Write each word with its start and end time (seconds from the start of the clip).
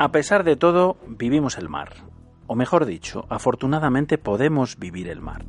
A 0.00 0.12
pesar 0.12 0.44
de 0.44 0.54
todo, 0.54 0.96
vivimos 1.08 1.58
el 1.58 1.68
mar. 1.68 1.92
O 2.46 2.54
mejor 2.54 2.86
dicho, 2.86 3.26
afortunadamente 3.30 4.16
podemos 4.16 4.78
vivir 4.78 5.08
el 5.08 5.20
mar. 5.20 5.44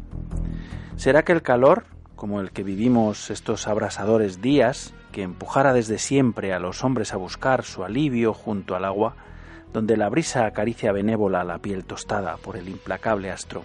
¿Será 0.95 1.23
que 1.23 1.33
el 1.33 1.43
calor, 1.43 1.85
como 2.15 2.41
el 2.41 2.49
que 2.49 2.63
vivimos 2.63 3.29
estos 3.29 3.67
abrasadores 3.67 4.41
días, 4.41 4.95
que 5.11 5.21
empujara 5.21 5.71
desde 5.71 5.99
siempre 5.99 6.51
a 6.51 6.57
los 6.57 6.83
hombres 6.83 7.13
a 7.13 7.17
buscar 7.17 7.63
su 7.63 7.83
alivio 7.83 8.33
junto 8.33 8.75
al 8.75 8.85
agua, 8.85 9.13
donde 9.71 9.97
la 9.97 10.09
brisa 10.09 10.47
acaricia 10.47 10.91
benévola 10.91 11.43
la 11.43 11.59
piel 11.59 11.85
tostada 11.85 12.37
por 12.37 12.57
el 12.57 12.69
implacable 12.69 13.29
astro? 13.29 13.61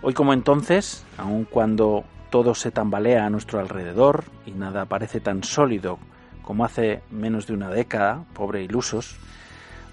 Hoy 0.00 0.14
como 0.14 0.32
entonces, 0.32 1.04
aun 1.18 1.44
cuando 1.44 2.04
todo 2.30 2.54
se 2.54 2.70
tambalea 2.70 3.26
a 3.26 3.30
nuestro 3.30 3.60
alrededor 3.60 4.24
y 4.46 4.52
nada 4.52 4.86
parece 4.86 5.20
tan 5.20 5.44
sólido 5.44 5.98
como 6.40 6.64
hace 6.64 7.02
menos 7.10 7.46
de 7.46 7.52
una 7.52 7.68
década, 7.68 8.24
pobre 8.32 8.62
ilusos, 8.62 9.20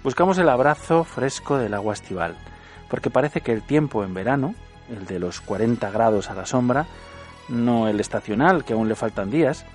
Buscamos 0.08 0.38
el 0.38 0.48
abrazo 0.48 1.04
fresco 1.04 1.58
del 1.58 1.74
agua 1.74 1.92
estival, 1.92 2.34
porque 2.88 3.10
parece 3.10 3.42
que 3.42 3.52
el 3.52 3.60
tiempo 3.60 4.04
en 4.04 4.14
verano, 4.14 4.54
el 4.88 5.04
de 5.04 5.18
los 5.18 5.42
40 5.42 5.90
grados 5.90 6.30
a 6.30 6.34
la 6.34 6.46
sombra, 6.46 6.86
no 7.50 7.88
el 7.88 8.00
estacional, 8.00 8.64
que 8.64 8.72
aún 8.72 8.88
le 8.88 8.94
faltan 8.94 9.30
días, 9.30 9.66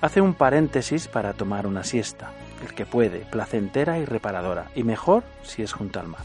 hace 0.00 0.20
un 0.20 0.34
paréntesis 0.34 1.06
para 1.06 1.32
tomar 1.32 1.64
una 1.64 1.84
siesta, 1.84 2.32
el 2.66 2.74
que 2.74 2.86
puede, 2.86 3.20
placentera 3.20 4.00
y 4.00 4.04
reparadora, 4.04 4.66
y 4.74 4.82
mejor 4.82 5.22
si 5.44 5.62
es 5.62 5.72
junto 5.72 6.00
al 6.00 6.08
mar. 6.08 6.22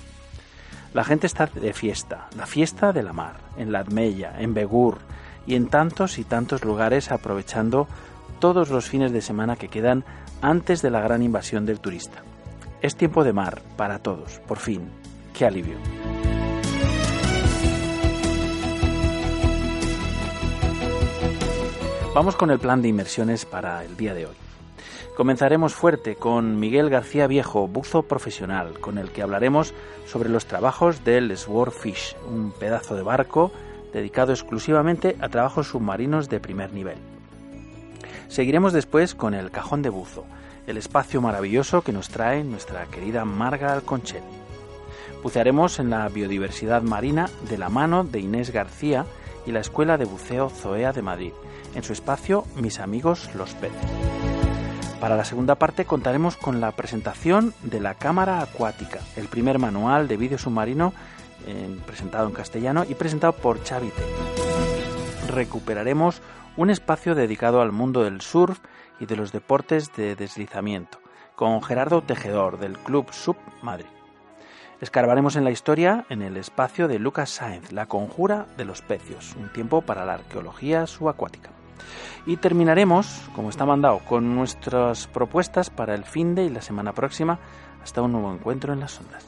La 0.96 1.03
gente 1.03 1.28
está 1.28 1.46
de 1.46 1.74
fiesta, 1.74 2.30
la 2.35 2.47
fiesta 2.47 2.91
de 2.91 3.03
la 3.03 3.14
mar, 3.14 3.35
en 3.58 3.72
la 3.72 3.85
en 3.88 4.53
Begur 4.56 4.97
y 5.46 5.53
en 5.53 5.68
tantos 5.68 6.18
y 6.18 6.24
tantos 6.24 6.66
lugares 6.66 7.12
aprovechando 7.12 7.88
todos 8.40 8.72
los 8.72 8.90
fines 8.90 9.12
de 9.12 9.22
semana 9.22 9.58
que 9.58 9.68
quedan 9.68 10.03
antes 10.41 10.81
de 10.81 10.90
la 10.90 11.02
gran 11.02 11.22
invasión 11.22 11.68
del 11.68 11.80
turista. 11.80 12.24
Es 12.84 12.98
tiempo 12.98 13.24
de 13.24 13.32
mar 13.32 13.62
para 13.78 14.00
todos, 14.00 14.42
por 14.46 14.60
fin. 14.60 14.90
¡Qué 15.34 15.46
alivio! 15.46 15.78
Vamos 22.14 22.36
con 22.36 22.52
el 22.52 22.60
plan 22.60 22.82
de 22.82 22.90
inmersiones 22.90 23.46
para 23.46 23.86
el 23.86 23.96
día 23.96 24.14
de 24.14 24.26
hoy. 24.26 24.36
Comenzaremos 25.16 25.74
fuerte 25.74 26.18
con 26.18 26.60
Miguel 26.60 26.90
García 26.90 27.26
Viejo, 27.26 27.70
buzo 27.70 28.04
profesional, 28.04 28.78
con 28.82 28.98
el 28.98 29.12
que 29.12 29.22
hablaremos 29.22 29.74
sobre 30.06 30.28
los 30.28 30.46
trabajos 30.46 31.06
del 31.06 31.38
Swordfish, 31.38 32.18
un 32.28 32.52
pedazo 32.52 32.96
de 32.96 33.04
barco 33.04 33.54
dedicado 33.94 34.34
exclusivamente 34.34 35.16
a 35.22 35.30
trabajos 35.30 35.70
submarinos 35.70 36.28
de 36.28 36.42
primer 36.42 36.74
nivel. 36.74 36.98
Seguiremos 38.28 38.74
después 38.74 39.16
con 39.16 39.34
el 39.34 39.52
cajón 39.52 39.84
de 39.84 39.90
buzo, 39.90 40.26
el 40.68 40.78
espacio 40.78 41.22
maravilloso 41.22 41.81
que 41.81 41.91
nos 41.91 42.09
trae 42.09 42.44
nuestra 42.44 42.85
querida 42.85 43.25
Marga 43.25 43.74
Alconchel. 43.74 44.24
Bucearemos 45.22 45.79
en 45.79 45.90
la 45.90 46.07
biodiversidad 46.09 46.81
marina 46.81 47.29
de 47.50 47.57
la 47.57 47.69
mano 47.69 48.03
de 48.03 48.19
Inés 48.19 48.51
García 48.51 49.06
y 49.46 49.52
la 49.52 49.59
Escuela 49.59 49.97
de 49.97 50.06
Buceo 50.06 50.50
Zoea 50.50 50.94
de 50.94 51.02
Madrid, 51.02 51.34
en 51.75 51.84
su 51.84 51.94
espacio 51.94 52.46
Mis 52.56 52.79
amigos 52.79 53.29
los 53.35 53.53
peces. 53.56 53.78
Para 55.00 55.18
la 55.18 55.25
segunda 55.25 55.56
parte 55.56 55.84
contaremos 55.84 56.38
con 56.38 56.62
la 56.62 56.72
presentación 56.72 57.53
de 57.62 57.81
la 57.81 57.96
Cámara 57.96 58.41
Acuática, 58.41 59.00
el 59.18 59.28
primer 59.28 59.59
manual 59.59 60.07
de 60.07 60.18
vídeo 60.18 60.38
submarino 60.38 60.94
presentado 61.85 62.28
en 62.28 62.34
castellano 62.34 62.85
y 62.88 62.96
presentado 62.96 63.34
por 63.34 63.62
Chavite. 63.63 64.02
Recuperaremos 65.28 66.22
un 66.56 66.69
espacio 66.69 67.16
dedicado 67.16 67.62
al 67.62 67.73
mundo 67.73 68.03
del 68.03 68.22
surf 68.22 68.59
y 69.03 69.06
de 69.06 69.18
los 69.18 69.34
deportes 69.34 69.94
de 69.94 70.16
deslizamiento, 70.16 71.00
con 71.36 71.62
Gerardo 71.62 72.02
Tejedor 72.02 72.58
del 72.58 72.78
Club 72.78 73.12
Sub 73.12 73.36
Madrid. 73.62 73.86
Escarbaremos 74.80 75.36
en 75.36 75.44
la 75.44 75.52
historia 75.52 76.06
en 76.09 76.22
el 76.22 76.38
espacio 76.38 76.88
de 76.88 77.00
Lucas 77.00 77.30
Sáenz, 77.30 77.72
La 77.74 77.86
conjura 77.86 78.47
de 78.58 78.66
los 78.66 78.81
pecios, 78.81 79.36
un 79.36 79.52
tiempo 79.52 79.81
para 79.81 80.06
la 80.06 80.14
arqueología 80.14 80.88
subacuática. 80.88 81.52
Y 82.25 82.38
terminaremos, 82.38 83.30
como 83.36 83.50
está 83.50 83.66
mandado, 83.66 84.00
con 84.00 84.36
nuestras 84.36 85.08
propuestas 85.08 85.70
para 85.70 85.96
el 85.96 86.06
fin 86.06 86.34
de 86.34 86.46
y 86.46 86.50
la 86.50 86.62
semana 86.62 86.94
próxima, 86.94 87.40
hasta 87.84 88.02
un 88.02 88.14
nuevo 88.14 88.34
encuentro 88.34 88.72
en 88.72 88.80
las 88.80 89.00
ondas. 89.00 89.25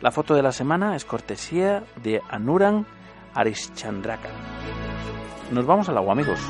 La 0.00 0.10
foto 0.10 0.34
de 0.34 0.42
la 0.42 0.52
semana 0.52 0.96
es 0.96 1.04
cortesía 1.04 1.84
de 2.02 2.20
Anuran 2.28 2.86
Arishchandraka. 3.34 4.30
Nos 5.52 5.64
vamos 5.64 5.88
al 5.88 5.96
agua, 5.96 6.12
amigos. 6.12 6.40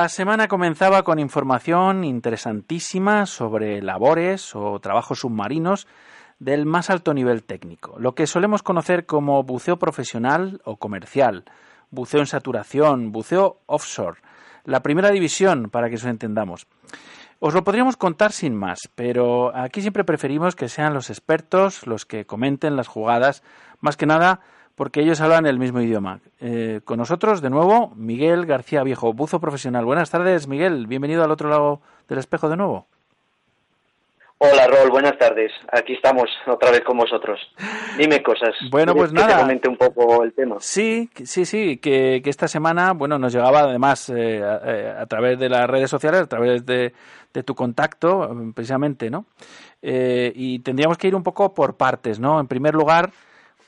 La 0.00 0.08
semana 0.08 0.48
comenzaba 0.48 1.02
con 1.02 1.18
información 1.18 2.04
interesantísima 2.04 3.26
sobre 3.26 3.82
labores 3.82 4.56
o 4.56 4.80
trabajos 4.80 5.18
submarinos 5.18 5.86
del 6.38 6.64
más 6.64 6.88
alto 6.88 7.12
nivel 7.12 7.44
técnico, 7.44 7.98
lo 7.98 8.14
que 8.14 8.26
solemos 8.26 8.62
conocer 8.62 9.04
como 9.04 9.42
buceo 9.42 9.78
profesional 9.78 10.62
o 10.64 10.78
comercial, 10.78 11.44
buceo 11.90 12.20
en 12.20 12.26
saturación, 12.26 13.12
buceo 13.12 13.60
offshore, 13.66 14.22
la 14.64 14.80
primera 14.80 15.10
división, 15.10 15.68
para 15.68 15.90
que 15.90 15.96
eso 15.96 16.08
entendamos. 16.08 16.66
Os 17.38 17.52
lo 17.52 17.62
podríamos 17.62 17.98
contar 17.98 18.32
sin 18.32 18.56
más, 18.56 18.88
pero 18.94 19.54
aquí 19.54 19.82
siempre 19.82 20.04
preferimos 20.04 20.56
que 20.56 20.70
sean 20.70 20.94
los 20.94 21.10
expertos 21.10 21.86
los 21.86 22.06
que 22.06 22.24
comenten 22.24 22.74
las 22.74 22.88
jugadas, 22.88 23.42
más 23.80 23.98
que 23.98 24.06
nada 24.06 24.40
porque 24.80 25.02
ellos 25.02 25.20
hablan 25.20 25.44
el 25.44 25.58
mismo 25.58 25.82
idioma. 25.82 26.20
Eh, 26.40 26.80
con 26.86 26.96
nosotros, 26.96 27.42
de 27.42 27.50
nuevo, 27.50 27.92
Miguel 27.96 28.46
García 28.46 28.82
Viejo, 28.82 29.12
buzo 29.12 29.38
profesional. 29.38 29.84
Buenas 29.84 30.10
tardes, 30.10 30.48
Miguel. 30.48 30.86
Bienvenido 30.86 31.22
al 31.22 31.30
otro 31.30 31.50
lado 31.50 31.82
del 32.08 32.18
espejo 32.18 32.48
de 32.48 32.56
nuevo. 32.56 32.86
Hola, 34.38 34.66
Rol. 34.68 34.90
Buenas 34.90 35.18
tardes. 35.18 35.52
Aquí 35.70 35.92
estamos 35.92 36.30
otra 36.46 36.70
vez 36.70 36.80
con 36.80 36.96
vosotros. 36.96 37.38
Dime 37.98 38.22
cosas. 38.22 38.54
Bueno, 38.70 38.94
pues 38.94 39.12
nada. 39.12 39.34
Que 39.34 39.40
comente 39.42 39.68
un 39.68 39.76
poco 39.76 40.24
el 40.24 40.32
tema. 40.32 40.56
Sí, 40.60 41.10
sí, 41.24 41.44
sí. 41.44 41.76
Que, 41.76 42.22
esta 42.24 42.48
semana, 42.48 42.94
bueno, 42.94 43.18
nos 43.18 43.34
llegaba 43.34 43.60
además 43.60 44.08
eh, 44.08 44.38
eh, 44.38 44.94
a, 44.98 45.04
través 45.04 45.38
de 45.38 45.50
las 45.50 45.68
redes 45.68 45.90
sociales, 45.90 46.22
a 46.22 46.26
través 46.26 46.64
de, 46.64 46.94
tu 47.44 47.54
contacto, 47.54 48.34
precisamente, 48.54 49.10
¿no? 49.10 49.26
y 49.82 50.58
tendríamos 50.60 50.96
que 50.96 51.08
ir 51.08 51.14
un 51.14 51.22
poco 51.22 51.52
por 51.52 51.76
partes, 51.76 52.18
¿no? 52.18 52.40
En 52.40 52.46
primer 52.46 52.74
lugar, 52.74 53.10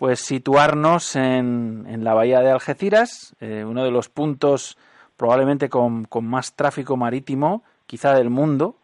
pues 0.02 0.18
situarnos 0.18 1.14
en, 1.14 1.86
en 1.88 2.02
la 2.02 2.12
bahía 2.12 2.40
de 2.40 2.50
Algeciras, 2.50 3.36
eh, 3.38 3.64
uno 3.64 3.84
de 3.84 3.92
los 3.92 4.08
puntos 4.08 4.76
probablemente 5.16 5.68
con, 5.68 6.08
más 6.22 6.56
tráfico 6.56 6.96
marítimo, 6.96 7.62
quizá 7.86 8.12
del 8.12 8.28
mundo, 8.28 8.74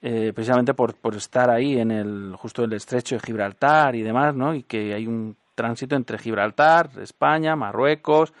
eh, 0.00 0.30
precisamente 0.32 0.72
por, 0.72 0.94
por, 0.94 1.16
estar 1.16 1.50
ahí 1.50 1.80
en 1.80 1.90
el 1.90 2.36
justo 2.36 2.62
el 2.62 2.72
estrecho 2.72 3.16
de 3.16 3.22
Gibraltar 3.22 3.96
y 3.96 4.02
demás, 4.02 4.36
¿no? 4.36 4.54
Y 4.54 4.62
que 4.62 4.94
hay 4.94 5.08
un 5.08 5.36
tránsito 5.56 5.96
entre 5.96 6.18
Gibraltar, 6.18 6.88
España, 7.02 7.56
Marruecos, 7.56 8.32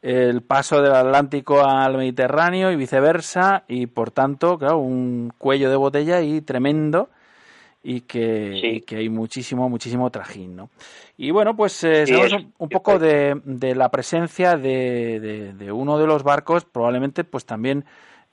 el 0.00 0.40
paso 0.40 0.80
del 0.80 0.94
Atlántico 0.94 1.62
al 1.62 1.98
Mediterráneo 1.98 2.72
y 2.72 2.76
viceversa, 2.76 3.64
y 3.68 3.88
por 3.88 4.10
tanto, 4.10 4.56
claro, 4.56 4.78
un 4.78 5.30
cuello 5.36 5.68
de 5.68 5.76
botella 5.76 6.16
ahí 6.16 6.40
tremendo 6.40 7.10
y 7.82 8.02
que, 8.02 8.82
que 8.86 8.96
hay 8.96 9.08
muchísimo, 9.08 9.68
muchísimo 9.68 10.10
trajín, 10.10 10.56
¿no? 10.56 10.70
Y 11.16 11.30
bueno, 11.30 11.56
pues 11.56 11.82
eh, 11.84 12.06
sabemos 12.06 12.46
un, 12.58 12.68
poco 12.68 12.98
de, 12.98 13.40
de, 13.44 13.74
la 13.74 13.90
presencia 13.90 14.56
de, 14.56 15.52
de, 15.56 15.72
uno 15.72 15.98
de 15.98 16.06
los 16.06 16.22
barcos, 16.22 16.64
probablemente 16.64 17.24
pues 17.24 17.44
también 17.44 17.84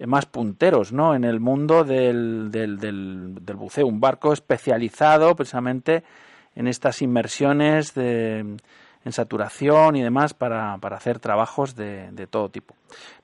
más 0.05 0.25
punteros, 0.25 0.93
¿no? 0.93 1.15
En 1.15 1.23
el 1.23 1.39
mundo 1.39 1.83
del, 1.83 2.51
del, 2.51 2.77
del, 2.77 3.35
del 3.41 3.55
buceo, 3.55 3.87
un 3.87 3.99
barco 3.99 4.33
especializado 4.33 5.35
precisamente 5.35 6.03
en 6.55 6.67
estas 6.67 7.01
inmersiones 7.01 7.93
de 7.93 8.57
en 9.05 9.11
saturación 9.11 9.95
y 9.95 10.01
demás 10.01 10.33
para, 10.33 10.77
para 10.77 10.97
hacer 10.97 11.19
trabajos 11.19 11.75
de, 11.75 12.11
de, 12.11 12.27
todo 12.27 12.49
tipo. 12.49 12.75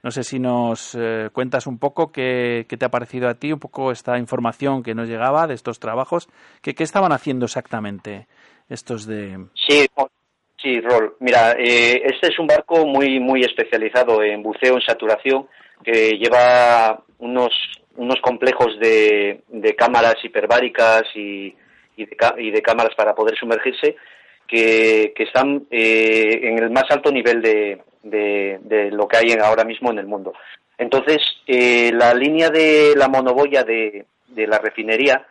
No 0.03 0.11
sé 0.11 0.23
si 0.23 0.39
nos 0.39 0.95
eh, 0.95 1.29
cuentas 1.33 1.67
un 1.67 1.79
poco 1.79 2.11
qué, 2.11 2.65
qué, 2.69 2.77
te 2.77 2.85
ha 2.85 2.89
parecido 2.89 3.27
a 3.27 3.35
ti, 3.35 3.51
un 3.51 3.59
poco 3.59 3.91
esta 3.91 4.17
información 4.17 4.83
que 4.83 4.95
nos 4.95 5.09
llegaba 5.09 5.47
de 5.47 5.53
estos 5.53 5.79
trabajos, 5.79 6.29
que, 6.61 6.73
qué 6.73 6.83
estaban 6.83 7.11
haciendo 7.11 7.45
exactamente 7.45 8.27
estos 8.69 9.05
de... 9.05 9.37
Sí, 9.53 9.85
sí, 10.61 10.79
Rol. 10.79 11.17
Mira, 11.19 11.51
eh, 11.53 12.01
este 12.05 12.27
es 12.27 12.39
un 12.39 12.47
barco 12.47 12.85
muy, 12.85 13.19
muy 13.19 13.41
especializado 13.41 14.23
en 14.23 14.41
buceo 14.41 14.75
en 14.75 14.81
saturación 14.81 15.47
que 15.83 16.11
lleva 16.17 17.03
unos, 17.19 17.51
unos 17.97 18.19
complejos 18.21 18.79
de, 18.79 19.43
de 19.49 19.75
cámaras 19.75 20.15
hiperbáricas 20.23 21.03
y, 21.15 21.53
y, 21.97 22.05
de, 22.05 22.17
y 22.37 22.51
de 22.51 22.61
cámaras 22.61 22.95
para 22.95 23.13
poder 23.13 23.37
sumergirse 23.37 23.97
que, 24.47 25.13
están 25.17 25.65
eh, 25.69 26.39
en 26.43 26.59
el 26.59 26.69
más 26.69 26.85
alto 26.89 27.11
nivel 27.11 27.41
de, 27.41 27.81
de, 28.03 28.91
lo 28.91 29.07
que 29.07 29.17
hay 29.17 29.33
ahora 29.41 29.63
mismo 29.63 29.91
en 29.91 29.99
el 29.99 30.07
mundo. 30.07 30.33
Entonces, 30.77 31.17
eh, 31.47 31.91
la 31.93 32.13
línea 32.13 32.49
de 32.49 32.93
la 32.95 33.07
monoboya 33.07 33.63
de, 33.63 34.05
de, 34.27 34.47
la 34.47 34.59
refinería 34.59 35.25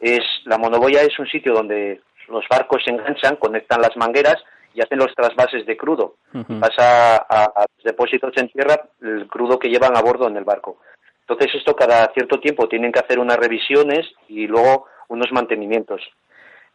es, 0.00 0.20
la 0.44 0.58
monoboya 0.58 1.02
es 1.02 1.18
un 1.18 1.26
sitio 1.26 1.54
donde 1.54 2.00
los 2.28 2.44
barcos 2.48 2.82
se 2.84 2.90
enganchan, 2.90 3.36
conectan 3.36 3.80
las 3.80 3.96
mangueras 3.96 4.36
y 4.74 4.80
hacen 4.80 4.98
los 4.98 5.14
trasvases 5.14 5.66
de 5.66 5.76
crudo. 5.76 6.16
Pasa 6.60 7.16
a, 7.16 7.44
a, 7.44 7.66
los 7.76 7.84
depósitos 7.84 8.32
en 8.36 8.48
tierra 8.48 8.80
el 9.02 9.26
crudo 9.26 9.58
que 9.58 9.68
llevan 9.68 9.96
a 9.96 10.02
bordo 10.02 10.28
en 10.28 10.36
el 10.36 10.44
barco. 10.44 10.78
Entonces, 11.22 11.54
esto 11.54 11.74
cada 11.74 12.12
cierto 12.12 12.38
tiempo 12.38 12.68
tienen 12.68 12.92
que 12.92 13.00
hacer 13.00 13.18
unas 13.18 13.36
revisiones 13.36 14.06
y 14.28 14.46
luego 14.46 14.86
unos 15.08 15.30
mantenimientos. 15.32 16.02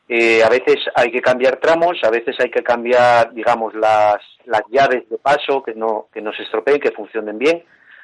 Eh, 0.07 0.43
a 0.43 0.49
veces 0.49 0.75
hay 0.93 1.11
que 1.11 1.21
cambiar 1.21 1.57
tramos, 1.57 1.97
a 2.03 2.11
veces 2.11 2.35
hay 2.39 2.51
que 2.51 2.61
cambiar, 2.61 3.33
digamos, 3.33 3.73
las, 3.73 4.17
las 4.45 4.61
llaves 4.69 5.09
de 5.09 5.17
paso 5.17 5.63
que 5.63 5.73
no, 5.73 6.07
que 6.13 6.21
no 6.21 6.31
se 6.31 6.43
estropeen, 6.43 6.79
que 6.79 6.91
funcionen 6.91 7.39
bien, 7.39 7.63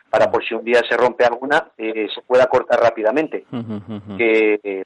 para 0.09 0.31
por 0.31 0.43
si 0.43 0.55
un 0.55 0.63
día 0.63 0.81
se 0.89 0.97
rompe 0.97 1.25
alguna, 1.25 1.67
eh, 1.77 2.07
se 2.13 2.21
pueda 2.21 2.47
cortar 2.47 2.79
rápidamente. 2.79 3.45
Que, 4.17 4.59
eh, 4.63 4.83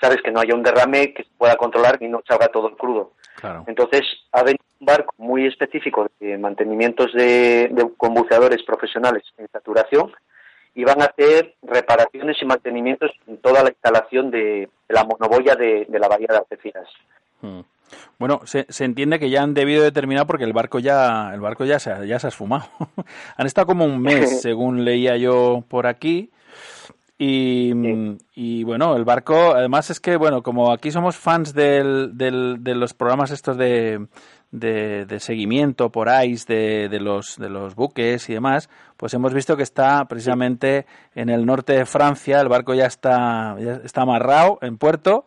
sabes, 0.00 0.22
que 0.22 0.30
no 0.30 0.40
haya 0.40 0.54
un 0.54 0.62
derrame 0.62 1.12
que 1.12 1.24
se 1.24 1.30
pueda 1.36 1.56
controlar 1.56 1.98
y 2.00 2.08
no 2.08 2.22
salga 2.26 2.48
todo 2.48 2.68
el 2.68 2.76
crudo. 2.76 3.12
Entonces, 3.66 4.02
ha 4.32 4.42
venido 4.42 4.64
un 4.80 4.86
barco 4.86 5.14
muy 5.18 5.46
específico 5.46 6.08
de 6.18 6.38
mantenimientos 6.38 7.12
de, 7.12 7.68
de, 7.70 7.90
con 7.96 8.14
buceadores 8.14 8.62
profesionales 8.64 9.22
en 9.36 9.46
saturación 9.48 10.12
y 10.78 10.84
van 10.84 11.02
a 11.02 11.06
hacer 11.06 11.56
reparaciones 11.60 12.36
y 12.40 12.44
mantenimientos 12.44 13.10
en 13.26 13.38
toda 13.38 13.64
la 13.64 13.70
instalación 13.70 14.30
de, 14.30 14.68
la 14.88 15.02
monoboya 15.02 15.56
de, 15.56 15.84
la 15.90 16.06
bahía 16.06 16.28
de 16.30 16.36
Algeciras. 16.36 16.88
Hmm. 17.42 17.62
Bueno, 18.16 18.42
se, 18.44 18.64
entiende 18.84 19.18
que 19.18 19.28
ya 19.28 19.42
han 19.42 19.54
debido 19.54 19.82
determinar 19.82 20.28
porque 20.28 20.44
el 20.44 20.52
barco 20.52 20.78
ya 20.78 21.34
el 21.34 21.40
barco 21.40 21.64
ya 21.64 21.80
se, 21.80 22.06
ya 22.06 22.20
se 22.20 22.28
ha 22.28 22.30
esfumado. 22.30 22.66
han 23.36 23.46
estado 23.48 23.66
como 23.66 23.86
un 23.86 24.00
mes, 24.00 24.40
según 24.42 24.84
leía 24.84 25.16
yo 25.16 25.64
por 25.66 25.88
aquí. 25.88 26.30
Y, 27.20 27.72
y, 28.36 28.62
bueno, 28.62 28.94
el 28.94 29.04
barco, 29.04 29.52
además 29.56 29.90
es 29.90 29.98
que, 29.98 30.16
bueno, 30.16 30.44
como 30.44 30.70
aquí 30.70 30.92
somos 30.92 31.16
fans 31.16 31.52
del, 31.52 32.16
del, 32.16 32.62
de 32.62 32.76
los 32.76 32.94
programas 32.94 33.32
estos 33.32 33.56
de, 33.56 34.06
de, 34.50 35.18
seguimiento 35.20 35.90
por 35.90 36.08
ICE 36.08 36.52
de, 36.52 36.88
de, 36.88 37.00
los, 37.00 37.36
de 37.36 37.50
los 37.50 37.74
buques 37.74 38.28
y 38.28 38.34
demás, 38.34 38.70
pues 38.96 39.14
hemos 39.14 39.34
visto 39.34 39.56
que 39.56 39.62
está 39.62 40.04
precisamente 40.06 40.86
en 41.14 41.28
el 41.28 41.44
norte 41.44 41.74
de 41.74 41.86
Francia, 41.86 42.40
el 42.40 42.48
barco 42.48 42.74
ya 42.74 42.86
está, 42.86 43.56
ya 43.60 43.80
está 43.84 44.02
amarrado 44.02 44.58
en 44.62 44.78
puerto 44.78 45.26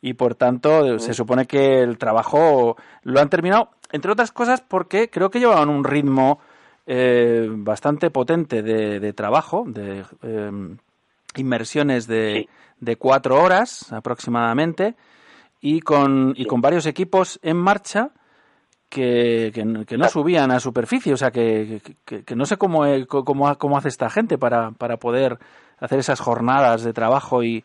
y 0.00 0.14
por 0.14 0.34
tanto 0.34 0.98
se 0.98 1.14
supone 1.14 1.46
que 1.46 1.80
el 1.80 1.98
trabajo 1.98 2.76
lo 3.02 3.20
han 3.20 3.28
terminado, 3.28 3.70
entre 3.92 4.12
otras 4.12 4.32
cosas 4.32 4.60
porque 4.60 5.10
creo 5.10 5.30
que 5.30 5.40
llevaban 5.40 5.68
un 5.68 5.84
ritmo 5.84 6.40
eh, 6.86 7.48
bastante 7.50 8.10
potente 8.10 8.62
de, 8.62 9.00
de 9.00 9.12
trabajo, 9.12 9.64
de 9.66 10.04
eh, 10.22 10.50
inmersiones 11.36 12.06
de, 12.06 12.48
de 12.80 12.96
cuatro 12.96 13.42
horas 13.42 13.92
aproximadamente 13.92 14.94
y 15.60 15.80
con, 15.80 16.34
y 16.36 16.44
con 16.44 16.60
varios 16.60 16.86
equipos 16.86 17.40
en 17.42 17.56
marcha 17.56 18.10
que, 18.88 19.52
que, 19.54 19.96
no 19.96 20.08
subían 20.08 20.50
a 20.50 20.60
superficie, 20.60 21.12
o 21.12 21.16
sea, 21.16 21.30
que, 21.30 21.80
que, 22.04 22.36
no 22.36 22.46
sé 22.46 22.56
cómo, 22.56 22.84
cómo, 23.08 23.56
cómo, 23.58 23.76
hace 23.76 23.88
esta 23.88 24.08
gente 24.10 24.38
para, 24.38 24.70
para 24.72 24.96
poder 24.96 25.38
hacer 25.78 25.98
esas 25.98 26.20
jornadas 26.20 26.84
de 26.84 26.92
trabajo 26.92 27.42
y, 27.42 27.64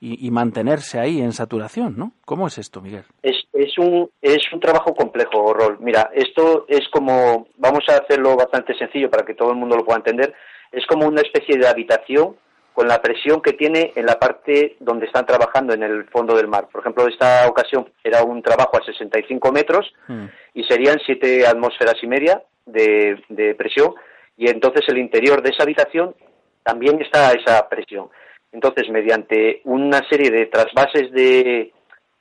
y, 0.00 0.30
mantenerse 0.30 0.98
ahí 0.98 1.20
en 1.20 1.32
saturación, 1.32 1.96
¿no? 1.96 2.12
¿Cómo 2.24 2.46
es 2.46 2.58
esto, 2.58 2.80
Miguel? 2.80 3.04
Es, 3.22 3.36
es, 3.52 3.78
un, 3.78 4.10
es 4.20 4.52
un 4.52 4.60
trabajo 4.60 4.94
complejo, 4.94 5.54
Rol. 5.54 5.78
Mira, 5.80 6.10
esto 6.14 6.66
es 6.68 6.88
como, 6.92 7.48
vamos 7.56 7.84
a 7.88 7.96
hacerlo 7.96 8.36
bastante 8.36 8.76
sencillo 8.76 9.08
para 9.10 9.24
que 9.24 9.34
todo 9.34 9.50
el 9.50 9.56
mundo 9.56 9.76
lo 9.76 9.84
pueda 9.84 9.98
entender, 9.98 10.34
es 10.72 10.84
como 10.86 11.06
una 11.06 11.22
especie 11.22 11.56
de 11.56 11.66
habitación 11.66 12.36
con 12.76 12.88
la 12.88 13.00
presión 13.00 13.40
que 13.40 13.54
tiene 13.54 13.94
en 13.96 14.04
la 14.04 14.18
parte 14.18 14.76
donde 14.80 15.06
están 15.06 15.24
trabajando 15.24 15.72
en 15.72 15.82
el 15.82 16.04
fondo 16.10 16.36
del 16.36 16.46
mar. 16.46 16.68
Por 16.70 16.82
ejemplo, 16.82 17.08
esta 17.08 17.48
ocasión 17.48 17.90
era 18.04 18.22
un 18.22 18.42
trabajo 18.42 18.76
a 18.76 18.84
65 18.84 19.50
metros 19.50 19.90
mm. 20.08 20.26
y 20.52 20.64
serían 20.64 20.98
7 21.06 21.46
atmósferas 21.46 21.94
y 22.02 22.06
media 22.06 22.42
de, 22.66 23.18
de, 23.30 23.54
presión 23.54 23.94
y 24.36 24.50
entonces 24.50 24.84
el 24.88 24.98
interior 24.98 25.40
de 25.40 25.52
esa 25.52 25.62
habitación 25.62 26.14
también 26.62 27.00
está 27.00 27.30
a 27.30 27.32
esa 27.32 27.66
presión. 27.66 28.10
Entonces, 28.52 28.90
mediante 28.90 29.62
una 29.64 30.06
serie 30.10 30.30
de 30.30 30.44
trasvases 30.44 31.10
de, 31.12 31.72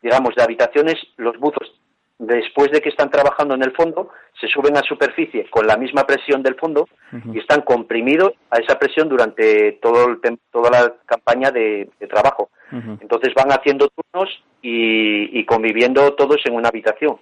digamos, 0.01 0.35
de 0.35 0.43
habitaciones, 0.43 0.95
los 1.17 1.37
buzos 1.37 1.69
después 2.17 2.71
de 2.71 2.81
que 2.81 2.89
están 2.89 3.09
trabajando 3.09 3.55
en 3.55 3.63
el 3.63 3.73
fondo, 3.73 4.09
se 4.39 4.47
suben 4.47 4.77
a 4.77 4.81
superficie 4.81 5.49
con 5.49 5.67
la 5.67 5.77
misma 5.77 6.05
presión 6.05 6.41
del 6.43 6.55
fondo 6.55 6.87
y 7.33 7.39
están 7.39 7.61
comprimidos 7.61 8.33
a 8.49 8.57
esa 8.57 8.77
presión 8.77 9.09
durante 9.09 9.73
todo 9.73 10.07
el 10.07 10.19
toda 10.51 10.69
la 10.69 10.93
campaña 11.05 11.51
de, 11.51 11.89
trabajo. 12.09 12.49
Entonces 12.71 13.33
van 13.33 13.51
haciendo 13.51 13.89
turnos 13.89 14.29
y, 14.61 15.39
y, 15.39 15.45
conviviendo 15.45 16.13
todos 16.13 16.37
en 16.45 16.55
una 16.55 16.69
habitación. 16.69 17.17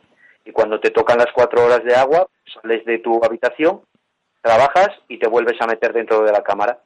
Y 0.46 0.52
cuando 0.52 0.80
te 0.80 0.90
tocan 0.90 1.18
las 1.18 1.32
cuatro 1.34 1.64
horas 1.64 1.84
de 1.84 1.96
agua, 1.96 2.28
sales 2.62 2.84
de 2.86 3.00
tu 3.00 3.24
habitación 3.24 3.82
trabajas 4.44 4.90
y 5.08 5.18
te 5.18 5.28
vuelves 5.28 5.60
a 5.62 5.68
meter 5.68 5.94
dentro 5.94 6.24
de 6.24 6.32
la 6.32 6.44
cámara. 6.44 6.78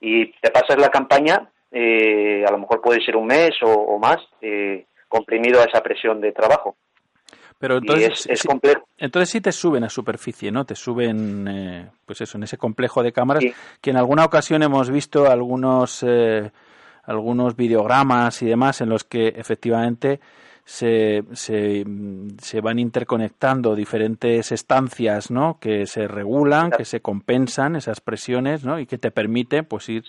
Y 0.00 0.32
te 0.40 0.50
pasas 0.50 0.76
la 0.76 0.90
campaña, 0.90 1.48
eh, 1.70 2.44
a 2.46 2.50
lo 2.50 2.58
mejor 2.58 2.82
puede 2.82 3.02
ser 3.02 3.16
un 3.16 3.26
mes 3.26 3.52
o, 3.62 3.98
más, 3.98 4.18
eh, 4.42 4.84
comprimido 5.08 5.60
a 5.60 5.64
esa 5.64 5.82
presión 5.82 6.20
de 6.20 6.32
trabajo. 6.32 6.76
Pero 7.58 7.78
entonces, 7.78 8.26
es, 8.28 8.42
complejo. 8.42 8.86
Entonces 8.98 9.30
sí 9.30 9.40
te 9.40 9.52
suben 9.52 9.84
a 9.84 9.88
superficie, 9.88 10.50
¿no? 10.52 10.64
Te 10.64 10.74
suben, 10.74 11.48
eh, 11.48 11.88
pues 12.04 12.20
eso, 12.20 12.36
en 12.36 12.44
ese 12.44 12.58
complejo 12.58 13.02
de 13.02 13.12
cámaras, 13.12 13.44
que 13.80 13.90
en 13.90 13.96
alguna 13.96 14.24
ocasión 14.24 14.62
hemos 14.62 14.90
visto 14.90 15.30
algunos, 15.30 16.04
eh, 16.06 16.50
algunos 17.04 17.56
videogramas 17.56 18.42
y 18.42 18.46
demás 18.46 18.80
en 18.82 18.90
los 18.90 19.04
que 19.04 19.28
efectivamente 19.28 20.20
se, 20.66 21.22
se, 21.32 21.84
se, 22.42 22.60
van 22.60 22.78
interconectando 22.80 23.76
diferentes 23.76 24.50
estancias, 24.50 25.30
¿no? 25.30 25.58
Que 25.60 25.86
se 25.86 26.08
regulan, 26.08 26.72
que 26.72 26.84
se 26.84 27.00
compensan 27.00 27.76
esas 27.76 28.00
presiones, 28.00 28.64
¿no? 28.64 28.80
Y 28.80 28.86
que 28.86 28.98
te 28.98 29.12
permite, 29.12 29.62
pues, 29.62 29.88
ir, 29.88 30.04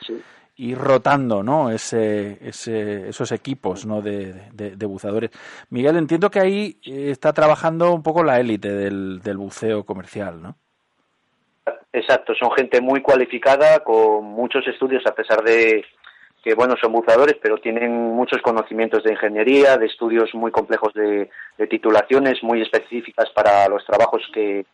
ir 0.58 0.78
rotando 0.78 1.44
¿no? 1.44 1.70
ese, 1.70 2.40
ese, 2.42 3.10
esos 3.10 3.32
equipos 3.32 3.86
¿no? 3.86 4.02
de, 4.02 4.34
de, 4.52 4.86
buceadores. 4.86 5.32
Miguel, 5.70 5.98
entiendo 5.98 6.30
que 6.30 6.40
ahí 6.40 6.78
eh, 6.84 7.12
está 7.12 7.32
trabajando 7.32 7.94
un 7.94 8.04
poco 8.04 8.24
la 8.24 8.40
élite 8.40 8.70
del, 8.70 9.22
del 9.22 9.38
buceo 9.38 9.86
comercial, 9.86 10.42
¿no? 10.42 10.56
Exacto, 11.94 12.34
son 12.36 12.52
gente 12.52 12.82
muy 12.82 13.02
cualificada, 13.02 13.84
con 13.84 14.26
muchos 14.26 14.68
estudios, 14.68 15.04
a 15.06 15.16
pesar 15.16 15.44
de 15.44 15.84
que, 16.44 16.54
bueno, 16.54 16.76
son 16.80 16.92
buceadores, 16.92 17.38
pero 17.42 17.58
tienen 17.58 17.92
muchos 17.92 18.42
conocimientos 18.42 19.04
de 19.04 19.14
ingeniería, 19.14 19.78
de 19.78 19.88
estudios 19.88 20.34
muy 20.34 20.52
complejos 20.52 20.94
de, 20.94 21.30
de 21.58 21.68
titulaciones, 21.68 22.42
muy 22.44 22.62
específicas 22.62 23.30
para 23.34 23.68
los 23.68 23.86
trabajos 23.86 24.22
que, 24.34 24.66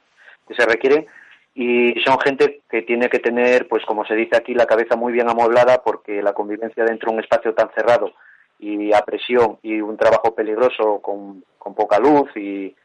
que 0.48 0.54
se 0.54 0.66
requieren 0.66 1.08
y 1.55 1.93
son 2.01 2.19
gente 2.19 2.62
que 2.69 2.81
tiene 2.81 3.10
que 3.10 3.19
tener, 3.19 3.67
pues 3.67 3.86
como 3.86 4.05
se 4.05 4.15
dice 4.15 4.36
aquí, 4.36 4.55
la 4.55 4.65
cabeza 4.65 4.95
muy 4.95 5.13
bien 5.13 5.29
amueblada 5.29 5.83
porque 5.83 6.22
la 6.22 6.33
convivencia 6.33 6.83
dentro 6.83 7.10
de 7.10 7.17
un 7.17 7.24
espacio 7.24 7.53
tan 7.53 7.69
cerrado 7.75 8.12
y 8.60 8.93
a 8.93 9.01
presión 9.01 9.60
y 9.62 9.79
un 9.81 9.98
trabajo 9.98 10.33
peligroso 10.33 11.00
con, 11.00 11.43
poca 11.75 12.00
luz 12.00 12.29
y, 12.36 12.75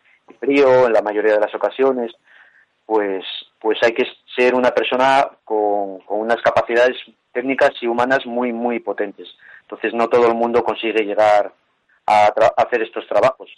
frío 0.40 0.86
en 0.86 0.92
la 0.92 1.00
mayoría 1.00 1.32
de 1.32 1.40
las 1.40 1.54
ocasiones, 1.54 2.12
pues, 2.84 3.24
pues 3.58 3.78
hay 3.82 3.92
que 3.92 4.04
ser 4.36 4.54
una 4.54 4.70
persona 4.70 5.26
con, 5.44 6.00
unas 6.08 6.42
capacidades 6.42 6.96
técnicas 7.32 7.70
y 7.80 7.86
humanas 7.86 8.26
muy, 8.26 8.52
muy 8.52 8.80
potentes. 8.80 9.28
Entonces 9.62 9.94
no 9.94 10.08
todo 10.08 10.26
el 10.28 10.34
mundo 10.34 10.62
consigue 10.62 11.04
llegar 11.04 11.52
a, 12.06 12.26
hacer 12.58 12.82
estos 12.82 13.06
trabajos. 13.06 13.50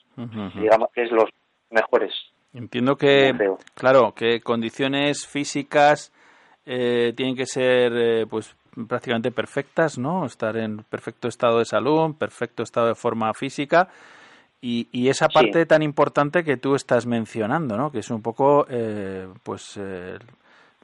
Digamos 0.55 0.91
que 0.95 1.03
es 1.03 1.11
los 1.11 1.29
mejores. 1.71 2.13
Entiendo 2.53 2.97
que, 2.97 3.33
claro, 3.75 4.13
que 4.13 4.41
condiciones 4.41 5.27
físicas 5.27 6.13
eh, 6.67 7.13
tienen 7.17 7.37
que 7.37 7.47
ser 7.47 7.93
eh, 7.95 8.27
pues 8.29 8.57
prácticamente 8.89 9.31
perfectas, 9.31 9.99
¿no? 9.99 10.27
Estar 10.27 10.57
en 10.57 10.79
perfecto 10.79 11.29
estado 11.29 11.61
de 11.61 11.65
salud, 11.65 12.15
perfecto 12.17 12.63
estado 12.63 12.89
de 12.89 12.95
forma 12.97 13.33
física 13.35 13.89
y, 14.61 14.89
y 14.91 15.09
esa 15.09 15.29
parte 15.29 15.65
tan 15.65 15.83
importante 15.83 16.43
que 16.43 16.57
tú 16.57 16.75
estás 16.75 17.07
mencionando, 17.07 17.77
¿no? 17.77 17.93
Que 17.93 18.01
es 18.01 18.11
un 18.11 18.21
poco, 18.21 18.67
eh, 18.69 19.29
pues, 19.45 19.79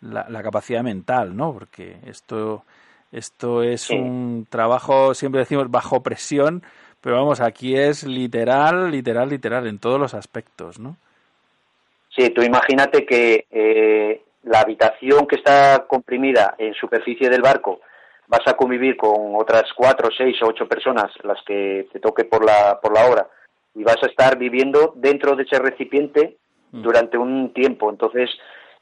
la, 0.01 0.27
la, 0.29 0.43
capacidad 0.43 0.83
mental, 0.83 1.37
¿no? 1.37 1.53
Porque 1.53 1.99
esto, 2.07 2.65
esto 3.11 3.63
es 3.63 3.91
un 3.91 4.47
trabajo, 4.49 5.15
siempre 5.15 5.41
decimos, 5.41 5.71
bajo 5.71 6.03
presión, 6.03 6.63
pero 7.01 7.17
vamos, 7.17 7.41
aquí 7.41 7.77
es 7.77 8.05
literal, 8.05 8.91
literal, 8.91 9.29
literal, 9.29 9.67
en 9.67 9.79
todos 9.79 10.01
los 10.01 10.15
aspectos, 10.15 10.79
¿no? 10.79 10.97
Sí, 12.17 12.31
tú 12.31 12.43
imagínate 12.43 13.05
que 13.05 13.47
eh, 13.51 14.23
la 14.45 14.61
habitación 14.61 15.27
que 15.27 15.37
está 15.37 15.87
comprimida 15.87 16.55
en 16.57 16.73
superficie 16.75 17.29
del 17.29 17.43
barco 17.43 17.81
vas 18.29 18.41
a 18.47 18.55
convivir 18.55 18.97
con 18.97 19.35
otras 19.37 19.65
cuatro, 19.77 20.09
seis 20.17 20.37
o 20.43 20.47
ocho 20.47 20.67
personas, 20.67 21.13
las 21.23 21.41
que 21.47 21.89
te 21.93 22.01
toque 22.01 22.25
por 22.25 22.45
la, 22.45 22.81
por 22.81 22.95
la 22.95 23.07
hora, 23.07 23.29
y 23.75 23.85
vas 23.85 23.99
a 24.03 24.07
estar 24.07 24.39
viviendo 24.39 24.95
dentro 24.97 25.37
de 25.37 25.45
ese 25.45 25.59
recipiente 25.59 26.39
mm. 26.73 26.83
durante 26.83 27.19
un 27.19 27.53
tiempo. 27.53 27.91
Entonces, 27.91 28.31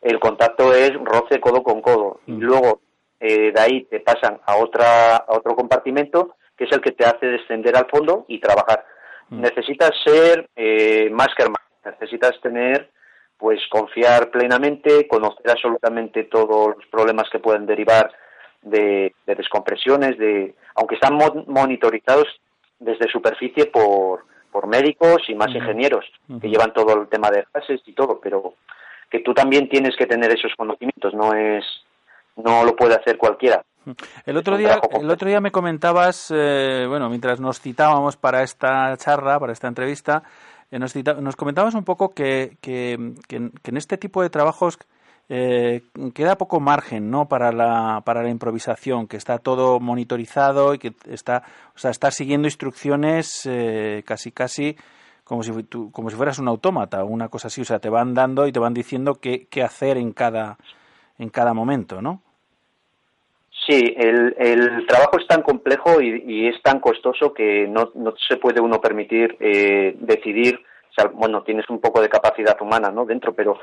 el 0.00 0.21
contacto 0.21 0.73
es 0.73 0.93
roce 1.03 1.41
codo 1.41 1.62
con 1.62 1.83
codo. 1.83 2.21
Y 2.26 2.33
mm. 2.33 2.41
luego, 2.41 2.81
eh, 3.21 3.53
de 3.53 3.61
ahí 3.61 3.85
te 3.85 4.00
pasan 4.00 4.38
a, 4.47 4.57
otra, 4.57 5.17
a 5.17 5.37
otro 5.37 5.57
compartimento, 5.57 6.37
que 6.57 6.64
es 6.64 6.73
el 6.73 6.81
que 6.81 6.93
te 6.93 7.05
hace 7.05 7.26
descender 7.26 7.76
al 7.76 7.87
fondo 7.91 8.25
y 8.29 8.38
trabajar. 8.38 8.85
Mm. 9.31 9.41
Necesitas 9.41 9.91
ser 10.05 10.49
eh, 10.55 11.11
más 11.11 11.29
que 11.37 11.43
hermano, 11.43 11.64
necesitas 11.85 12.41
tener 12.41 12.91
pues 13.38 13.61
confiar 13.71 14.31
plenamente, 14.31 15.07
conocer 15.09 15.50
absolutamente 15.50 16.25
todos 16.25 16.76
los 16.76 16.87
problemas 16.87 17.29
que 17.31 17.41
pueden 17.41 17.67
derivar 17.67 18.11
de, 18.62 19.14
descompresiones, 19.26 20.17
de, 20.19 20.55
aunque 20.76 20.95
están 20.95 21.19
monitorizados 21.47 22.26
desde 22.79 23.11
superficie 23.11 23.67
por, 23.67 24.25
por 24.50 24.67
médicos 24.67 25.23
y 25.29 25.35
más 25.35 25.55
ingenieros 25.55 26.05
que 26.41 26.49
llevan 26.49 26.73
todo 26.73 27.03
el 27.03 27.09
tema 27.09 27.31
de 27.31 27.45
gases 27.53 27.83
y 27.87 27.93
todo, 27.93 28.21
pero 28.23 28.55
que 29.11 29.21
tú 29.21 29.35
también 29.35 29.69
tienes 29.69 29.97
que 29.97 30.07
tener 30.07 30.33
esos 30.33 30.53
conocimientos, 30.57 31.14
no 31.14 31.35
es 31.35 31.64
no 32.37 32.64
lo 32.64 32.75
puede 32.75 32.95
hacer 32.95 33.17
cualquiera. 33.17 33.62
El 34.25 34.37
otro 34.37 34.57
día, 34.57 34.81
el 34.99 35.11
otro 35.11 35.29
día 35.29 35.41
me 35.41 35.50
comentabas, 35.50 36.33
eh, 36.35 36.87
bueno, 36.88 37.09
mientras 37.11 37.38
nos 37.38 37.61
citábamos 37.61 38.17
para 38.17 38.43
esta 38.43 38.97
charla, 38.97 39.38
para 39.38 39.53
esta 39.53 39.69
entrevista, 39.69 40.23
eh, 40.75 41.04
nos, 41.21 41.37
comentabas 41.37 41.75
un 41.75 41.85
poco 41.85 42.14
que, 42.14 42.57
que, 42.61 42.95
en 42.95 43.76
este 43.76 43.97
tipo 43.97 44.23
de 44.23 44.31
trabajos 44.31 44.76
eh, 45.28 45.83
queda 46.12 46.37
poco 46.37 46.59
margen 46.59 47.11
¿no? 47.11 47.28
para, 47.28 47.52
la, 47.52 48.02
para 48.04 48.25
la 48.25 48.31
improvisación, 48.31 49.07
que 49.07 49.16
está 49.16 49.38
todo 49.38 49.78
monitorizado 49.78 50.75
y 50.75 50.78
que 50.78 50.93
está, 51.09 51.45
o 51.76 51.78
sea, 51.78 51.93
está 51.93 52.11
siguiendo 52.11 52.49
instrucciones 52.49 53.43
eh, 53.45 54.02
casi 54.04 54.33
casi 54.33 54.76
como 55.23 55.45
si, 55.45 55.52
como 55.93 56.11
si 56.11 56.16
fueras 56.16 56.40
un 56.40 56.49
autómata 56.49 57.04
o 57.04 57.07
una 57.07 57.28
cosa 57.28 57.47
así, 57.47 57.61
o 57.61 57.64
sea, 57.64 57.78
te 57.78 57.88
van 57.88 58.12
dando 58.12 58.47
y 58.49 58.52
te 58.52 58.59
van 58.59 58.75
diciendo 58.75 59.14
qué, 59.14 59.47
qué 59.49 59.62
hacer 59.62 59.97
en 59.97 60.12
cada, 60.12 60.59
en 61.19 61.28
cada 61.31 61.54
momento, 61.54 62.02
¿no? 62.02 62.21
Sí, 63.66 63.94
el, 63.97 64.35
el 64.38 64.87
trabajo 64.87 65.18
es 65.18 65.26
tan 65.26 65.42
complejo 65.42 66.00
y, 66.00 66.49
es 66.49 66.61
tan 66.62 66.80
costoso 66.80 67.33
que 67.33 67.66
no, 67.66 67.90
no 67.94 68.14
se 68.28 68.37
puede 68.37 68.61
uno 68.61 68.80
permitir 68.80 69.37
eh, 69.40 69.97
decidir. 70.00 70.61
O 70.90 70.94
sea, 70.94 71.11
bueno, 71.12 71.42
tienes 71.42 71.68
un 71.71 71.80
poco 71.80 72.00
de 72.00 72.09
capacidad 72.09 72.61
humana, 72.61 72.90
¿no? 72.90 73.04
Dentro, 73.04 73.33
pero 73.35 73.59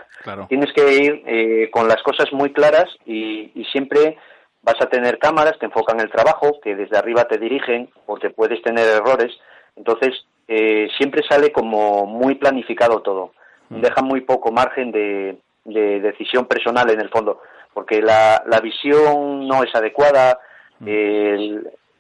tienes 0.50 0.74
que 0.74 0.94
ir 0.94 1.24
eh, 1.26 1.70
con 1.72 1.88
las 1.88 2.02
cosas 2.04 2.34
muy 2.34 2.52
claras 2.52 2.90
y, 3.06 3.52
y, 3.56 3.64
siempre 3.72 4.18
vas 4.64 4.76
a 4.82 4.90
tener 4.90 5.18
cámaras 5.18 5.54
que 5.60 5.68
enfocan 5.68 6.00
el 6.00 6.12
trabajo, 6.12 6.60
que 6.62 6.76
desde 6.76 6.98
arriba 6.98 7.26
te 7.26 7.38
dirigen, 7.38 7.90
porque 8.06 8.32
puedes 8.32 8.62
tener 8.64 8.86
errores. 8.88 9.32
Entonces, 9.76 10.26
eh, 10.48 10.90
siempre 10.98 11.22
sale 11.30 11.52
como 11.52 12.06
muy 12.06 12.36
planificado 12.36 13.02
todo. 13.02 13.34
Mm. 13.70 13.82
Deja 13.82 14.02
muy 14.02 14.22
poco 14.22 14.52
margen 14.52 14.92
de, 14.92 15.38
de 15.64 16.00
decisión 16.02 16.48
personal 16.48 16.90
en 16.90 17.00
el 17.00 17.10
fondo 17.10 17.40
porque 17.74 18.02
la, 18.02 18.44
la 18.48 18.60
visión 18.60 19.48
no 19.48 19.64
es 19.64 19.74
adecuada, 19.76 20.40
mm. 20.80 21.58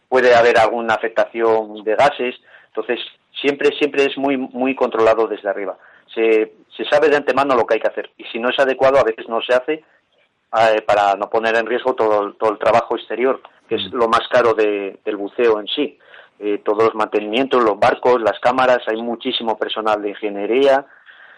puede 0.09 0.35
haber 0.35 0.57
alguna 0.57 0.95
afectación 0.95 1.83
de 1.83 1.95
gases, 1.95 2.35
entonces 2.67 2.99
siempre 3.39 3.69
siempre 3.77 4.05
es 4.05 4.17
muy 4.17 4.37
muy 4.37 4.75
controlado 4.75 5.27
desde 5.27 5.49
arriba. 5.49 5.77
Se, 6.13 6.53
se 6.75 6.85
sabe 6.85 7.09
de 7.09 7.15
antemano 7.15 7.55
lo 7.55 7.65
que 7.65 7.75
hay 7.75 7.79
que 7.79 7.87
hacer 7.87 8.09
y 8.17 8.25
si 8.25 8.39
no 8.39 8.49
es 8.49 8.59
adecuado 8.59 8.99
a 8.99 9.03
veces 9.03 9.29
no 9.29 9.41
se 9.41 9.53
hace 9.53 9.73
eh, 9.73 10.81
para 10.81 11.15
no 11.15 11.29
poner 11.29 11.55
en 11.55 11.65
riesgo 11.65 11.95
todo, 11.95 12.33
todo 12.33 12.51
el 12.51 12.59
trabajo 12.59 12.97
exterior, 12.97 13.41
que 13.69 13.75
es 13.75 13.83
mm. 13.91 13.95
lo 13.95 14.09
más 14.09 14.27
caro 14.29 14.53
de, 14.53 14.99
del 15.05 15.15
buceo 15.15 15.59
en 15.59 15.67
sí. 15.67 15.97
Eh, 16.43 16.59
todos 16.65 16.85
los 16.85 16.95
mantenimientos, 16.95 17.63
los 17.63 17.79
barcos, 17.79 18.19
las 18.19 18.39
cámaras, 18.39 18.79
hay 18.87 18.99
muchísimo 18.99 19.57
personal 19.57 20.01
de 20.01 20.09
ingeniería, 20.09 20.85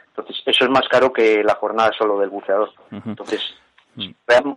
entonces 0.08 0.42
eso 0.46 0.64
es 0.64 0.70
más 0.70 0.88
caro 0.88 1.12
que 1.12 1.44
la 1.44 1.56
jornada 1.56 1.92
solo 1.98 2.20
del 2.20 2.30
buceador. 2.30 2.72
Entonces 3.06 3.54
Mm. 3.96 4.12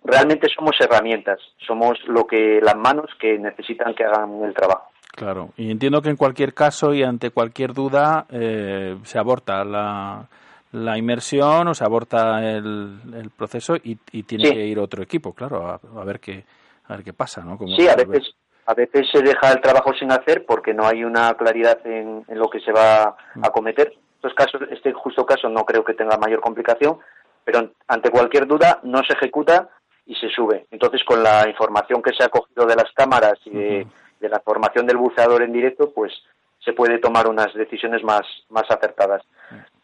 realmente 0.05 0.49
somos 0.55 0.77
herramientas, 0.81 1.39
somos 1.67 1.99
lo 2.07 2.27
que 2.27 2.61
las 2.63 2.77
manos 2.77 3.11
que 3.21 3.39
necesitan 3.39 3.95
que 3.95 4.05
hagan 4.05 4.43
el 4.45 4.55
trabajo. 4.55 4.91
Claro, 5.13 5.51
y 5.57 5.71
entiendo 5.71 6.03
que 6.03 6.11
en 6.11 6.17
cualquier 6.17 6.53
caso 6.53 6.93
y 6.93 7.03
ante 7.03 7.31
cualquier 7.31 7.73
duda 7.73 8.27
eh, 8.31 8.97
se 9.05 9.19
aborta 9.19 9.65
la, 9.65 10.27
la 10.73 10.99
inmersión 10.99 11.69
o 11.69 11.75
se 11.75 11.85
aborta 11.85 12.43
el, 12.43 12.99
el 13.15 13.31
proceso 13.31 13.77
y, 13.83 13.97
tiene 14.25 14.51
que 14.53 14.67
ir 14.67 14.79
otro 14.79 15.03
equipo, 15.03 15.33
claro, 15.33 15.67
a, 15.69 16.05
ver 16.05 16.21
qué 16.21 16.45
a 16.89 16.97
ver 16.97 17.05
qué 17.05 17.13
pasa, 17.13 17.43
¿no? 17.43 17.59
sí, 17.77 17.89
a 17.89 17.97
veces 17.97 18.35
a 18.67 18.75
veces 18.75 19.07
se 19.11 19.23
deja 19.23 19.53
el 19.53 19.61
trabajo 19.61 19.93
sin 19.95 20.11
hacer 20.11 20.45
porque 20.45 20.75
no 20.75 20.87
hay 20.87 21.05
una 21.05 21.33
claridad 21.35 21.79
en, 21.87 22.25
en 22.27 22.39
lo 22.39 22.51
que 22.51 22.61
se 22.61 22.73
va 22.73 23.05
a 23.05 23.17
mm. 23.37 23.43
cometer. 23.53 23.95
Estos 24.17 24.35
casos, 24.35 24.61
este 24.71 24.93
justo 24.93 25.25
caso 25.25 25.49
no 25.49 25.65
creo 25.65 25.85
que 25.85 25.95
tenga 25.95 26.19
mayor 26.19 26.41
complicación, 26.41 26.99
pero 27.47 27.71
ante 27.87 28.11
cualquier 28.11 28.45
duda 28.49 28.81
no 28.83 29.05
se 29.05 29.13
ejecuta 29.13 29.69
y 30.05 30.17
se 30.17 30.29
sube. 30.29 30.67
Entonces, 30.73 31.05
con 31.05 31.23
la 31.23 31.49
información 31.49 32.03
que 32.03 32.13
se 32.13 32.25
ha 32.25 32.29
cogido 32.29 32.67
de 32.67 32.75
las 32.75 32.91
cámaras 32.93 33.39
y 33.45 33.51
de, 33.51 33.87
la 34.21 34.41
formación 34.41 34.85
del 34.85 34.97
buceador 34.97 35.43
en 35.43 35.53
directo, 35.53 35.93
pues 35.95 36.13
se 36.59 36.73
puede 36.73 36.99
tomar 36.99 37.29
unas 37.29 37.55
decisiones 37.55 38.03
más, 38.03 38.27
más 38.49 38.69
acertadas, 38.69 39.23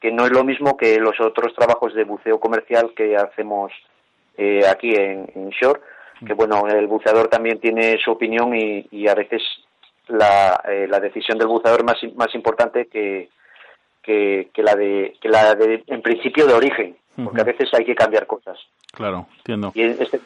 que 0.00 0.10
no 0.10 0.26
es 0.26 0.32
lo 0.32 0.42
mismo 0.42 0.76
que 0.76 0.98
los 0.98 1.20
otros 1.20 1.54
trabajos 1.54 1.94
de 1.94 2.02
buceo 2.02 2.40
comercial 2.40 2.92
que 2.96 3.16
hacemos 3.16 3.70
eh, 4.36 4.66
aquí 4.68 4.92
en, 4.96 5.50
Shore, 5.50 5.80
que 6.26 6.34
bueno, 6.34 6.66
el 6.66 6.88
buceador 6.88 7.28
también 7.28 7.60
tiene 7.60 7.96
su 8.04 8.10
opinión 8.10 8.56
y, 8.56 9.06
a 9.06 9.14
veces 9.14 9.40
la, 10.08 10.60
la 10.88 10.98
decisión 10.98 11.38
del 11.38 11.46
buceador 11.46 11.80
es 11.80 11.86
más, 11.86 12.14
más 12.16 12.34
importante 12.34 12.86
que, 12.86 13.28
que, 14.02 14.50
la 14.56 14.74
de, 14.74 15.16
que 15.20 15.28
la 15.28 15.54
de, 15.54 15.84
en 15.86 16.02
principio, 16.02 16.46
de 16.46 16.54
origen, 16.54 16.96
porque 17.16 17.40
a 17.40 17.44
veces 17.44 17.68
hay 17.74 17.84
que 17.84 17.94
cambiar 17.94 18.26
cosas. 18.26 18.58
Claro, 18.92 19.26
entiendo. 19.38 19.72
Y 19.74 19.82
este, 19.82 20.20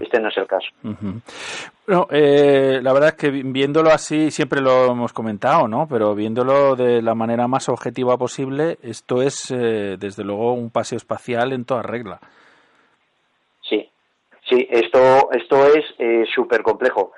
este 0.00 0.20
no 0.20 0.28
es 0.28 0.36
el 0.36 0.46
caso. 0.46 0.68
Bueno, 1.86 2.06
eh, 2.10 2.80
la 2.82 2.92
verdad 2.92 3.10
es 3.10 3.14
que 3.14 3.30
viéndolo 3.30 3.90
así, 3.90 4.30
siempre 4.30 4.60
lo 4.60 4.86
hemos 4.92 5.12
comentado, 5.12 5.68
¿no? 5.68 5.86
Pero 5.88 6.14
viéndolo 6.14 6.76
de 6.76 7.02
la 7.02 7.14
manera 7.14 7.48
más 7.48 7.68
objetiva 7.68 8.16
posible, 8.16 8.78
esto 8.82 9.22
es, 9.22 9.50
eh, 9.50 9.96
desde 9.98 10.24
luego, 10.24 10.52
un 10.54 10.70
paseo 10.70 10.96
espacial 10.96 11.52
en 11.52 11.64
toda 11.64 11.82
regla. 11.82 12.20
Sí, 13.68 13.88
sí, 14.48 14.66
esto, 14.70 15.30
esto 15.32 15.66
es 15.66 15.84
eh, 15.98 16.24
súper 16.34 16.62
complejo. 16.62 17.12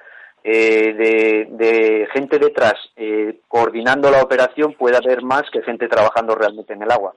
Eh, 0.44 1.46
de, 1.48 2.08
gente 2.12 2.38
detrás 2.38 2.74
eh, 2.96 3.38
coordinando 3.46 4.10
la 4.10 4.22
operación 4.22 4.74
puede 4.74 4.96
haber 4.96 5.22
más 5.22 5.44
que 5.52 5.62
gente 5.62 5.86
trabajando 5.86 6.34
realmente 6.34 6.72
en 6.72 6.82
el 6.82 6.90
agua. 6.90 7.14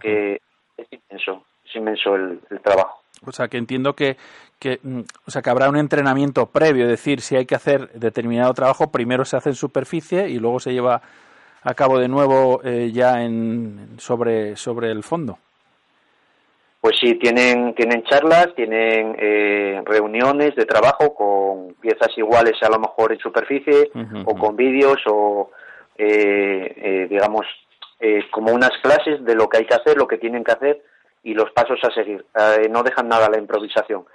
que 0.00 0.40
es 0.78 0.86
inmenso, 0.92 1.44
es 1.64 1.76
inmenso 1.76 2.14
el, 2.14 2.40
trabajo. 2.62 3.00
O 3.26 3.32
sea, 3.32 3.48
que 3.48 3.58
entiendo 3.58 3.94
que, 3.94 4.16
que, 4.58 4.78
mm, 4.82 5.00
o 5.26 5.30
sea, 5.30 5.42
que 5.42 5.50
habrá 5.50 5.68
un 5.68 5.76
entrenamiento 5.76 6.46
previo, 6.46 6.84
es 6.84 6.90
decir, 6.90 7.20
si 7.20 7.36
hay 7.36 7.46
que 7.46 7.54
hacer 7.54 7.90
determinado 7.92 8.54
trabajo, 8.54 8.90
primero 8.90 9.24
se 9.24 9.36
hace 9.36 9.50
en 9.50 9.56
superficie 9.56 10.28
y 10.28 10.38
luego 10.38 10.60
se 10.60 10.72
lleva 10.72 11.02
a 11.62 11.74
cabo 11.74 11.98
de 11.98 12.08
nuevo 12.08 12.60
eh, 12.64 12.90
ya 12.92 13.22
en, 13.22 13.98
sobre, 13.98 14.56
sobre 14.56 14.90
el 14.90 15.02
fondo. 15.02 15.38
Pues 16.80 16.96
sí, 17.00 17.16
tienen, 17.16 17.74
tienen 17.74 18.04
charlas, 18.04 18.54
tienen 18.54 19.16
eh, 19.18 19.82
reuniones 19.84 20.54
de 20.54 20.64
trabajo 20.64 21.12
con 21.12 21.74
piezas 21.80 22.16
iguales 22.16 22.54
a 22.62 22.68
lo 22.68 22.78
mejor 22.78 23.12
en 23.12 23.18
superficie 23.18 23.90
o 24.24 24.36
con 24.36 24.54
vídeos 24.54 24.98
o, 25.10 25.50
eh, 25.96 27.08
eh, 28.00 28.24
como 28.30 28.52
unas 28.52 28.72
clases 28.82 29.24
de 29.24 29.34
lo 29.34 29.48
que 29.48 29.58
hay 29.58 29.66
que 29.66 29.74
hacer, 29.74 29.96
lo 29.96 30.06
que 30.06 30.18
tienen 30.18 30.44
que 30.44 30.52
hacer 30.52 30.82
y 31.22 31.34
los 31.34 31.50
pasos 31.52 31.78
a 31.82 31.90
seguir. 31.92 32.24
no 32.70 32.82
dejan 32.82 33.08
nada 33.08 33.26
a 33.26 33.30
la 33.30 33.38
improvisación. 33.38 34.06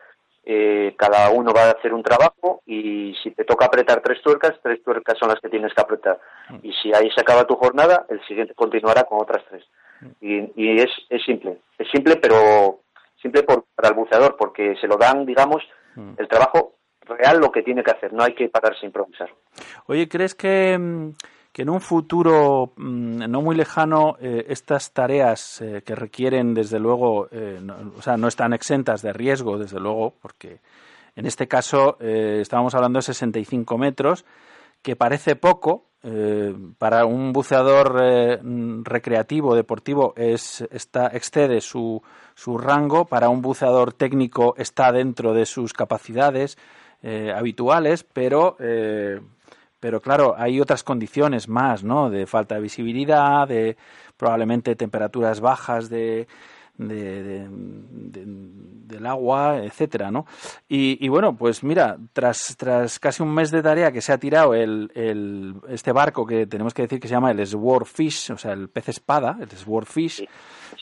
cada 0.98 1.30
uno 1.30 1.54
va 1.54 1.64
a 1.66 1.72
hacer 1.72 1.94
un 1.94 2.02
trabajo 2.02 2.62
y 2.66 3.14
si 3.22 3.32
te 3.32 3.44
toca 3.44 3.66
apretar 3.66 4.02
tres 4.02 4.22
tuercas, 4.22 4.54
tres 4.64 4.82
tuercas 4.84 5.18
son 5.20 5.30
las 5.30 5.40
que 5.40 5.50
tienes 5.50 5.74
que 5.74 5.82
apretar. 5.82 6.20
Y 6.62 6.72
si 6.74 6.94
ahí 6.94 7.10
se 7.12 7.22
acaba 7.22 7.46
tu 7.46 7.56
jornada, 7.56 8.06
el 8.10 8.26
siguiente 8.26 8.54
continuará 8.54 9.04
con 9.04 9.22
otras 9.22 9.44
tres. 9.50 9.64
Y, 10.22 10.80
es, 10.80 10.90
es 11.10 11.24
simple, 11.24 11.58
es 11.78 11.88
simple, 11.92 12.16
pero 12.18 12.80
simple 13.22 13.44
para 13.44 13.90
el 13.90 13.96
buceador, 13.96 14.36
porque 14.38 14.76
se 14.80 14.88
lo 14.88 14.98
dan, 14.98 15.26
digamos, 15.26 15.64
mm. 15.96 16.16
el 16.18 16.28
trabajo 16.28 16.74
real 17.02 17.40
lo 17.40 17.52
que 17.52 17.64
tiene 17.64 17.84
que 17.84 17.92
hacer, 17.92 18.14
no 18.14 18.24
hay 18.24 18.34
que 18.34 18.50
pararse 18.50 18.86
a 18.86 18.88
improvisar. 18.88 19.30
Oye, 19.88 20.08
¿crees 20.08 20.36
que, 20.36 20.78
mm, 21.58 21.62
en 21.62 21.70
un 21.70 21.82
futuro 21.82 22.74
mm, 22.76 23.30
no 23.30 23.42
muy 23.42 23.56
lejano 23.56 24.18
eh, 24.20 24.46
estas 24.50 24.92
tareas 24.92 25.62
eh, 25.62 25.82
que 25.86 25.96
requieren, 25.96 26.54
desde 26.54 26.80
luego, 26.80 27.28
eh, 27.32 27.60
o 27.98 28.02
sea, 28.02 28.18
no 28.18 28.28
están 28.28 28.54
exentas 28.54 29.02
de 29.02 29.14
riesgo, 29.14 29.58
desde 29.58 29.80
luego, 29.80 30.14
porque 30.22 30.60
en 31.16 31.26
este 31.28 31.48
caso 31.48 31.98
estábamos 32.00 32.74
hablando 32.74 32.98
de 32.98 33.04
65 33.04 33.78
metros, 33.78 34.26
que 34.82 34.96
parece 34.96 35.36
poco, 35.36 35.86
para 36.80 37.06
un 37.06 37.32
buceador 37.32 38.02
eh, 38.04 38.40
recreativo, 38.84 39.56
deportivo, 39.56 40.14
es, 40.18 40.62
está, 40.72 41.08
excede 41.08 41.62
su, 41.62 42.02
su, 42.36 42.58
rango, 42.58 43.06
para 43.06 43.30
un 43.30 43.42
buceador 43.42 43.94
técnico 43.94 44.54
está 44.58 44.92
dentro 44.92 45.34
de 45.34 45.46
sus 45.46 45.72
capacidades 45.72 46.58
habituales, 47.36 48.04
pero, 48.04 48.56
pero 49.84 50.00
claro, 50.00 50.34
hay 50.38 50.62
otras 50.62 50.82
condiciones 50.82 51.50
más, 51.50 51.84
¿no? 51.84 52.10
De 52.10 52.26
falta 52.26 52.56
de 52.56 52.62
visibilidad, 52.62 53.46
de 53.46 53.76
probablemente 54.16 54.78
temperaturas 54.78 55.42
bajas 55.42 55.90
de 55.90 56.26
de, 56.78 57.48
del 57.50 59.06
agua, 59.06 59.60
etcétera, 59.62 60.10
¿no? 60.10 60.26
Y, 60.70 61.06
bueno, 61.10 61.36
pues 61.36 61.64
mira, 61.64 61.98
tras, 62.14 62.56
tras 62.58 62.98
casi 62.98 63.22
un 63.22 63.34
mes 63.34 63.52
de 63.52 63.62
tarea 63.62 63.92
que 63.92 64.02
se 64.02 64.14
ha 64.14 64.18
tirado 64.18 64.54
el, 64.54 64.90
el, 64.96 65.56
este 65.68 65.92
barco 65.92 66.26
que 66.26 66.48
tenemos 66.48 66.74
que 66.74 66.84
decir 66.84 67.02
que 67.02 67.10
se 67.10 67.14
llama 67.14 67.32
el 67.32 67.46
Swordfish, 67.46 68.32
o 68.32 68.38
sea, 68.38 68.54
el 68.54 68.70
pez 68.70 68.88
espada, 68.90 69.38
el 69.40 69.52
Swordfish, 69.52 70.26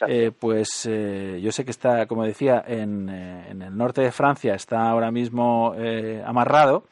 eh, 0.08 0.32
pues 0.38 0.86
eh, 0.88 1.40
yo 1.42 1.52
sé 1.52 1.66
que 1.66 1.72
está, 1.72 2.06
como 2.06 2.24
decía, 2.24 2.64
en, 2.68 3.10
eh, 3.10 3.48
en, 3.50 3.62
el 3.64 3.76
norte 3.76 4.02
de 4.02 4.12
Francia, 4.12 4.54
está 4.54 4.90
ahora 4.90 5.12
mismo 5.12 5.76
amarrado, 6.24 6.86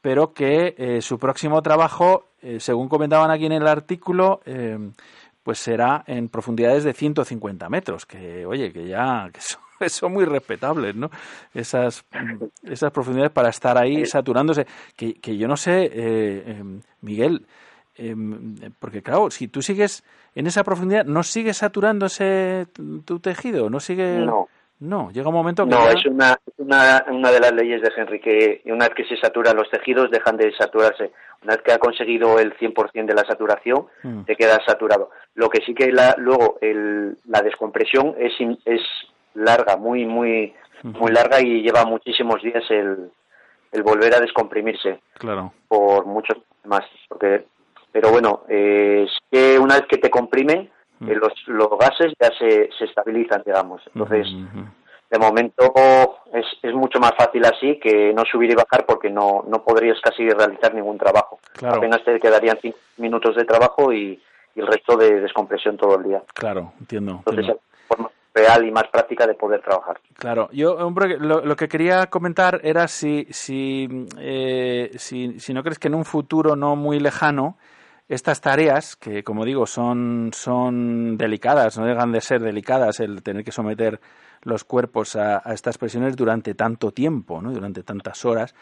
pero 0.00 0.32
que 0.32 0.98
su 1.02 1.18
próximo 1.18 1.62
trabajo, 1.62 2.26
según 2.58 2.88
comentaban 2.88 3.30
aquí 3.30 3.46
en 3.46 3.52
el 3.52 3.66
artículo, 3.66 4.40
pues 5.48 5.60
será 5.60 6.04
en 6.06 6.28
profundidades 6.28 6.84
de 6.84 6.92
150 6.92 7.70
metros, 7.70 8.04
que 8.04 8.44
oye, 8.44 8.70
que 8.70 8.86
ya 8.86 9.30
que 9.32 9.40
son, 9.88 10.12
muy 10.12 10.26
respetables, 10.26 10.94
¿no? 10.94 11.10
Esas, 11.54 12.04
esas 12.64 12.92
profundidades 12.92 13.32
para 13.32 13.48
estar 13.48 13.78
ahí 13.78 14.04
saturándose, 14.04 14.66
que, 14.94 15.14
que 15.14 15.38
yo 15.38 15.48
no 15.48 15.56
sé, 15.56 15.90
eh, 15.90 16.62
Miguel, 17.00 17.46
em, 17.96 18.56
porque 18.78 19.00
claro, 19.00 19.30
si 19.30 19.48
tú 19.48 19.62
sigues 19.62 20.04
en 20.34 20.46
esa 20.46 20.64
profundidad, 20.64 21.06
¿no 21.06 21.22
sigue 21.22 21.54
saturándose 21.54 22.66
tu 23.06 23.18
tejido? 23.18 23.70
¿No 23.70 23.80
sigue...? 23.80 24.18
No. 24.18 24.48
No, 24.80 25.10
llega 25.10 25.28
un 25.28 25.34
momento 25.34 25.64
que. 25.64 25.70
No, 25.70 25.88
es 25.88 26.06
una, 26.06 26.38
una, 26.68 27.06
una 27.08 27.30
de 27.32 27.40
las 27.40 27.52
leyes 27.52 27.80
de 27.80 27.90
Henry 27.96 28.20
que 28.20 28.60
una 28.66 28.88
vez 28.88 28.94
que 28.94 29.04
se 29.06 29.16
saturan 29.16 29.56
los 29.56 29.70
tejidos 29.70 30.10
dejan 30.10 30.36
de 30.36 30.52
saturarse. 30.52 31.12
Una 31.42 31.54
vez 31.54 31.62
que 31.62 31.72
ha 31.72 31.78
conseguido 31.78 32.38
el 32.38 32.54
100% 32.58 33.06
de 33.06 33.14
la 33.14 33.24
saturación, 33.24 33.86
mm. 34.02 34.24
te 34.24 34.36
quedas 34.36 34.60
saturado. 34.66 35.10
Lo 35.34 35.48
que 35.48 35.64
sí 35.64 35.74
que 35.74 35.90
la, 35.90 36.14
luego 36.18 36.58
el, 36.60 37.16
la 37.26 37.40
descompresión 37.40 38.14
es, 38.18 38.34
es 38.66 38.82
larga, 39.32 39.78
muy, 39.78 40.04
muy, 40.04 40.52
muy 40.82 41.10
larga 41.10 41.40
y 41.40 41.62
lleva 41.62 41.86
muchísimos 41.86 42.42
días 42.42 42.64
el, 42.68 43.10
el 43.72 43.82
volver 43.82 44.14
a 44.14 44.20
descomprimirse. 44.20 45.00
Claro. 45.14 45.54
Por 45.68 46.04
muchos 46.04 46.36
más. 46.64 46.84
Porque, 47.08 47.46
pero 47.92 48.10
bueno, 48.10 48.42
eh, 48.46 49.06
es 49.06 49.18
que 49.30 49.58
una 49.58 49.76
vez 49.76 49.86
que 49.88 49.96
te 49.96 50.10
comprimen, 50.10 50.70
mm. 50.98 51.10
eh, 51.10 51.14
los, 51.14 51.32
los 51.46 51.70
gases 51.78 52.12
ya 52.20 52.28
se, 52.38 52.68
se 52.76 52.84
estabilizan, 52.84 53.42
digamos. 53.46 53.80
Entonces 53.94 54.26
de 55.10 55.18
momento 55.18 55.72
es, 56.32 56.46
es 56.62 56.74
mucho 56.74 56.98
más 56.98 57.12
fácil 57.16 57.44
así 57.44 57.78
que 57.78 58.12
no 58.12 58.24
subir 58.24 58.50
y 58.50 58.54
bajar 58.54 58.84
porque 58.86 59.10
no, 59.10 59.44
no 59.48 59.62
podrías 59.62 59.98
casi 60.00 60.28
realizar 60.28 60.74
ningún 60.74 60.98
trabajo. 60.98 61.38
Apenas 61.62 62.04
te 62.04 62.18
quedarían 62.20 62.58
cinco 62.60 62.78
minutos 62.98 63.36
de 63.36 63.44
trabajo 63.44 63.92
y, 63.92 64.20
el 64.56 64.66
resto 64.66 64.96
de 64.96 65.20
descompresión 65.20 65.76
todo 65.76 65.96
el 65.98 66.02
día. 66.02 66.20
Claro, 66.34 66.72
entiendo. 66.80 67.22
Entonces, 67.24 67.48
es 67.48 67.56
forma 67.86 68.10
real 68.34 68.66
y 68.66 68.72
más 68.72 68.88
práctica 68.88 69.24
de 69.24 69.34
poder 69.34 69.60
trabajar. 69.62 70.00
Claro, 70.14 70.48
yo 70.50 70.74
hombre, 70.74 71.16
lo, 71.16 71.44
lo 71.44 71.54
que 71.54 71.68
quería 71.68 72.06
comentar 72.06 72.60
era 72.64 72.88
si, 72.88 73.28
si, 73.30 73.88
eh, 74.18 74.90
si, 74.96 75.38
si 75.38 75.54
no 75.54 75.62
crees 75.62 75.78
que 75.78 75.86
en 75.86 75.94
un 75.94 76.04
futuro 76.04 76.56
no 76.56 76.74
muy 76.74 76.98
lejano 76.98 77.56
estas 78.08 78.40
tareas, 78.40 78.96
que 78.96 79.22
como 79.22 79.44
digo 79.44 79.66
son, 79.66 80.30
son 80.32 81.16
delicadas, 81.16 81.78
no 81.78 81.84
dejan 81.84 82.10
de 82.10 82.20
ser 82.20 82.40
delicadas 82.40 83.00
el 83.00 83.22
tener 83.22 83.44
que 83.44 83.52
someter 83.52 84.00
los 84.42 84.64
cuerpos 84.64 85.16
a, 85.16 85.38
estas 85.52 85.78
presiones 85.78 86.16
durante 86.16 86.54
tanto 86.54 86.92
tiempo, 86.92 87.40
durante 87.42 87.82
tantas 87.82 88.24
horas, 88.24 88.54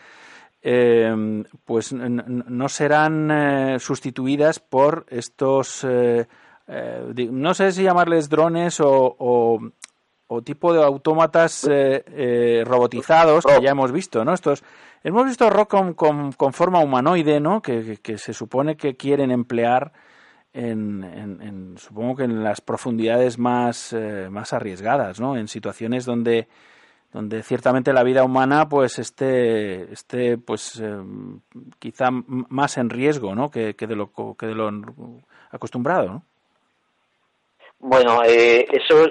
eh, 0.62 1.44
pues 1.64 1.92
no 1.92 2.68
serán 2.68 3.30
eh, 3.30 3.78
sustituidas 3.78 4.58
por 4.58 5.06
estos, 5.08 5.86
eh, 5.88 6.26
no 7.30 7.54
sé 7.54 7.70
si 7.72 7.84
llamarles 7.84 8.28
drones 8.28 8.80
o, 8.80 9.16
o, 10.26 10.42
tipo 10.42 10.72
de 10.72 10.82
autómatas 10.82 11.68
robotizados 12.64 13.44
que 13.44 13.62
ya 13.62 13.70
hemos 13.70 13.92
visto, 13.92 14.24
¿no? 14.24 14.34
Estos, 14.34 14.64
hemos 15.04 15.24
visto 15.24 15.48
rock 15.48 15.94
con, 15.94 16.52
forma 16.52 16.80
humanoide, 16.80 17.38
¿no? 17.38 17.62
Que, 17.62 18.18
se 18.18 18.32
supone 18.32 18.76
que 18.76 18.96
quieren 18.96 19.30
emplear 19.30 19.92
en, 20.52 21.74
supongo 21.78 22.16
que 22.16 22.24
en 22.24 22.42
las 22.42 22.60
profundidades 22.60 23.38
más, 23.38 23.92
eh, 23.92 24.28
más 24.30 24.52
arriesgadas, 24.52 25.20
¿no? 25.20 25.36
En 25.36 25.48
situaciones 25.48 26.04
donde, 26.04 26.48
donde 27.12 27.42
ciertamente 27.42 27.92
la 27.92 28.02
vida 28.02 28.24
humana 28.24 28.68
pues 28.68 28.98
esté, 28.98 29.92
esté 29.92 30.38
pues 30.38 30.80
eh, 30.82 30.96
quizá 31.78 32.08
más 32.10 32.78
en 32.78 32.90
riesgo, 32.90 33.34
¿no? 33.34 33.50
Que, 33.50 33.74
de 33.74 33.96
lo 33.96 34.10
que 34.38 34.46
de 34.46 34.54
lo 34.54 34.70
acostumbrado, 35.50 36.06
¿no? 36.06 36.22
Bueno, 37.78 38.22
eh, 38.24 38.66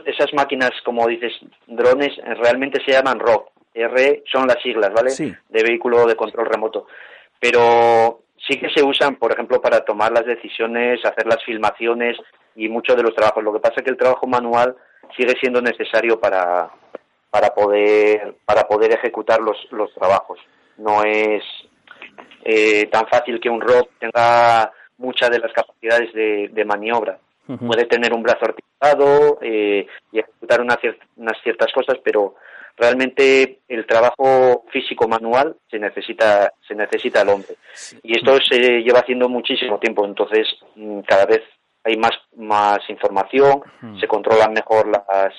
esas 0.06 0.34
máquinas, 0.34 0.72
como 0.84 1.08
dices, 1.08 1.34
drones, 1.68 2.18
realmente 2.18 2.84
se 2.84 2.92
llaman 2.92 3.20
ROC. 3.20 3.52
R 3.76 4.24
son 4.32 4.48
las 4.48 4.62
siglas, 4.64 4.92
¿vale? 4.94 5.12
De 5.50 5.64
vehículo 5.64 6.06
de 6.06 6.16
control 6.16 6.48
remoto. 6.48 6.88
Pero 7.40 8.22
sí 8.48 8.60
que 8.60 8.70
se 8.70 8.84
usan, 8.84 9.16
por 9.16 9.32
ejemplo, 9.32 9.62
para 9.62 9.82
tomar 9.82 10.12
las 10.12 10.26
decisiones, 10.26 11.04
hacer 11.06 11.28
las 11.28 11.44
filmaciones 11.44 12.18
y 12.56 12.70
muchos 12.70 12.96
de 12.96 13.04
los 13.04 13.16
trabajos. 13.16 13.44
Lo 13.44 13.54
que 13.54 13.60
pasa 13.60 13.76
es 13.78 13.84
que 13.84 13.92
el 13.92 13.98
trabajo 13.98 14.28
manual 14.28 14.76
sigue 15.16 15.34
siendo 15.40 15.62
necesario 15.62 16.20
para, 16.20 16.70
para 17.30 17.54
poder 17.54 18.36
para 18.46 18.68
poder 18.68 18.94
ejecutar 18.94 19.42
los, 19.42 19.58
los 19.72 19.94
trabajos. 19.94 20.40
No 20.78 21.04
es 21.04 21.44
eh, 22.44 22.88
tan 22.88 23.08
fácil 23.08 23.40
que 23.40 23.50
un 23.50 23.62
ROP 23.62 23.90
tenga 24.00 24.72
muchas 24.98 25.30
de 25.30 25.40
las 25.40 25.52
capacidades 25.52 26.14
de, 26.14 26.66
maniobra. 26.66 27.20
Puede 27.48 27.86
tener 27.86 28.14
un 28.14 28.24
brazo 28.24 28.46
articulado 28.46 29.38
eh, 29.42 29.86
y 30.12 30.20
ejecutar 30.20 30.62
unas 30.62 30.80
ciertas 31.44 31.72
cosas, 31.74 31.98
pero 32.04 32.36
realmente 32.78 33.60
el 33.68 33.86
trabajo 33.86 34.66
físico 34.72 35.08
manual 35.08 35.56
se 35.70 35.80
necesita 35.80 36.52
se 36.68 36.76
necesita 36.76 37.22
el 37.22 37.30
hombre. 37.30 37.56
Y 38.04 38.18
esto 38.18 38.38
se 38.42 38.82
lleva 38.82 39.00
haciendo 39.00 39.30
muchísimo 39.30 39.80
tiempo 39.80 40.06
entonces 40.06 40.48
mm, 40.76 41.00
cada 41.02 41.26
vez 41.26 41.42
hay 41.84 41.98
más 41.98 42.12
más 42.36 42.80
información 42.90 43.62
se 44.00 44.08
controlan 44.08 44.54
mejor 44.54 44.88
las 44.88 45.34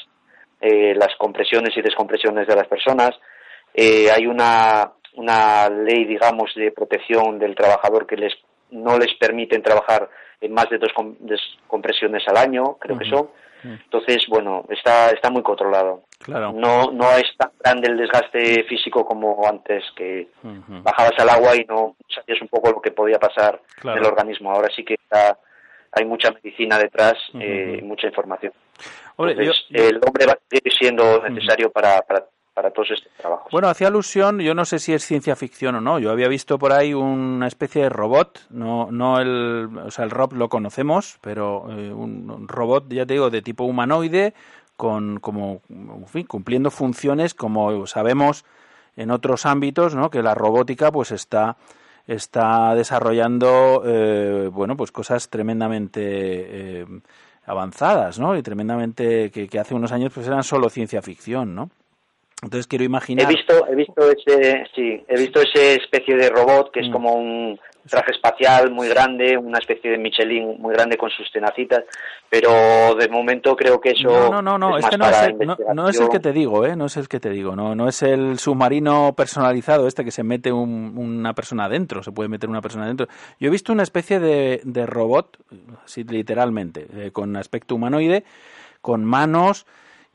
eh, 0.61 0.95
las 0.95 1.15
compresiones 1.19 1.77
y 1.77 1.83
descompresiones 1.83 2.47
de 2.47 2.57
las 2.57 2.67
personas. 2.67 3.11
Eh, 3.75 4.11
hay 4.11 4.27
una 4.27 4.93
una 5.15 5.69
ley 5.69 6.05
digamos 6.05 6.55
de 6.55 6.71
protección 6.71 7.39
del 7.39 7.55
trabajador 7.55 8.07
que 8.07 8.17
les 8.17 8.33
no 8.71 8.99
les 8.99 9.15
permiten 9.15 9.63
trabajar 9.63 10.09
en 10.41 10.53
más 10.53 10.69
de 10.71 10.79
dos 10.79 10.93
compresiones 11.67 12.23
al 12.29 12.37
año 12.37 12.77
creo 12.79 12.99
que 12.99 13.09
son 13.09 13.29
entonces, 13.65 14.25
bueno, 14.29 14.65
está, 14.69 15.11
está 15.11 15.31
muy 15.31 15.43
controlado. 15.43 16.03
Claro. 16.19 16.53
No, 16.53 16.91
no 16.93 17.11
es 17.13 17.25
tan 17.37 17.51
grande 17.63 17.89
el 17.89 17.99
desgaste 17.99 18.65
físico 18.65 19.05
como 19.05 19.47
antes, 19.47 19.85
que 19.97 20.29
bajabas 20.43 21.19
al 21.19 21.29
agua 21.31 21.57
y 21.57 21.65
no 21.65 21.97
sabías 22.09 22.41
un 22.41 22.49
poco 22.49 22.71
lo 22.71 22.81
que 22.81 22.91
podía 22.91 23.19
pasar 23.19 23.61
en 23.83 23.91
el 23.91 24.05
organismo. 24.05 24.51
Ahora 24.51 24.69
sí 24.75 24.85
que 24.85 24.95
está, 24.95 25.39
hay 25.93 26.05
mucha 26.05 26.31
medicina 26.31 26.79
detrás, 26.79 27.15
eh, 27.41 27.81
mucha 27.83 28.07
información. 28.07 28.53
el 29.71 30.01
hombre 30.07 30.27
va 30.27 30.33
a 30.33 30.39
seguir 30.49 30.73
siendo 30.73 31.23
necesario 31.29 31.71
para, 31.71 32.03
para 32.03 32.27
para 32.57 32.71
todos 32.71 32.91
estos 32.93 33.13
trabajos. 33.19 33.53
Bueno, 33.53 33.69
hacía 33.69 33.89
alusión, 33.89 34.41
yo 34.41 34.55
no 34.55 34.65
sé 34.65 34.79
si 34.79 34.95
es 34.95 35.05
ciencia 35.05 35.37
ficción 35.37 35.75
o 35.75 35.81
no, 35.83 35.99
yo 35.99 36.11
había 36.11 36.27
visto 36.27 36.59
por 36.59 36.73
ahí 36.73 36.95
una 36.95 37.47
especie 37.47 37.83
de 37.83 37.91
robot, 37.91 38.47
no, 38.49 38.91
no 38.91 39.21
el, 39.21 39.69
o 39.85 39.91
sea, 39.91 40.07
el 40.07 40.11
robot 40.11 40.33
lo 40.33 40.49
conocemos, 40.49 41.19
pero 41.21 41.67
eh, 41.71 41.93
un 41.93 42.49
robot, 42.49 42.91
ya 42.91 43.05
te 43.05 43.13
digo, 43.13 43.29
de 43.29 43.43
tipo 43.43 43.65
humanoide, 43.65 44.33
con, 44.75 45.21
como, 45.21 45.61
fin, 46.07 46.25
cumpliendo 46.27 46.71
funciones 46.71 47.35
como 47.35 47.87
sabemos 47.87 48.47
en 48.97 49.11
otros 49.11 49.45
ámbitos, 49.45 49.95
¿no? 49.95 50.09
Que 50.09 50.23
la 50.23 50.35
robótica, 50.35 50.91
pues 50.91 51.13
está 51.13 51.59
está 52.07 52.75
desarrollando, 52.75 53.83
eh, 53.85 54.49
bueno, 54.51 54.79
pues 54.79 54.93
cosas 54.93 55.29
tremendamente 55.29 56.01
eh, 56.03 56.87
avanzadas, 57.45 58.19
¿no? 58.19 58.35
Y 58.35 58.43
tremendamente 58.43 59.31
que, 59.31 59.47
que 59.47 59.59
hace 59.59 59.75
unos 59.75 59.93
años 59.93 60.13
pues 60.15 60.27
eran 60.27 60.43
solo 60.43 60.71
ciencia 60.71 61.03
ficción, 61.03 61.55
¿no? 61.55 61.69
Entonces 62.43 62.67
quiero 62.67 62.85
imaginar. 62.85 63.25
He 63.31 63.35
visto, 63.35 63.67
he 63.67 63.75
visto 63.75 64.11
ese, 64.11 64.65
sí, 64.75 65.05
he 65.09 65.19
visto 65.19 65.41
ese 65.41 65.77
especie 65.77 66.17
de 66.17 66.29
robot 66.29 66.71
que 66.71 66.81
es 66.81 66.89
mm. 66.89 66.93
como 66.93 67.15
un 67.15 67.59
traje 67.89 68.13
espacial 68.13 68.71
muy 68.71 68.89
grande, 68.89 69.39
una 69.39 69.59
especie 69.59 69.91
de 69.91 69.99
Michelin 69.99 70.61
muy 70.61 70.75
grande 70.75 70.97
con 70.97 71.09
sus 71.11 71.31
tenacitas, 71.33 71.85
pero 72.29 72.95
de 72.95 73.09
momento 73.09 73.57
creo 73.57 73.81
que 73.81 73.91
eso 73.91 74.31
no, 74.31 74.43
no, 74.43 74.59
no, 74.59 74.77
es, 74.77 74.85
este 74.85 74.99
no, 74.99 75.09
es 75.09 75.23
el, 75.23 75.39
no, 75.75 75.89
es 75.89 76.01
el 76.01 76.09
que 76.09 76.19
te 76.19 76.33
digo, 76.33 76.67
¿eh? 76.67 76.77
No 76.77 76.87
es 76.87 76.97
el 76.97 77.09
que 77.09 77.21
te 77.21 77.31
digo, 77.31 77.55
no, 77.55 77.75
no 77.75 77.89
es 77.89 78.03
el 78.03 78.39
submarino 78.39 79.15
personalizado 79.17 79.87
este 79.87 80.05
que 80.05 80.11
se 80.11 80.25
mete 80.25 80.53
una 80.53 81.33
persona 81.35 81.67
adentro, 81.67 82.03
se 82.03 82.13
puede 82.13 82.29
meter 82.29 82.51
una 82.51 82.61
persona 82.61 82.85
adentro. 82.85 83.07
Yo 83.39 83.49
he 83.49 83.53
visto 83.53 83.73
una 83.73 83.85
especie 83.85 84.21
de, 84.21 84.61
de 84.65 84.87
robot, 84.87 85.39
así 85.85 86.05
literalmente, 86.05 86.87
eh, 86.97 87.11
con 87.13 87.37
aspecto 87.37 87.77
humanoide, 87.77 88.25
con 88.81 89.05
manos 89.05 89.67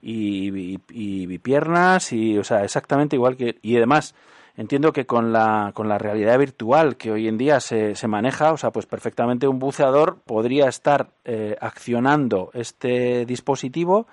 y, 0.02 0.80
y, 0.90 1.38
piernas 1.40 2.12
y, 2.14 2.38
o 2.38 2.44
sea, 2.44 2.64
exactamente 2.64 3.16
igual 3.16 3.38
que... 3.38 3.58
Y 3.62 3.78
además, 3.78 4.16
entiendo 4.58 4.92
que 4.94 5.06
con 5.06 5.32
la, 5.32 5.72
con 5.74 5.88
la 5.88 5.98
realidad 5.98 6.38
virtual 6.40 6.98
que 6.98 7.12
hoy 7.12 7.28
en 7.28 7.38
día 7.38 7.60
se, 7.60 7.96
se 7.96 8.08
maneja, 8.08 8.52
o 8.52 8.58
sea, 8.58 8.72
pues 8.72 8.86
perfectamente 8.86 9.48
un 9.48 9.60
buceador 9.60 10.20
podría 10.26 10.68
estar 10.68 11.12
eh, 11.26 11.56
accionando 11.60 12.50
este 12.54 13.26
dispositivo 13.26 14.08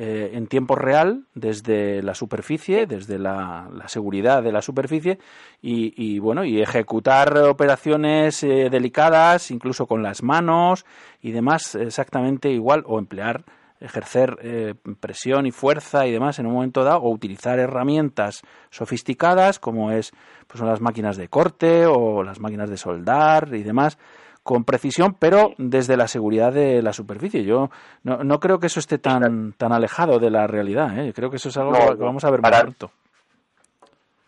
eh, 0.00 0.30
en 0.34 0.46
tiempo 0.46 0.76
real 0.76 1.24
desde 1.34 2.02
la 2.04 2.14
superficie, 2.14 2.86
desde 2.86 3.18
la, 3.18 3.68
la 3.72 3.88
seguridad 3.88 4.44
de 4.44 4.52
la 4.52 4.62
superficie 4.62 5.18
y, 5.60 5.92
y, 5.96 6.20
bueno, 6.20 6.44
y 6.44 6.60
ejecutar 6.60 7.36
operaciones 7.38 8.44
eh, 8.44 8.68
delicadas, 8.70 9.50
incluso 9.50 9.86
con 9.86 10.04
las 10.04 10.22
manos 10.22 10.86
y 11.20 11.32
demás, 11.32 11.74
exactamente 11.74 12.48
igual, 12.50 12.84
o 12.86 13.00
emplear 13.00 13.42
ejercer 13.80 14.38
eh, 14.42 14.74
presión 15.00 15.46
y 15.46 15.50
fuerza 15.50 16.06
y 16.06 16.12
demás 16.12 16.38
en 16.38 16.46
un 16.46 16.54
momento 16.54 16.84
dado 16.84 16.98
o 17.00 17.10
utilizar 17.10 17.58
herramientas 17.58 18.42
sofisticadas 18.70 19.58
como 19.58 19.92
es 19.92 20.12
pues 20.46 20.58
son 20.58 20.68
las 20.68 20.80
máquinas 20.80 21.16
de 21.16 21.28
corte 21.28 21.86
o 21.86 22.22
las 22.22 22.40
máquinas 22.40 22.70
de 22.70 22.76
soldar 22.76 23.48
y 23.54 23.62
demás 23.62 23.98
con 24.42 24.64
precisión 24.64 25.16
pero 25.18 25.52
desde 25.58 25.96
la 25.96 26.08
seguridad 26.08 26.52
de 26.52 26.82
la 26.82 26.92
superficie. 26.92 27.44
Yo 27.44 27.70
no, 28.02 28.24
no 28.24 28.40
creo 28.40 28.58
que 28.58 28.66
eso 28.66 28.80
esté 28.80 28.98
tan 28.98 29.52
tan 29.52 29.72
alejado 29.72 30.18
de 30.18 30.30
la 30.30 30.46
realidad 30.46 30.98
¿eh? 30.98 31.12
creo 31.14 31.30
que 31.30 31.36
eso 31.36 31.50
es 31.50 31.56
algo 31.56 31.72
que 31.72 32.02
vamos 32.02 32.24
a 32.24 32.30
ver 32.30 32.40
para, 32.40 32.56
muy 32.56 32.74
pronto. 32.74 32.90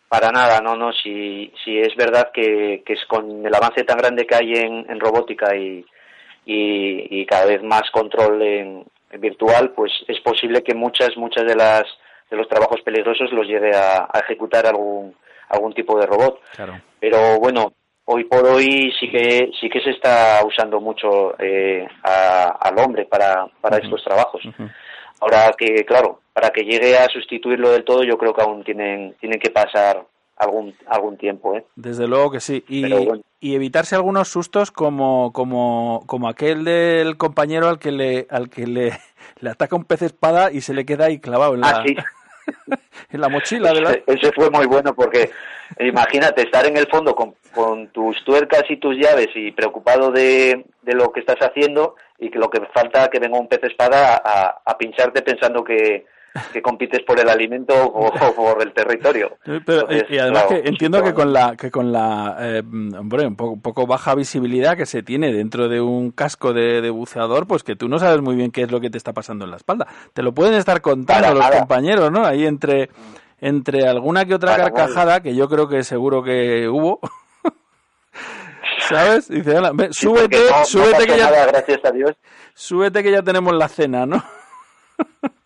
Para 0.07 0.31
nada 0.31 0.61
no 0.61 0.75
no 0.75 0.93
si 0.93 1.51
si 1.63 1.77
es 1.77 1.93
verdad 1.97 2.29
que, 2.33 2.83
que 2.85 2.93
es 2.93 3.05
con 3.07 3.45
el 3.45 3.53
avance 3.53 3.83
tan 3.83 3.97
grande 3.97 4.25
que 4.25 4.35
hay 4.35 4.53
en, 4.53 4.89
en 4.89 4.99
robótica 4.99 5.55
y, 5.57 5.85
y, 6.45 7.21
y 7.21 7.25
cada 7.25 7.45
vez 7.45 7.61
más 7.63 7.83
control 7.91 8.41
en, 8.41 8.85
virtual, 9.19 9.71
pues 9.71 9.91
es 10.07 10.19
posible 10.21 10.63
que 10.63 10.73
muchas, 10.73 11.15
muchas 11.17 11.45
de 11.45 11.55
las 11.55 11.83
de 12.29 12.37
los 12.37 12.47
trabajos 12.47 12.81
peligrosos 12.81 13.31
los 13.33 13.45
lleve 13.45 13.75
a, 13.75 14.09
ejecutar 14.23 14.65
algún 14.65 15.13
algún 15.49 15.73
tipo 15.73 15.99
de 15.99 16.05
robot. 16.05 16.39
Pero 16.99 17.39
bueno, 17.39 17.73
hoy 18.05 18.23
por 18.23 18.45
hoy 18.45 18.91
sí 18.99 19.09
que 19.09 19.51
sí 19.59 19.69
que 19.69 19.81
se 19.81 19.91
está 19.91 20.39
usando 20.45 20.79
mucho 20.79 21.35
eh, 21.39 21.85
al 22.03 22.79
hombre 22.79 23.05
para, 23.05 23.47
para 23.59 23.77
estos 23.77 24.03
trabajos. 24.03 24.41
Ahora 25.19 25.51
que 25.57 25.83
claro, 25.85 26.21
para 26.33 26.49
que 26.49 26.63
llegue 26.63 26.97
a 26.97 27.09
sustituirlo 27.09 27.71
del 27.71 27.83
todo, 27.83 28.03
yo 28.03 28.17
creo 28.17 28.33
que 28.33 28.41
aún 28.41 28.63
tienen 28.63 29.15
tienen 29.19 29.39
que 29.39 29.49
pasar 29.49 30.03
algún 30.37 30.73
algún 30.87 31.17
tiempo. 31.17 31.55
¿eh? 31.55 31.65
Desde 31.75 32.07
luego 32.07 32.31
que 32.31 32.39
sí. 32.39 32.63
Y, 32.69 32.83
y 33.43 33.55
evitarse 33.55 33.95
algunos 33.95 34.29
sustos 34.29 34.69
como, 34.69 35.33
como, 35.33 36.03
como 36.05 36.29
aquel 36.29 36.63
del 36.63 37.17
compañero 37.17 37.67
al 37.67 37.79
que 37.79 37.91
le, 37.91 38.27
al 38.29 38.49
que 38.49 38.67
le, 38.67 38.91
le 39.41 39.49
ataca 39.49 39.75
un 39.75 39.83
pez 39.83 40.03
espada 40.03 40.51
y 40.51 40.61
se 40.61 40.75
le 40.75 40.85
queda 40.85 41.05
ahí 41.05 41.19
clavado 41.19 41.55
en 41.55 41.65
ah, 41.65 41.83
la, 41.83 42.05
en 43.11 43.19
la 43.19 43.29
mochila. 43.29 43.73
Ese, 44.05 44.31
fue 44.33 44.51
muy 44.51 44.67
bueno 44.67 44.93
porque 44.93 45.31
imagínate 45.79 46.43
estar 46.43 46.67
en 46.67 46.77
el 46.77 46.87
fondo 46.87 47.15
con, 47.15 47.33
con 47.51 47.87
tus 47.87 48.23
tuercas 48.23 48.63
y 48.69 48.77
tus 48.77 48.95
llaves 48.95 49.29
y 49.33 49.51
preocupado 49.51 50.11
de, 50.11 50.63
de 50.83 50.93
lo 50.93 51.11
que 51.11 51.21
estás 51.21 51.39
haciendo 51.39 51.95
y 52.19 52.29
que 52.29 52.37
lo 52.37 52.51
que 52.51 52.61
falta 52.67 53.09
que 53.09 53.19
venga 53.19 53.39
un 53.39 53.47
pez 53.47 53.63
espada 53.63 54.21
a, 54.23 54.61
a 54.63 54.77
pincharte 54.77 55.23
pensando 55.23 55.63
que, 55.63 56.05
que 56.53 56.61
compites 56.61 57.01
por 57.01 57.19
el 57.19 57.29
alimento 57.29 57.73
o, 57.75 58.11
por 58.35 58.61
el 58.61 58.73
territorio. 58.73 59.37
Pero, 59.65 59.87
y 60.09 60.17
además 60.17 60.45
que 60.45 60.61
entiendo 60.65 61.03
que 61.03 61.13
con 61.13 61.33
la 61.33 61.55
que 61.55 61.69
con 61.69 61.91
la 61.91 62.37
eh, 62.39 62.63
hombre, 62.65 63.27
un 63.27 63.35
poco, 63.35 63.59
poco, 63.59 63.87
baja 63.87 64.15
visibilidad 64.15 64.77
que 64.77 64.85
se 64.85 65.03
tiene 65.03 65.33
dentro 65.33 65.67
de 65.67 65.81
un 65.81 66.11
casco 66.11 66.53
de, 66.53 66.89
buceador, 66.89 67.47
pues 67.47 67.63
que 67.63 67.75
tú 67.75 67.87
no 67.87 67.99
sabes 67.99 68.21
muy 68.21 68.35
bien 68.35 68.51
qué 68.51 68.63
es 68.63 68.71
lo 68.71 68.79
que 68.79 68.89
te 68.89 68.97
está 68.97 69.13
pasando 69.13 69.45
en 69.45 69.51
la 69.51 69.57
espalda. 69.57 69.87
Te 70.13 70.23
lo 70.23 70.33
pueden 70.33 70.53
estar 70.53 70.81
contando 70.81 71.33
los 71.33 71.49
compañeros, 71.49 72.11
¿no? 72.11 72.25
Ahí 72.25 72.45
entre 72.45 72.89
entre 73.39 73.87
alguna 73.87 74.25
que 74.25 74.35
otra 74.35 74.55
carcajada 74.55 75.21
que 75.21 75.35
yo 75.35 75.49
creo 75.49 75.67
que 75.67 75.83
seguro 75.83 76.23
que 76.23 76.67
hubo. 76.69 76.99
¿Sabes? 78.89 79.27
Dice, 79.27 79.57
súbete, 79.91 80.37
súbete 80.65 81.07
que 81.07 81.17
ya 81.17 81.45
gracias 81.47 81.79
a 81.83 81.91
Dios. 81.91 82.11
Súbete 82.53 83.03
que 83.03 83.11
ya 83.11 83.21
tenemos 83.21 83.53
la 83.53 83.67
cena, 83.67 84.05
¿no? 84.05 84.23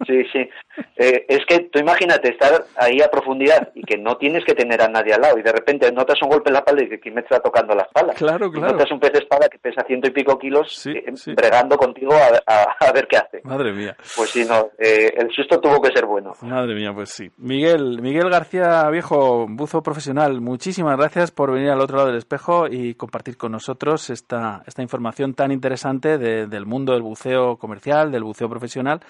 Sí, 0.05 0.23
sí. 0.31 0.49
Eh, 0.97 1.25
es 1.27 1.45
que 1.47 1.61
tú 1.71 1.79
imagínate 1.79 2.29
estar 2.29 2.65
ahí 2.77 3.01
a 3.01 3.09
profundidad 3.09 3.71
y 3.73 3.81
que 3.81 3.97
no 3.97 4.17
tienes 4.17 4.43
que 4.45 4.53
tener 4.53 4.81
a 4.81 4.87
nadie 4.87 5.13
al 5.13 5.21
lado 5.21 5.37
y 5.37 5.41
de 5.41 5.51
repente 5.51 5.91
notas 5.91 6.21
un 6.21 6.29
golpe 6.29 6.49
en 6.49 6.53
la 6.53 6.59
espalda 6.59 6.83
y 6.83 6.89
que 6.89 6.99
quien 6.99 7.15
me 7.15 7.21
está 7.21 7.39
tocando 7.39 7.73
la 7.73 7.83
espalda. 7.83 8.13
Claro, 8.13 8.51
claro. 8.51 8.73
notas 8.73 8.91
un 8.91 8.99
pez 8.99 9.13
de 9.13 9.19
espada 9.19 9.47
que 9.49 9.57
pesa 9.57 9.83
ciento 9.85 10.07
y 10.07 10.11
pico 10.11 10.37
kilos 10.37 10.85
eh, 10.87 11.05
bregando 11.35 11.77
contigo 11.77 12.13
a, 12.13 12.91
ver 12.91 13.07
qué 13.07 13.17
hace. 13.17 13.41
Madre 13.43 13.73
mía. 13.73 13.95
Pues 14.15 14.29
sí, 14.29 14.45
no, 14.45 14.69
eh, 14.77 15.13
el 15.17 15.31
susto 15.31 15.59
tuvo 15.59 15.81
que 15.81 15.91
ser 15.91 16.05
bueno. 16.05 16.33
Madre 16.41 16.75
mía, 16.75 16.91
pues 16.93 17.09
sí. 17.09 17.29
Miguel, 17.37 18.01
Miguel 18.01 18.29
García 18.29 18.87
Viejo, 18.89 19.47
buzo 19.49 19.81
profesional, 19.81 20.39
muchísimas 20.39 20.97
gracias 20.97 21.31
por 21.31 21.51
venir 21.51 21.69
al 21.71 21.81
otro 21.81 21.97
lado 21.97 22.09
del 22.09 22.17
espejo 22.17 22.67
y 22.69 22.95
compartir 22.95 23.37
con 23.37 23.51
nosotros 23.51 24.09
esta, 24.09 24.61
esta 24.67 24.81
información 24.81 25.33
tan 25.33 25.51
interesante 25.51 26.17
del 26.17 26.65
mundo 26.65 26.93
del 26.93 27.01
buceo 27.01 27.57
comercial, 27.57 28.11
del 28.11 28.23
buceo 28.23 28.49
profesional 28.49 29.01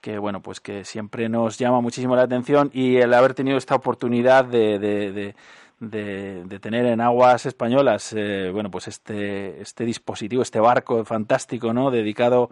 que 0.00 0.18
bueno 0.18 0.40
pues 0.40 0.60
que 0.60 0.84
siempre 0.84 1.28
nos 1.28 1.58
llama 1.58 1.80
muchísimo 1.80 2.16
la 2.16 2.22
atención 2.22 2.70
y 2.72 2.96
el 2.96 3.12
haber 3.14 3.34
tenido 3.34 3.58
esta 3.58 3.74
oportunidad 3.74 4.44
de, 4.44 4.78
de, 4.78 5.34
de, 5.80 6.58
tener 6.60 6.86
en 6.86 7.00
aguas 7.00 7.46
españolas 7.46 8.12
eh, 8.16 8.50
bueno 8.52 8.70
pues 8.70 8.88
este 8.88 9.60
este 9.60 9.84
dispositivo 9.84 10.42
este 10.42 10.60
barco 10.60 11.04
fantástico 11.04 11.72
no 11.72 11.90
dedicado 11.90 12.50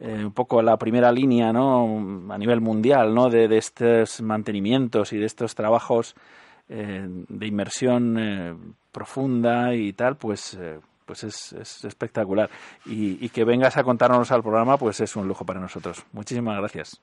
eh, 0.00 0.24
un 0.24 0.32
poco 0.32 0.62
la 0.62 0.78
primera 0.78 1.12
línea, 1.12 1.52
¿no? 1.52 2.32
A 2.32 2.38
nivel 2.38 2.62
mundial, 2.62 3.14
¿no? 3.14 3.28
De, 3.28 3.48
de 3.48 3.58
estos 3.58 4.22
mantenimientos 4.22 5.12
y 5.12 5.18
de 5.18 5.26
estos 5.26 5.54
trabajos 5.54 6.14
eh, 6.70 7.06
de 7.06 7.46
inmersión 7.46 8.16
eh, 8.18 8.54
profunda 8.92 9.74
y 9.74 9.92
tal, 9.92 10.16
pues, 10.16 10.58
pues 11.10 11.24
es, 11.24 11.52
es 11.54 11.84
espectacular. 11.84 12.48
Y, 12.86 13.18
y 13.24 13.30
que 13.30 13.42
vengas 13.42 13.76
a 13.76 13.82
contarnos 13.82 14.30
al 14.30 14.44
programa, 14.44 14.76
pues 14.76 15.00
es 15.00 15.16
un 15.16 15.26
lujo 15.26 15.44
para 15.44 15.58
nosotros. 15.58 16.06
Muchísimas 16.12 16.56
gracias. 16.56 17.02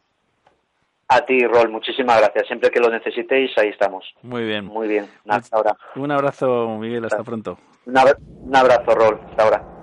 A 1.10 1.26
ti, 1.26 1.46
Rol, 1.46 1.70
muchísimas 1.70 2.18
gracias. 2.22 2.48
Siempre 2.48 2.70
que 2.70 2.80
lo 2.80 2.90
necesitéis, 2.90 3.52
ahí 3.58 3.68
estamos. 3.68 4.06
Muy 4.22 4.46
bien. 4.46 4.64
Muy 4.64 4.88
bien. 4.88 5.10
Hasta 5.28 5.58
ahora. 5.58 5.76
Un 5.98 6.10
abrazo, 6.10 6.78
Miguel. 6.80 7.04
Hasta 7.04 7.22
pronto. 7.22 7.58
Un 7.86 8.56
abrazo, 8.56 8.96
Rol. 8.96 9.20
Hasta 9.30 9.44
ahora. 9.44 9.77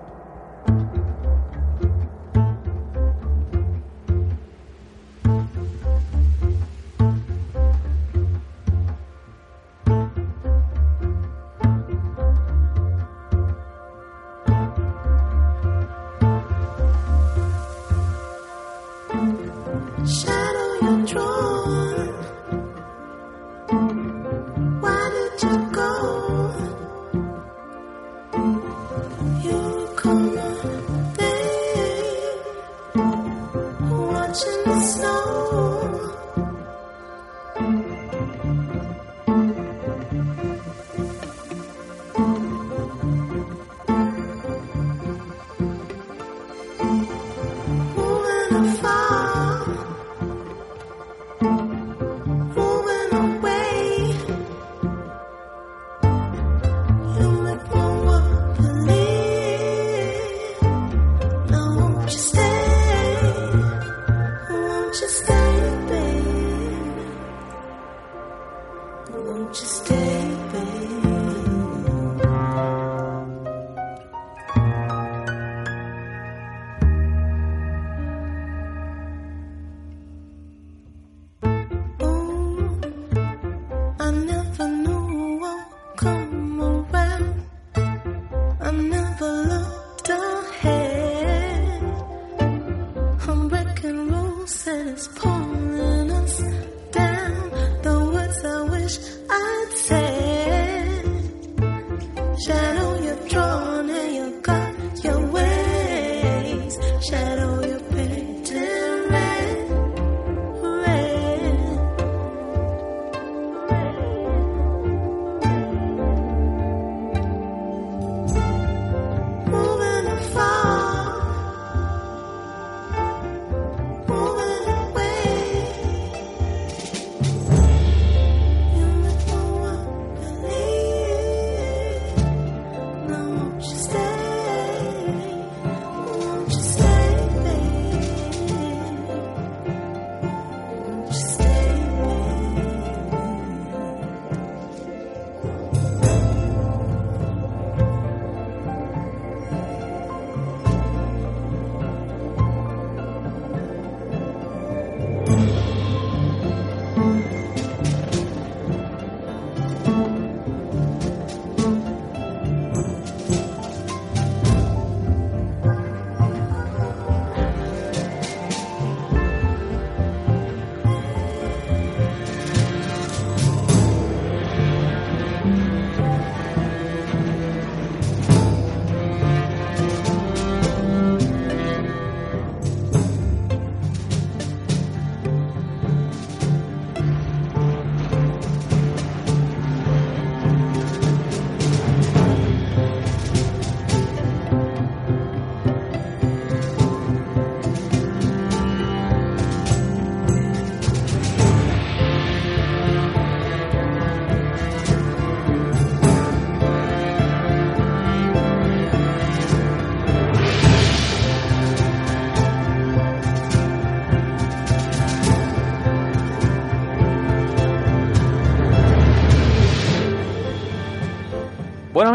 Just. 133.61 133.85
said, 133.91 134.04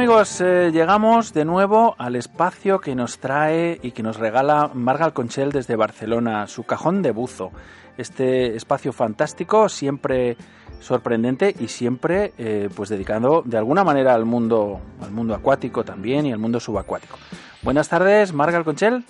amigos, 0.09 0.41
eh, 0.41 0.71
llegamos 0.73 1.33
de 1.33 1.45
nuevo 1.45 1.93
al 1.99 2.15
espacio 2.15 2.79
que 2.79 2.95
nos 2.95 3.19
trae 3.19 3.79
y 3.83 3.91
que 3.91 4.01
nos 4.01 4.17
regala 4.17 4.71
Margal 4.73 5.13
Conchel 5.13 5.51
desde 5.51 5.75
Barcelona, 5.75 6.47
su 6.47 6.63
cajón 6.63 7.03
de 7.03 7.11
buzo. 7.11 7.51
Este 7.95 8.55
espacio 8.55 8.91
fantástico, 8.91 9.69
siempre 9.69 10.35
sorprendente 10.79 11.55
y 11.59 11.67
siempre 11.67 12.33
eh, 12.39 12.69
pues 12.75 12.89
dedicado 12.89 13.43
de 13.45 13.59
alguna 13.59 13.83
manera 13.83 14.15
al 14.15 14.25
mundo, 14.25 14.81
al 14.99 15.11
mundo 15.11 15.35
acuático 15.35 15.85
también 15.85 16.25
y 16.25 16.31
al 16.31 16.39
mundo 16.39 16.59
subacuático. 16.59 17.19
Buenas 17.61 17.87
tardes, 17.87 18.33
Margal 18.33 18.63
Conchel. 18.63 19.05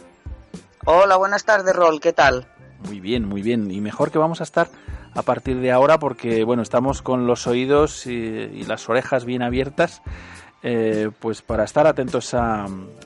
Hola, 0.84 1.16
buenas 1.16 1.46
tardes, 1.46 1.74
Rol, 1.74 2.02
¿qué 2.02 2.12
tal? 2.12 2.46
Muy 2.86 3.00
bien, 3.00 3.26
muy 3.26 3.42
bien. 3.42 3.72
Y 3.72 3.80
mejor 3.80 4.12
que 4.12 4.18
vamos 4.18 4.42
a 4.42 4.44
estar 4.44 4.68
a 5.16 5.22
partir 5.22 5.62
de 5.62 5.72
ahora 5.72 5.98
porque, 5.98 6.44
bueno, 6.44 6.62
estamos 6.62 7.02
con 7.02 7.26
los 7.26 7.48
oídos 7.48 8.06
y, 8.06 8.12
y 8.12 8.66
las 8.66 8.90
orejas 8.90 9.24
bien 9.24 9.44
abiertas, 9.44 10.02
eh, 10.64 11.10
pues 11.20 11.42
para 11.42 11.64
estar 11.64 11.88
atentos 11.88 12.34
a, 12.34 12.66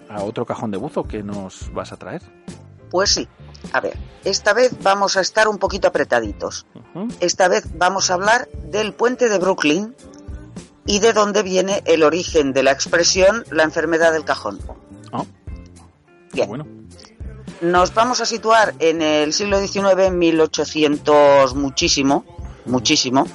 a 0.10 0.24
otro 0.24 0.46
cajón 0.46 0.72
de 0.72 0.78
buzo 0.78 1.04
que 1.04 1.24
nos 1.24 1.72
vas 1.74 1.92
a 1.92 1.98
traer. 1.98 2.22
Pues 2.90 3.10
sí. 3.12 3.28
A 3.72 3.80
ver, 3.80 3.98
esta 4.24 4.54
vez 4.54 4.72
vamos 4.84 5.18
a 5.18 5.22
estar 5.22 5.48
un 5.48 5.58
poquito 5.58 5.88
apretaditos. 5.88 6.66
Esta 7.22 7.48
vez 7.48 7.66
vamos 7.78 8.12
a 8.12 8.16
hablar 8.16 8.48
del 8.66 8.94
puente 8.94 9.30
de 9.30 9.40
Brooklyn 9.40 9.96
y 10.86 11.00
de 11.00 11.14
dónde 11.14 11.44
viene 11.44 11.82
el 11.86 12.04
origen 12.04 12.52
de 12.54 12.62
la 12.62 12.72
expresión 12.72 13.46
la 13.50 13.64
enfermedad 13.64 14.12
del 14.12 14.26
cajón. 14.26 14.60
Ah, 15.12 15.24
Bien, 16.34 16.48
bueno. 16.50 16.68
nos 17.62 17.94
vamos 17.94 18.20
a 18.20 18.26
situar 18.26 18.74
en 18.80 19.02
el 19.02 19.32
siglo 19.34 19.60
XIX, 19.60 19.86
en 20.00 20.20
1800 20.20 21.56
muchísimo, 21.56 22.26
muchísimo. 22.66 23.26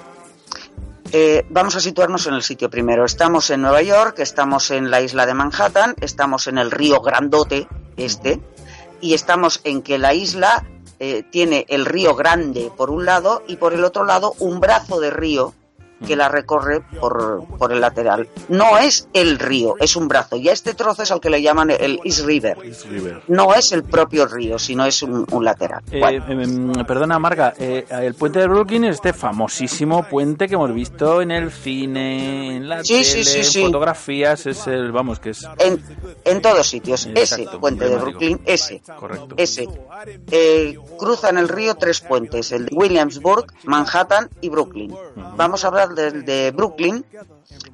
Eh, 1.11 1.47
vamos 1.49 1.75
a 1.75 1.81
situarnos 1.81 2.27
en 2.27 2.35
el 2.35 2.43
sitio 2.43 2.69
primero. 2.69 3.07
Estamos 3.07 3.49
en 3.49 3.63
Nueva 3.63 3.81
York, 3.81 4.19
estamos 4.19 4.71
en 4.71 4.91
la 4.91 5.01
isla 5.01 5.25
de 5.25 5.33
Manhattan, 5.33 5.95
estamos 6.01 6.49
en 6.49 6.59
el 6.59 6.71
río 6.71 7.01
Grandote, 7.01 7.67
este, 7.97 8.41
y 9.01 9.15
estamos 9.15 9.63
en 9.65 9.81
que 9.81 9.97
la 9.97 10.13
isla 10.13 10.67
eh, 10.99 11.23
tiene 11.31 11.65
el 11.69 11.87
río 11.87 12.15
Grande 12.15 12.71
por 12.77 12.91
un 12.91 13.07
lado 13.07 13.43
y 13.49 13.57
por 13.57 13.73
el 13.73 13.85
otro 13.85 14.05
lado 14.05 14.35
un 14.39 14.61
brazo 14.61 15.01
de 15.01 15.11
río 15.11 15.55
que 16.07 16.17
la 16.17 16.29
recorre 16.29 16.81
por, 17.01 17.45
por 17.59 17.73
el 17.73 17.81
lateral. 17.81 18.29
No 18.49 18.79
es 18.79 19.09
el 19.13 19.39
río, 19.39 19.75
es 19.81 19.97
un 19.97 20.09
brazo. 20.09 20.37
Y 20.37 20.49
a 20.49 20.53
este 20.53 20.75
trozo 20.75 21.03
es 21.03 21.11
al 21.11 21.21
que 21.21 21.31
le 21.31 21.43
llaman 21.43 21.71
el 21.71 22.01
East 22.05 22.25
River. 22.25 22.57
No 23.29 23.55
es 23.55 23.73
el 23.73 23.85
propio 23.85 24.27
río, 24.27 24.59
sino 24.59 24.85
es 24.87 25.03
un, 25.03 25.27
un 25.31 25.45
lateral. 25.45 25.83
Eh, 25.91 26.01
Bueno, 26.01 26.25
em, 26.29 26.73
perdona, 26.87 27.19
Marga, 27.19 27.55
eh, 27.59 27.85
el 27.91 28.15
puente 28.15 28.39
de 28.41 28.47
Brooklyn 28.47 28.85
es 28.85 28.97
este 28.97 29.13
famosísimo 29.13 30.05
puente 30.05 30.49
que 30.49 30.55
hemos 30.55 30.73
visto 30.73 31.21
en 31.23 31.31
el 31.31 31.51
cine, 31.51 32.57
en 32.57 32.69
la 32.69 32.83
Sí, 32.85 32.95
tele, 32.95 33.05
sí, 33.05 33.25
sí, 33.25 33.39
en 33.39 33.45
sí. 33.45 33.63
fotografías, 33.65 34.47
es 34.47 34.67
el, 34.67 34.93
vamos, 34.93 35.19
que 35.21 35.31
es 35.31 35.47
en, 35.59 35.83
en 36.25 36.41
todos 36.43 36.67
sitios. 36.67 37.07
Exacto, 37.07 37.45
ese 37.51 37.59
puente 37.59 37.89
de. 37.89 37.97
Brooklyn, 37.97 38.41
ese. 38.47 38.81
correcto. 38.99 39.35
Ese. 39.37 39.67
Eh, 40.31 40.79
cruzan 40.99 41.39
el 41.39 41.49
río 41.49 41.75
tres 41.75 42.01
puentes, 42.01 42.53
el 42.53 42.67
de 42.67 42.75
Williamsburg, 42.77 43.47
Manhattan 43.65 44.29
y 44.41 44.49
Brooklyn. 44.49 44.95
Vamos 45.37 45.65
a 45.65 45.69
hablar 45.69 45.88
de 45.95 46.51
Brooklyn 46.51 47.05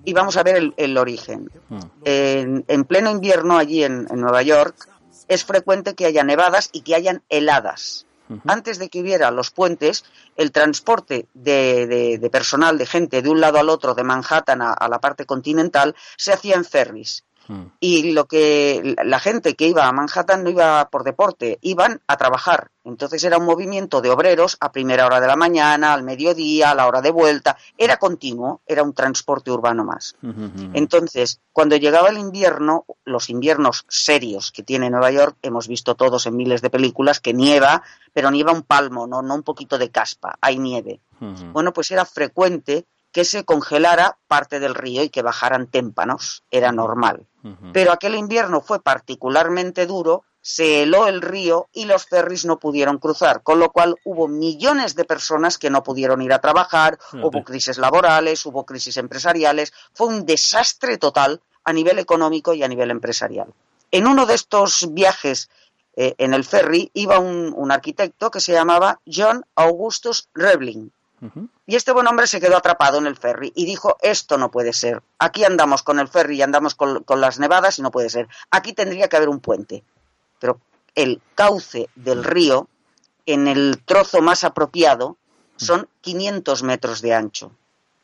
y 0.05 0.13
vamos 0.13 0.37
a 0.37 0.43
ver 0.43 0.57
el, 0.57 0.75
el 0.77 0.97
origen. 0.99 1.51
Mm. 1.69 1.81
En, 2.05 2.65
en 2.69 2.85
pleno 2.85 3.11
invierno 3.11 3.57
allí 3.59 3.85
en, 3.85 4.07
en 4.11 4.21
Nueva 4.21 4.43
York 4.43 4.89
es 5.29 5.45
frecuente 5.45 5.95
que 5.95 6.07
haya 6.07 6.23
nevadas 6.25 6.69
y 6.73 6.83
que 6.83 6.95
hayan 6.95 7.23
heladas. 7.29 8.07
Antes 8.47 8.79
de 8.79 8.89
que 8.89 9.01
hubiera 9.03 9.31
los 9.31 9.51
puentes, 9.51 10.05
el 10.37 10.51
transporte 10.51 11.27
de, 11.35 11.87
de- 11.87 12.19
de 12.19 12.31
personal, 12.31 12.79
de 12.79 12.87
gente 12.87 13.21
de 13.21 13.29
un 13.29 13.39
lado 13.41 13.59
al 13.59 13.69
otro, 13.69 13.95
de 13.95 14.03
Manhattan 14.03 14.63
a, 14.63 14.73
a 14.73 14.89
la 14.89 14.99
parte 14.99 15.27
continental, 15.27 15.95
se 16.17 16.33
hacía 16.33 16.55
en 16.57 16.65
ferries 16.65 17.23
Mm. 17.47 17.63
y 17.81 18.13
lo 18.13 18.27
que 18.27 18.97
la 19.05 19.21
gente 19.21 19.55
que 19.55 19.69
iba 19.69 19.87
a 19.87 19.93
Manhattan 19.93 20.45
no 20.45 20.51
iba 20.51 20.89
por 20.89 21.05
deporte, 21.05 21.59
iban 21.63 22.01
a 22.07 22.17
trabajar. 22.17 22.71
Entonces 22.85 23.23
era 23.25 23.39
un 23.39 23.47
movimiento 23.47 24.01
de 24.01 24.11
obreros 24.11 24.57
a 24.61 24.73
primera 24.73 25.07
hora 25.07 25.21
de 25.21 25.27
la 25.27 25.37
mañana, 25.37 25.95
al 25.95 26.03
mediodía, 26.03 26.71
a 26.71 26.75
la 26.75 26.87
hora 26.87 27.01
de 27.01 27.11
vuelta. 27.11 27.57
Era 27.79 27.97
continuo, 27.97 28.63
era 28.67 28.83
un 28.83 28.93
transporte 28.93 29.51
urbano 29.51 29.85
más. 29.85 30.17
Ujú, 30.23 30.45
ujú. 30.45 30.71
Entonces, 30.75 31.41
cuando 31.53 31.77
llegaba 31.77 32.11
el 32.11 32.19
invierno, 32.19 32.85
los 33.05 33.31
inviernos 33.31 33.85
serios 33.89 34.53
que 34.53 34.63
tiene 34.63 34.91
Nueva 34.91 35.11
York, 35.11 35.37
hemos 35.43 35.69
visto 35.69 35.95
todos 35.95 36.27
en 36.27 36.37
miles 36.37 36.61
de 36.63 36.71
películas 36.71 37.21
que 37.21 37.33
nieva, 37.33 37.83
pero 38.13 38.31
nieva 38.31 38.53
un 38.53 38.63
palmo, 38.63 39.07
no, 39.07 39.23
no 39.23 39.35
un 39.35 39.43
poquito 39.43 39.79
de 39.79 39.91
caspa, 39.91 40.39
hay 40.41 40.59
nieve. 40.59 41.01
Bueno, 41.53 41.73
pues 41.73 41.91
era 41.91 42.05
frecuente 42.05 42.85
que 43.11 43.25
se 43.25 43.45
congelara 43.45 44.19
parte 44.27 44.61
del 44.61 44.75
río 44.75 45.03
y 45.03 45.09
que 45.09 45.23
bajaran 45.23 45.69
témpanos, 45.69 46.43
era 46.51 46.73
normal. 46.73 47.27
Pero 47.73 47.93
aquel 47.93 48.15
invierno 48.15 48.61
fue 48.63 48.83
particularmente 48.83 49.87
duro, 49.87 50.25
se 50.41 50.83
heló 50.83 51.07
el 51.07 51.23
río 51.23 51.69
y 51.73 51.85
los 51.85 52.07
ferries 52.07 52.45
no 52.45 52.59
pudieron 52.59 52.99
cruzar, 52.99 53.43
con 53.43 53.59
lo 53.59 53.71
cual 53.71 53.97
hubo 54.05 54.29
millones 54.29 54.95
de 54.95 55.05
personas 55.05 55.59
que 55.59 55.71
no 55.71 55.83
pudieron 55.83 56.23
ir 56.23 56.33
a 56.33 56.41
trabajar, 56.41 56.99
hubo 57.13 57.45
crisis 57.45 57.79
laborales, 57.79 58.45
hubo 58.47 58.65
crisis 58.65 58.97
empresariales, 58.97 59.73
fue 59.93 60.09
un 60.09 60.27
desastre 60.27 60.99
total 60.99 61.41
a 61.65 61.73
nivel 61.73 61.99
económico 61.99 62.55
y 62.55 62.63
a 62.63 62.69
nivel 62.69 62.91
empresarial. 62.91 63.53
En 63.91 64.07
uno 64.07 64.27
de 64.27 64.35
estos 64.35 64.93
viajes 64.93 65.49
eh, 65.97 66.15
en 66.19 66.35
el 66.35 66.45
ferry 66.45 66.91
iba 66.95 67.19
un, 67.19 67.55
un 67.57 67.71
arquitecto 67.71 68.31
que 68.31 68.41
se 68.41 68.53
llamaba 68.53 69.01
John 69.07 69.45
Augustus 69.55 70.29
Rebling. 70.35 70.93
Y 71.67 71.77
este 71.77 71.93
buen 71.93 72.07
hombre 72.07 72.27
se 72.27 72.41
quedó 72.41 72.57
atrapado 72.57 72.99
en 72.99 73.07
el 73.07 73.17
ferry 73.17 73.53
y 73.55 73.65
dijo, 73.65 73.97
esto 74.03 74.37
no 74.37 74.51
puede 74.51 74.73
ser. 74.73 75.03
Aquí 75.19 75.45
andamos 75.45 75.83
con 75.83 75.99
el 75.99 76.09
ferry 76.09 76.37
y 76.37 76.43
andamos 76.43 76.75
con, 76.75 77.03
con 77.05 77.21
las 77.21 77.39
nevadas 77.39 77.79
y 77.79 77.83
no 77.83 77.91
puede 77.91 78.11
ser. 78.11 78.29
Aquí 78.51 78.73
tendría 78.75 79.09
que 79.09 79.17
haber 79.17 79.29
un 79.31 79.41
puente. 79.41 79.83
Pero 80.39 80.61
el 80.95 81.23
cauce 81.35 81.89
del 81.95 82.25
río, 82.25 82.69
en 83.27 83.49
el 83.49 83.83
trozo 83.85 84.21
más 84.21 84.45
apropiado, 84.45 85.17
son 85.57 85.89
500 86.03 86.63
metros 86.63 87.01
de 87.01 87.15
ancho. 87.15 87.53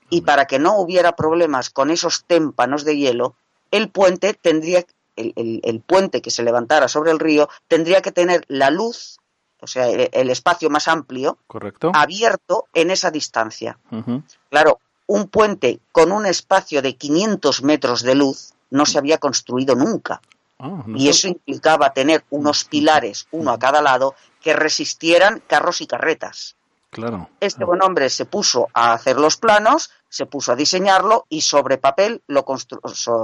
Y 0.08 0.22
para 0.22 0.46
que 0.46 0.58
no 0.58 0.78
hubiera 0.78 1.14
problemas 1.14 1.70
con 1.70 1.90
esos 1.90 2.24
témpanos 2.24 2.84
de 2.84 2.96
hielo, 2.96 3.34
el 3.70 3.90
puente 3.90 4.34
tendría, 4.34 4.84
el, 5.16 5.32
el- 5.36 5.60
el 5.62 5.80
puente 5.80 6.22
que 6.22 6.30
se 6.30 6.42
levantara 6.42 6.88
sobre 6.88 7.10
el 7.12 7.18
río, 7.20 7.48
tendría 7.68 8.00
que 8.02 8.10
tener 8.12 8.44
la 8.48 8.70
luz, 8.70 9.19
o 9.62 9.66
sea, 9.66 9.88
el- 9.88 10.08
el 10.12 10.30
espacio 10.30 10.70
más 10.70 10.88
amplio, 10.88 11.38
Correcto. 11.46 11.90
abierto 11.94 12.66
en 12.74 12.90
esa 12.90 13.10
distancia. 13.10 13.78
Claro, 14.50 14.80
un 15.06 15.28
puente 15.28 15.80
con 15.92 16.12
un 16.12 16.26
espacio 16.26 16.82
de 16.82 16.96
500 16.96 17.62
metros 17.62 18.02
de 18.02 18.14
luz 18.14 18.52
no 18.70 18.86
se 18.86 18.98
había 18.98 19.18
construido 19.18 19.74
nunca. 19.74 20.20
Ah, 20.58 20.84
no 20.86 20.96
Y 20.98 21.08
eso 21.08 21.26
implicaba 21.26 21.92
tener 21.92 22.24
unos 22.30 22.64
pilares, 22.64 23.26
uno 23.30 23.50
a 23.50 23.58
cada 23.58 23.80
lado, 23.82 24.14
que 24.40 24.52
resistieran 24.54 25.42
carros 25.46 25.80
y 25.80 25.86
carretas. 25.86 26.54
Claro. 26.90 27.28
Este 27.40 27.64
buen 27.64 27.82
hombre 27.82 28.10
se 28.10 28.24
puso 28.24 28.68
a 28.74 28.92
hacer 28.92 29.16
los 29.16 29.36
planos, 29.36 29.90
se 30.08 30.26
puso 30.26 30.52
a 30.52 30.56
diseñarlo 30.56 31.24
y 31.28 31.42
sobre 31.42 31.78
papel 31.78 32.22
lo, 32.26 32.44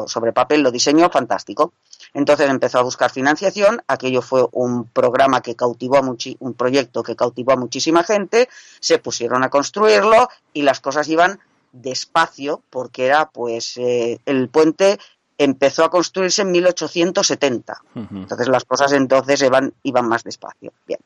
sobre 0.06 0.32
papel 0.32 0.62
lo 0.62 0.70
diseñó 0.70 1.10
fantástico. 1.10 1.72
Entonces 2.18 2.48
empezó 2.48 2.78
a 2.78 2.82
buscar 2.82 3.10
financiación, 3.10 3.82
aquello 3.88 4.22
fue 4.22 4.46
un 4.52 4.84
programa 4.88 5.42
que 5.42 5.54
cautivó 5.54 5.98
a 5.98 6.02
muchi- 6.02 6.38
un 6.40 6.54
proyecto 6.54 7.02
que 7.02 7.14
cautivó 7.14 7.52
a 7.52 7.56
muchísima 7.56 8.02
gente, 8.04 8.48
se 8.80 8.98
pusieron 8.98 9.44
a 9.44 9.50
construirlo 9.50 10.28
y 10.54 10.62
las 10.62 10.80
cosas 10.80 11.06
iban 11.08 11.38
despacio 11.72 12.62
porque 12.70 13.04
era 13.04 13.28
pues 13.28 13.76
eh, 13.76 14.18
el 14.24 14.48
puente 14.48 14.98
empezó 15.36 15.84
a 15.84 15.90
construirse 15.90 16.40
en 16.40 16.52
1870. 16.52 17.82
Ujú. 17.94 18.16
Entonces 18.16 18.48
las 18.48 18.64
cosas 18.64 18.92
entonces 18.92 19.42
iban, 19.42 19.74
iban 19.82 20.08
más 20.08 20.24
despacio. 20.24 20.72
Bien. 20.86 21.00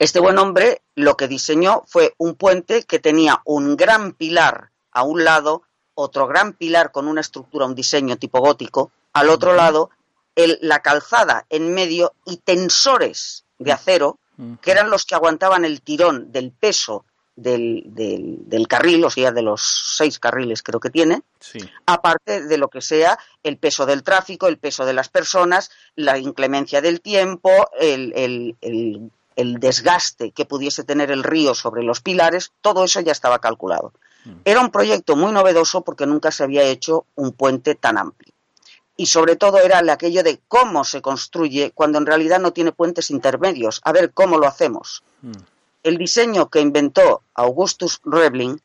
Este 0.00 0.18
buen 0.18 0.38
hombre 0.38 0.82
lo 0.96 1.16
que 1.16 1.28
diseñó 1.28 1.84
fue 1.86 2.14
un 2.18 2.34
puente 2.34 2.82
que 2.82 2.98
tenía 2.98 3.40
un 3.44 3.76
gran 3.76 4.10
pilar 4.12 4.70
a 4.90 5.04
un 5.04 5.22
lado, 5.24 5.62
otro 5.94 6.26
gran 6.26 6.52
pilar 6.52 6.90
con 6.90 7.06
una 7.06 7.20
estructura, 7.20 7.66
un 7.66 7.76
diseño 7.76 8.16
tipo 8.16 8.40
gótico, 8.40 8.90
al 9.12 9.30
otro 9.30 9.54
lado 9.54 9.90
el- 10.36 10.58
la 10.62 10.80
calzada 10.80 11.46
en 11.50 11.74
medio 11.74 12.14
y 12.24 12.38
tensores 12.38 13.44
de 13.58 13.72
acero 13.72 14.18
que 14.62 14.70
eran 14.70 14.88
los 14.90 15.04
que 15.04 15.16
aguantaban 15.16 15.64
el 15.64 15.82
tirón 15.82 16.30
del 16.30 16.52
peso 16.52 17.04
del, 17.34 17.82
del- 17.86 18.48
del 18.48 18.68
carril, 18.68 19.04
o 19.04 19.10
sea, 19.10 19.32
de 19.32 19.42
los 19.42 19.60
seis 19.96 20.18
carriles 20.20 20.62
creo 20.62 20.78
que 20.80 20.90
tiene, 20.90 21.22
Sí. 21.40 21.58
aparte 21.86 22.44
de 22.46 22.56
lo 22.58 22.68
que 22.68 22.80
sea 22.80 23.18
el 23.42 23.56
peso 23.58 23.84
del 23.86 24.02
tráfico, 24.04 24.46
el 24.46 24.58
peso 24.58 24.84
de 24.84 24.92
las 24.92 25.08
personas, 25.08 25.70
la 25.96 26.18
inclemencia 26.18 26.80
del 26.80 27.00
tiempo, 27.00 27.50
el, 27.80 28.12
el- 28.16 28.56
el- 28.60 29.10
el 29.34 29.58
desgaste 29.60 30.30
que 30.32 30.44
pudiese 30.44 30.82
tener 30.84 31.10
el 31.12 31.22
río 31.24 31.54
sobre 31.54 31.82
los 31.84 32.00
pilares, 32.00 32.52
todo 32.60 32.84
eso 32.84 33.00
ya 33.00 33.12
estaba 33.12 33.40
calculado. 33.40 33.92
Era 34.44 34.60
un 34.60 34.70
proyecto 34.70 35.14
muy 35.16 35.32
novedoso 35.32 35.82
porque 35.82 36.06
nunca 36.06 36.30
se 36.32 36.42
había 36.44 36.62
hecho 36.64 37.06
un 37.14 37.32
puente 37.32 37.74
tan 37.76 37.98
amplio. 37.98 38.32
Y 39.00 39.06
sobre 39.06 39.36
todo 39.36 39.58
era 39.60 39.78
el 39.78 39.88
aquello 39.90 40.24
de 40.24 40.40
cómo 40.48 40.82
se 40.82 41.00
construye 41.00 41.70
cuando 41.72 41.98
en 41.98 42.04
realidad 42.06 42.40
no 42.40 42.52
tiene 42.52 42.72
puentes 42.72 43.10
intermedios. 43.10 43.80
A 43.84 43.92
ver 43.92 44.12
cómo 44.12 44.38
lo 44.38 44.48
hacemos. 44.48 45.04
Mm. 45.22 45.32
El 45.84 45.98
diseño 45.98 46.48
que 46.50 46.60
inventó 46.60 47.22
Augustus 47.34 48.00
Rebling 48.04 48.60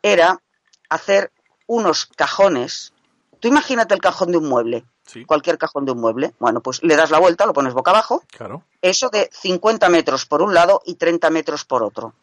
era 0.00 0.40
hacer 0.88 1.32
unos 1.66 2.06
cajones. 2.06 2.92
Tú 3.40 3.48
imagínate 3.48 3.92
el 3.92 4.00
cajón 4.00 4.30
de 4.30 4.38
un 4.38 4.48
mueble, 4.48 4.84
Sí. 5.04 5.24
cualquier 5.24 5.58
cajón 5.58 5.84
de 5.84 5.90
un 5.90 6.00
mueble. 6.00 6.32
Bueno, 6.38 6.60
pues 6.60 6.80
le 6.84 6.94
das 6.94 7.10
la 7.10 7.18
vuelta, 7.18 7.44
lo 7.44 7.52
pones 7.52 7.74
boca 7.74 7.90
abajo, 7.90 8.22
Claro. 8.30 8.62
eso 8.82 9.08
de 9.10 9.28
50 9.32 9.88
metros 9.88 10.26
por 10.26 10.42
un 10.42 10.54
lado 10.54 10.80
y 10.86 10.94
30 10.94 11.28
metros 11.30 11.64
por 11.64 11.82
otro. 11.82 12.14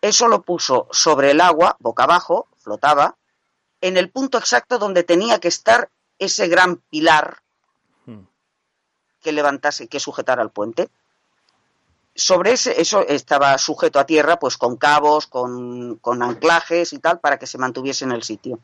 Eso 0.00 0.26
lo 0.28 0.40
puso 0.40 0.88
sobre 0.90 1.32
el 1.32 1.42
agua, 1.42 1.76
boca 1.80 2.04
abajo, 2.04 2.46
flotaba, 2.58 3.16
en 3.82 3.98
el 3.98 4.08
punto 4.10 4.38
exacto 4.38 4.78
donde 4.78 5.02
tenía 5.04 5.38
que 5.38 5.48
estar 5.48 5.90
ese 6.18 6.48
gran 6.48 6.76
pilar 6.76 7.42
Mm. 8.06 8.20
que 9.22 9.32
levantase, 9.32 9.88
que 9.88 9.98
sujetara 9.98 10.42
el 10.42 10.50
puente. 10.50 10.88
Sobre 12.18 12.52
ese, 12.52 12.80
eso 12.80 13.06
estaba 13.06 13.58
sujeto 13.58 13.98
a 13.98 14.06
tierra, 14.06 14.38
pues 14.38 14.56
con 14.56 14.76
cabos, 14.76 15.26
con, 15.26 15.96
con 15.96 16.22
anclajes 16.22 16.94
y 16.94 16.98
tal, 16.98 17.20
para 17.20 17.38
que 17.38 17.46
se 17.46 17.58
mantuviese 17.58 18.04
en 18.04 18.12
el 18.12 18.22
sitio. 18.22 18.60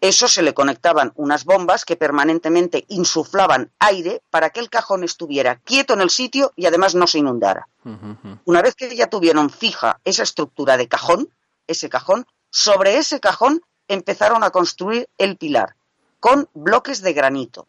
Eso 0.00 0.26
se 0.26 0.40
le 0.40 0.54
conectaban 0.54 1.12
unas 1.16 1.44
bombas 1.44 1.84
que 1.84 1.96
permanentemente 1.96 2.86
insuflaban 2.88 3.70
aire 3.78 4.22
para 4.30 4.48
que 4.48 4.60
el 4.60 4.70
cajón 4.70 5.04
estuviera 5.04 5.56
quieto 5.56 5.92
en 5.92 6.00
el 6.00 6.08
sitio 6.08 6.52
y 6.56 6.64
además 6.64 6.94
no 6.94 7.06
se 7.06 7.18
inundara. 7.18 7.68
Ujú. 7.84 8.38
Una 8.46 8.62
vez 8.62 8.74
que 8.74 8.96
ya 8.96 9.10
tuvieron 9.10 9.50
fija 9.50 10.00
esa 10.04 10.22
estructura 10.22 10.78
de 10.78 10.88
cajón, 10.88 11.28
ese 11.66 11.90
cajón, 11.90 12.26
sobre 12.48 12.96
ese 12.96 13.20
cajón 13.20 13.60
empezaron 13.88 14.44
a 14.44 14.50
construir 14.50 15.10
el 15.18 15.36
pilar 15.36 15.74
con 16.20 16.48
bloques 16.54 17.00
de 17.02 17.12
granito. 17.12 17.66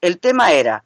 El 0.00 0.18
tema 0.18 0.52
era 0.52 0.84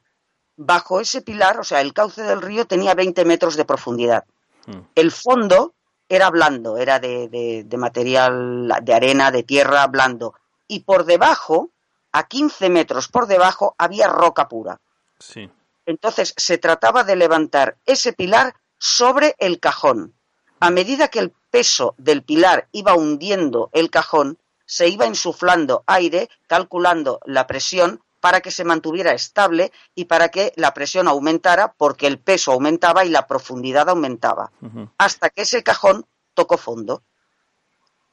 bajo 0.57 0.99
ese 0.99 1.21
pilar, 1.21 1.59
o 1.59 1.63
sea, 1.63 1.81
el 1.81 1.93
cauce 1.93 2.23
del 2.23 2.41
río 2.41 2.65
tenía 2.65 2.93
20 2.93 3.25
metros 3.25 3.55
de 3.55 3.65
profundidad. 3.65 4.25
Mm. 4.67 4.79
El 4.95 5.11
fondo 5.11 5.73
era 6.07 6.29
blando, 6.29 6.77
era 6.77 6.99
de, 6.99 7.27
de- 7.29 7.63
de 7.65 7.77
material, 7.77 8.73
de 8.83 8.93
arena, 8.93 9.31
de 9.31 9.43
tierra, 9.43 9.87
blando. 9.87 10.33
Y 10.67 10.81
por 10.81 11.05
debajo, 11.05 11.71
a 12.11 12.27
15 12.27 12.69
metros 12.69 13.07
por 13.07 13.27
debajo, 13.27 13.75
había 13.77 14.07
roca 14.07 14.47
pura. 14.47 14.79
Sí. 15.19 15.49
Entonces 15.85 16.33
se 16.37 16.57
trataba 16.57 17.03
de 17.03 17.15
levantar 17.15 17.77
ese 17.85 18.13
pilar 18.13 18.55
sobre 18.77 19.35
el 19.39 19.59
cajón. 19.59 20.13
A 20.59 20.69
medida 20.71 21.09
que 21.09 21.19
el 21.19 21.31
peso 21.51 21.93
del 21.97 22.23
pilar 22.23 22.67
iba 22.71 22.95
hundiendo 22.95 23.69
el 23.73 23.89
cajón, 23.89 24.37
se 24.65 24.87
iba 24.87 25.05
insuflando 25.05 25.83
aire, 25.87 26.29
calculando 26.47 27.19
la 27.25 27.47
presión 27.47 28.01
para 28.19 28.41
que 28.41 28.49
se 28.49 28.63
mantuviera 28.63 29.13
estable 29.13 29.71
y 29.93 30.05
para 30.05 30.29
que 30.29 30.51
la 30.55 30.73
presión 30.73 31.07
aumentara 31.07 31.73
porque 31.73 32.07
el 32.07 32.17
peso 32.17 32.51
aumentaba 32.51 33.05
y 33.05 33.09
la 33.09 33.27
profundidad 33.27 33.87
aumentaba, 33.87 34.51
hasta 34.97 35.29
que 35.29 35.43
ese 35.43 35.61
cajón 35.61 36.07
tocó 36.33 36.57
fondo. 36.57 37.03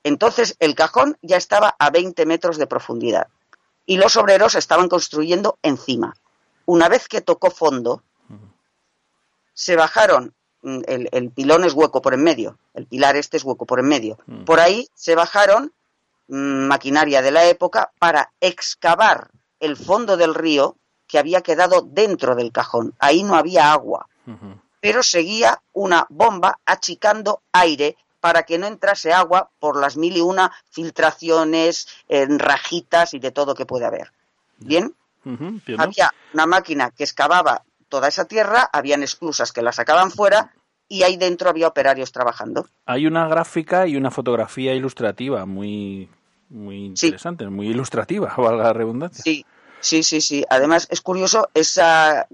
Entonces 0.05 0.57
el 0.59 0.74
cajón 0.74 1.16
ya 1.22 1.36
estaba 1.38 1.74
a 1.78 1.88
20 1.88 2.26
metros 2.26 2.59
de 2.59 2.66
profundidad 2.66 3.28
y 3.86 3.96
los 3.96 4.16
obreros 4.16 4.55
estaban 4.55 4.88
construyendo 4.88 5.59
encima. 5.62 6.14
Una 6.66 6.88
vez 6.88 7.09
que 7.09 7.22
tocó 7.22 7.50
fondo, 7.50 8.03
se 9.55 9.76
bajaron, 9.76 10.34
mm, 10.62 10.80
el, 10.86 11.09
el 11.12 11.30
pilón 11.30 11.64
es 11.64 11.72
hueco 11.72 12.03
por 12.03 12.14
en 12.14 12.22
medio, 12.22 12.59
el 12.74 12.86
pilar 12.86 13.16
este 13.16 13.36
es 13.36 13.44
hueco 13.44 13.64
por 13.64 13.80
en 13.80 13.88
medio. 13.88 14.18
Mm. 14.26 14.44
Por 14.44 14.61
ahí 14.61 14.88
se 14.94 15.14
bajaron 15.14 15.72
maquinaria 16.28 17.22
de 17.22 17.30
la 17.30 17.44
época 17.44 17.92
para 17.98 18.32
excavar 18.40 19.30
el 19.60 19.76
fondo 19.76 20.16
del 20.16 20.34
río 20.34 20.76
que 21.06 21.18
había 21.18 21.42
quedado 21.42 21.82
dentro 21.82 22.34
del 22.34 22.52
cajón. 22.52 22.94
Ahí 22.98 23.22
no 23.22 23.36
había 23.36 23.72
agua, 23.72 24.08
pero 24.80 25.02
seguía 25.02 25.62
una 25.72 26.06
bomba 26.08 26.58
achicando 26.64 27.42
aire 27.52 27.96
para 28.20 28.44
que 28.44 28.58
no 28.58 28.66
entrase 28.66 29.12
agua 29.12 29.50
por 29.58 29.78
las 29.78 29.96
mil 29.96 30.16
y 30.16 30.20
una 30.20 30.52
filtraciones, 30.70 31.88
eh, 32.08 32.26
rajitas 32.28 33.14
y 33.14 33.18
de 33.18 33.32
todo 33.32 33.54
que 33.54 33.66
puede 33.66 33.84
haber. 33.84 34.12
Bien, 34.58 34.94
había 35.76 36.14
una 36.32 36.46
máquina 36.46 36.90
que 36.90 37.04
excavaba 37.04 37.64
toda 37.88 38.08
esa 38.08 38.24
tierra, 38.24 38.70
habían 38.72 39.02
esclusas 39.02 39.52
que 39.52 39.60
la 39.62 39.72
sacaban 39.72 40.10
fuera 40.10 40.52
y 40.95 41.03
ahí 41.05 41.16
dentro 41.16 41.49
había 41.49 41.68
operarios 41.68 42.12
trabajando. 42.12 42.66
Hay 42.86 43.07
una 43.07 43.26
gráfica 43.28 43.86
y 43.86 43.97
una 43.97 44.11
fotografía 44.11 44.74
ilustrativa 44.74 45.47
muy, 45.47 46.09
muy 46.51 46.93
Sí. 46.97 47.07
interesante, 47.07 47.49
muy 47.49 47.68
ilustrativa, 47.68 48.34
valga 48.36 48.64
la 48.64 48.72
redundancia. 48.72 49.22
Sí, 49.22 49.47
sí, 49.80 50.03
sí, 50.03 50.20
sí. 50.20 50.45
Además 50.51 50.86
es 50.90 51.01
curioso, 51.01 51.49
esa 51.55 52.26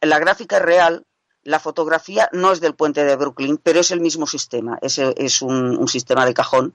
la 0.00 0.18
gráfica 0.18 0.56
es 0.56 0.62
real, 0.62 1.04
la 1.44 1.58
fotografía 1.60 2.28
no 2.32 2.52
es 2.52 2.60
del 2.60 2.74
puente 2.74 3.04
de 3.04 3.16
Brooklyn, 3.16 3.58
pero 3.62 3.80
es 3.80 3.90
el 3.90 4.00
mismo 4.00 4.26
sistema. 4.26 4.78
Es, 4.80 4.98
es 4.98 5.42
un, 5.42 5.76
un 5.76 5.88
sistema 5.88 6.24
de 6.24 6.34
cajón. 6.34 6.74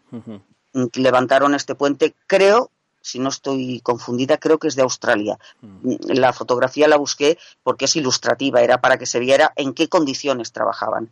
Levantaron 0.93 1.55
este 1.55 1.73
puente, 1.75 2.13
creo, 2.27 2.69
si 3.07 3.19
no 3.19 3.29
estoy 3.29 3.79
confundida, 3.81 4.37
creo 4.37 4.57
que 4.57 4.67
es 4.67 4.75
de 4.75 4.81
Australia. 4.81 5.39
Mm, 5.61 5.95
La 6.09 6.33
fotografía 6.33 6.87
la 6.89 6.97
busqué 6.97 7.37
porque 7.63 7.85
es 7.85 7.95
ilustrativa, 7.95 8.61
era 8.61 8.81
para 8.81 8.97
que 8.97 9.05
se 9.05 9.19
viera 9.19 9.53
en 9.55 9.73
qué 9.73 9.87
condiciones 9.87 10.51
trabajaban. 10.51 11.09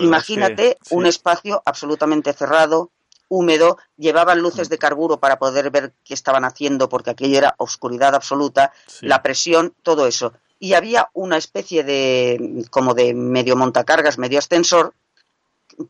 Imagínate 0.00 0.78
es 0.82 0.88
que, 0.88 0.94
un 0.94 1.06
espacio 1.06 1.62
absolutamente 1.64 2.32
cerrado, 2.32 2.90
húmedo, 3.28 3.78
llevaban 3.96 4.40
luces 4.40 4.68
de 4.68 4.78
carburo 4.78 5.18
para 5.18 5.38
poder 5.38 5.70
ver 5.70 5.92
qué 6.04 6.14
estaban 6.14 6.44
haciendo 6.44 6.88
porque 6.88 7.10
aquello 7.10 7.38
era 7.38 7.54
oscuridad 7.58 8.14
absoluta, 8.14 8.72
Sí. 8.86 9.06
la 9.06 9.22
presión, 9.22 9.72
todo 9.82 10.06
eso. 10.06 10.32
Y 10.58 10.74
había 10.74 11.10
una 11.12 11.36
especie 11.36 11.84
de 11.84 12.64
como 12.70 12.94
de 12.94 13.14
medio 13.14 13.56
montacargas, 13.56 14.18
medio 14.18 14.38
ascensor 14.38 14.94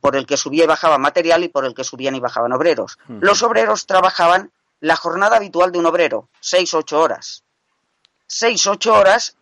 por 0.00 0.16
el 0.16 0.26
que 0.26 0.36
subía 0.36 0.64
y 0.64 0.66
bajaba 0.66 0.98
material 0.98 1.44
y 1.44 1.48
por 1.48 1.64
el 1.64 1.72
que 1.74 1.84
subían 1.84 2.14
y 2.16 2.20
bajaban 2.20 2.52
obreros. 2.52 2.98
Los 3.08 3.42
obreros 3.42 3.86
trabajaban 3.86 4.50
la 4.80 4.96
jornada 4.96 5.36
habitual 5.36 5.72
de 5.72 5.78
un 5.78 5.86
obrero, 5.86 6.28
seis, 6.40 6.72
ocho 6.74 7.00
horas. 7.00 7.42
Seis, 8.26 8.66
ocho 8.66 8.94
horas 8.94 9.36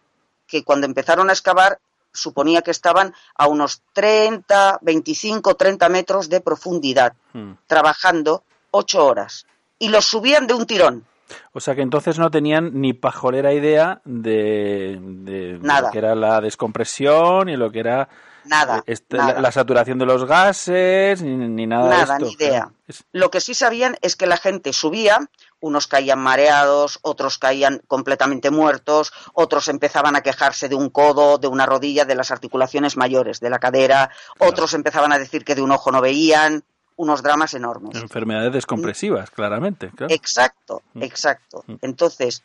que 0.46 0.62
cuando 0.62 0.86
empezaron 0.86 1.30
a 1.30 1.32
excavar 1.32 1.78
suponía 2.12 2.62
que 2.62 2.70
estaban 2.70 3.12
a 3.36 3.48
unos 3.48 3.82
30, 3.92 4.78
25, 4.82 5.54
30 5.56 5.88
metros 5.88 6.28
de 6.28 6.40
profundidad, 6.40 7.14
Mm. 7.32 7.52
trabajando 7.66 8.44
ocho 8.70 9.04
horas. 9.04 9.46
Y 9.80 9.88
los 9.88 10.04
subían 10.04 10.46
de 10.46 10.54
un 10.54 10.66
tirón. 10.66 11.04
O 11.52 11.58
sea 11.60 11.74
que 11.74 11.82
entonces 11.82 12.18
no 12.18 12.30
tenían 12.30 12.80
ni 12.80 12.92
pajolera 12.92 13.52
idea 13.52 14.00
de, 14.04 14.98
de 15.00 15.58
Nada. 15.60 15.88
lo 15.88 15.90
que 15.92 15.98
era 15.98 16.14
la 16.14 16.40
descompresión 16.40 17.48
y 17.48 17.56
lo 17.56 17.72
que 17.72 17.80
era 17.80 18.08
Nada, 18.46 18.78
eh, 18.78 18.82
este- 18.86 19.16
nada. 19.16 19.34
La, 19.34 19.40
la 19.40 19.52
saturación 19.52 19.98
de 19.98 20.06
los 20.06 20.24
gases 20.24 21.22
ni, 21.22 21.36
ni 21.36 21.66
nada 21.66 21.84
de 21.84 21.90
Nada, 21.90 22.14
esto. 22.14 22.26
ni 22.26 22.32
idea. 22.32 22.70
Es- 22.86 23.04
Lo 23.12 23.30
que 23.30 23.40
sí 23.40 23.54
sabían 23.54 23.96
es 24.02 24.16
que 24.16 24.26
la 24.26 24.36
gente 24.36 24.72
subía, 24.72 25.18
unos 25.60 25.86
caían 25.86 26.18
mareados, 26.18 26.98
otros 27.02 27.38
caían 27.38 27.80
completamente 27.86 28.50
muertos, 28.50 29.12
otros 29.32 29.68
empezaban 29.68 30.16
a 30.16 30.20
quejarse 30.20 30.68
de 30.68 30.74
un 30.74 30.90
codo, 30.90 31.38
de 31.38 31.48
una 31.48 31.64
rodilla, 31.66 32.04
de 32.04 32.14
las 32.14 32.30
articulaciones 32.30 32.96
mayores, 32.96 33.40
de 33.40 33.50
la 33.50 33.58
cadera, 33.58 34.10
otros 34.38 34.74
empezaban 34.74 35.12
a 35.12 35.18
decir 35.18 35.44
que 35.44 35.54
de 35.54 35.62
un 35.62 35.70
ojo 35.72 35.90
no 35.90 36.00
veían, 36.02 36.62
unos 36.96 37.22
dramas 37.24 37.54
enormes. 37.54 37.96
enfermedades 38.00 38.52
descompresivas, 38.52 39.28
claramente. 39.30 39.90
claro. 39.96 40.14
Exacto, 40.14 40.82
Mm. 40.92 41.02
exacto. 41.02 41.64
Mm. 41.66 41.74
Entonces, 41.82 42.42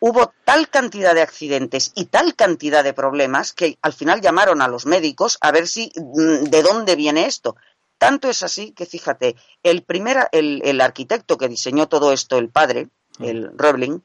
hubo 0.00 0.32
tal 0.44 0.68
cantidad 0.68 1.14
de 1.14 1.22
accidentes 1.22 1.92
y 1.94 2.06
tal 2.06 2.34
cantidad 2.34 2.82
de 2.82 2.92
problemas 2.92 3.52
que 3.52 3.78
al 3.82 3.92
final 3.92 4.20
llamaron 4.20 4.60
a 4.60 4.68
los 4.68 4.86
médicos 4.86 5.38
a 5.40 5.52
ver 5.52 5.68
si 5.68 5.92
mm, 5.94 6.44
de 6.50 6.62
dónde 6.62 6.96
viene 6.96 7.26
esto. 7.26 7.56
Tanto 7.98 8.28
es 8.28 8.42
así 8.42 8.72
que 8.72 8.86
fíjate, 8.86 9.36
el 9.62 9.82
primer 9.82 10.28
el, 10.32 10.62
el 10.64 10.80
arquitecto 10.80 11.38
que 11.38 11.48
diseñó 11.48 11.86
todo 11.88 12.12
esto, 12.12 12.38
el 12.38 12.48
padre, 12.48 12.88
Mm. 13.20 13.24
el 13.24 13.58
Roebling, 13.58 14.02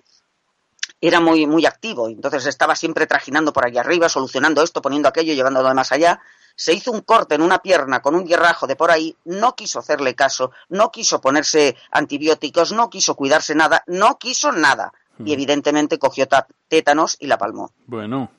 era 1.02 1.20
muy 1.20 1.46
muy 1.46 1.66
activo, 1.66 2.08
entonces 2.08 2.46
estaba 2.46 2.76
siempre 2.76 3.08
trajinando 3.08 3.54
por 3.54 3.66
allá 3.66 3.82
arriba, 3.82 4.10
solucionando 4.10 4.62
esto, 4.62 4.82
poniendo 4.82 5.10
aquello, 5.10 5.34
llevándolo 5.34 5.68
de 5.70 5.76
más 5.76 5.92
allá. 5.92 6.20
Se 6.56 6.74
hizo 6.74 6.92
un 6.92 7.02
corte 7.02 7.36
en 7.36 7.42
una 7.42 7.60
pierna 7.60 8.02
con 8.02 8.16
un 8.16 8.26
hierrajo 8.26 8.66
de 8.66 8.78
por 8.78 8.90
ahí, 8.90 9.16
no 9.26 9.56
quiso 9.56 9.80
hacerle 9.80 10.16
caso, 10.16 10.52
no 10.70 10.90
quiso 10.90 11.20
ponerse 11.20 11.76
antibióticos, 11.92 12.72
no 12.72 12.90
quiso 12.90 13.16
cuidarse 13.16 13.56
nada, 13.56 13.84
no 13.88 14.18
quiso 14.18 14.54
nada. 14.54 14.94
Y 15.24 15.32
evidentemente 15.34 15.98
cogió 16.00 16.28
ta- 16.28 16.48
tétanos 16.68 17.16
y 17.20 17.28
la 17.28 17.38
palmó. 17.38 17.72
Bueno. 17.86 18.32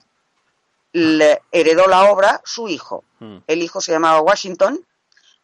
Le 0.92 1.42
heredó 1.52 1.86
la 1.86 2.10
obra 2.10 2.40
su 2.44 2.68
hijo. 2.68 3.04
El 3.46 3.62
hijo 3.62 3.80
se 3.80 3.92
llamaba 3.92 4.20
Washington 4.20 4.80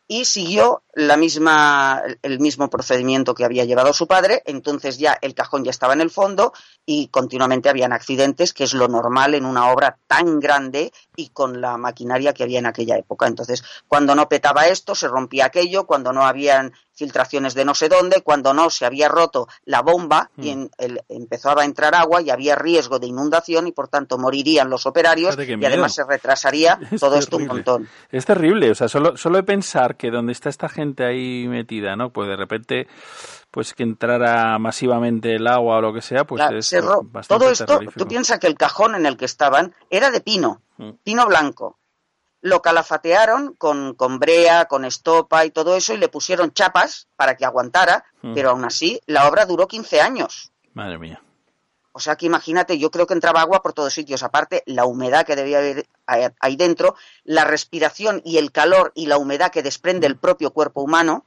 y 0.09 0.25
siguió 0.27 0.83
la 0.95 1.17
misma, 1.17 2.03
el 2.23 2.39
mismo 2.39 2.69
procedimiento 2.69 3.35
que 3.35 3.45
había 3.45 3.65
llevado 3.65 3.93
su 3.95 4.07
padre. 4.07 4.43
Entonces 4.47 4.99
ya 4.99 5.17
el 5.23 5.35
cajón 5.35 5.65
ya 5.65 5.71
estaba 5.71 5.93
en 5.95 6.01
el 6.03 6.11
fondo 6.11 6.53
y 6.85 7.09
continuamente 7.09 7.69
habían 7.71 7.93
accidentes, 7.93 8.53
que 8.53 8.65
es 8.65 8.75
lo 8.75 8.89
normal 8.89 9.35
en 9.35 9.45
una 9.47 9.71
obra 9.73 9.97
tan 10.07 10.39
grande 10.41 10.93
y 11.17 11.29
con 11.31 11.61
la 11.61 11.79
maquinaria 11.79 12.35
que 12.35 12.43
había 12.43 12.59
en 12.59 12.67
aquella 12.67 12.97
época. 12.99 13.27
Entonces, 13.27 13.63
cuando 13.89 14.15
no 14.15 14.29
petaba 14.29 14.67
esto, 14.69 14.95
se 14.95 15.09
rompía 15.09 15.47
aquello, 15.47 15.87
cuando 15.87 16.13
no 16.13 16.27
habían 16.27 16.73
filtraciones 17.03 17.55
de 17.55 17.65
no 17.65 17.75
sé 17.75 17.89
dónde, 17.89 18.23
cuando 18.23 18.55
no 18.55 18.71
se 18.71 18.87
había 18.87 19.09
roto 19.09 19.49
la 19.65 19.83
bomba 19.83 20.31
y 20.39 20.51
en- 20.51 20.71
el- 20.79 21.01
empezaba 21.09 21.63
a 21.63 21.65
entrar 21.65 21.95
agua 21.97 22.23
y 22.23 22.31
había 22.31 22.55
riesgo 22.55 23.01
de 23.01 23.09
inundación 23.09 23.67
y 23.67 23.73
por 23.73 23.89
tanto 23.89 24.19
morirían 24.19 24.71
los 24.71 24.87
operarios 24.87 25.37
y 25.37 25.65
además 25.65 25.95
se 25.95 26.05
retrasaría 26.05 26.79
Es 26.93 27.01
todo 27.01 27.17
esto 27.17 27.37
un 27.39 27.47
montón. 27.49 27.89
Es 28.11 28.25
terrible, 28.25 28.71
o 28.71 28.75
sea, 28.75 28.89
solo, 28.89 29.17
solo 29.17 29.37
de 29.39 29.43
pensar 29.43 29.97
que 29.97 30.11
donde 30.11 30.33
está 30.33 30.49
esta 30.49 30.69
gente 30.69 31.05
ahí 31.05 31.49
metida, 31.49 31.97
¿no? 31.97 32.11
Pues 32.11 32.29
de 32.29 32.37
repente, 32.37 32.87
pues 33.51 33.75
que 33.75 33.83
entrara 33.83 34.59
masivamente 34.61 35.35
el 35.35 35.47
agua 35.49 35.79
o 35.79 35.81
lo 35.81 35.93
que 35.93 36.03
sea, 36.03 36.25
pues 36.25 36.39
La- 36.39 36.57
es 36.57 36.67
se 36.67 36.81
bastante 36.81 37.27
todo 37.27 37.51
esto, 37.51 37.81
tú 37.97 38.07
piensas 38.07 38.39
que 38.39 38.47
el 38.47 38.55
cajón 38.57 38.95
en 38.95 39.07
el 39.07 39.17
que 39.17 39.25
estaban 39.25 39.75
era 39.91 40.11
de 40.13 40.21
pino, 40.21 40.63
Mm. 40.79 40.91
pino 41.03 41.27
blanco. 41.27 41.79
Lo 42.43 42.61
calafatearon 42.61 43.55
con, 43.55 43.95
con 43.95 44.19
brea, 44.19 44.67
con 44.67 44.85
estopa 44.85 45.45
y 45.47 45.51
todo 45.51 45.75
eso 45.77 45.95
y 45.95 45.97
le 45.99 46.09
pusieron 46.09 46.53
chapas 46.53 47.09
para 47.17 47.37
que 47.37 47.45
aguantara, 47.47 48.05
Mm. 48.21 48.35
pero 48.35 48.51
aún 48.51 48.65
así 48.65 49.01
la 49.07 49.27
obra 49.29 49.47
duró 49.47 49.67
15 49.67 50.01
años. 50.01 50.53
Madre 50.75 50.99
mía. 50.99 51.23
O 51.93 52.01
sea 52.01 52.17
que 52.17 52.27
imagínate, 52.27 52.79
yo 52.79 52.91
creo 52.91 53.07
que 53.07 53.15
entraba 53.15 53.41
agua 53.43 53.63
por 53.63 53.73
todos 53.75 53.93
sitios. 53.93 54.23
Aparte, 54.23 54.63
la 54.67 54.85
humedad 54.87 55.27
que 55.27 55.37
debía 55.37 55.59
haber 55.59 55.87
ahí- 56.07 56.57
dentro, 56.57 56.95
la 57.25 57.45
respiración 57.45 58.23
y 58.25 58.39
el 58.39 58.51
calor 58.53 58.93
y 58.95 59.07
la 59.07 59.19
humedad 59.19 59.51
que 59.51 59.63
desprende 59.63 60.07
el 60.07 60.17
propio 60.17 60.53
cuerpo 60.53 60.81
humano. 60.83 61.25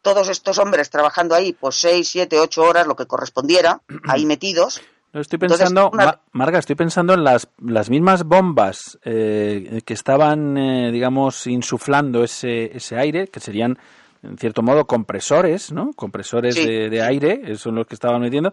Todos 0.00 0.28
estos 0.28 0.58
hombres 0.58 0.90
trabajando 0.90 1.34
ahí, 1.34 1.52
pues 1.52 1.74
6, 1.80 2.08
7, 2.08 2.38
8 2.40 2.62
horas, 2.62 2.86
lo 2.86 2.96
que 2.96 3.06
correspondiera, 3.06 3.82
ahí 4.08 4.24
metidos. 4.24 4.80
No, 5.12 5.20
estoy 5.20 5.38
Entonces, 5.40 5.58
pensando, 5.68 5.90
una- 5.90 6.20
Marga, 6.32 6.58
estoy 6.58 6.76
pensando 6.76 7.14
en 7.14 7.24
las, 7.24 7.48
las 7.64 7.88
mismas 7.90 8.24
bombas 8.24 8.98
eh, 9.04 9.80
que 9.84 9.94
estaban, 9.94 10.56
eh, 10.58 10.90
digamos, 10.92 11.46
insuflando 11.46 12.22
ese, 12.22 12.76
ese 12.76 12.96
aire, 12.98 13.28
que 13.28 13.40
serían, 13.40 13.78
en 14.22 14.36
cierto 14.36 14.62
modo, 14.62 14.86
compresores, 14.86 15.72
¿no? 15.72 15.92
Compresores 15.94 16.54
Sí, 16.54 16.66
de, 16.66 16.90
de 16.90 17.02
aire, 17.02 17.40
eh, 17.44 17.56
son 17.56 17.74
los 17.76 17.86
que 17.86 17.94
estaban 17.94 18.20
metiendo. 18.20 18.52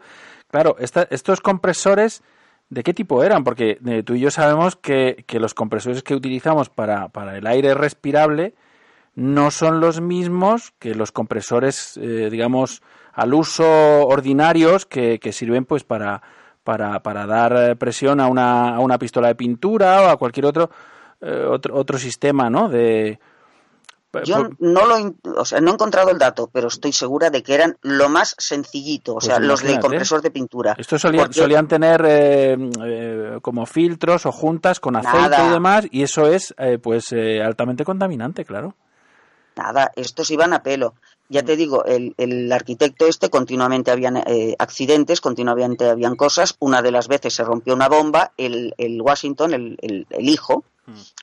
Claro, 0.50 0.78
esta- 0.80 1.08
estos 1.10 1.42
compresores 1.42 2.24
¿De 2.68 2.82
qué 2.82 2.96
tipo 2.96 3.24
eran? 3.24 3.44
Porque 3.44 3.78
eh, 3.86 4.02
tú 4.02 4.16
y 4.16 4.20
yo 4.22 4.32
sabemos 4.32 4.76
que, 4.76 5.24
que 5.28 5.40
los 5.40 5.54
compresores 5.54 6.02
que 6.02 6.16
utilizamos 6.16 6.68
para, 6.70 7.10
para 7.10 7.38
el 7.38 7.46
aire 7.46 7.76
respirable 7.76 8.56
no 9.14 9.52
son 9.52 9.80
los 9.80 10.02
mismos 10.02 10.74
que 10.80 10.96
los 10.96 11.12
compresores, 11.12 11.96
eh, 11.98 12.30
digamos, 12.32 12.82
al 13.14 13.36
uso 13.36 13.64
ordinarios 14.08 14.88
que, 14.88 15.20
que 15.20 15.32
sirven 15.32 15.66
pues 15.66 15.84
para, 15.84 16.24
para, 16.66 17.00
para 17.02 17.26
dar 17.26 17.56
eh, 17.56 17.76
presión 17.78 18.20
a 18.20 18.28
una, 18.28 18.76
a 18.76 18.80
una 18.80 18.98
pistola 18.98 19.30
de 19.30 19.36
pintura 19.36 20.02
o 20.02 20.10
a 20.10 20.18
cualquier 20.18 20.48
otro, 20.48 20.70
eh, 21.22 21.46
otro, 21.50 21.76
otro 21.78 21.98
sistema, 21.98 22.50
¿no? 22.50 22.68
De, 22.68 23.18
Yo 24.26 24.50
no 24.60 24.86
lo, 24.86 25.16
o 25.38 25.46
sea, 25.46 25.62
no 25.62 25.70
he 25.72 25.74
encontrado 25.74 26.10
el 26.10 26.18
dato, 26.18 26.50
pero 26.52 26.68
estoy 26.70 26.92
segura 26.94 27.30
de 27.30 27.44
que 27.44 27.54
eran 27.54 27.78
lo 27.82 28.10
más 28.10 28.34
sencillito, 28.38 29.12
o 29.12 29.16
Pues 29.16 29.26
sea, 29.26 29.40
los 29.40 29.60
de 29.62 29.68
imagínate. 29.68 29.82
compresor 29.88 30.22
de 30.22 30.32
pintura. 30.32 30.76
Estos 30.78 31.02
solían, 31.02 31.26
Porque- 31.26 31.40
solían 31.40 31.68
tener 31.68 32.02
eh, 32.06 32.58
eh, 32.84 33.38
como 33.42 33.66
filtros 33.66 34.26
o 34.26 34.32
juntas 34.32 34.80
con 34.80 34.96
aceite 34.96 35.30
Nada. 35.30 35.48
y 35.50 35.52
demás, 35.54 35.88
y 35.92 36.02
eso 36.04 36.28
es 36.28 36.54
eh, 36.58 36.80
pues 36.82 37.12
eh, 37.12 37.44
altamente 37.44 37.84
contaminante, 37.86 38.44
claro. 38.44 38.76
Nada, 39.58 39.92
estos 39.96 40.32
iban 40.32 40.52
a 40.54 40.64
pelo. 40.64 40.96
Ya 41.28 41.42
te 41.44 41.56
digo, 41.56 41.84
el, 41.86 42.14
el 42.18 42.52
arquitecto 42.52 43.08
este 43.08 43.30
continuamente 43.32 43.90
habían 43.90 44.18
eh, 44.18 44.56
accidentes, 44.60 45.22
continuamente 45.22 45.90
habían 45.90 46.16
cosas. 46.16 46.56
Una 46.60 46.82
de 46.84 46.92
las 46.92 47.08
veces 47.08 47.34
se 47.34 47.44
rompió 47.44 47.74
una 47.74 47.90
bomba, 47.90 48.32
el, 48.38 48.76
el 48.78 49.02
Washington, 49.02 49.54
el, 49.56 49.78
el- 49.82 50.06
el 50.12 50.30
hijo, 50.30 50.64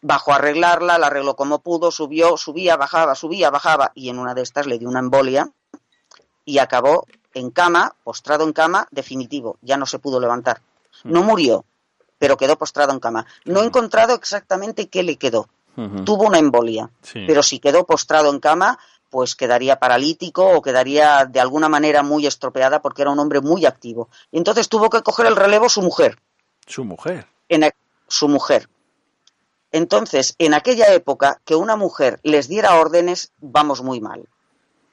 bajó 0.03 0.33
a 0.33 0.37
arreglarla, 0.37 0.99
la 0.99 1.07
arregló 1.07 1.37
como 1.37 1.61
pudo, 1.61 1.93
subió, 1.93 2.37
subía, 2.37 2.77
bajaba, 2.77 3.15
subía, 3.15 3.51
bajaba, 3.51 3.93
y 3.95 4.09
en 4.09 4.19
una 4.19 4.35
de 4.35 4.43
estas 4.43 4.67
le 4.67 4.79
dio 4.81 4.89
una 4.89 4.99
embolia 4.99 5.51
y 6.45 6.59
acabó 6.59 7.07
en 7.35 7.51
cama, 7.51 7.95
postrado 8.03 8.43
en 8.45 8.53
cama, 8.53 8.89
definitivo, 8.91 9.57
ya 9.63 9.77
no 9.77 9.87
se 9.87 10.01
pudo 10.01 10.19
levantar. 10.19 10.61
No 11.05 11.23
murió, 11.23 11.65
pero 12.19 12.37
quedó 12.37 12.57
postrado 12.59 12.93
en 12.93 12.99
cama. 13.01 13.25
No 13.45 13.61
he 13.63 13.65
encontrado 13.65 14.15
exactamente 14.17 14.89
qué 14.89 15.05
le 15.05 15.17
quedó. 15.17 15.49
Tuvo 16.05 16.25
una 16.27 16.39
embolia, 16.39 16.91
Sí. 17.03 17.25
pero 17.27 17.43
si 17.43 17.59
quedó 17.61 17.87
postrado 17.87 18.29
en 18.31 18.41
cama, 18.41 18.79
pues 19.13 19.37
quedaría 19.37 19.79
paralítico 19.79 20.43
o 20.57 20.63
quedaría 20.63 21.27
de 21.27 21.39
alguna 21.39 21.69
manera 21.69 22.03
muy 22.03 22.27
estropeada 22.27 22.81
porque 22.81 23.03
era 23.03 23.11
un 23.11 23.19
hombre 23.21 23.43
muy 23.43 23.67
activo. 23.67 24.09
Y 24.33 24.39
entonces 24.39 24.71
tuvo 24.71 24.89
que 24.89 25.03
coger 25.03 25.27
el 25.27 25.37
relevo 25.37 25.69
su 25.69 25.83
mujer, 25.83 26.19
Su 26.67 26.83
mujer. 26.85 27.27
en 27.51 27.65
a- 27.65 27.71
su 28.09 28.27
mujer. 28.29 28.69
Entonces, 29.71 30.35
en 30.39 30.55
aquella 30.55 30.93
época, 30.93 31.41
que 31.45 31.55
una 31.55 31.77
mujer 31.77 32.21
les 32.23 32.49
diera 32.49 32.77
órdenes, 32.77 33.33
vamos 33.41 33.83
muy 33.83 34.01
mal. 34.01 34.29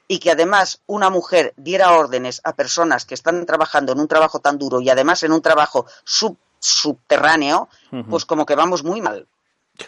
Y 0.08 0.18
que 0.18 0.30
además 0.32 0.82
una 0.86 1.08
mujer 1.10 1.52
diera 1.56 1.92
órdenes 1.92 2.40
a 2.44 2.54
personas 2.54 3.04
que 3.06 3.14
están 3.14 3.46
trabajando 3.46 3.92
en 3.92 4.00
un 4.00 4.08
trabajo 4.08 4.40
tan 4.40 4.58
duro 4.58 4.80
y 4.80 4.90
además 4.90 5.22
en 5.22 5.32
un 5.32 5.40
trabajo 5.42 5.86
sub- 6.04 6.38
subterráneo, 6.58 7.68
pues 8.10 8.24
como 8.26 8.44
que 8.44 8.54
vamos 8.54 8.84
muy 8.84 9.00
mal. 9.00 9.26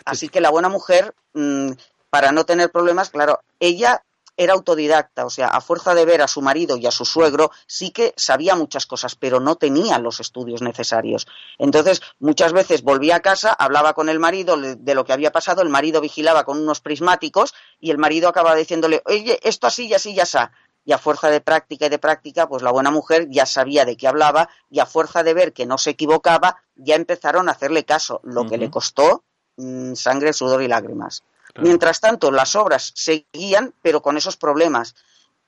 Así 0.07 0.28
que 0.30 0.41
la 0.41 0.49
buena 0.51 0.68
mujer, 0.70 1.14
mm, 1.35 1.72
para 2.09 2.33
no 2.33 2.45
tener 2.45 2.70
problemas, 2.70 3.11
claro, 3.11 3.41
ella 3.61 4.03
era 4.37 4.55
autodidacta, 4.55 5.26
o 5.26 5.30
sea, 5.30 5.49
a 5.49 5.61
fuerza 5.61 5.95
de 5.95 6.05
ver 6.05 6.22
a 6.22 6.28
su 6.28 6.41
marido 6.43 6.76
y 6.76 6.87
a 6.87 6.91
su 6.91 7.05
suegro, 7.05 7.51
sí 7.66 7.91
que 7.91 8.14
sabía 8.16 8.57
muchas 8.57 8.87
cosas, 8.87 9.14
pero 9.14 9.41
no 9.41 9.57
tenía 9.57 9.99
los 9.99 10.20
estudios 10.20 10.62
necesarios. 10.62 11.26
Entonces, 11.59 12.01
muchas 12.18 12.53
veces 12.53 12.83
volvía 12.83 13.16
a 13.16 13.20
casa, 13.20 13.53
hablaba 13.53 13.93
con 13.95 14.09
el 14.09 14.18
marido 14.18 14.57
de 14.57 14.95
lo 14.95 15.05
que 15.05 15.12
había 15.12 15.33
pasado, 15.33 15.62
el 15.62 15.68
marido 15.68 16.01
vigilaba 16.01 16.45
con 16.45 16.59
unos 16.59 16.80
prismáticos 16.80 17.55
y 17.78 17.91
el 17.91 17.99
marido 17.99 18.28
acababa 18.28 18.57
diciéndole, 18.57 19.03
oye, 19.05 19.39
esto 19.43 19.66
así 19.66 19.87
y 19.87 19.95
así 19.95 20.14
ya 20.14 20.22
está. 20.22 20.53
Y 20.85 20.93
a 20.93 20.99
fuerza 20.99 21.30
de 21.30 21.41
práctica 21.41 21.87
y 21.87 21.91
de 21.91 21.99
práctica, 21.99 22.49
pues 22.49 22.62
la 22.62 22.72
buena 22.72 22.91
mujer 22.91 23.28
ya 23.30 23.47
sabía 23.47 23.85
de 23.85 23.97
qué 23.97 24.09
hablaba 24.09 24.49
y 24.68 24.80
a 24.80 24.87
fuerza 24.87 25.22
de 25.22 25.33
ver 25.33 25.53
que 25.53 25.66
no 25.66 25.78
se 25.78 25.91
equivocaba, 25.91 26.57
ya 26.74 26.97
empezaron 26.97 27.49
a 27.49 27.53
hacerle 27.53 27.85
caso, 27.85 28.20
lo 28.24 28.47
que 28.49 28.59
le 28.59 28.70
costó 28.70 29.22
mm, 29.59 29.95
sangre, 29.95 30.33
sudor 30.33 30.62
y 30.62 30.68
lágrimas. 30.68 31.22
Claro. 31.53 31.66
Mientras 31.66 32.00
tanto, 32.00 32.30
las 32.30 32.57
obras 32.57 32.92
seguían, 32.94 33.74
pero 33.82 34.03
con 34.03 34.16
esos 34.16 34.36
problemas. 34.36 34.94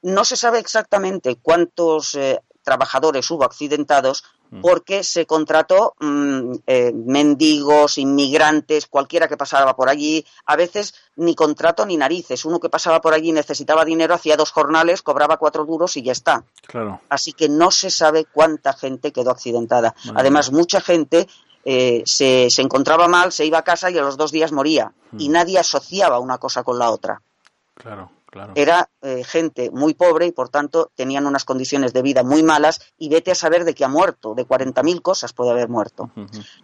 No 0.03 0.25
se 0.25 0.37
sabe 0.37 0.59
exactamente 0.59 1.37
cuántos 1.37 2.15
eh, 2.15 2.41
trabajadores 2.63 3.31
hubo 3.31 3.45
accidentados 3.45 4.25
Mm. 4.55 4.61
porque 4.61 5.03
se 5.03 5.27
contrató 5.27 5.95
mm, 5.99 6.53
eh, 6.69 6.93
mendigos, 6.95 7.99
inmigrantes, 7.99 8.87
cualquiera 8.87 9.27
que 9.27 9.37
pasaba 9.37 9.75
por 9.75 9.89
allí. 9.89 10.25
A 10.47 10.55
veces 10.55 10.95
ni 11.17 11.35
contrato 11.35 11.85
ni 11.85 11.97
narices. 11.97 12.45
Uno 12.45 12.61
que 12.61 12.69
pasaba 12.69 13.01
por 13.01 13.15
allí 13.15 13.33
necesitaba 13.33 13.85
dinero, 13.85 14.15
hacía 14.15 14.37
dos 14.37 14.53
jornales, 14.53 15.03
cobraba 15.03 15.39
cuatro 15.39 15.65
duros 15.65 15.97
y 15.97 16.03
ya 16.03 16.13
está. 16.13 16.45
Claro. 16.69 17.01
Así 17.09 17.33
que 17.33 17.49
no 17.49 17.73
se 17.73 17.91
sabe 17.91 18.27
cuánta 18.27 18.73
gente 18.75 19.13
quedó 19.13 19.33
accidentada. 19.33 19.97
Además, 20.15 20.53
mucha 20.53 20.81
gente 20.81 21.27
eh, 21.65 22.03
se, 22.05 22.49
se 22.51 22.63
encontraba 22.63 23.09
mal, 23.09 23.33
se 23.33 23.47
iba 23.47 23.59
a 23.59 23.65
casa 23.65 23.91
y 23.91 23.99
a 23.99 24.03
los 24.03 24.17
dos 24.17 24.33
días 24.33 24.53
moría. 24.53 24.93
Y 25.17 25.29
nadie 25.29 25.59
asociaba 25.59 26.19
una 26.19 26.39
cosa 26.39 26.65
con 26.65 26.79
la 26.79 26.91
otra. 26.91 27.23
Claro, 27.75 28.11
claro. 28.27 28.53
Era 28.57 28.91
eh, 29.01 29.23
gente 29.25 29.71
muy 29.71 29.95
pobre 29.95 30.27
y, 30.27 30.33
por 30.33 30.49
tanto, 30.49 30.91
tenían 30.95 31.27
unas 31.27 31.45
condiciones 31.45 31.93
de 31.93 32.03
vida 32.03 32.23
muy 32.25 32.43
malas. 32.43 32.81
Y 32.99 33.09
vete 33.09 33.31
a 33.31 33.37
saber 33.37 33.65
de 33.65 33.75
qué 33.75 33.85
ha 33.85 33.89
muerto. 33.89 34.35
De 34.35 34.47
40.000 34.47 35.03
cosas 35.03 35.33
puede 35.33 35.53
haber 35.53 35.69
muerto. 35.69 36.11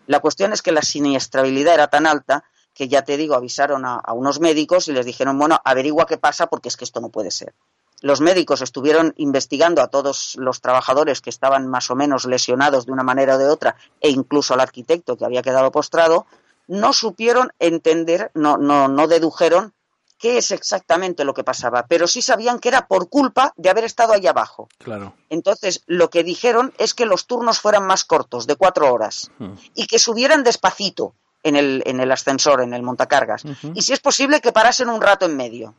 La 0.07 0.21
cuestión 0.21 0.53
es 0.53 0.63
que 0.63 0.73
la 0.73 0.83
siniestrabilidad 0.83 1.75
era 1.75 1.89
tan 1.89 2.07
alta 2.07 2.45
que 2.75 2.89
ya 2.89 3.03
te 3.03 3.17
digo, 3.17 3.35
avisaron 3.35 3.85
a, 3.85 3.97
a 3.97 4.13
unos 4.13 4.41
médicos 4.41 4.89
y 4.89 4.93
les 4.93 5.07
dijeron, 5.07 5.39
bueno, 5.39 5.61
averigua 5.65 6.07
qué 6.07 6.19
pasa 6.19 6.47
porque 6.47 6.69
es 6.69 6.77
que 6.77 6.85
esto 6.85 7.01
no 7.01 7.09
puede 7.11 7.31
ser. 7.31 7.55
Los 8.01 8.21
médicos 8.21 8.63
estuvieron 8.63 9.13
investigando 9.17 9.83
a 9.83 9.89
todos 9.89 10.37
los 10.37 10.61
trabajadores 10.61 11.21
que 11.21 11.31
estaban 11.31 11.69
más 11.69 11.91
o 11.91 11.95
menos 11.95 12.25
lesionados 12.25 12.87
de 12.87 12.93
una 12.93 13.03
manera 13.03 13.37
o 13.37 13.39
de 13.39 13.49
otra, 13.49 13.77
e 14.01 14.11
incluso 14.11 14.55
al 14.55 14.61
arquitecto 14.61 15.17
que 15.17 15.25
había 15.25 15.43
quedado 15.43 15.71
postrado, 15.71 16.27
no 16.67 16.93
supieron 16.93 17.53
entender, 17.59 18.31
no, 18.35 18.57
no, 18.57 18.89
no 18.89 19.09
dedujeron 19.09 19.75
qué 20.21 20.37
es 20.37 20.51
exactamente 20.51 21.25
lo 21.25 21.35
que 21.35 21.43
pasaba, 21.43 21.87
pero 21.89 22.07
sí 22.07 22.21
sabían 22.21 22.59
que 22.59 22.69
era 22.69 22.87
por 22.87 23.09
culpa 23.09 23.55
de 23.57 23.71
haber 23.71 23.85
estado 23.85 24.13
ahí 24.13 24.27
abajo. 24.27 24.69
Claro. 24.79 25.15
Entonces, 25.31 25.83
lo 25.87 26.11
que 26.11 26.23
dijeron 26.23 26.73
es 26.79 26.95
que 26.95 27.07
los 27.07 27.27
turnos 27.27 27.59
fueran 27.59 27.87
más 27.87 28.05
cortos, 28.05 28.47
de 28.47 28.55
cuatro 28.55 28.93
horas, 28.93 29.31
y 29.75 29.87
que 29.87 29.99
subieran 29.99 30.45
despacito 30.45 31.15
en 31.43 31.57
el, 31.57 31.83
en 31.87 32.01
el 32.01 32.13
ascensor, 32.13 32.61
en 32.61 32.75
el 32.75 32.83
montacargas. 32.83 33.45
Y 33.75 33.83
si 33.83 33.95
es 33.95 34.01
posible, 34.01 34.41
que 34.43 34.53
parasen 34.53 34.91
un 34.91 35.01
rato 35.01 35.25
en 35.25 35.37
medio. 35.37 35.75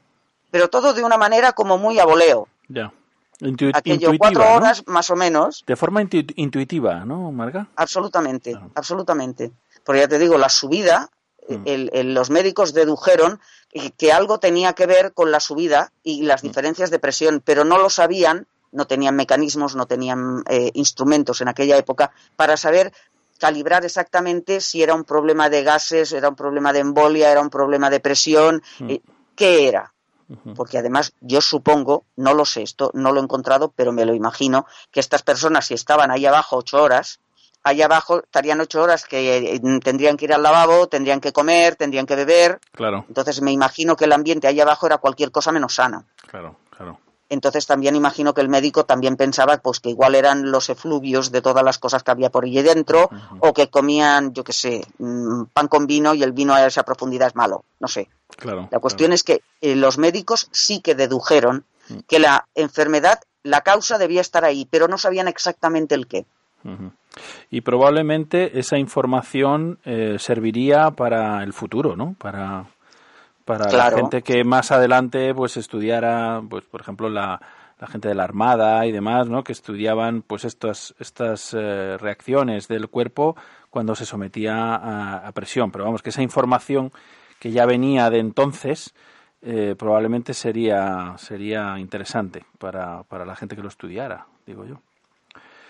Pero 0.52 0.70
todo 0.70 0.94
de 0.94 1.04
una 1.04 1.18
manera 1.18 1.54
como 1.54 1.78
muy 1.78 1.98
a 2.00 2.06
voleo. 2.06 2.48
Ya. 2.68 2.92
Intu- 3.40 3.72
Aquello, 3.74 4.12
cuatro 4.20 4.44
¿no? 4.44 4.56
horas 4.56 4.84
más 4.86 5.10
o 5.10 5.16
menos, 5.16 5.64
De 5.66 5.76
forma 5.76 6.04
intu- 6.04 6.32
intuitiva, 6.36 7.04
¿no, 7.06 7.32
Marga? 7.32 7.68
absolutamente, 7.76 8.52
Claro. 8.52 8.70
absolutamente. 8.76 9.52
Porque 9.84 10.02
ya 10.02 10.08
te 10.08 10.20
digo, 10.20 10.38
la 10.38 10.50
subida, 10.50 11.10
Mm. 11.50 11.56
el- 11.66 11.90
el- 11.94 12.14
los 12.14 12.30
médicos 12.30 12.74
dedujeron 12.74 13.40
que- 13.98 14.12
algo 14.12 14.38
tenía 14.40 14.74
que 14.74 14.86
ver 14.86 15.14
con 15.14 15.32
la 15.32 15.40
subida 15.40 15.92
y 16.04 16.22
Mm. 16.22 16.26
las 16.26 16.42
diferencias 16.44 16.92
de 16.92 17.00
presión, 17.00 17.42
pero 17.44 17.64
no 17.64 17.78
lo 17.80 17.90
sabían, 17.90 18.46
no 18.72 18.86
tenían 18.86 19.16
mecanismos, 19.16 19.76
no 19.76 19.88
tenían 19.88 20.44
eh, 20.48 20.70
instrumentos 20.76 21.42
en 21.42 21.48
aquella 21.48 21.78
época 21.78 22.12
para 22.36 22.58
saber 22.58 22.94
calibrar 23.40 23.84
exactamente 23.86 24.62
si 24.62 24.84
era 24.84 24.94
un 24.94 25.04
problema 25.04 25.50
de 25.50 25.64
gases, 25.64 26.12
era 26.14 26.30
un 26.30 26.36
problema 26.36 26.74
de 26.74 26.80
embolia, 26.80 27.32
era 27.32 27.42
un 27.42 27.50
problema 27.50 27.90
de 27.90 28.00
presión, 28.02 28.62
Mm. 28.80 28.90
eh, 28.92 29.02
qué 29.36 29.68
era. 29.68 29.94
Porque 30.56 30.78
además 30.78 31.14
yo 31.22 31.42
supongo, 31.42 32.06
no 32.16 32.34
lo 32.34 32.46
sé, 32.46 32.62
esto 32.62 32.92
no 32.94 33.12
lo 33.12 33.20
he 33.20 33.24
encontrado, 33.24 33.74
pero 33.76 33.92
me 33.92 34.06
lo 34.06 34.14
imagino, 34.14 34.66
que 34.92 35.00
estas 35.00 35.24
personas 35.24 35.66
si 35.66 35.74
estaban 35.74 36.12
ahí 36.12 36.26
abajo 36.26 36.58
ocho 36.58 36.82
horas, 36.82 37.20
ahí 37.64 37.82
abajo 37.82 38.20
estarían 38.20 38.62
ocho 38.62 38.82
horas 38.82 39.06
que 39.06 39.56
eh, 39.56 39.62
tendrían 39.84 40.18
que 40.18 40.26
ir 40.26 40.34
al 40.34 40.44
lavabo, 40.44 40.88
tendrían 40.88 41.20
que 41.20 41.32
comer, 41.32 41.76
tendrían 41.76 42.06
que 42.06 42.16
beber. 42.16 42.60
Claro, 42.72 43.06
Entonces 43.08 43.42
me 43.42 43.52
imagino 43.52 43.96
que 43.96 44.06
el 44.06 44.14
ambiente 44.14 44.48
ahí 44.48 44.60
abajo 44.60 44.88
era 44.88 44.98
cualquier 44.98 45.32
cosa 45.32 45.52
menos 45.52 45.76
sana. 45.76 46.06
claro, 46.28 46.58
claro. 46.70 47.00
Entonces 47.32 47.66
también 47.66 47.96
imagino 47.96 48.34
que 48.34 48.42
el 48.42 48.50
médico 48.50 48.84
también 48.84 49.16
pensaba 49.16 49.56
pues 49.60 49.80
que 49.80 49.90
igual 49.90 50.16
eran 50.16 50.52
los 50.52 50.70
efluvios 50.70 51.32
de 51.32 51.42
todas 51.42 51.64
las 51.64 51.78
cosas 51.78 52.04
que 52.04 52.12
había 52.12 52.30
por 52.30 52.44
allí 52.44 52.62
dentro 52.62 53.10
o 53.40 53.54
que 53.54 53.70
comían, 53.70 54.34
yo 54.34 54.44
qué 54.44 54.52
sé, 54.52 54.86
mm, 54.98 55.44
pan 55.54 55.70
con 55.70 55.88
vino 55.88 56.14
y 56.14 56.24
el 56.24 56.34
vino 56.34 56.54
a 56.54 56.66
esa 56.66 56.84
profundidad 56.84 57.30
es 57.30 57.36
malo, 57.36 57.64
no 57.80 57.88
sé. 57.88 58.10
Claro 58.38 58.68
La 58.72 58.80
cuestión 58.80 59.14
es 59.14 59.24
que 59.24 59.42
eh, 59.62 59.76
los 59.76 59.98
médicos 59.98 60.48
sí 60.52 60.82
que 60.82 60.96
dedujeron 60.96 61.66
Mm. 61.90 62.00
que 62.08 62.20
la 62.20 62.46
enfermedad, 62.56 63.20
la 63.44 63.62
causa 63.62 63.98
debía 63.98 64.22
estar 64.22 64.46
ahí, 64.46 64.68
pero 64.70 64.88
no 64.88 64.98
sabían 65.00 65.28
exactamente 65.28 65.96
el 65.96 66.08
qué. 66.08 66.26
Y 67.50 67.62
probablemente 67.62 68.60
esa 68.60 68.78
información 68.78 69.80
eh, 69.84 70.18
serviría 70.20 70.92
para 70.92 71.44
el 71.44 71.54
futuro, 71.54 71.96
¿no? 71.96 72.16
Para, 72.20 72.66
para 73.46 73.66
Claro. 73.66 73.96
la 73.98 74.02
gente 74.04 74.22
que 74.22 74.44
más 74.44 74.72
adelante 74.72 75.34
pues 75.34 75.58
estudiara, 75.58 76.42
pues 76.48 76.64
por 76.66 76.82
ejemplo 76.82 77.10
la, 77.10 77.42
la 77.80 77.88
gente 77.88 78.08
de 78.08 78.16
la 78.16 78.24
Armada 78.24 78.86
y 78.86 78.92
demás, 78.92 79.28
¿no? 79.28 79.44
Que 79.44 79.52
estudiaban 79.54 80.22
pues 80.22 80.46
estas 80.46 80.94
estas 81.00 81.54
eh, 81.58 81.98
reacciones 82.00 82.68
del 82.68 82.90
cuerpo 82.90 83.36
cuando 83.72 83.96
se 83.96 84.06
sometía 84.06 84.76
a, 84.76 85.28
a 85.28 85.32
presión. 85.32 85.72
Pero 85.72 85.86
vamos 85.86 86.04
que 86.04 86.10
esa 86.12 86.22
información 86.22 86.92
que 87.42 87.52
ya 87.52 87.66
venía 87.66 88.12
de 88.12 88.20
entonces 88.20 88.94
eh, 89.42 89.74
probablemente 89.76 90.36
sería 90.36 91.16
sería 91.18 91.80
interesante 91.80 92.46
para, 92.60 93.02
para 93.02 93.26
la 93.26 93.36
gente 93.36 93.56
que 93.56 93.64
lo 93.64 93.68
estudiara, 93.68 94.28
digo 94.46 94.64
yo. 94.64 94.80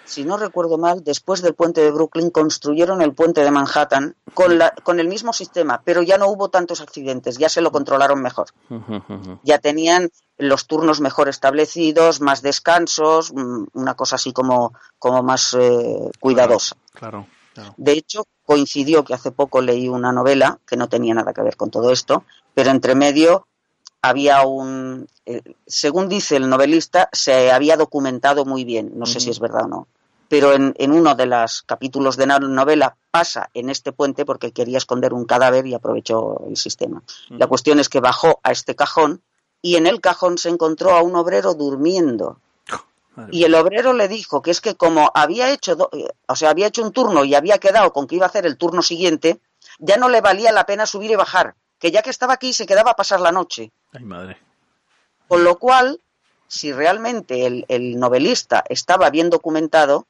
si 0.03 0.26
no 0.26 0.36
recuerdo 0.36 0.78
mal, 0.78 1.01
después 1.05 1.41
del 1.41 1.53
puente 1.53 1.80
de 1.80 1.91
Brooklyn 1.91 2.30
construyeron 2.30 3.01
el 3.01 3.13
puente 3.13 3.45
de 3.45 3.51
Manhattan 3.51 4.17
con, 4.34 4.57
la, 4.57 4.72
con 4.72 4.99
el 4.99 5.07
mismo 5.07 5.32
sistema, 5.32 5.82
pero 5.86 6.01
ya 6.01 6.17
no 6.17 6.28
hubo 6.28 6.49
tantos 6.49 6.82
accidentes, 6.82 7.38
ya 7.38 7.47
se 7.47 7.61
lo 7.61 7.72
controlaron 7.72 8.22
mejor. 8.22 8.47
Ya 9.43 9.59
tenían 9.59 10.09
los 10.38 10.67
turnos 10.67 10.99
mejor 10.99 11.30
establecidos, 11.30 12.19
más 12.19 12.41
descansos, 12.41 13.32
mm, 13.32 13.67
una 13.74 13.93
cosa 13.93 14.17
así 14.17 14.34
como, 14.34 14.74
como 14.99 15.24
más 15.24 15.53
eh, 15.53 16.11
cuidadosa. 16.19 16.76
Claro, 16.93 17.28
claro. 17.53 17.74
De 17.78 17.93
hecho, 17.93 18.26
coincidió 18.52 19.06
que 19.06 19.14
hace 19.14 19.32
poco 19.32 19.62
leí 19.62 19.88
una 19.88 20.12
novela 20.12 20.60
que 20.68 20.76
no 20.76 20.89
tenía 20.89 21.14
nada 21.14 21.32
que 21.32 21.41
ver 21.41 21.56
con 21.56 21.72
todo 21.72 21.89
esto, 21.89 22.26
pero 22.54 22.70
entre 22.70 22.95
medio 22.95 23.47
había 24.02 24.45
un, 24.45 25.08
eh, 25.26 25.41
según 25.66 26.10
dice 26.10 26.36
el 26.36 26.49
novelista, 26.49 27.08
se 27.14 27.49
había 27.49 27.78
documentado 27.78 28.43
muy 28.43 28.66
bien, 28.66 28.91
no 28.95 29.06
sé 29.06 29.22
si 29.22 29.30
es 29.30 29.39
verdad 29.39 29.64
o 29.64 29.68
no, 29.70 29.88
pero 30.28 30.52
en, 30.52 30.74
en 30.78 30.91
uno 30.91 31.16
de 31.16 31.28
los 31.28 31.62
capítulos 31.62 32.18
de 32.18 32.28
la 32.28 32.39
novela 32.39 32.97
pasa 33.10 33.49
en 33.54 33.70
este 33.70 33.93
puente 33.93 34.26
porque 34.26 34.52
quería 34.52 34.80
esconder 34.80 35.14
un 35.14 35.24
cadáver 35.24 35.66
y 35.66 35.74
aprovechó 35.74 36.41
el 36.45 36.58
sistema. 36.58 37.04
La 37.30 37.47
cuestión 37.47 37.80
es 37.80 37.88
que 37.88 38.02
bajó 38.02 38.41
a 38.43 38.52
este 38.52 38.76
cajón 38.76 39.22
y 39.62 39.78
en 39.78 39.88
el 39.88 40.02
cajón 40.02 40.38
se 40.38 40.49
encontró 40.49 40.91
a 40.91 41.04
un 41.04 41.16
obrero 41.16 41.54
durmiendo. 41.54 42.38
Madre 43.16 43.36
Y 43.36 43.43
el 43.43 43.55
obrero 43.55 43.93
le 43.93 44.07
dijo 44.07 44.41
que 44.41 44.51
es 44.51 44.62
que 44.62 44.76
como 44.76 45.12
había 45.14 45.49
hecho, 45.51 45.76
do- 45.76 45.89
eh, 45.93 46.07
o 46.28 46.36
sea, 46.36 46.49
había 46.51 46.68
hecho 46.68 46.82
un 46.84 46.91
turno 46.93 47.26
y 47.26 47.36
había 47.36 47.57
quedado 47.57 47.91
con 47.93 48.07
que 48.07 48.16
iba 48.16 48.26
a 48.26 48.30
hacer 48.30 48.45
el 48.45 48.57
turno 48.57 48.82
siguiente, 48.82 49.39
ya 49.80 49.97
no 49.97 50.07
le 50.09 50.22
valía 50.22 50.51
la 50.51 50.66
pena 50.66 50.86
subir 50.86 51.12
y 51.12 51.16
bajar, 51.16 51.55
que 51.80 51.91
ya 51.91 52.01
que 52.01 52.09
estaba 52.09 52.34
aquí 52.34 52.53
se 52.53 52.66
quedaba 52.66 52.91
a 52.91 52.95
pasar 52.95 53.20
la 53.20 53.32
noche. 53.32 53.72
Ay, 53.93 54.03
madre. 54.03 54.38
Con 55.28 55.43
lo 55.43 55.57
cual, 55.57 56.01
si 56.47 56.72
realmente 56.74 57.45
el, 57.45 57.66
el 57.68 57.97
novelista 57.99 58.64
estaba 58.70 59.09
bien 59.09 59.30
documentado, 59.30 60.07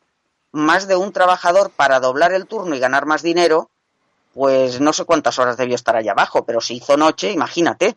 más 0.52 0.88
de 0.88 0.95
un 0.95 1.12
trabajador 1.14 1.70
para 1.72 1.99
doblar 1.99 2.34
el 2.34 2.45
turno 2.47 2.76
y 2.76 2.80
ganar 2.80 3.06
más 3.06 3.22
dinero, 3.24 3.70
pues 4.34 4.80
no 4.80 4.93
sé 4.93 5.06
cuántas 5.06 5.39
horas 5.39 5.58
debió 5.58 5.76
estar 5.76 5.95
allá 5.95 6.12
abajo, 6.14 6.45
pero 6.45 6.62
si 6.62 6.76
hizo 6.76 6.97
noche, 6.97 7.32
imagínate. 7.32 7.95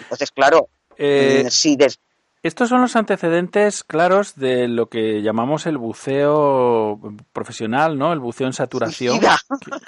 Entonces, 0.00 0.30
claro, 0.32 0.68
Eh, 0.96 1.42
mm, 1.46 1.50
si 1.50 1.74
des- 1.76 1.98
Estos 2.44 2.68
son 2.68 2.82
los 2.82 2.94
antecedentes 2.94 3.82
claros 3.84 4.36
de 4.36 4.68
lo 4.68 4.86
que 4.90 5.22
llamamos 5.22 5.64
el 5.66 5.78
buceo 5.78 7.00
profesional, 7.32 7.98
¿no? 7.98 8.12
El 8.12 8.20
buceo 8.20 8.46
en 8.46 8.52
saturación. 8.52 9.14
Suicida. 9.18 9.38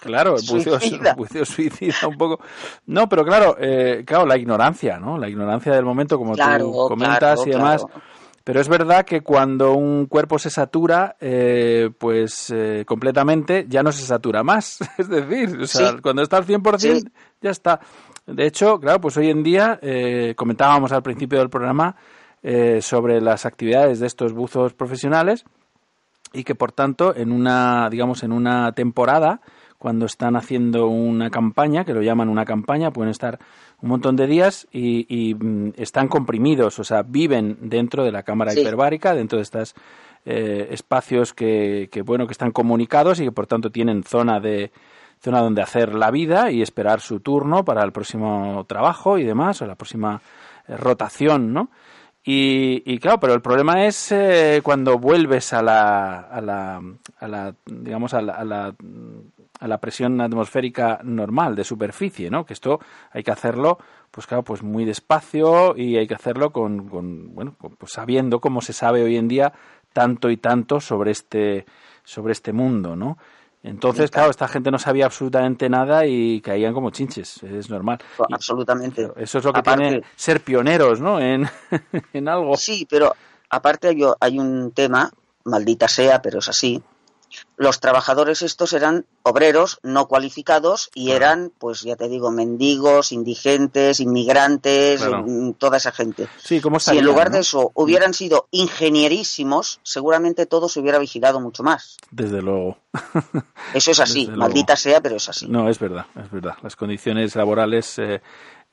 Claro, 0.01 0.37
el 0.37 0.43
buceo 0.49 0.81
Suicida. 0.81 1.15
buceo 1.15 1.45
suicida 1.45 2.09
un 2.09 2.17
poco. 2.17 2.41
No, 2.87 3.09
pero 3.11 3.25
claro, 3.27 3.57
eh, 3.61 4.05
claro, 4.07 4.25
la 4.25 4.39
ignorancia, 4.39 4.99
¿no? 4.99 5.19
La 5.19 5.29
ignorancia 5.29 5.71
del 5.73 5.85
momento, 5.85 6.17
como 6.17 6.33
Claro, 6.33 6.65
tú 6.65 6.73
comentas 6.89 7.19
claro, 7.19 7.43
y 7.47 7.51
demás. 7.51 7.85
claro. 7.85 8.01
Pero 8.43 8.61
es 8.61 8.69
verdad 8.69 9.05
que 9.05 9.21
cuando 9.23 9.73
un 9.75 10.07
cuerpo 10.07 10.39
se 10.39 10.49
satura, 10.49 11.17
eh, 11.21 11.91
pues 11.99 12.51
eh, 12.55 12.85
completamente 12.87 13.67
ya 13.69 13.83
no 13.83 13.93
se 13.93 14.03
satura 14.07 14.43
más. 14.43 14.79
Es 14.99 15.09
decir, 15.09 15.59
o 15.61 15.67
sea, 15.67 15.91
Sí. 15.91 15.97
cuando 16.01 16.23
está 16.23 16.39
al 16.39 16.47
100% 16.47 16.79
Sí. 16.79 17.05
ya 17.43 17.51
está. 17.51 17.81
De 18.25 18.47
hecho, 18.47 18.81
claro, 18.81 19.01
pues 19.01 19.17
hoy 19.19 19.29
en 19.29 19.43
día 19.43 19.79
eh, 19.83 20.33
comentábamos 20.37 20.91
al 20.93 21.03
principio 21.03 21.39
del 21.39 21.51
programa 21.51 21.97
eh, 22.49 22.81
sobre 22.81 23.21
las 23.21 23.45
actividades 23.45 23.99
de 23.99 24.07
estos 24.07 24.33
buzos 24.33 24.73
profesionales 24.73 25.45
y 26.33 26.45
que 26.45 26.55
por 26.55 26.71
tanto 26.71 27.13
en 27.17 27.33
una 27.33 27.89
digamos 27.91 28.23
en 28.23 28.31
una 28.31 28.71
temporada 28.71 29.41
cuando 29.79 30.07
están 30.07 30.37
haciendo 30.37 30.87
una 30.87 31.29
campaña 31.29 31.85
que 31.85 31.93
lo 31.93 32.03
llaman 32.03 32.29
una 32.29 32.45
campaña 32.45 32.93
pueden 32.93 33.11
estar 33.11 33.41
un 33.83 33.89
montón 33.89 34.15
de 34.15 34.29
días 34.29 34.69
y, 34.71 35.07
y, 35.09 35.35
mm, 35.35 35.73
están 35.77 36.07
comprimidos 36.07 36.79
o 36.79 36.85
sea 36.85 37.03
viven 37.03 37.59
dentro 37.63 38.05
de 38.05 38.13
la 38.13 38.23
cámara 38.23 38.53
Sí. 38.53 38.61
hiperbárica 38.61 39.13
dentro 39.15 39.39
de 39.39 39.43
estos 39.43 39.75
espacios 40.25 41.33
que, 41.33 41.89
que 41.91 42.03
bueno 42.03 42.27
que 42.27 42.33
están 42.33 42.53
comunicados 42.53 43.19
y 43.21 43.25
que 43.25 43.33
por 43.33 43.47
tanto 43.47 43.71
tienen 43.71 44.03
zona 44.05 44.39
de 44.41 44.71
zona 45.21 45.41
donde 45.41 45.63
hacer 45.63 45.95
la 45.95 46.11
vida 46.11 46.51
y 46.51 46.63
esperar 46.63 47.01
su 47.01 47.21
turno 47.21 47.65
para 47.65 47.83
el 47.83 47.93
próximo 47.93 48.65
trabajo 48.69 49.19
y 49.19 49.25
demás 49.25 49.63
o 49.63 49.67
la 49.67 49.75
próxima 49.75 50.21
eh, 50.69 50.77
rotación 50.77 51.53
no 51.53 51.71
y, 52.29 52.83
y 52.85 52.99
claro, 52.99 53.21
pero 53.21 53.35
el 53.35 53.41
problema 53.41 53.87
es 53.87 54.11
eh, 54.11 54.61
cuando 54.65 54.99
vuelves 54.99 55.53
a 55.53 55.63
la, 55.63 56.19
a 56.23 56.41
la, 56.41 56.83
a 57.21 57.29
la 57.29 57.55
digamos, 57.65 58.15
a 58.15 58.21
la, 58.21 58.33
a 58.33 58.45
la, 58.45 58.75
a 59.61 59.69
la 59.69 59.79
presión 59.79 60.21
atmosférica 60.21 60.99
normal 61.05 61.55
de 61.55 61.63
superficie, 61.63 62.29
¿no? 62.29 62.45
Que 62.45 62.55
esto 62.55 62.81
hay 63.13 63.23
que 63.23 63.31
hacerlo, 63.31 63.79
pues 64.11 64.27
claro, 64.27 64.43
pues 64.43 64.65
muy 64.65 64.85
despacio 64.85 65.77
y 65.77 65.97
hay 65.99 66.09
que 66.09 66.15
hacerlo 66.15 66.51
con, 66.51 66.89
con 66.89 67.33
bueno, 67.33 67.55
pues 67.79 67.93
sabiendo 67.93 68.41
cómo 68.41 68.61
se 68.61 68.73
sabe 68.73 69.05
hoy 69.05 69.17
en 69.17 69.29
día 69.29 69.53
tanto 69.93 70.29
y 70.29 70.37
tanto 70.37 70.81
sobre 70.81 71.13
este, 71.13 71.65
sobre 72.03 72.33
este 72.33 72.53
mundo, 72.53 72.97
¿no? 72.97 73.19
Entonces, 73.67 74.11
claro, 74.13 74.31
esta 74.31 74.47
gente 74.49 74.71
no 74.71 74.79
sabía 74.79 75.07
absolutamente 75.07 75.69
nada 75.69 76.07
y 76.07 76.41
caían 76.41 76.73
como 76.73 76.91
chinches, 76.91 77.43
es 77.43 77.69
normal. 77.69 77.99
Y- 78.29 78.35
absolutamente. 78.35 79.11
eso 79.17 79.39
es 79.39 79.45
lo 79.45 79.53
que 79.53 79.59
Aparte- 79.61 79.83
tiene 79.89 80.03
ser 80.15 80.41
pioneros, 80.41 81.01
¿no? 81.01 81.21
En, 81.21 81.49
en 82.13 82.29
algo. 82.29 82.57
Sí, 82.57 82.87
pero 82.89 83.15
aparte 83.51 83.89
hay, 83.89 84.03
hay 84.21 84.39
un 84.39 84.71
tema, 84.73 85.11
maldita 85.45 85.89
sea, 85.89 86.23
pero 86.23 86.39
es 86.39 86.49
así. 86.49 86.81
Los 87.57 87.81
trabajadores 87.81 88.43
estos 88.43 88.73
eran 88.73 89.05
obreros 89.23 89.79
no 89.83 90.07
cualificados 90.07 90.91
y 90.95 91.07
Claro. 91.07 91.17
eran, 91.17 91.53
pues 91.59 91.83
ya 91.83 91.97
te 91.97 92.09
digo, 92.09 92.31
mendigos, 92.31 93.13
indigentes, 93.13 94.01
inmigrantes, 94.01 95.01
Claro. 95.01 95.25
mm, 95.27 95.55
toda 95.55 95.79
esa 95.79 95.91
gente. 95.93 96.29
Sí, 96.39 96.61
¿cómo 96.61 96.79
Si 96.81 96.97
en 96.97 97.05
lugar 97.05 97.29
no? 97.31 97.35
de 97.37 97.41
eso 97.41 97.73
hubieran 97.75 98.15
sido 98.15 98.47
ingenierísimos, 98.53 99.81
seguramente 99.83 100.47
todo 100.47 100.69
se 100.69 100.81
hubiera 100.81 100.99
vigilado 100.99 101.41
mucho 101.41 101.63
más. 101.63 101.97
Desde 102.11 102.41
luego. 102.43 102.79
Eso 103.75 103.91
es 103.91 104.01
así, 104.01 104.27
Desde 104.27 104.37
maldita 104.39 104.73
luego. 104.75 104.81
sea, 104.81 105.01
pero 105.01 105.17
es 105.17 105.29
así. 105.29 105.47
No, 105.49 105.69
es 105.69 105.79
verdad, 105.79 106.07
es 106.23 106.31
verdad. 106.31 106.55
Las 106.63 106.77
condiciones 106.77 107.35
laborales 107.37 107.99
eh, 107.99 108.23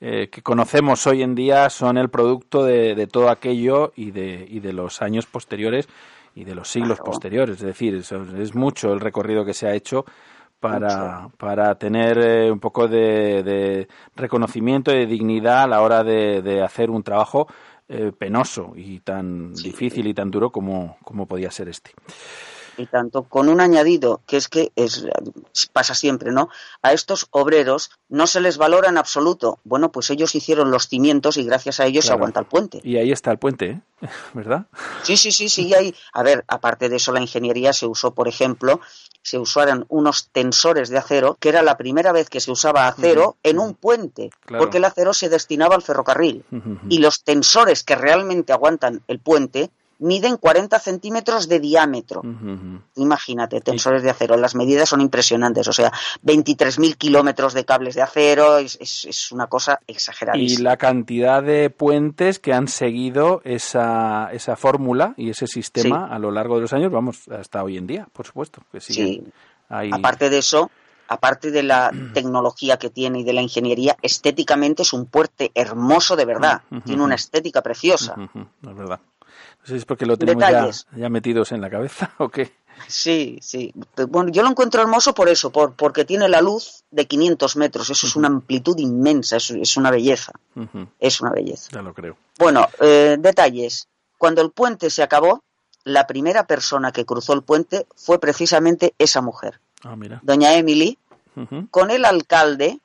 eh, 0.00 0.28
que 0.30 0.42
conocemos 0.42 1.06
hoy 1.06 1.22
en 1.22 1.34
día 1.34 1.68
son 1.70 1.98
el 1.98 2.08
producto 2.10 2.64
de, 2.64 2.94
de 2.94 3.06
todo 3.06 3.28
aquello 3.28 3.92
y 3.96 4.10
de, 4.12 4.46
y 4.48 4.60
de 4.60 4.72
los 4.72 5.02
años 5.02 5.26
posteriores 5.26 5.88
y 6.34 6.44
de 6.44 6.54
los 6.54 6.68
siglos 6.68 6.98
Claro. 6.98 7.04
posteriores. 7.12 7.56
Es 7.56 7.66
decir, 7.66 7.94
es, 7.94 8.10
es 8.12 8.54
mucho 8.54 8.92
el 8.92 9.00
recorrido 9.00 9.44
que 9.44 9.54
se 9.54 9.66
ha 9.66 9.74
hecho 9.74 10.04
para, 10.60 11.28
para 11.36 11.74
tener 11.76 12.18
eh, 12.18 12.50
un 12.50 12.58
poco 12.60 12.88
de, 12.88 13.42
de 13.42 13.88
reconocimiento 14.16 14.92
y 14.92 15.00
de 15.00 15.06
dignidad 15.06 15.64
a 15.64 15.66
la 15.66 15.82
hora 15.82 16.02
de, 16.02 16.40
de 16.42 16.62
hacer 16.62 16.90
un 16.90 17.02
trabajo 17.02 17.46
eh, 17.88 18.12
penoso 18.16 18.72
y 18.74 19.00
tan 19.00 19.52
difícil 19.52 20.06
y 20.06 20.14
tan 20.14 20.30
duro 20.30 20.50
como, 20.50 20.96
como 21.04 21.26
podía 21.26 21.50
ser 21.50 21.68
este. 21.68 21.90
Y 22.76 22.86
tanto 22.86 23.24
con 23.24 23.48
un 23.48 23.60
añadido 23.60 24.20
que 24.26 24.36
es 24.36 24.48
que 24.48 24.72
es 24.76 25.06
pasa 25.72 25.94
siempre, 25.94 26.32
¿no? 26.32 26.48
A 26.82 26.92
estos 26.92 27.26
obreros 27.30 27.90
no 28.08 28.26
se 28.26 28.40
les 28.40 28.56
valora 28.58 28.88
en 28.88 28.98
absoluto. 28.98 29.58
Bueno, 29.64 29.90
pues 29.92 30.10
ellos 30.10 30.34
hicieron 30.34 30.70
los 30.70 30.88
cimientos 30.88 31.36
y 31.36 31.44
gracias 31.44 31.80
a 31.80 31.86
ellos 31.86 32.04
se 32.06 32.12
aguanta 32.12 32.40
el 32.40 32.46
puente. 32.46 32.80
Y 32.82 32.96
ahí 32.96 33.12
está 33.12 33.30
el 33.30 33.38
puente, 33.38 33.66
¿eh? 33.70 33.80
¿verdad? 34.34 34.66
Sí, 35.02 35.16
sí, 35.16 35.32
sí, 35.32 35.48
sí. 35.48 35.72
Hay, 35.74 35.94
a 36.12 36.22
ver, 36.22 36.44
aparte 36.48 36.88
de 36.88 36.96
eso, 36.96 37.12
la 37.12 37.20
ingeniería 37.20 37.72
se 37.72 37.86
usó, 37.86 38.12
por 38.12 38.28
ejemplo, 38.28 38.80
se 39.22 39.38
usaron 39.38 39.86
unos 39.88 40.28
tensores 40.32 40.88
de 40.90 40.98
acero, 40.98 41.36
que 41.40 41.48
era 41.48 41.62
la 41.62 41.76
primera 41.76 42.12
vez 42.12 42.28
que 42.28 42.40
se 42.40 42.50
usaba 42.50 42.86
acero 42.88 43.36
en 43.42 43.58
un 43.58 43.74
puente, 43.74 44.30
Claro. 44.44 44.62
porque 44.62 44.76
el 44.78 44.84
acero 44.84 45.14
se 45.14 45.28
destinaba 45.30 45.74
al 45.74 45.82
ferrocarril. 45.82 46.44
Y 46.90 46.98
los 46.98 47.22
tensores 47.24 47.82
que 47.84 47.94
realmente 47.96 48.52
aguantan 48.52 49.02
el 49.08 49.18
puente 49.20 49.70
miden 50.04 50.36
40 50.36 50.78
centímetros 50.78 51.48
de 51.48 51.60
diámetro. 51.60 52.22
Imagínate, 52.96 53.60
tensores 53.60 54.02
de 54.02 54.10
acero. 54.10 54.36
Las 54.36 54.54
medidas 54.54 54.88
son 54.88 55.00
impresionantes. 55.00 55.66
O 55.68 55.72
sea, 55.72 55.92
23.000 56.22 56.96
kilómetros 56.96 57.54
de 57.54 57.64
cables 57.64 57.94
de 57.94 58.02
acero. 58.02 58.58
Es, 58.58 58.76
es- 58.80 59.04
es 59.06 59.32
una 59.32 59.46
cosa 59.46 59.80
Y 59.86 59.92
exageradísima. 59.92 60.70
la 60.70 60.76
cantidad 60.76 61.42
de 61.42 61.70
puentes 61.70 62.38
que 62.38 62.52
han 62.52 62.68
seguido 62.68 63.40
esa, 63.44 64.28
esa 64.32 64.56
fórmula 64.56 65.14
y 65.16 65.30
ese 65.30 65.46
sistema 65.46 66.06
a 66.06 66.18
lo 66.18 66.30
largo 66.30 66.56
de 66.56 66.62
los 66.62 66.72
años, 66.72 66.92
vamos, 66.92 67.28
hasta 67.28 67.62
hoy 67.62 67.76
en 67.76 67.86
día, 67.86 68.06
por 68.12 68.26
supuesto. 68.26 68.62
Que 68.70 68.80
Sí. 68.80 69.22
ahí. 69.68 69.90
Aparte 69.92 70.30
de 70.30 70.38
eso, 70.38 70.70
aparte 71.08 71.50
de 71.50 71.62
la 71.62 71.90
tecnología 72.14 72.76
que 72.78 72.90
tiene 72.90 73.20
y 73.20 73.24
de 73.24 73.32
la 73.32 73.42
ingeniería, 73.42 73.96
estéticamente 74.02 74.82
es 74.82 74.92
un 74.92 75.06
puente 75.06 75.50
hermoso 75.54 76.14
de 76.16 76.24
verdad. 76.24 76.62
Tiene 76.84 77.02
una 77.02 77.14
estética 77.14 77.62
preciosa. 77.62 78.14
Es 78.34 78.74
verdad. 78.76 79.00
Sé 79.64 79.72
si 79.72 79.76
es 79.78 79.84
porque 79.84 80.06
lo 80.06 80.16
tenemos 80.16 80.86
ya, 80.96 81.08
metidos 81.08 81.52
en 81.52 81.60
la 81.60 81.70
cabeza 81.70 82.12
o 82.18 82.28
qué. 82.28 82.52
Sí, 82.88 83.38
sí. 83.40 83.72
Bueno, 84.08 84.30
yo 84.30 84.42
lo 84.42 84.50
encuentro 84.50 84.82
hermoso 84.82 85.14
por 85.14 85.28
eso, 85.28 85.50
por, 85.50 85.74
porque 85.74 86.04
tiene 86.04 86.28
la 86.28 86.40
luz 86.40 86.84
de 86.90 87.06
500 87.06 87.56
metros. 87.56 87.88
Eso 87.88 88.06
es 88.06 88.16
una 88.16 88.28
amplitud 88.28 88.76
inmensa, 88.78 89.36
es, 89.36 89.50
es 89.50 89.76
una 89.76 89.90
belleza. 89.90 90.32
Es 90.98 91.20
una 91.20 91.30
belleza. 91.30 91.70
ya 91.72 91.82
lo 91.82 91.94
creo. 91.94 92.16
Bueno, 92.38 92.66
eh, 92.80 93.16
detalles. 93.18 93.88
Cuando 94.18 94.42
el 94.42 94.50
puente 94.50 94.90
se 94.90 95.02
acabó, 95.02 95.42
la 95.84 96.06
primera 96.06 96.46
persona 96.46 96.92
que 96.92 97.04
cruzó 97.04 97.32
el 97.32 97.42
puente 97.42 97.86
fue 97.94 98.18
precisamente 98.18 98.94
esa 98.98 99.20
mujer, 99.20 99.60
Ah, 99.82 99.96
mira. 99.96 100.18
doña 100.22 100.54
Emily, 100.54 100.98
con 101.70 101.90
el 101.90 102.04
alcalde 102.04 102.80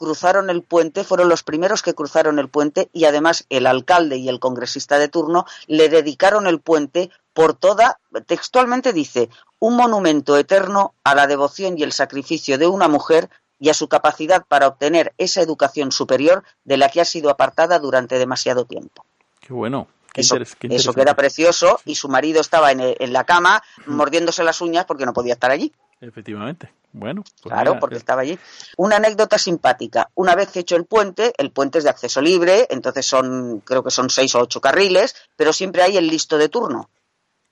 cruzaron 0.00 0.48
el 0.48 0.62
puente, 0.62 1.04
fueron 1.04 1.28
los 1.28 1.42
primeros 1.42 1.82
que 1.82 1.92
cruzaron 1.92 2.38
el 2.38 2.48
puente 2.48 2.88
y 2.94 3.04
además 3.04 3.44
el 3.50 3.66
alcalde 3.66 4.16
y 4.16 4.30
el 4.30 4.40
congresista 4.40 4.98
de 4.98 5.08
turno 5.08 5.44
le 5.66 5.90
dedicaron 5.90 6.46
el 6.46 6.58
puente 6.58 7.10
por 7.34 7.52
toda, 7.52 8.00
textualmente 8.24 8.94
dice, 8.94 9.28
un 9.58 9.76
monumento 9.76 10.38
eterno 10.38 10.94
a 11.04 11.14
la 11.14 11.26
devoción 11.26 11.76
y 11.76 11.82
el 11.82 11.92
sacrificio 11.92 12.56
de 12.56 12.66
una 12.66 12.88
mujer 12.88 13.28
y 13.58 13.68
a 13.68 13.74
su 13.74 13.88
capacidad 13.88 14.46
para 14.48 14.68
obtener 14.68 15.12
esa 15.18 15.42
educación 15.42 15.92
superior 15.92 16.44
de 16.64 16.78
la 16.78 16.88
que 16.88 17.02
ha 17.02 17.04
sido 17.04 17.28
apartada 17.28 17.78
durante 17.78 18.18
demasiado 18.18 18.64
tiempo. 18.64 19.04
Qué 19.38 19.52
bueno. 19.52 19.86
Qué 20.14 20.22
Eso, 20.22 20.36
qué 20.36 20.42
eso 20.44 20.56
que 20.58 20.66
interesante. 20.68 21.02
era 21.02 21.14
precioso 21.14 21.78
y 21.84 21.96
su 21.96 22.08
marido 22.08 22.40
estaba 22.40 22.72
en, 22.72 22.80
en 22.80 23.12
la 23.12 23.24
cama 23.24 23.62
mordiéndose 23.86 24.44
las 24.44 24.62
uñas 24.62 24.86
porque 24.86 25.04
no 25.04 25.12
podía 25.12 25.34
estar 25.34 25.50
allí. 25.50 25.74
Efectivamente. 26.00 26.72
Bueno, 26.92 27.22
pues 27.22 27.52
Claro, 27.52 27.72
mira, 27.72 27.80
porque 27.80 27.96
eh, 27.96 27.98
estaba 27.98 28.22
allí. 28.22 28.38
Una 28.76 28.96
anécdota 28.96 29.38
simpática. 29.38 30.10
Una 30.14 30.34
vez 30.34 30.56
hecho 30.56 30.76
el 30.76 30.84
puente, 30.84 31.32
el 31.38 31.52
puente 31.52 31.78
es 31.78 31.84
de 31.84 31.90
acceso 31.90 32.20
libre, 32.20 32.66
entonces 32.70 33.06
son, 33.06 33.60
creo 33.60 33.82
que 33.84 33.90
son 33.90 34.10
seis 34.10 34.34
o 34.34 34.40
ocho 34.40 34.60
carriles, 34.60 35.14
pero 35.36 35.52
siempre 35.52 35.82
hay 35.82 35.96
el 35.96 36.08
listo 36.08 36.38
de 36.38 36.48
turno. 36.48 36.90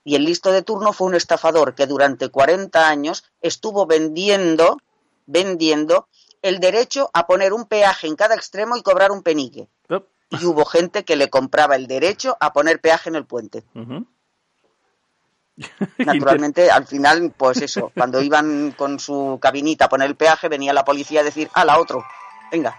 Y 0.03 0.15
el 0.15 0.25
listo 0.25 0.51
de 0.51 0.61
turno 0.61 0.93
fue 0.93 1.07
un 1.07 1.15
estafador 1.15 1.75
que 1.75 1.87
durante 1.87 2.29
40 2.29 2.87
años 2.87 3.23
estuvo 3.41 3.85
vendiendo, 3.85 4.77
vendiendo 5.25 6.07
el 6.41 6.59
derecho 6.59 7.09
a 7.13 7.27
poner 7.27 7.53
un 7.53 7.65
peaje 7.65 8.07
en 8.07 8.15
cada 8.15 8.35
extremo 8.35 8.77
y 8.77 8.81
cobrar 8.81 9.11
un 9.11 9.23
penique. 9.23 9.67
oh, 9.89 10.03
Y 10.29 10.45
hubo 10.45 10.65
gente 10.65 11.03
que 11.03 11.15
le 11.15 11.29
compraba 11.29 11.75
el 11.75 11.87
derecho 11.87 12.37
a 12.39 12.53
poner 12.53 12.79
peaje 12.79 13.09
en 13.09 13.15
el 13.15 13.25
puente. 13.25 13.63
Naturalmente, 15.97 16.71
al 16.71 16.85
final, 16.85 17.33
pues 17.35 17.61
eso, 17.61 17.91
cuando 17.93 18.21
iban 18.21 18.71
con 18.71 18.99
su 18.99 19.37
cabinita 19.41 19.85
a 19.85 19.89
poner 19.89 20.09
el 20.09 20.15
peaje, 20.15 20.47
venía 20.47 20.73
la 20.73 20.85
policía 20.85 21.21
a 21.21 21.23
decir, 21.23 21.49
a 21.53 21.65
la 21.65 21.79
otro, 21.79 22.03
venga. 22.51 22.75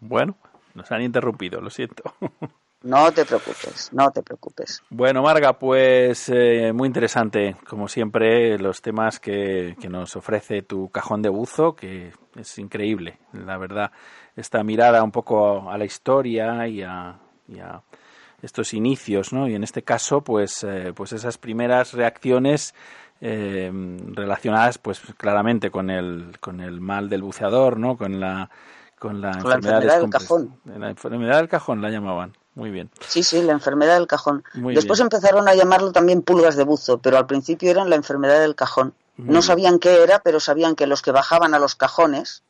Bueno, 0.00 0.36
nos 0.74 0.90
han 0.92 1.02
interrumpido, 1.02 1.60
lo 1.60 1.70
siento. 1.70 2.14
no 2.82 3.12
te 3.12 3.24
preocupes, 3.24 3.90
no 3.92 4.10
te 4.10 4.22
preocupes. 4.22 4.82
Bueno, 4.90 5.22
Marga, 5.22 5.58
pues 5.58 6.28
eh, 6.28 6.72
muy 6.72 6.86
interesante, 6.86 7.56
como 7.68 7.88
siempre, 7.88 8.58
los 8.58 8.80
temas 8.80 9.18
que, 9.18 9.76
que 9.80 9.88
nos 9.88 10.16
ofrece 10.16 10.62
tu 10.62 10.88
cajón 10.88 11.22
de 11.22 11.28
buzo, 11.28 11.74
que 11.74 12.12
es 12.36 12.58
increíble, 12.58 13.18
la 13.32 13.58
verdad, 13.58 13.90
esta 14.36 14.62
mirada 14.62 15.02
un 15.02 15.12
poco 15.12 15.70
a 15.70 15.76
la 15.76 15.84
historia 15.84 16.66
y 16.68 16.82
a, 16.82 17.18
y 17.48 17.58
a 17.58 17.82
estos 18.42 18.74
inicios, 18.74 19.32
¿no? 19.32 19.48
Y 19.48 19.54
en 19.54 19.64
este 19.64 19.82
caso, 19.82 20.20
pues, 20.20 20.64
eh, 20.64 20.92
pues 20.94 21.12
esas 21.12 21.38
primeras 21.38 21.92
reacciones 21.92 22.74
eh, 23.20 23.70
relacionadas, 24.08 24.78
pues 24.78 25.00
claramente 25.16 25.70
con 25.70 25.90
el, 25.90 26.36
con 26.40 26.60
el 26.60 26.80
mal 26.80 27.08
del 27.08 27.22
buceador, 27.22 27.78
¿no? 27.78 27.96
Con 27.96 28.18
la, 28.18 28.50
con 28.98 29.20
la, 29.20 29.38
Con 29.38 29.50
la 29.50 29.56
enfermedad 29.56 30.00
del 30.00 30.10
cajón. 30.10 30.56
La 30.64 30.90
enfermedad 30.90 31.36
del 31.38 31.48
cajón 31.48 31.80
la 31.80 31.90
llamaban. 31.90 32.36
Muy 32.54 32.70
bien. 32.70 32.90
Sí, 33.06 33.22
sí, 33.22 33.40
la 33.42 33.52
enfermedad 33.52 33.94
del 33.94 34.06
cajón. 34.06 34.44
Muy 34.54 34.74
Después 34.74 34.98
bien. 34.98 35.06
empezaron 35.06 35.48
a 35.48 35.54
llamarlo 35.54 35.92
también 35.92 36.22
pulgas 36.22 36.56
de 36.56 36.64
buzo, 36.64 36.98
pero 36.98 37.16
al 37.16 37.26
principio 37.26 37.70
eran 37.70 37.88
la 37.88 37.96
enfermedad 37.96 38.40
del 38.40 38.54
cajón. 38.54 38.94
Muy 39.16 39.34
No 39.34 39.40
sabían 39.40 39.78
qué 39.78 40.02
era, 40.02 40.18
pero 40.18 40.40
sabían 40.40 40.74
que 40.74 40.86
los 40.86 41.00
que 41.00 41.12
bajaban 41.12 41.54
a 41.54 41.58
los 41.58 41.76
cajones 41.76 42.42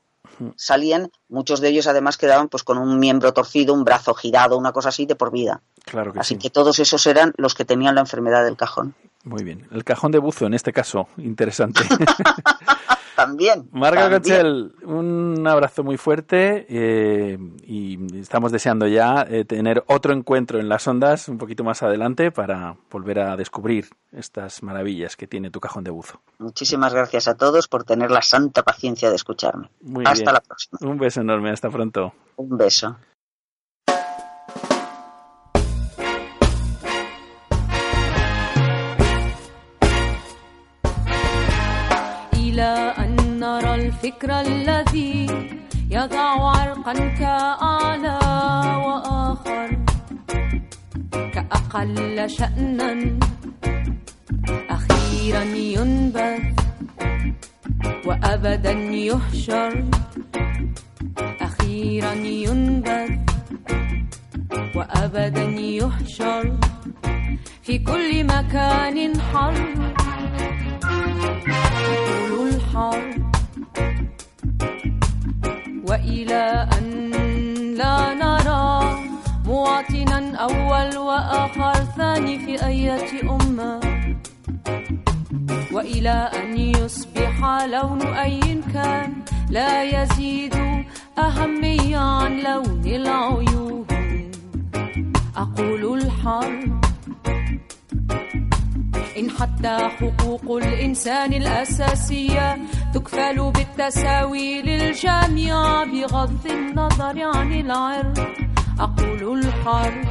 salían, 0.56 1.10
muchos 1.28 1.60
de 1.60 1.68
ellos 1.68 1.86
además 1.86 2.16
quedaban 2.16 2.48
pues 2.48 2.62
con 2.64 2.78
un 2.78 2.98
miembro 2.98 3.32
torcido, 3.32 3.74
un 3.74 3.84
brazo 3.84 4.14
girado, 4.14 4.56
una 4.56 4.72
cosa 4.72 4.88
así 4.88 5.06
de 5.06 5.14
por 5.14 5.30
vida. 5.30 5.60
Claro 5.84 6.12
que 6.12 6.20
Así 6.20 6.34
sí. 6.34 6.40
que 6.40 6.50
todos 6.50 6.78
esos 6.78 7.06
eran 7.06 7.32
los 7.36 7.54
que 7.54 7.64
tenían 7.64 7.94
la 7.94 8.02
enfermedad 8.02 8.44
del 8.44 8.56
cajón. 8.56 8.94
Muy 9.24 9.44
bien. 9.44 9.66
El 9.70 9.84
cajón 9.84 10.12
de 10.12 10.18
buzo, 10.18 10.46
en 10.46 10.54
este 10.54 10.72
caso, 10.72 11.08
interesante. 11.16 11.82
También. 13.16 13.68
Marga. 13.72 14.10
Cochel, 14.10 14.72
un 14.84 15.46
abrazo 15.46 15.84
muy 15.84 15.96
fuerte 15.96 16.66
eh, 16.68 17.38
y 17.62 18.18
estamos 18.18 18.52
deseando 18.52 18.86
ya 18.86 19.26
eh, 19.28 19.44
tener 19.44 19.84
otro 19.86 20.12
encuentro 20.12 20.58
en 20.58 20.68
las 20.68 20.88
ondas 20.88 21.28
un 21.28 21.38
poquito 21.38 21.62
más 21.62 21.82
adelante 21.82 22.32
para 22.32 22.76
volver 22.90 23.20
a 23.20 23.36
descubrir 23.36 23.90
estas 24.12 24.62
maravillas 24.62 25.16
que 25.16 25.26
tiene 25.26 25.50
tu 25.50 25.60
cajón 25.60 25.84
de 25.84 25.90
buzo. 25.90 26.20
Muchísimas 26.38 26.94
gracias 26.94 27.28
a 27.28 27.36
todos 27.36 27.68
por 27.68 27.84
tener 27.84 28.10
la 28.10 28.22
santa 28.22 28.62
paciencia 28.62 29.10
de 29.10 29.16
escucharme. 29.16 29.70
Muy 29.82 30.04
Hasta 30.04 30.24
bien. 30.24 30.34
la 30.34 30.40
próxima. 30.40 30.78
Un 30.80 30.98
beso 30.98 31.20
enorme, 31.20 31.50
hasta 31.50 31.70
pronto. 31.70 32.14
Un 32.36 32.56
beso. 32.56 32.96
الفكر 44.02 44.40
الذي 44.40 45.26
يضع 45.90 46.26
عرقا 46.50 46.92
كأعلى 46.92 48.18
وآخر 48.86 49.78
كأقل 51.34 52.30
شأنا 52.30 53.18
أخيرا 54.70 55.42
ينبذ 55.44 56.42
وأبدا 58.06 58.72
يحشر 58.90 59.84
أخيرا 61.40 62.12
ينبذ 62.12 63.10
وأبدا 64.74 65.44
يحشر. 65.58 66.56
في 67.62 67.78
كل 67.78 68.24
مكان 68.24 69.20
حرب 69.20 69.94
طول 72.28 72.48
الحرب 72.48 73.31
وإلى 75.88 76.68
أن 76.78 77.10
لا 77.76 78.14
نرى 78.14 78.98
مواطنا 79.46 80.36
أول 80.36 80.96
وآخر 80.98 81.74
ثاني 81.96 82.38
في 82.38 82.66
أية 82.66 83.22
أمة. 83.30 83.80
وإلى 85.72 86.30
أن 86.42 86.56
يصبح 86.58 87.64
لون 87.64 88.02
أي 88.02 88.40
كان 88.74 89.12
لا 89.50 89.82
يزيد 89.84 90.54
أهمية 91.18 91.98
عن 91.98 92.40
لون 92.40 92.82
العيون 92.86 93.86
أقول 95.36 95.98
الحرب 96.02 96.81
إن 99.18 99.30
حتى 99.30 99.76
حقوق 99.88 100.56
الإنسان 100.56 101.32
الأساسية 101.32 102.58
تكفل 102.94 103.52
بالتساوي 103.52 104.62
للجميع 104.62 105.84
بغض 105.84 106.46
النظر 106.46 107.22
عن 107.36 107.52
العرق 107.52 108.32
أقول 108.80 109.38
الحرب 109.38 110.04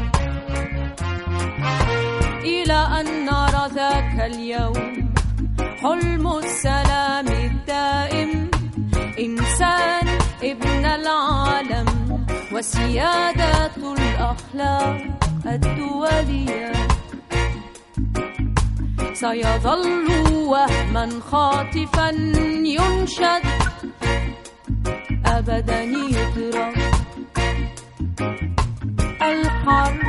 إلى 2.44 2.74
أن 3.00 3.26
نرى 3.26 3.68
ذاك 3.76 4.32
اليوم 4.34 5.14
حلم 5.82 6.28
السلام 6.38 7.28
الدائم. 7.28 8.52
إنسان 9.20 10.08
ابن 10.44 10.86
العالم 10.86 11.88
وسيادة 12.54 13.76
الأخلاق 13.76 14.98
الدولية. 15.46 16.72
سيظل 19.22 19.86
وهما 20.34 21.10
خاطفا 21.32 22.10
ينشد. 22.78 23.46
أبدا 25.26 25.82
يترك 25.84 26.78
الحرب. 29.22 30.00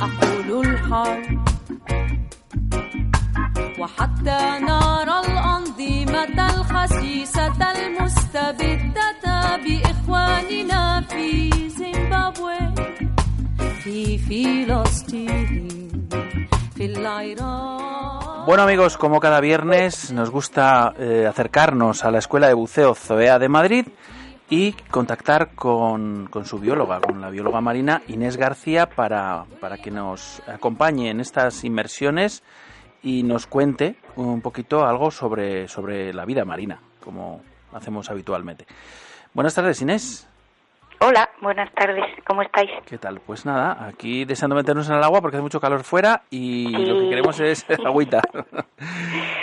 أقول 0.00 0.66
الحرب. 0.66 1.48
وحتى 3.78 4.40
نرى 4.68 5.16
الأنظمة 5.26 6.38
الخسيسة 6.54 7.60
المستبدة 7.72 9.56
بإخواننا 9.64 11.00
في 11.00 11.50
زيمبابوي 11.68 12.74
في 13.84 14.18
فلسطين. 14.18 15.68
Bueno 18.46 18.62
amigos, 18.62 18.96
como 18.96 19.18
cada 19.18 19.40
viernes 19.40 20.12
nos 20.12 20.30
gusta 20.30 20.94
eh, 20.96 21.26
acercarnos 21.28 22.04
a 22.04 22.10
la 22.12 22.18
Escuela 22.18 22.46
de 22.46 22.54
Buceo 22.54 22.94
Zoea 22.94 23.40
de 23.40 23.48
Madrid 23.48 23.86
y 24.48 24.72
contactar 24.90 25.56
con, 25.56 26.28
con 26.30 26.44
su 26.44 26.58
bióloga, 26.58 27.00
con 27.00 27.20
la 27.20 27.30
bióloga 27.30 27.60
marina 27.60 28.02
Inés 28.06 28.36
García, 28.36 28.88
para, 28.88 29.44
para 29.60 29.78
que 29.78 29.90
nos 29.90 30.40
acompañe 30.46 31.10
en 31.10 31.20
estas 31.20 31.64
inmersiones 31.64 32.44
y 33.02 33.24
nos 33.24 33.46
cuente 33.46 33.96
un 34.16 34.40
poquito 34.40 34.86
algo 34.86 35.10
sobre, 35.10 35.66
sobre 35.66 36.14
la 36.14 36.24
vida 36.24 36.44
marina, 36.44 36.80
como 37.02 37.42
hacemos 37.72 38.08
habitualmente. 38.08 38.66
Buenas 39.34 39.54
tardes, 39.54 39.82
Inés. 39.82 40.28
Hola, 41.00 41.30
buenas 41.40 41.72
tardes, 41.74 42.04
¿cómo 42.26 42.42
estáis? 42.42 42.70
¿Qué 42.86 42.98
tal? 42.98 43.20
Pues 43.24 43.46
nada, 43.46 43.86
aquí 43.86 44.24
deseando 44.24 44.56
meternos 44.56 44.90
en 44.90 44.96
el 44.96 45.04
agua 45.04 45.20
porque 45.20 45.36
hace 45.36 45.42
mucho 45.42 45.60
calor 45.60 45.84
fuera 45.84 46.22
y 46.28 46.70
lo 46.70 46.98
que 46.98 47.08
queremos 47.08 47.38
es 47.38 47.64
agüita. 47.86 48.20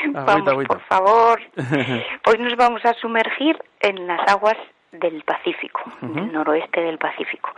Vamos, 0.07 0.29
agüita, 0.29 0.51
agüita. 0.51 0.73
por 0.73 0.83
favor. 0.83 1.41
Hoy 2.27 2.37
nos 2.39 2.55
vamos 2.57 2.83
a 2.83 2.93
sumergir 2.95 3.57
en 3.79 4.05
las 4.05 4.27
aguas 4.27 4.57
del 4.91 5.23
Pacífico, 5.23 5.81
del 6.01 6.31
noroeste 6.33 6.81
del 6.81 6.97
Pacífico, 6.97 7.49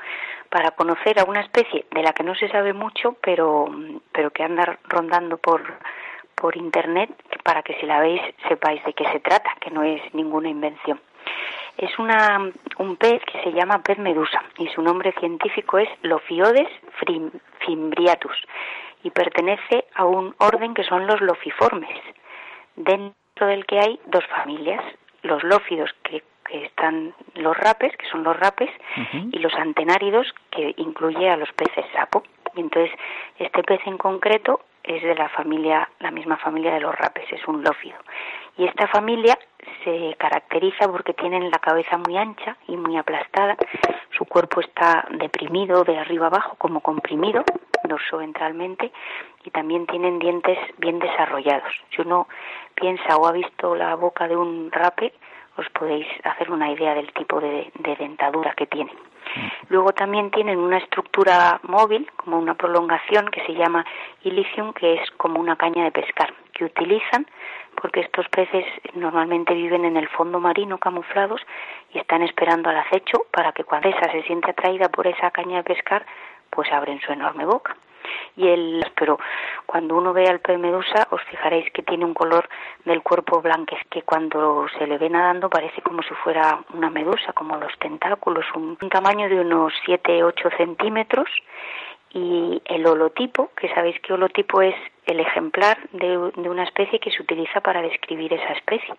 para 0.49 0.71
conocer 0.71 1.19
a 1.19 1.23
una 1.23 1.41
especie 1.41 1.85
de 1.91 2.03
la 2.03 2.13
que 2.13 2.23
no 2.23 2.35
se 2.35 2.49
sabe 2.49 2.73
mucho, 2.73 3.15
pero, 3.21 3.67
pero 4.11 4.29
que 4.31 4.43
anda 4.43 4.77
rondando 4.85 5.37
por, 5.37 5.63
por 6.35 6.55
internet, 6.55 7.09
para 7.43 7.63
que 7.63 7.75
si 7.79 7.85
la 7.87 7.99
veis 7.99 8.21
sepáis 8.47 8.83
de 8.85 8.93
qué 8.93 9.05
se 9.11 9.19
trata, 9.19 9.51
que 9.59 9.71
no 9.71 9.83
es 9.83 10.01
ninguna 10.13 10.49
invención. 10.49 10.99
Es 11.77 11.97
una, 11.99 12.51
un 12.79 12.95
pez 12.97 13.21
que 13.25 13.41
se 13.43 13.51
llama 13.53 13.83
pez 13.83 13.97
medusa 13.99 14.41
y 14.57 14.67
su 14.69 14.81
nombre 14.81 15.13
científico 15.19 15.77
es 15.77 15.89
Lophiodes 16.01 16.67
frim- 16.99 17.31
fimbriatus 17.59 18.35
y 19.03 19.11
pertenece 19.11 19.85
a 19.93 20.05
un 20.05 20.33
orden 20.39 20.73
que 20.73 20.83
son 20.83 21.05
los 21.05 21.21
lofiformes, 21.21 21.99
dentro 22.75 23.47
del 23.47 23.65
que 23.65 23.79
hay 23.79 23.99
dos 24.07 24.25
familias, 24.27 24.83
los 25.21 25.43
lófidos 25.43 25.93
que, 26.03 26.23
que 26.45 26.65
están 26.65 27.13
los 27.35 27.55
rapes, 27.55 27.95
que 27.97 28.07
son 28.09 28.23
los 28.23 28.37
rapes, 28.39 28.71
y 29.31 29.37
los 29.39 29.53
antenáridos 29.53 30.33
que 30.49 30.73
incluye 30.77 31.29
a 31.29 31.37
los 31.37 31.51
peces 31.53 31.85
sapo. 31.93 32.23
Y 32.55 32.61
entonces 32.61 32.91
este 33.37 33.61
pez 33.63 33.81
en 33.85 33.97
concreto 33.97 34.61
es 34.87 35.03
de 35.03 35.15
la 35.15 35.29
familia, 35.29 35.89
la 35.99 36.11
misma 36.11 36.37
familia 36.37 36.73
de 36.73 36.79
los 36.79 36.95
rapes, 36.95 37.25
es 37.31 37.45
un 37.47 37.63
lófido. 37.63 37.97
Y 38.57 38.65
esta 38.65 38.87
familia 38.87 39.37
se 39.83 40.15
caracteriza 40.17 40.87
porque 40.87 41.13
tienen 41.13 41.51
la 41.51 41.59
cabeza 41.59 41.97
muy 41.97 42.17
ancha 42.17 42.57
y 42.67 42.77
muy 42.77 42.97
aplastada, 42.97 43.57
su 44.17 44.25
cuerpo 44.25 44.61
está 44.61 45.05
deprimido 45.11 45.83
de 45.83 45.97
arriba 45.97 46.27
abajo, 46.27 46.55
como 46.57 46.81
comprimido, 46.81 47.43
dorso-ventralmente, 47.83 48.91
y 49.43 49.51
también 49.51 49.85
tienen 49.85 50.19
dientes 50.19 50.57
bien 50.77 50.99
desarrollados. 50.99 51.71
Si 51.95 52.01
uno 52.01 52.27
piensa 52.73 53.17
o 53.17 53.27
ha 53.27 53.31
visto 53.31 53.75
la 53.75 53.95
boca 53.95 54.27
de 54.27 54.35
un 54.35 54.71
rape, 54.71 55.13
os 55.57 55.69
podéis 55.69 56.07
hacer 56.23 56.51
una 56.51 56.71
idea 56.71 56.93
del 56.93 57.11
tipo 57.13 57.39
de, 57.39 57.71
de 57.79 57.95
dentadura 57.95 58.53
que 58.55 58.67
tienen. 58.67 58.95
Luego 59.69 59.91
también 59.91 60.31
tienen 60.31 60.57
una 60.57 60.77
estructura 60.77 61.59
móvil, 61.63 62.09
como 62.15 62.37
una 62.39 62.55
prolongación 62.55 63.27
que 63.29 63.45
se 63.45 63.53
llama 63.53 63.85
ilicium, 64.23 64.73
que 64.73 64.95
es 64.95 65.11
como 65.11 65.39
una 65.39 65.55
caña 65.55 65.83
de 65.83 65.91
pescar, 65.91 66.33
que 66.53 66.65
utilizan 66.65 67.27
porque 67.79 67.99
estos 67.99 68.27
peces 68.29 68.65
normalmente 68.95 69.53
viven 69.53 69.85
en 69.85 69.97
el 69.97 70.07
fondo 70.07 70.39
marino 70.39 70.79
camuflados 70.79 71.41
y 71.93 71.99
están 71.99 72.23
esperando 72.23 72.69
al 72.69 72.77
acecho 72.77 73.25
para 73.31 73.51
que 73.51 73.63
cuando 73.63 73.89
esa 73.89 74.11
se 74.11 74.23
siente 74.23 74.49
atraída 74.49 74.89
por 74.89 75.05
esa 75.05 75.29
caña 75.29 75.57
de 75.57 75.63
pescar, 75.63 76.05
pues 76.49 76.71
abren 76.71 76.99
su 77.01 77.11
enorme 77.11 77.45
boca. 77.45 77.75
Y 78.35 78.47
el, 78.47 78.85
pero 78.95 79.19
cuando 79.65 79.95
uno 79.95 80.13
ve 80.13 80.27
al 80.27 80.39
pez 80.39 80.57
medusa, 80.59 81.07
os 81.11 81.21
fijaréis 81.23 81.71
que 81.71 81.83
tiene 81.83 82.05
un 82.05 82.13
color 82.13 82.47
del 82.85 83.01
cuerpo 83.01 83.41
blanco, 83.41 83.75
que 83.89 84.03
cuando 84.03 84.67
se 84.77 84.87
le 84.87 84.97
ve 84.97 85.09
nadando 85.09 85.49
parece 85.49 85.81
como 85.81 86.01
si 86.03 86.13
fuera 86.23 86.59
una 86.73 86.89
medusa, 86.89 87.33
como 87.33 87.57
los 87.57 87.77
tentáculos, 87.79 88.45
un, 88.55 88.77
tamaño 88.89 89.27
de 89.29 89.39
unos 89.39 89.73
7-8 89.85 90.55
centímetros. 90.57 91.29
Y 92.13 92.61
el 92.65 92.87
holotipo, 92.87 93.51
que 93.55 93.67
sabéis 93.73 93.99
que 93.99 94.13
holotipo 94.13 94.61
es 94.61 94.75
el 95.05 95.19
ejemplar 95.19 95.77
de, 95.91 96.31
de 96.35 96.49
una 96.49 96.63
especie 96.63 96.99
que 96.99 97.11
se 97.11 97.21
utiliza 97.21 97.59
para 97.59 97.81
describir 97.81 98.33
esa 98.33 98.53
especie. 98.53 98.95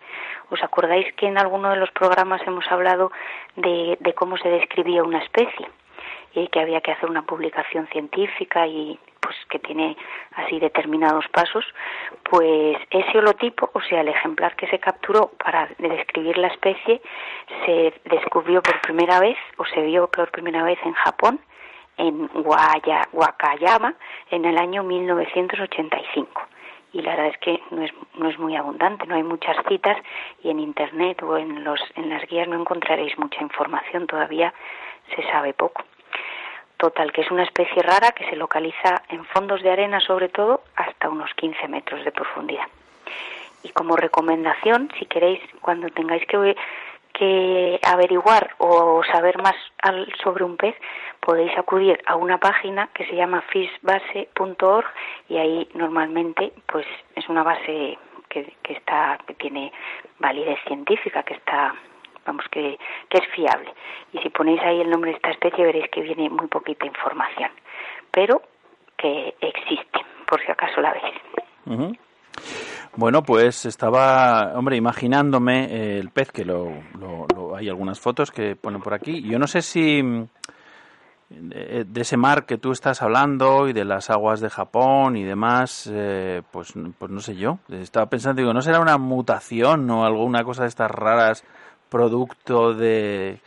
¿Os 0.51 0.63
acordáis 0.63 1.11
que 1.13 1.25
en 1.25 1.37
alguno 1.37 1.71
de 1.71 1.77
los 1.77 1.89
programas 1.91 2.41
hemos 2.45 2.65
hablado 2.71 3.11
de, 3.55 3.97
de 3.99 4.13
cómo 4.13 4.37
se 4.37 4.49
describía 4.49 5.03
una 5.03 5.19
especie? 5.19 5.67
Y 6.33 6.47
que 6.47 6.59
había 6.59 6.81
que 6.81 6.91
hacer 6.91 7.09
una 7.09 7.23
publicación 7.23 7.87
científica 7.87 8.67
y 8.67 8.99
pues 9.19 9.35
que 9.49 9.59
tiene 9.59 9.97
así 10.35 10.59
determinados 10.59 11.27
pasos, 11.29 11.65
pues 12.23 12.77
ese 12.89 13.17
holotipo, 13.17 13.69
o 13.73 13.81
sea, 13.81 14.01
el 14.01 14.07
ejemplar 14.07 14.55
que 14.55 14.67
se 14.67 14.79
capturó 14.79 15.31
para 15.43 15.69
describir 15.77 16.37
la 16.37 16.47
especie, 16.47 17.01
se 17.65 17.93
descubrió 18.05 18.61
por 18.61 18.79
primera 18.81 19.19
vez 19.19 19.37
o 19.57 19.65
se 19.65 19.81
vio 19.81 20.07
por 20.09 20.31
primera 20.31 20.63
vez 20.63 20.79
en 20.83 20.93
Japón, 20.93 21.39
en 21.97 22.27
Guaya, 22.27 23.07
Wakayama, 23.11 23.93
en 24.31 24.45
el 24.45 24.57
año 24.57 24.83
1985 24.83 26.49
y 26.91 27.01
la 27.01 27.11
verdad 27.11 27.27
es 27.27 27.37
que 27.37 27.61
no 27.71 27.83
es, 27.83 27.91
no 28.15 28.29
es 28.29 28.39
muy 28.39 28.55
abundante, 28.55 29.05
no 29.05 29.15
hay 29.15 29.23
muchas 29.23 29.57
citas 29.67 29.97
y 30.43 30.49
en 30.49 30.59
internet 30.59 31.21
o 31.21 31.37
en, 31.37 31.63
los, 31.63 31.79
en 31.95 32.09
las 32.09 32.25
guías 32.27 32.47
no 32.47 32.59
encontraréis 32.59 33.17
mucha 33.19 33.41
información, 33.41 34.07
todavía 34.07 34.53
se 35.15 35.21
sabe 35.23 35.53
poco. 35.53 35.83
Total, 36.79 37.11
que 37.11 37.19
es 37.19 37.29
una 37.29 37.43
especie 37.43 37.83
rara 37.83 38.13
que 38.13 38.23
se 38.29 38.37
localiza 38.37 39.03
en 39.09 39.25
fondos 39.25 39.61
de 39.61 39.69
arena 39.69 39.99
sobre 39.99 40.29
todo 40.29 40.61
hasta 40.77 41.09
unos 41.09 41.29
15 41.33 41.67
metros 41.67 42.05
de 42.05 42.11
profundidad. 42.13 42.67
Y 43.63 43.69
como 43.71 43.97
recomendación, 43.97 44.89
si 44.97 45.05
queréis, 45.05 45.41
cuando 45.59 45.89
tengáis 45.89 46.25
que, 46.25 47.79
averiguar 47.83 48.55
o 48.59 49.03
saber 49.11 49.41
más 49.41 49.55
al, 49.81 50.07
sobre 50.23 50.45
un 50.45 50.55
pez, 50.55 50.73
podéis 51.19 51.51
acudir 51.57 52.01
a 52.05 52.15
una 52.15 52.37
página 52.37 52.87
que 52.93 53.05
se 53.07 53.15
llama 53.17 53.41
fishbase.org 53.41 54.87
y 55.27 55.35
ahí 55.35 55.67
normalmente 55.73 56.53
pues 56.65 56.87
es 57.17 57.27
una 57.27 57.43
base 57.43 57.97
que, 58.29 58.53
que 58.63 58.71
está 58.71 59.19
que 59.27 59.33
tiene 59.33 59.73
validez 60.17 60.59
científica, 60.65 61.23
que 61.23 61.33
está 61.33 61.75
vamos 62.29 62.45
que, 62.51 62.77
que 63.09 63.17
es 63.17 63.27
fiable. 63.35 63.73
Y 64.13 64.19
si 64.19 64.29
ponéis 64.29 64.61
ahí 64.61 64.81
el 64.81 64.89
nombre 64.89 65.11
de 65.11 65.17
esta 65.17 65.31
especie 65.31 65.63
veréis 65.65 65.89
que 65.91 66.01
viene 66.01 66.29
muy 66.29 66.47
poquita 66.47 66.85
información, 66.85 67.51
pero 68.11 68.41
que 68.97 69.35
existe, 69.41 69.99
por 70.27 70.39
si 70.45 70.51
acaso 70.51 70.81
la 70.81 70.93
veis. 70.93 71.15
Ujú. 71.65 71.93
Bueno, 72.95 73.21
pues 73.23 73.65
estaba, 73.65 74.53
hombre, 74.55 74.75
imaginándome 74.75 75.65
eh, 75.65 75.99
el 75.99 76.09
pez, 76.09 76.31
que 76.31 76.43
lo, 76.45 76.69
lo- 76.99 77.27
lo- 77.35 77.55
hay 77.55 77.69
algunas 77.69 77.99
fotos 77.99 78.31
que 78.31 78.55
ponen 78.55 78.81
por 78.81 78.93
aquí. 78.93 79.21
Yo 79.21 79.37
no 79.39 79.47
sé 79.47 79.61
si 79.61 80.01
de, 81.29 81.85
de 81.85 82.01
ese 82.01 82.17
mar 82.17 82.45
que 82.45 82.57
tú 82.57 82.71
estás 82.71 83.01
hablando 83.03 83.67
y 83.67 83.73
de 83.73 83.85
las 83.85 84.09
aguas 84.09 84.39
de 84.41 84.49
Japón 84.49 85.15
y 85.15 85.23
demás, 85.23 85.89
eh, 85.93 86.41
pues, 86.51 86.73
pues 86.97 87.11
no 87.11 87.19
sé 87.19 87.35
yo. 87.35 87.59
Estaba 87.69 88.07
pensando, 88.07 88.41
digo, 88.41 88.53
¿no 88.53 88.61
será 88.61 88.79
una 88.79 88.97
mutación 88.97 89.89
o 89.91 90.05
alguna 90.05 90.43
cosa 90.43 90.63
de 90.63 90.69
estas 90.69 90.89
raras 90.89 91.45
producto 91.89 92.73
de, 92.73 93.39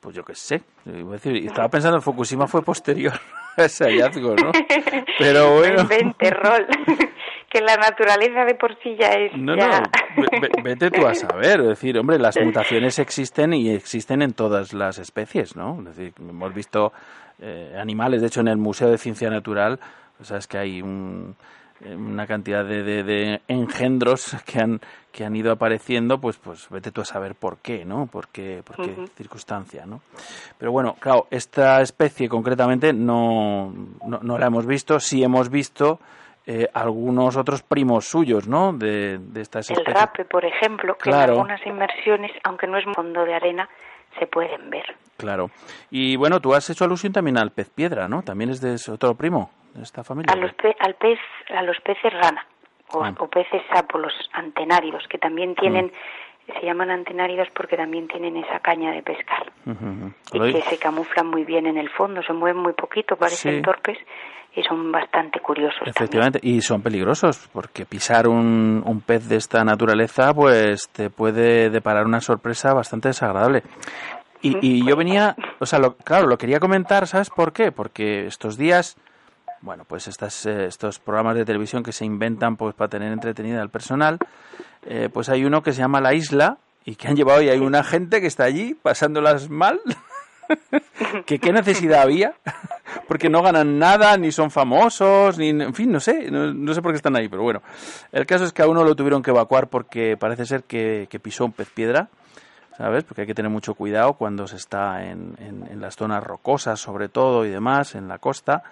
pues 0.00 0.14
yo 0.14 0.24
qué 0.24 0.34
sé. 0.34 0.62
Decir, 0.84 1.36
estaba 1.46 1.68
pensando 1.68 1.96
en 1.96 2.02
Fukushima 2.02 2.46
fue 2.46 2.62
posterior 2.62 3.12
a 3.56 3.64
ese 3.64 3.84
hallazgo, 3.84 4.34
¿no? 4.36 4.52
Pero 5.18 5.56
bueno. 5.56 5.82
Invente, 5.82 6.30
rol. 6.30 6.66
que 7.50 7.60
la 7.62 7.76
naturaleza 7.76 8.44
de 8.44 8.54
por 8.54 8.76
sí 8.82 8.94
ya 8.98 9.08
es. 9.08 9.32
No, 9.36 9.56
ya... 9.56 9.80
no, 9.80 10.22
ve- 10.30 10.38
ve- 10.40 10.62
vete 10.62 10.90
tú 10.90 11.06
a 11.06 11.14
saber. 11.14 11.60
Es 11.60 11.68
decir, 11.68 11.98
hombre, 11.98 12.18
las 12.18 12.36
mutaciones 12.40 12.98
existen 12.98 13.54
y 13.54 13.70
existen 13.70 14.20
en 14.22 14.32
todas 14.34 14.72
las 14.74 14.98
especies, 14.98 15.56
¿no? 15.56 15.78
Es 15.80 15.96
decir, 15.96 16.12
hemos 16.20 16.52
visto 16.54 16.92
eh, 17.40 17.74
animales, 17.80 18.20
de 18.20 18.26
hecho, 18.26 18.40
en 18.40 18.48
el 18.48 18.58
Museo 18.58 18.90
de 18.90 18.98
Ciencia 18.98 19.30
Natural, 19.30 19.78
sabes 20.22 20.46
que 20.46 20.58
hay 20.58 20.82
un- 20.82 21.36
una 21.84 22.26
cantidad 22.26 22.64
de, 22.64 22.82
de- 22.82 23.02
de 23.04 23.40
engendros 23.48 24.36
que 24.44 24.58
han 24.60 24.80
que 25.12 25.24
han 25.24 25.34
ido 25.34 25.50
apareciendo, 25.50 26.20
pues 26.20 26.36
pues 26.36 26.68
vete 26.70 26.92
tú 26.92 27.00
a 27.00 27.04
saber 27.04 27.34
por 27.34 27.58
qué, 27.58 27.84
¿no? 27.84 28.06
Por 28.06 28.28
qué, 28.28 28.62
por 28.64 28.76
qué 28.76 28.94
circunstancia, 29.16 29.84
¿no? 29.86 30.00
Pero 30.58 30.70
bueno, 30.70 30.94
claro, 31.00 31.26
esta 31.30 31.80
especie 31.80 32.28
concretamente 32.28 32.92
no, 32.92 33.72
no, 34.06 34.20
no 34.22 34.38
la 34.38 34.46
hemos 34.46 34.64
visto, 34.66 35.00
sí 35.00 35.24
hemos 35.24 35.50
visto 35.50 35.98
eh, 36.46 36.68
algunos 36.72 37.36
otros 37.36 37.62
primos 37.62 38.06
suyos, 38.06 38.46
¿no? 38.46 38.72
De, 38.72 39.18
de 39.18 39.40
estas 39.40 39.68
El 39.70 39.78
especies. 39.78 40.00
rape, 40.00 40.24
por 40.24 40.44
ejemplo, 40.44 40.94
que 40.94 41.10
Claro. 41.10 41.32
en 41.32 41.38
algunas 41.40 41.66
inmersiones, 41.66 42.30
aunque 42.44 42.66
no 42.68 42.78
es 42.78 42.84
fondo 42.94 43.24
de 43.24 43.34
arena, 43.34 43.68
se 44.18 44.26
pueden 44.26 44.70
ver. 44.70 44.84
Claro. 45.16 45.50
Y 45.90 46.16
bueno, 46.16 46.40
tú 46.40 46.54
has 46.54 46.68
hecho 46.70 46.84
alusión 46.84 47.12
también 47.12 47.38
al 47.38 47.50
pez 47.50 47.70
piedra, 47.70 48.06
¿no? 48.08 48.22
También 48.22 48.50
es 48.50 48.60
de 48.60 48.74
ese 48.74 48.92
otro 48.92 49.14
primo 49.14 49.50
de 49.78 49.84
esta 49.84 50.04
familia. 50.04 50.32
A 50.32 50.36
los, 50.36 50.52
pe- 50.54 50.76
al 50.80 50.94
pez, 50.94 51.18
a 51.54 51.62
los 51.62 51.78
peces 51.80 52.12
rana 52.12 52.46
o, 52.92 53.02
Ah. 53.04 53.14
o 53.18 53.28
peces 53.28 53.62
sapo, 53.72 53.98
los 53.98 54.12
antenáridos, 54.32 55.06
que 55.08 55.18
también 55.18 55.54
tienen, 55.54 55.92
se 56.46 56.64
llaman 56.66 56.90
antenáridos 56.90 57.48
porque 57.54 57.76
también 57.76 58.08
tienen 58.08 58.36
esa 58.36 58.60
caña 58.60 58.90
de 58.92 59.02
pescar 59.02 59.52
y 60.32 60.38
que 60.52 60.62
se 60.62 60.78
camuflan 60.78 61.26
muy 61.26 61.44
bien 61.44 61.66
en 61.66 61.76
el 61.78 61.90
fondo, 61.90 62.22
se 62.22 62.32
mueven 62.32 62.62
muy 62.62 62.72
poquito, 62.72 63.16
parecen 63.16 63.56
Sí. 63.56 63.62
torpes 63.62 63.98
y 64.54 64.62
son 64.62 64.90
bastante 64.90 65.40
curiosos. 65.40 65.76
también. 65.78 65.94
Efectivamente, 65.96 66.40
y 66.42 66.60
son 66.62 66.82
peligrosos, 66.82 67.48
porque 67.52 67.84
pisar 67.84 68.26
un, 68.26 68.82
un 68.84 69.00
pez 69.02 69.28
de 69.28 69.36
esta 69.36 69.62
naturaleza, 69.62 70.32
pues 70.34 70.88
te 70.88 71.10
puede 71.10 71.68
deparar 71.70 72.06
una 72.06 72.20
sorpresa 72.20 72.72
bastante 72.72 73.08
desagradable. 73.08 73.62
Y, 74.40 74.56
y 74.62 74.88
yo 74.88 74.96
venía, 74.96 75.36
o 75.58 75.66
sea, 75.66 75.78
lo- 75.78 75.96
claro, 75.96 76.26
lo 76.28 76.38
quería 76.38 76.60
comentar, 76.60 77.06
¿sabes 77.06 77.28
por 77.28 77.52
qué? 77.52 77.72
Porque 77.72 78.26
estos 78.26 78.56
días, 78.56 78.96
bueno, 79.60 79.84
pues 79.84 80.08
estas, 80.08 80.46
eh, 80.46 80.66
estos 80.66 80.98
programas 80.98 81.36
de 81.36 81.44
televisión 81.44 81.82
que 81.82 81.92
se 81.92 82.04
inventan 82.04 82.56
pues 82.56 82.74
para 82.74 82.88
tener 82.88 83.12
entretenida 83.12 83.60
al 83.60 83.70
personal, 83.70 84.18
eh, 84.86 85.08
pues 85.12 85.28
hay 85.28 85.44
uno 85.44 85.62
que 85.62 85.72
se 85.72 85.80
llama 85.80 86.00
La 86.00 86.14
Isla 86.14 86.58
y 86.84 86.94
que 86.96 87.08
han 87.08 87.16
llevado 87.16 87.42
y 87.42 87.48
hay 87.48 87.58
una 87.58 87.84
gente 87.84 88.20
que 88.20 88.26
está 88.26 88.44
allí 88.44 88.74
pasándolas 88.74 89.50
mal 89.50 89.80
qué 91.26 91.52
necesidad 91.52 92.02
había, 92.02 92.34
porque 93.08 93.28
no 93.28 93.42
ganan 93.42 93.78
nada, 93.78 94.16
ni 94.16 94.32
son 94.32 94.50
famosos, 94.50 95.38
ni 95.38 95.50
en 95.50 95.74
fin, 95.74 95.92
no 95.92 96.00
sé, 96.00 96.30
no, 96.30 96.74
sé 96.74 96.80
por 96.80 96.92
qué 96.92 96.96
están 96.96 97.16
ahí, 97.16 97.28
pero 97.28 97.42
bueno. 97.42 97.62
El 98.12 98.26
caso 98.26 98.44
es 98.44 98.52
que 98.52 98.62
a 98.62 98.68
uno 98.68 98.84
lo 98.84 98.94
tuvieron 98.94 99.22
que 99.22 99.30
evacuar 99.30 99.68
porque 99.68 100.16
parece 100.16 100.46
ser 100.46 100.64
que 100.64 101.20
pisó 101.22 101.44
un 101.44 101.52
pez 101.52 101.68
piedra. 101.70 102.08
¿Sabes? 102.78 103.02
Porque 103.02 103.22
hay 103.22 103.26
que 103.26 103.34
tener 103.34 103.50
mucho 103.50 103.74
cuidado 103.74 104.12
cuando 104.12 104.46
se 104.46 104.54
está 104.54 105.04
en, 105.04 105.34
en- 105.40 105.66
en 105.68 105.80
las 105.80 105.96
zonas 105.96 106.22
rocosas, 106.22 106.78
sobre 106.78 107.08
todo, 107.08 107.44
y 107.44 107.50
demás, 107.50 107.96
en 107.96 108.06
la 108.06 108.18
costa. 108.18 108.62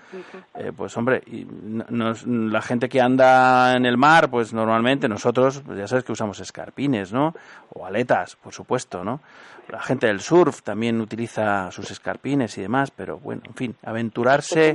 Eh, 0.55 0.71
pues 0.75 0.97
hombre, 0.97 1.23
y 1.27 1.45
no- 1.45 2.13
la 2.25 2.63
gente 2.63 2.89
que 2.89 3.01
anda 3.01 3.75
en 3.77 3.85
el 3.85 3.97
mar, 3.99 4.31
pues 4.31 4.53
normalmente 4.55 5.09
nosotros, 5.09 5.61
pues 5.67 5.77
ya 5.77 5.89
sabes 5.89 6.05
que 6.05 6.13
usamos 6.13 6.39
escarpines, 6.39 7.13
¿no? 7.13 7.35
O 7.75 7.85
aletas, 7.85 8.37
por 8.37 8.53
supuesto, 8.55 9.03
¿no? 9.03 9.21
La 9.69 9.83
gente 9.83 10.07
del 10.07 10.21
surf 10.21 10.63
también 10.63 11.01
utiliza 11.01 11.73
sus 11.73 11.91
escarpines 11.91 12.57
y 12.59 12.63
demás, 12.63 12.93
pero 12.93 13.19
bueno, 13.19 13.43
en 13.45 13.55
fin, 13.55 13.75
aventurarse 13.85 14.73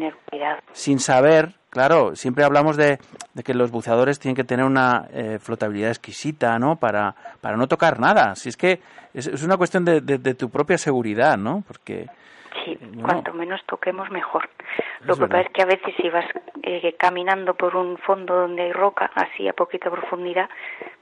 sin 0.73 0.99
saber, 0.99 1.55
claro, 1.72 2.15
siempre 2.15 2.43
hablamos 2.43 2.78
de, 2.78 2.99
de 3.34 3.43
que 3.43 3.55
los 3.55 3.72
buceadores 3.72 4.19
tienen 4.19 4.36
que 4.36 4.43
tener 4.43 4.65
una 4.65 5.07
eh, 5.11 5.39
flotabilidad 5.39 5.89
exquisita, 5.89 6.59
¿no? 6.59 6.76
Para, 6.76 7.15
para 7.41 7.57
no 7.57 7.67
tocar 7.67 7.99
nada. 7.99 8.36
Si 8.36 8.49
es 8.49 8.57
que 8.57 8.80
es, 9.15 9.26
es 9.26 9.43
una 9.43 9.57
cuestión 9.57 9.84
de, 9.84 10.01
de- 10.01 10.19
de 10.19 10.36
tu 10.36 10.49
propia 10.49 10.78
seguridad, 10.78 11.38
¿no? 11.38 11.63
Porque 11.67 12.07
Sí, 12.65 12.78
no. 12.95 13.03
cuanto 13.07 13.34
menos 13.34 13.59
toquemos 13.65 14.11
mejor. 14.11 14.47
Lo 15.01 15.15
que 15.15 15.22
pasa 15.26 15.41
es 15.41 15.49
que 15.51 15.61
a 15.63 15.65
veces 15.65 15.95
si 15.99 16.09
vas 16.09 16.26
eh, 16.61 16.95
caminando 16.99 17.55
por 17.55 17.76
un 17.76 17.97
fondo 17.97 18.36
donde 18.36 18.63
hay 18.63 18.72
roca, 18.74 19.09
así 19.15 19.47
a 19.47 19.53
poquita 19.53 19.89
profundidad, 19.89 20.47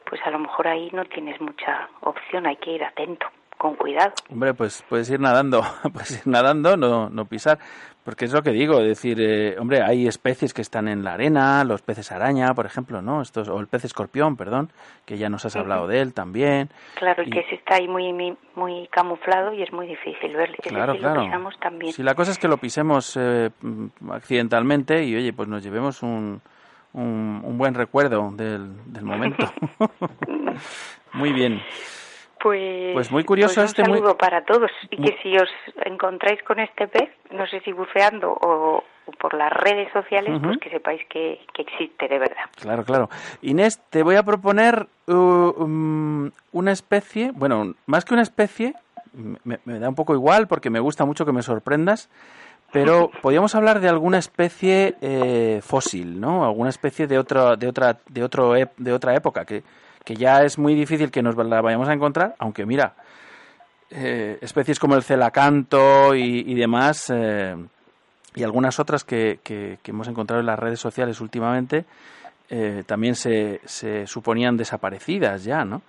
pues 0.08 0.22
a 0.26 0.30
lo 0.30 0.40
mejor 0.40 0.68
ahí 0.68 0.90
no 0.94 1.04
tienes 1.06 1.42
mucha 1.42 1.90
opción, 2.02 2.46
hay 2.48 2.56
que 2.58 2.72
ir 2.72 2.84
atento, 2.84 3.26
con 3.58 3.76
cuidado. 3.76 4.14
Hombre, 4.32 4.54
pues 4.54 4.86
puedes 4.88 5.10
ir 5.10 5.20
nadando, 5.20 5.62
puedes 5.92 6.12
ir 6.26 6.28
nadando, 6.32 6.78
no, 6.78 7.10
no 7.10 7.26
pisar, 7.26 7.58
porque 8.04 8.26
es 8.26 8.34
lo 8.34 8.42
que 8.42 8.52
digo, 8.52 8.80
es 8.80 8.88
decir, 8.88 9.18
eh, 9.22 9.56
hombre, 9.60 9.82
hay 9.84 10.08
especies 10.08 10.54
que 10.54 10.62
están 10.62 10.88
en 10.88 11.04
la 11.04 11.14
arena, 11.14 11.64
los 11.64 11.82
peces 11.82 12.12
araña, 12.12 12.54
por 12.56 12.66
ejemplo, 12.66 13.02
¿no? 13.02 13.22
Estos, 13.22 13.50
o 13.50 13.60
el 13.60 13.68
pez 13.68 13.86
escorpión, 13.86 14.36
perdón, 14.38 14.72
que 15.06 15.18
ya 15.18 15.30
nos 15.30 15.46
has 15.46 15.56
hablado 15.56 15.86
de 15.88 16.02
él 16.02 16.14
también. 16.14 16.70
Claro, 16.96 17.22
Y- 17.24 17.30
que 17.30 17.42
ese 17.42 17.56
está 17.56 17.76
ahí 17.76 17.88
muy, 17.88 18.12
muy 18.14 18.36
muy 18.56 18.88
camuflado 18.92 19.54
y 19.54 19.62
es 19.64 19.72
muy 19.72 19.88
difícil 19.88 20.36
verle. 20.36 20.58
Claro, 20.64 20.96
claro. 20.98 21.22
lo 21.22 21.26
pisamos 21.28 21.60
también. 21.60 21.94
Si 21.94 22.04
la 22.04 22.16
cosa 22.16 22.32
es 22.32 22.38
que 22.40 22.48
lo 22.48 22.58
pisemos 22.58 23.16
eh, 23.20 23.50
mm, 23.62 24.12
accidentalmente 24.12 25.04
y, 25.04 25.16
oye, 25.16 25.32
pues 25.32 25.48
nos 25.48 25.64
llevemos 25.64 26.02
un, 26.04 26.42
un, 26.94 27.42
un 27.44 27.58
buen 27.58 27.74
recuerdo 27.76 28.32
del, 28.32 28.72
del 28.92 29.04
momento. 29.04 29.46
Muy 31.14 31.34
bien. 31.34 31.62
Pues, 32.42 32.94
Pues 32.94 33.12
muy 33.12 33.24
curioso 33.26 33.56
pues 33.56 33.58
un 33.58 33.66
este, 33.66 33.84
muy- 33.84 33.98
saludo 34.00 34.18
para 34.18 34.44
todos 34.46 34.72
y 34.90 34.98
muy- 34.98 35.10
que 35.10 35.18
si 35.22 35.36
os 35.38 35.50
encontráis 35.86 36.42
con 36.44 36.60
este 36.60 36.88
pez, 36.88 37.10
no 37.32 37.48
sé 37.48 37.60
si 37.62 37.72
buceando 37.72 38.32
o, 38.32 38.84
o 39.06 39.12
por 39.20 39.34
las 39.34 39.52
redes 39.52 39.92
sociales, 39.92 40.40
pues 40.44 40.58
que 40.60 40.70
sepáis 40.70 41.02
que, 41.10 41.40
que 41.54 41.64
existe 41.64 42.08
de 42.08 42.20
verdad. 42.20 42.44
Claro, 42.56 42.84
claro. 42.84 43.10
Inés, 43.42 43.82
te 43.90 44.04
voy 44.04 44.16
a 44.16 44.24
proponer 44.24 44.88
uh, 45.08 45.14
um, 45.14 46.32
una 46.52 46.72
especie, 46.72 47.32
bueno, 47.34 47.74
más 47.86 48.06
que 48.06 48.14
una 48.14 48.24
especie, 48.24 48.74
me, 49.44 49.60
me 49.66 49.80
da 49.80 49.90
un 49.90 49.96
poco 49.96 50.14
igual 50.14 50.48
porque 50.48 50.70
me 50.70 50.80
gusta 50.80 51.06
mucho 51.06 51.26
que 51.26 51.32
me 51.32 51.42
sorprendas, 51.42 52.10
pero 52.72 53.10
podríamos 53.22 53.56
hablar 53.56 53.80
de 53.80 53.90
alguna 53.90 54.18
especie 54.18 54.96
eh, 55.02 55.60
fósil, 55.64 56.20
¿no? 56.20 56.46
Alguna 56.46 56.70
especie 56.70 57.08
de 57.08 57.18
otra, 57.18 57.56
de 57.56 57.68
otra, 57.68 57.98
de 58.08 58.24
otro, 58.24 58.54
de 58.54 58.94
otra 58.94 59.16
época 59.16 59.46
que, 59.46 59.64
que 60.04 60.16
ya 60.16 60.44
es 60.44 60.58
muy 60.58 60.76
difícil 60.76 61.12
que 61.12 61.22
nos 61.22 61.36
la 61.36 61.62
vayamos 61.62 61.90
a 61.90 61.94
encontrar, 61.94 62.36
aunque 62.40 62.66
mira, 62.66 62.96
eh, 63.92 64.38
especies 64.42 64.80
como 64.80 64.96
el 64.96 65.04
celacanto 65.04 66.14
y, 66.16 66.44
y 66.48 66.56
demás, 66.56 67.10
eh, 67.14 67.56
y 68.36 68.44
algunas 68.44 68.80
otras 68.80 69.04
que, 69.04 69.40
que- 69.44 69.78
que 69.82 69.92
hemos 69.92 70.08
encontrado 70.08 70.40
en 70.40 70.46
las 70.48 70.60
redes 70.60 70.80
sociales 70.80 71.20
últimamente, 71.22 71.86
eh, 72.52 72.84
también 72.86 73.16
se, 73.16 73.62
se 73.66 74.08
suponían 74.08 74.58
desaparecidas 74.58 75.44
ya, 75.44 75.64
¿no? 75.66 75.82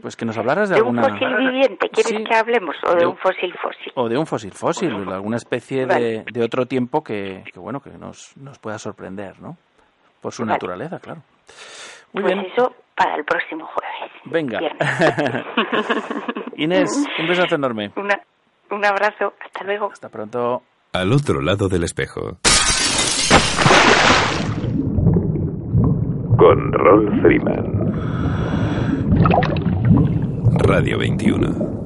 Pues 0.00 0.14
que 0.16 0.24
nos 0.24 0.38
hablaras 0.38 0.68
de 0.68 0.76
¿De 0.76 0.82
un 0.82 0.98
alguna... 0.98 1.18
fósil 1.18 1.36
viviente 1.36 1.88
quieres 1.90 2.12
Sí. 2.12 2.24
que 2.24 2.34
hablemos 2.36 2.76
o 2.86 2.92
de, 2.92 3.00
De- 3.00 3.06
un 3.06 3.16
fósil 3.18 3.52
fósil? 3.60 3.92
O 3.96 4.08
de 4.08 4.16
un 4.16 4.26
fósil 4.26 4.52
fósil, 4.52 4.92
alguna 5.12 5.36
especie 5.36 5.80
de, 5.80 5.86
Vale. 5.86 6.24
de 6.32 6.42
otro 6.44 6.66
tiempo 6.66 7.02
que, 7.02 7.42
que, 7.52 7.58
bueno, 7.58 7.80
que 7.80 7.90
nos, 7.90 8.36
nos 8.36 8.58
pueda 8.60 8.78
sorprender, 8.78 9.40
¿no? 9.40 9.56
Por 10.20 10.32
su 10.32 10.42
Vale. 10.42 10.52
naturaleza, 10.52 10.98
claro. 11.00 11.22
Muy 12.12 12.22
pues 12.22 12.34
bien, 12.34 12.46
eso 12.52 12.74
para 12.96 13.16
el 13.16 13.24
próximo 13.24 13.66
jueves. 13.66 13.95
Venga. 14.26 14.60
Inés, 16.56 16.90
un 17.18 17.26
besazo 17.28 17.54
enorme. 17.56 17.92
Una- 17.96 18.20
un 18.70 18.84
abrazo, 18.84 19.34
hasta 19.44 19.64
luego. 19.64 19.90
Hasta 19.92 20.08
pronto. 20.08 20.62
Al 20.92 21.12
otro 21.12 21.40
lado 21.40 21.68
del 21.68 21.84
espejo. 21.84 22.38
Con 26.36 26.72
Rolf 26.72 27.20
Freeman. 27.22 27.92
Radio 30.58 30.98
21. 30.98 31.85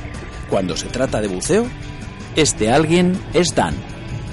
Cuando 0.51 0.75
se 0.75 0.87
trata 0.87 1.21
de 1.21 1.29
buceo, 1.29 1.65
este 2.35 2.69
alguien 2.69 3.17
es 3.33 3.55
Dan. 3.55 3.73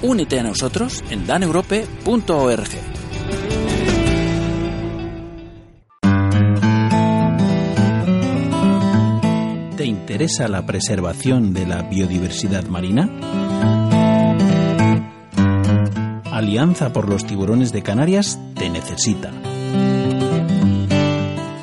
Únete 0.01 0.37
a 0.37 0.43
nosotros 0.43 1.01
en 1.09 1.25
daneurope.org. 1.25 2.67
¿Te 9.77 9.85
interesa 9.85 10.49
la 10.49 10.65
preservación 10.65 11.53
de 11.53 11.65
la 11.65 11.83
biodiversidad 11.83 12.65
marina? 12.65 13.09
Alianza 16.33 16.91
por 16.91 17.07
los 17.07 17.25
tiburones 17.25 17.71
de 17.71 17.81
Canarias 17.81 18.37
te 18.55 18.69
necesita. 18.69 19.31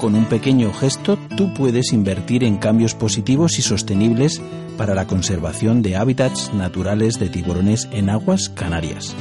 Con 0.06 0.14
un 0.14 0.26
pequeño 0.26 0.72
gesto 0.72 1.18
tú 1.36 1.52
puedes 1.52 1.92
invertir 1.92 2.44
en 2.44 2.58
cambios 2.58 2.94
positivos 2.94 3.58
y 3.58 3.62
sostenibles 3.62 4.40
para 4.76 4.94
la 4.94 5.08
conservación 5.08 5.82
de 5.82 5.96
hábitats 5.96 6.54
naturales 6.54 7.18
de 7.18 7.28
tiburones 7.28 7.88
en 7.90 8.08
aguas 8.08 8.48
canarias. 8.48 9.16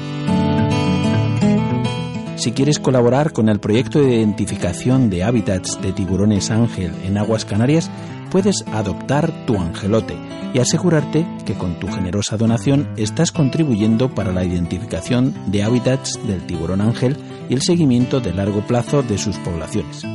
Si 2.36 2.52
quieres 2.52 2.78
colaborar 2.78 3.34
con 3.34 3.50
el 3.50 3.60
proyecto 3.60 4.00
de 4.00 4.18
identificación 4.18 5.10
de 5.10 5.24
hábitats 5.24 5.82
de 5.82 5.92
tiburones 5.92 6.52
ángel 6.52 6.92
en 7.04 7.18
aguas 7.18 7.46
canarias, 7.46 7.90
puedes 8.30 8.64
adoptar 8.72 9.32
tu 9.48 9.58
angelote 9.58 10.16
y 10.54 10.60
asegurarte 10.60 11.26
que 11.48 11.56
con 11.56 11.80
tu 11.80 11.88
generosa 11.88 12.38
donación 12.38 12.88
estás 12.96 13.32
contribuyendo 13.32 14.14
para 14.14 14.32
la 14.32 14.46
identificación 14.46 15.34
de 15.48 15.64
hábitats 15.64 16.20
del 16.28 16.46
tiburón 16.46 16.82
ángel 16.82 17.18
y 17.50 17.56
el 17.56 17.64
seguimiento 17.64 18.20
de 18.20 18.36
largo 18.36 18.62
plazo 18.68 19.02
de 19.02 19.18
sus 19.18 19.40
poblaciones. 19.40 20.06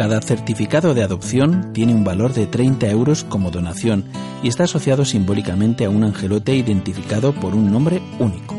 Cada 0.00 0.22
certificado 0.22 0.94
de 0.94 1.02
adopción 1.02 1.74
tiene 1.74 1.92
un 1.92 2.04
valor 2.04 2.32
de 2.32 2.46
30 2.46 2.88
euros 2.88 3.22
como 3.22 3.50
donación 3.50 4.06
y 4.42 4.48
está 4.48 4.64
asociado 4.64 5.04
simbólicamente 5.04 5.84
a 5.84 5.90
un 5.90 6.04
angelote 6.04 6.54
identificado 6.54 7.34
por 7.34 7.54
un 7.54 7.70
nombre 7.70 8.00
único. 8.18 8.56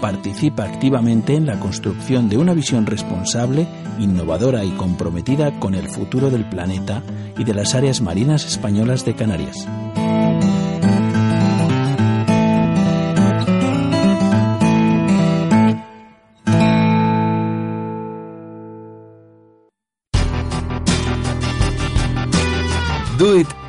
Participa 0.00 0.64
activamente 0.64 1.34
en 1.34 1.44
la 1.44 1.60
construcción 1.60 2.30
de 2.30 2.38
una 2.38 2.54
visión 2.54 2.86
responsable, 2.86 3.68
innovadora 3.98 4.64
y 4.64 4.70
comprometida 4.70 5.60
con 5.60 5.74
el 5.74 5.90
futuro 5.90 6.30
del 6.30 6.48
planeta 6.48 7.02
y 7.36 7.44
de 7.44 7.52
las 7.52 7.74
áreas 7.74 8.00
marinas 8.00 8.46
españolas 8.46 9.04
de 9.04 9.14
Canarias. 9.14 9.68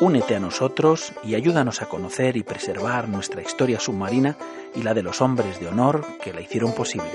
Únete 0.00 0.34
a 0.34 0.40
nosotros 0.40 1.12
y 1.22 1.34
ayúdanos 1.34 1.80
a 1.80 1.86
conocer 1.86 2.36
y 2.36 2.42
preservar 2.42 3.08
nuestra 3.08 3.42
historia 3.42 3.78
submarina 3.78 4.36
y 4.74 4.82
la 4.82 4.92
de 4.92 5.02
los 5.02 5.22
hombres 5.22 5.60
de 5.60 5.68
honor 5.68 6.04
que 6.22 6.32
la 6.32 6.40
hicieron 6.40 6.74
posible. 6.74 7.08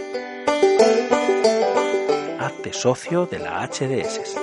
Hazte 2.39 2.73
socio 2.73 3.25
de 3.25 3.39
la 3.39 3.67
HDS. 3.67 4.37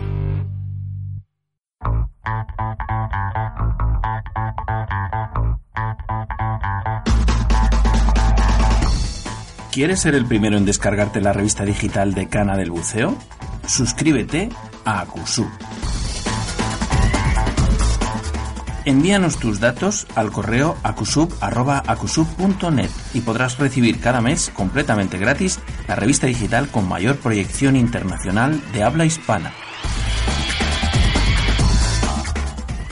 ¿Quieres 9.72 10.02
ser 10.02 10.16
el 10.16 10.26
primero 10.26 10.58
en 10.58 10.66
descargarte 10.66 11.22
la 11.22 11.32
revista 11.34 11.64
digital 11.64 12.16
de 12.16 12.28
Cana 12.28 12.58
del 12.58 12.72
Buceo? 12.72 13.16
Suscríbete 13.68 14.50
a 14.84 15.02
Acusub. 15.02 15.46
Envíanos 18.88 19.38
tus 19.38 19.60
datos 19.60 20.08
al 20.16 20.32
correo 20.32 20.78
acusub.acusub.net 20.82 22.90
y 23.14 23.20
podrás 23.20 23.58
recibir 23.58 24.00
cada 24.00 24.22
mes 24.22 24.50
completamente 24.56 25.18
gratis 25.18 25.60
la 25.90 25.98
revista 25.98 26.26
digital 26.26 26.70
con 26.70 26.88
mayor 26.88 27.18
proyección 27.18 27.76
internacional 27.76 28.62
de 28.72 28.84
habla 28.84 29.04
hispana. 29.04 29.54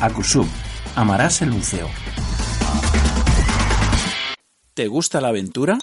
Acusub. 0.01 0.45
Amarás 0.97 1.41
el 1.41 1.51
buceo. 1.51 1.87
¿Te 4.73 4.89
gusta 4.89 5.21
la 5.21 5.29
aventura? 5.29 5.77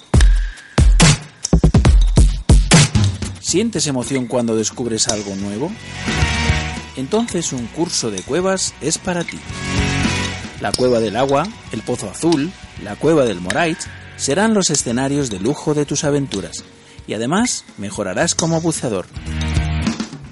¿Sientes 3.40 3.86
emoción 3.86 4.26
cuando 4.26 4.56
descubres 4.56 5.08
algo 5.08 5.34
nuevo? 5.36 5.72
Entonces 6.96 7.54
un 7.54 7.66
curso 7.68 8.10
de 8.10 8.20
cuevas 8.20 8.74
es 8.82 8.98
para 8.98 9.24
ti. 9.24 9.38
La 10.62 10.70
cueva 10.70 11.00
del 11.00 11.16
agua, 11.16 11.44
el 11.72 11.82
pozo 11.82 12.08
azul, 12.08 12.52
la 12.84 12.94
cueva 12.94 13.24
del 13.24 13.40
Morait 13.40 13.80
serán 14.14 14.54
los 14.54 14.70
escenarios 14.70 15.28
de 15.28 15.40
lujo 15.40 15.74
de 15.74 15.84
tus 15.84 16.04
aventuras 16.04 16.62
y 17.08 17.14
además 17.14 17.64
mejorarás 17.78 18.36
como 18.36 18.60
buceador. 18.60 19.06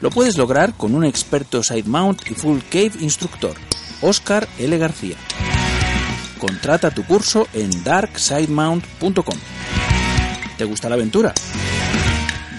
Lo 0.01 0.11
puedes 0.11 0.39
lograr 0.39 0.74
con 0.74 0.94
un 0.94 1.05
experto 1.05 1.65
side 1.65 1.82
mount 1.82 2.31
y 2.31 2.35
full 2.35 2.61
cave 2.70 2.93
instructor, 3.01 3.57
Oscar 4.02 4.48
L. 4.61 4.78
García. 4.78 5.16
Contrata 6.39 6.93
tu 6.93 7.05
curso 7.05 7.48
en 7.52 7.82
darksidemount.com. 7.82 9.39
¿Te 10.57 10.65
gusta 10.65 10.89
la 10.89 10.94
aventura? 10.94 11.35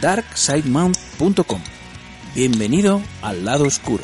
darksidemount.com. 0.02 1.62
Bienvenido 2.36 3.02
al 3.22 3.46
lado 3.46 3.64
oscuro. 3.64 4.04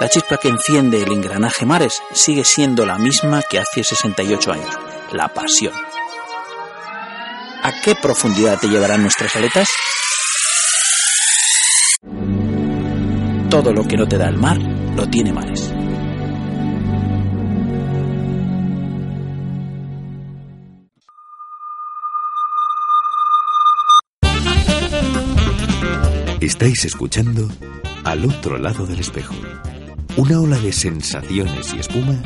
La 0.00 0.08
chispa 0.08 0.38
que 0.38 0.48
enciende 0.48 1.02
el 1.02 1.12
engranaje 1.12 1.66
Mares 1.66 2.00
sigue 2.14 2.42
siendo 2.42 2.86
la 2.86 2.96
misma 2.96 3.42
que 3.42 3.58
hace 3.58 3.84
68 3.84 4.50
años, 4.50 4.74
la 5.12 5.28
pasión. 5.28 5.74
¿A 7.62 7.82
qué 7.84 7.94
profundidad 7.94 8.58
te 8.58 8.68
llevarán 8.68 9.02
nuestras 9.02 9.36
aletas? 9.36 9.68
Todo 13.50 13.74
lo 13.74 13.86
que 13.86 13.98
no 13.98 14.08
te 14.08 14.16
da 14.16 14.30
el 14.30 14.38
mar, 14.38 14.56
lo 14.96 15.06
tiene 15.06 15.34
Mares. 15.34 15.70
Estáis 26.40 26.86
escuchando 26.86 27.46
Al 28.02 28.24
otro 28.24 28.56
lado 28.56 28.86
del 28.86 29.00
espejo. 29.00 29.34
Una 30.16 30.40
ola 30.40 30.58
de 30.58 30.72
sensaciones 30.72 31.72
y 31.72 31.78
espuma 31.78 32.20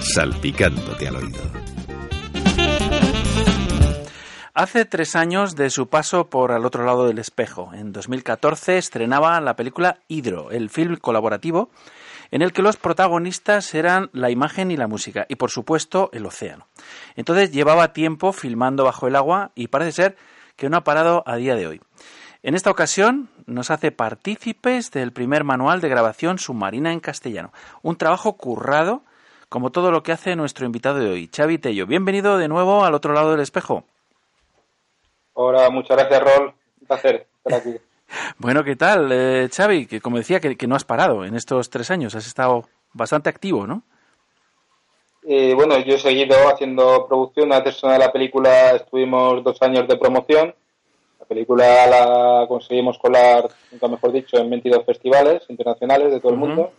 salpicándote 0.00 1.08
al 1.08 1.16
oído. 1.16 1.40
Hace 4.54 4.84
tres 4.84 5.16
años 5.16 5.56
de 5.56 5.70
su 5.70 5.88
paso 5.88 6.28
por 6.28 6.52
Al 6.52 6.64
otro 6.64 6.84
lado 6.84 7.06
del 7.06 7.18
espejo, 7.18 7.70
en 7.74 7.92
2014 7.92 8.78
estrenaba 8.78 9.40
la 9.40 9.56
película 9.56 10.00
Hidro, 10.08 10.50
el 10.50 10.70
film 10.70 10.96
colaborativo 10.96 11.70
en 12.30 12.42
el 12.42 12.52
que 12.52 12.62
los 12.62 12.76
protagonistas 12.76 13.74
eran 13.74 14.10
la 14.12 14.30
imagen 14.30 14.70
y 14.70 14.76
la 14.76 14.88
música, 14.88 15.26
y 15.28 15.36
por 15.36 15.50
supuesto 15.50 16.10
el 16.12 16.26
océano. 16.26 16.66
Entonces 17.14 17.52
llevaba 17.52 17.92
tiempo 17.92 18.32
filmando 18.32 18.84
bajo 18.84 19.06
el 19.06 19.16
agua 19.16 19.52
y 19.54 19.68
parece 19.68 19.92
ser 19.92 20.16
que 20.56 20.68
no 20.68 20.76
ha 20.76 20.84
parado 20.84 21.22
a 21.26 21.36
día 21.36 21.54
de 21.54 21.66
hoy. 21.66 21.80
En 22.42 22.54
esta 22.54 22.70
ocasión 22.70 23.28
nos 23.46 23.70
hace 23.70 23.92
partícipes 23.92 24.90
del 24.90 25.12
primer 25.12 25.44
manual 25.44 25.80
de 25.80 25.88
grabación 25.88 26.38
submarina 26.38 26.92
en 26.92 27.00
castellano, 27.00 27.52
un 27.82 27.96
trabajo 27.96 28.34
currado 28.34 29.02
como 29.48 29.70
todo 29.70 29.90
lo 29.90 30.02
que 30.02 30.12
hace 30.12 30.34
nuestro 30.36 30.66
invitado 30.66 30.98
de 30.98 31.08
hoy, 31.08 31.30
Xavi 31.34 31.58
Tello. 31.58 31.86
Bienvenido 31.86 32.36
de 32.36 32.48
nuevo 32.48 32.84
al 32.84 32.94
otro 32.94 33.12
lado 33.12 33.30
del 33.30 33.40
espejo. 33.40 33.84
Hola, 35.34 35.70
muchas 35.70 35.96
gracias, 35.96 36.22
Rol. 36.22 36.54
Un 36.80 36.86
placer 36.86 37.26
estar 37.44 37.60
aquí. 37.60 37.76
Bueno, 38.38 38.62
¿qué 38.62 38.76
tal, 38.76 39.10
eh, 39.10 39.48
Xavi? 39.52 39.86
Que 39.86 40.00
como 40.00 40.18
decía, 40.18 40.38
que, 40.38 40.56
que 40.56 40.68
no 40.68 40.76
has 40.76 40.84
parado 40.84 41.24
en 41.24 41.34
estos 41.34 41.70
tres 41.70 41.90
años, 41.90 42.14
has 42.14 42.28
estado 42.28 42.68
bastante 42.92 43.28
activo, 43.28 43.66
¿no? 43.66 43.82
Eh, 45.28 45.54
bueno, 45.54 45.76
yo 45.80 45.96
he 45.96 45.98
seguido 45.98 46.36
haciendo 46.48 47.06
producción. 47.08 47.52
Antes 47.52 47.80
de 47.82 47.98
la 47.98 48.12
película 48.12 48.76
estuvimos 48.76 49.42
dos 49.42 49.60
años 49.60 49.88
de 49.88 49.96
promoción. 49.96 50.54
La 51.26 51.34
película 51.34 51.86
la 51.88 52.46
conseguimos 52.46 52.98
colar, 52.98 53.48
nunca 53.72 53.88
mejor 53.88 54.12
dicho, 54.12 54.36
en 54.38 54.48
22 54.48 54.84
festivales 54.84 55.42
internacionales 55.48 56.12
de 56.12 56.20
todo 56.20 56.30
el 56.30 56.38
mundo. 56.38 56.70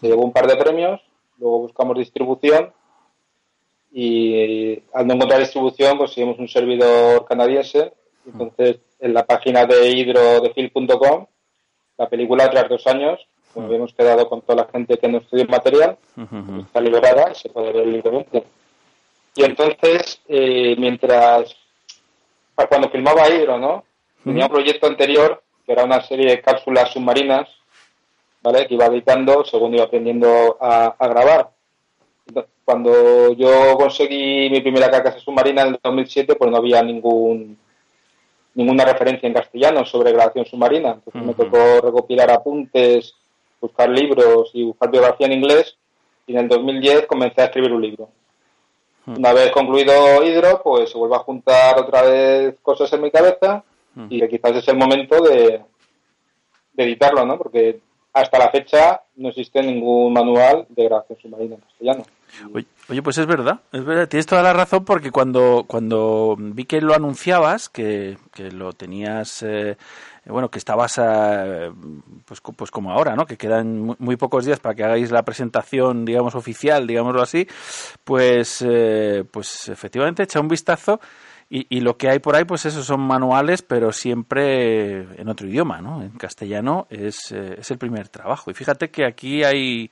Se 0.00 0.08
llevó 0.08 0.24
un 0.24 0.32
par 0.32 0.46
de 0.46 0.56
premios. 0.56 0.98
Luego 1.38 1.58
buscamos 1.58 1.98
distribución. 1.98 2.72
Y 3.92 4.82
al 4.94 5.06
no 5.06 5.12
encontrar 5.12 5.40
distribución 5.40 5.98
conseguimos 5.98 6.38
un 6.38 6.48
servidor 6.48 7.26
canadiense. 7.26 7.92
Entonces, 8.24 8.78
en 8.98 9.12
la 9.12 9.26
página 9.26 9.66
de 9.66 9.90
hidrodefil.com, 9.90 11.26
la 11.98 12.08
película 12.08 12.48
tras 12.48 12.66
dos 12.66 12.86
años, 12.86 13.20
como 13.52 13.66
habíamos 13.66 13.92
quedado 13.92 14.26
con 14.26 14.40
toda 14.40 14.64
la 14.64 14.72
gente 14.72 14.96
que 14.96 15.06
nos 15.06 15.24
estudió 15.24 15.42
el 15.42 15.50
material, 15.50 15.98
está 16.60 16.80
liberada 16.80 17.30
y 17.30 17.34
se 17.34 17.50
puede 17.50 17.72
ver 17.74 17.86
libremente. 17.86 18.42
Y 19.36 19.44
entonces, 19.44 20.22
eh, 20.28 20.76
mientras, 20.78 21.54
cuando 22.68 22.90
filmaba 22.90 23.28
Hidro, 23.28 23.58
¿no? 23.58 23.84
Tenía 24.24 24.46
un 24.46 24.52
proyecto 24.52 24.86
anterior 24.86 25.42
que 25.64 25.72
era 25.72 25.84
una 25.84 26.00
serie 26.02 26.28
de 26.30 26.40
cápsulas 26.40 26.92
submarinas, 26.92 27.48
¿vale? 28.42 28.66
Que 28.66 28.74
iba 28.74 28.86
editando 28.86 29.44
según 29.44 29.74
iba 29.74 29.84
aprendiendo 29.84 30.56
a, 30.60 30.94
a 30.98 31.08
grabar. 31.08 31.50
Entonces, 32.26 32.52
Cuando 32.64 33.32
yo 33.32 33.76
conseguí 33.76 34.50
mi 34.50 34.60
primera 34.60 34.90
carcasa 34.90 35.18
submarina 35.18 35.62
en 35.62 35.68
el 35.68 35.80
2007, 35.82 36.34
pues 36.36 36.50
no 36.50 36.56
había 36.56 36.82
ningún 36.82 37.58
ninguna 38.54 38.84
referencia 38.84 39.26
en 39.26 39.34
castellano 39.34 39.84
sobre 39.84 40.12
grabación 40.12 40.44
submarina. 40.44 40.92
Entonces 40.92 41.22
me 41.22 41.34
tocó 41.34 41.80
recopilar 41.80 42.30
apuntes, 42.30 43.14
buscar 43.60 43.88
libros 43.88 44.50
y 44.54 44.64
buscar 44.64 44.90
biografía 44.90 45.26
en 45.26 45.32
inglés. 45.34 45.76
Y 46.26 46.32
en 46.32 46.40
el 46.40 46.48
2010 46.48 47.06
comencé 47.06 47.42
a 47.42 47.44
escribir 47.46 47.72
un 47.72 47.82
libro. 47.82 48.08
Una 49.06 49.32
vez 49.32 49.50
concluido 49.50 50.22
Hidro, 50.22 50.62
pues 50.62 50.90
se 50.90 50.98
vuelve 50.98 51.16
a 51.16 51.20
juntar 51.20 51.78
otra 51.78 52.02
vez 52.02 52.56
cosas 52.62 52.92
en 52.92 53.02
mi 53.02 53.10
cabeza 53.10 53.64
y 54.08 54.20
que 54.20 54.28
quizás 54.28 54.56
es 54.56 54.68
el 54.68 54.76
momento 54.76 55.20
de, 55.22 55.62
de 56.72 56.84
editarlo, 56.84 57.24
¿no? 57.24 57.36
Porque 57.36 57.80
hasta 58.12 58.38
la 58.38 58.50
fecha 58.50 59.02
no 59.16 59.28
existe 59.28 59.62
ningún 59.62 60.12
manual 60.12 60.66
de 60.68 60.84
grabación 60.84 61.18
submarina 61.20 61.54
en 61.56 61.60
castellano. 61.60 62.02
Oye, 62.52 62.66
oye, 62.88 63.02
pues 63.02 63.18
es 63.18 63.26
verdad, 63.26 63.60
es 63.72 63.84
verdad, 63.84 64.08
tienes 64.08 64.26
toda 64.26 64.42
la 64.42 64.52
razón 64.52 64.84
porque 64.84 65.10
cuando, 65.10 65.64
cuando 65.66 66.36
vi 66.38 66.64
que 66.64 66.80
lo 66.80 66.94
anunciabas, 66.94 67.68
que, 67.68 68.18
que 68.32 68.50
lo 68.50 68.72
tenías, 68.72 69.42
eh, 69.42 69.76
bueno, 70.26 70.50
que 70.50 70.58
estabas, 70.58 70.98
eh, 71.02 71.70
pues, 72.24 72.40
pues 72.56 72.70
como 72.70 72.92
ahora, 72.92 73.16
¿no? 73.16 73.26
Que 73.26 73.36
quedan 73.36 73.80
muy, 73.80 73.96
muy 73.98 74.16
pocos 74.16 74.44
días 74.44 74.60
para 74.60 74.74
que 74.74 74.84
hagáis 74.84 75.10
la 75.10 75.24
presentación, 75.24 76.04
digamos, 76.04 76.34
oficial, 76.34 76.86
digámoslo 76.86 77.22
así, 77.22 77.46
pues, 78.04 78.64
eh, 78.66 79.24
pues 79.30 79.68
efectivamente 79.68 80.22
echa 80.22 80.40
un 80.40 80.48
vistazo 80.48 81.00
y, 81.48 81.66
y 81.74 81.80
lo 81.80 81.96
que 81.96 82.08
hay 82.08 82.18
por 82.20 82.36
ahí, 82.36 82.44
pues 82.44 82.64
eso 82.66 82.82
son 82.84 83.00
manuales, 83.00 83.62
pero 83.62 83.92
siempre 83.92 85.00
en 85.20 85.28
otro 85.28 85.48
idioma, 85.48 85.80
¿no? 85.80 86.02
En 86.02 86.10
castellano 86.10 86.86
es, 86.90 87.32
eh, 87.32 87.56
es 87.58 87.70
el 87.70 87.78
primer 87.78 88.08
trabajo. 88.08 88.50
Y 88.50 88.54
fíjate 88.54 88.90
que 88.90 89.04
aquí 89.04 89.42
hay 89.42 89.90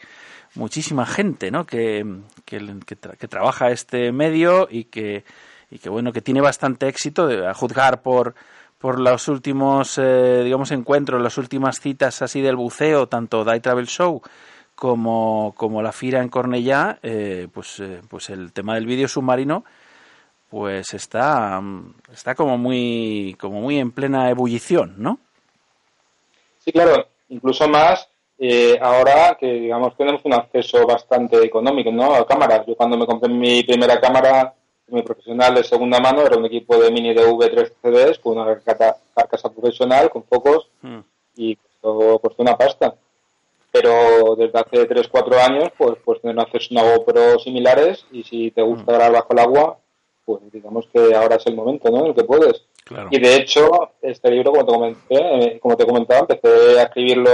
muchísima 0.55 1.05
gente, 1.07 1.51
¿no? 1.51 1.65
Que, 1.67 2.05
que, 2.45 2.59
que 2.87 3.01
tra- 3.01 3.17
que 3.17 3.29
trabaja 3.29 3.71
este 3.71 4.13
medio 4.13 4.69
y 4.71 4.85
que, 4.85 5.25
y 5.71 5.79
que 5.79 5.89
bueno, 5.89 6.13
que 6.13 6.23
tiene 6.23 6.41
bastante 6.41 6.87
éxito, 6.87 7.27
de- 7.27 7.47
a 7.47 7.55
juzgar 7.55 8.03
por 8.03 8.35
por 8.79 9.01
los 9.01 9.29
últimos, 9.29 9.99
eh, 9.99 10.43
digamos, 10.45 10.71
encuentros, 10.71 11.21
las 11.21 11.39
últimas 11.39 11.81
citas 11.81 12.23
así 12.23 12.41
del 12.41 12.57
buceo, 12.57 13.09
tanto 13.09 13.45
Die 13.45 13.61
Travel 13.61 13.87
Show 13.87 14.23
como, 14.75 15.55
como 15.57 15.83
la 15.83 15.93
Fira 15.93 16.23
en 16.23 16.29
Cornellá, 16.29 16.99
eh, 17.03 17.49
pues, 17.53 17.81
eh, 17.81 18.01
pues 18.09 18.31
el 18.31 18.53
tema 18.53 18.75
del 18.75 18.87
vídeo 18.87 19.09
submarino 19.09 19.65
pues 20.49 20.95
está, 20.95 21.61
mm, 21.61 21.95
está 22.13 22.35
como 22.35 22.57
muy 22.57 23.37
como 23.39 23.61
muy 23.61 23.79
en 23.79 23.93
plena 23.93 24.31
ebullición, 24.31 24.95
¿no? 24.97 25.19
Sí, 26.59 26.73
claro, 26.73 27.07
incluso 27.29 27.69
más 27.69 28.09
eh, 28.39 28.79
ahora 28.81 29.37
que 29.39 29.47
digamos 29.47 29.97
tenemos 29.97 30.21
un 30.25 30.35
acceso 30.35 30.87
bastante 30.87 31.45
económico 31.45 31.91
¿no? 31.91 32.15
a 32.15 32.27
cámaras. 32.27 32.65
Yo 32.67 32.77
cuando 32.77 32.97
me 32.97 33.07
compré 33.07 33.29
mi 33.29 33.63
primera 33.65 34.01
cámara 34.01 34.55
profesional 35.05 35.55
de 35.55 35.65
segunda 35.65 36.01
mano 36.01 36.23
era 36.23 36.37
un 36.37 36.47
equipo 36.47 36.77
de 36.79 36.91
mini 36.91 37.13
DV 37.15 37.51
3 37.51 37.73
CDs 37.83 38.19
con 38.19 38.39
una 38.39 38.59
carcasa, 38.61 39.49
profesional 39.55 40.11
con 40.11 40.25
focos 40.25 40.69
Mm. 40.83 40.99
y 41.37 41.57
costó, 41.57 42.19
costó 42.21 42.43
una 42.43 42.57
pasta. 42.57 42.95
Pero 43.71 44.35
desde 44.37 44.59
hace 44.59 44.87
3 44.87 45.09
4 45.09 45.39
años 45.41 45.69
pues 45.77 45.99
pues 46.05 46.21
tener 46.23 46.39
acceso 46.41 46.69
a 46.71 46.83
una 46.83 46.97
GoPro 46.97 47.39
similares 47.39 48.07
y 48.11 48.23
si 48.25 48.51
te 48.51 48.63
gusta 48.63 48.93
grabar 48.93 49.13
bajo 49.13 49.33
el 49.33 49.39
agua 49.41 49.79
pues 50.25 50.41
digamos 50.53 50.87
que 50.93 51.15
ahora 51.15 51.37
es 51.37 51.47
el 51.47 51.55
momento 51.55 51.91
¿no? 51.91 52.01
en 52.01 52.07
el 52.07 52.15
que 52.15 52.25
puedes. 52.25 52.65
Claro. 52.85 53.09
Y 53.11 53.19
de 53.19 53.37
hecho, 53.37 53.91
este 54.03 54.31
libro, 54.31 54.51
como 54.53 54.65
te 54.67 54.73
comenté, 54.73 54.99
eh, 55.55 55.59
como 55.61 55.77
te 55.77 55.87
comentaba, 55.87 56.21
empecé 56.21 56.79
a 56.79 56.83
escribirlo 56.85 57.31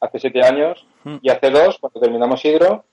hace 0.00 0.18
siete 0.20 0.42
años 0.42 0.84
Mm. 1.04 1.16
y 1.20 1.28
hace 1.30 1.50
dos, 1.50 1.76
cuando 1.78 2.00
terminamos 2.00 2.42
Hidro, 2.44 2.84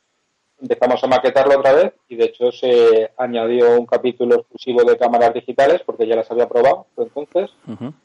empezamos 0.61 1.03
a 1.03 1.07
maquetarlo 1.07 1.57
otra 1.59 1.73
vez 1.73 1.93
y 2.07 2.15
de 2.15 2.25
hecho 2.25 2.51
se 2.51 3.11
añadió 3.17 3.79
un 3.79 3.85
capítulo 3.85 4.35
exclusivo 4.35 4.83
de 4.83 4.97
cámaras 4.97 5.33
digitales 5.33 5.81
porque 5.85 6.05
ya 6.07 6.15
las 6.15 6.29
había 6.31 6.47
probado 6.47 6.85
por 6.95 7.07
entonces. 7.07 7.49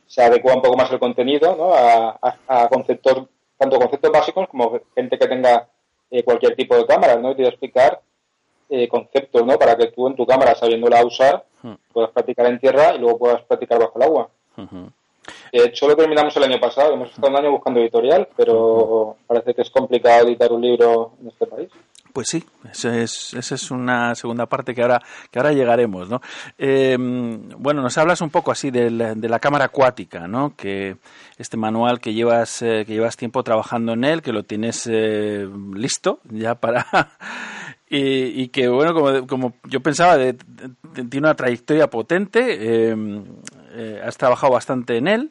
Se 0.07 0.23
adecua 0.23 0.55
un 0.55 0.63
poco 0.63 0.77
más 0.77 0.91
el 0.91 0.99
contenido 0.99 1.55
¿no? 1.57 1.75
a, 1.75 2.19
a- 2.21 2.37
a 2.65 2.69
conceptos, 2.69 3.25
tanto 3.59 3.79
conceptos 3.79 4.11
básicos 4.11 4.49
como 4.49 4.81
gente 4.95 5.19
que 5.19 5.29
tenga 5.29 5.69
eh, 6.11 6.23
cualquier 6.23 6.55
tipo 6.57 6.77
de 6.77 6.87
cámara, 6.87 7.17
¿no? 7.17 7.33
Y 7.33 7.35
te 7.35 7.43
voy 7.43 7.47
a 7.47 7.51
explicar 7.51 8.01
eh, 8.71 8.89
conceptos, 8.89 9.45
¿no? 9.45 9.59
Para 9.59 9.77
que 9.77 9.87
tú 9.89 10.07
en 10.07 10.15
tu 10.17 10.25
cámara, 10.27 10.55
sabiéndola 10.55 11.05
usar, 11.05 11.45
puedas 11.93 12.11
practicar 12.11 12.47
en 12.47 12.59
tierra 12.61 12.95
y 12.95 12.99
luego 12.99 13.19
puedas 13.19 13.43
practicar 13.43 13.79
bajo 13.81 13.99
el 13.99 14.03
agua. 14.05 14.29
Ujú. 14.57 14.89
De 15.53 15.65
hecho, 15.65 15.89
lo 15.89 15.97
terminamos 15.97 16.37
el 16.37 16.45
año 16.45 16.61
pasado. 16.61 16.93
Hemos 16.93 17.11
estado 17.11 17.29
un 17.29 17.37
año 17.37 17.51
buscando 17.51 17.81
editorial, 17.81 18.29
pero 18.37 19.17
parece 19.27 19.53
que 19.55 19.63
es 19.63 19.71
complicado 19.71 20.27
editar 20.29 20.53
un 20.53 20.61
libro 20.63 21.13
en 21.21 21.29
este 21.29 21.47
país. 21.47 21.69
Pues 22.17 22.29
sí, 22.31 22.43
esa 22.73 22.97
es, 22.99 23.35
esa 23.35 23.55
es 23.57 23.71
una 23.71 24.15
segunda 24.15 24.47
parte 24.47 24.75
que 24.75 24.81
ahora, 24.81 25.03
que 25.31 25.39
ahora 25.39 25.53
llegaremos, 25.53 26.09
¿no? 26.09 26.23
Eh, 26.57 26.97
bueno, 26.99 27.83
nos 27.83 27.99
hablas 27.99 28.23
un 28.23 28.31
poco 28.31 28.51
así 28.51 28.71
de 28.71 28.91
la, 28.91 29.15
de 29.15 29.29
la 29.29 29.39
cámara 29.39 29.67
acuática, 29.67 30.27
¿no? 30.27 30.57
Que 30.57 30.97
este 31.37 31.59
manual 31.59 32.01
que 32.01 32.15
llevas, 32.15 32.63
eh, 32.63 32.85
que 32.87 32.95
llevas 32.95 33.19
tiempo 33.19 33.43
trabajando 33.43 33.93
en 33.93 34.05
él, 34.05 34.23
que 34.23 34.33
lo 34.33 34.45
tienes 34.45 34.89
eh, 34.91 35.47
listo 35.75 36.21
ya 36.31 36.55
para... 36.55 36.87
y, 37.91 38.49
que, 38.49 38.67
bueno, 38.69 38.95
como, 38.95 39.27
como 39.27 39.53
yo 39.69 39.81
pensaba, 39.83 40.17
de- 40.17 40.39
tiene 40.95 41.19
una 41.19 41.35
trayectoria 41.37 41.91
potente, 41.91 42.41
eh, 42.93 42.97
eh, 43.75 44.01
has 44.03 44.17
trabajado 44.17 44.55
bastante 44.55 44.97
en 44.97 45.09
él. 45.09 45.31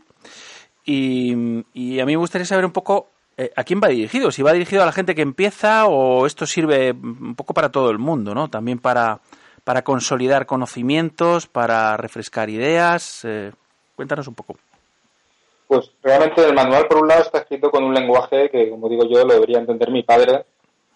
Y, 0.86 1.34
y 1.74 2.00
a 2.00 2.06
mí 2.06 2.12
me 2.14 2.18
gustaría 2.18 2.46
saber 2.46 2.64
un 2.64 2.72
poco 2.74 3.10
eh, 3.38 3.52
a 3.56 3.64
quién 3.64 3.82
va 3.84 3.88
dirigido, 3.90 4.32
si 4.32 4.42
va 4.42 4.54
dirigido 4.54 4.84
a 4.84 4.86
la 4.86 4.92
gente 4.92 5.16
que 5.16 5.22
empieza 5.22 5.88
o 5.88 6.26
esto 6.26 6.46
sirve 6.46 6.92
un 6.92 7.36
poco 7.36 7.54
para 7.54 7.70
todo 7.70 7.90
el 7.92 8.00
mundo, 8.00 8.34
¿no? 8.34 8.50
También 8.50 8.80
para, 8.80 9.20
para 9.64 9.84
consolidar 9.84 10.46
conocimientos, 10.46 11.48
para 11.48 11.98
refrescar 11.98 12.50
ideas. 12.50 13.26
eh, 13.26 13.52
cuéntanos 13.96 14.28
un 14.28 14.36
poco. 14.36 14.56
Pues 15.68 15.90
realmente 16.04 16.46
el 16.46 16.54
manual, 16.54 16.88
por 16.88 17.02
un 17.02 17.08
lado, 17.08 17.24
está 17.24 17.40
escrito 17.40 17.72
con 17.72 17.84
un 17.84 17.94
lenguaje 17.94 18.50
que, 18.50 18.70
como 18.70 18.88
digo 18.88 19.04
yo, 19.10 19.26
lo 19.26 19.34
debería 19.34 19.58
entender 19.58 19.90
mi 19.92 20.04
padre, 20.04 20.46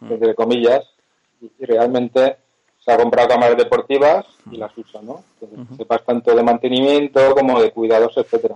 entre 0.01 0.35
comillas, 0.35 0.83
y, 1.41 1.51
y 1.59 1.65
realmente 1.65 2.37
se 2.85 2.91
ha 2.91 2.97
comprado 2.97 3.29
cámaras 3.29 3.57
deportivas 3.57 4.25
y 4.51 4.57
las 4.57 4.75
usa, 4.77 5.01
¿no? 5.01 5.23
Entonces, 5.41 5.77
sepas 5.77 6.05
tanto 6.05 6.35
de 6.35 6.43
mantenimiento 6.43 7.33
como 7.35 7.59
de 7.61 7.71
cuidados, 7.71 8.15
etcétera. 8.15 8.55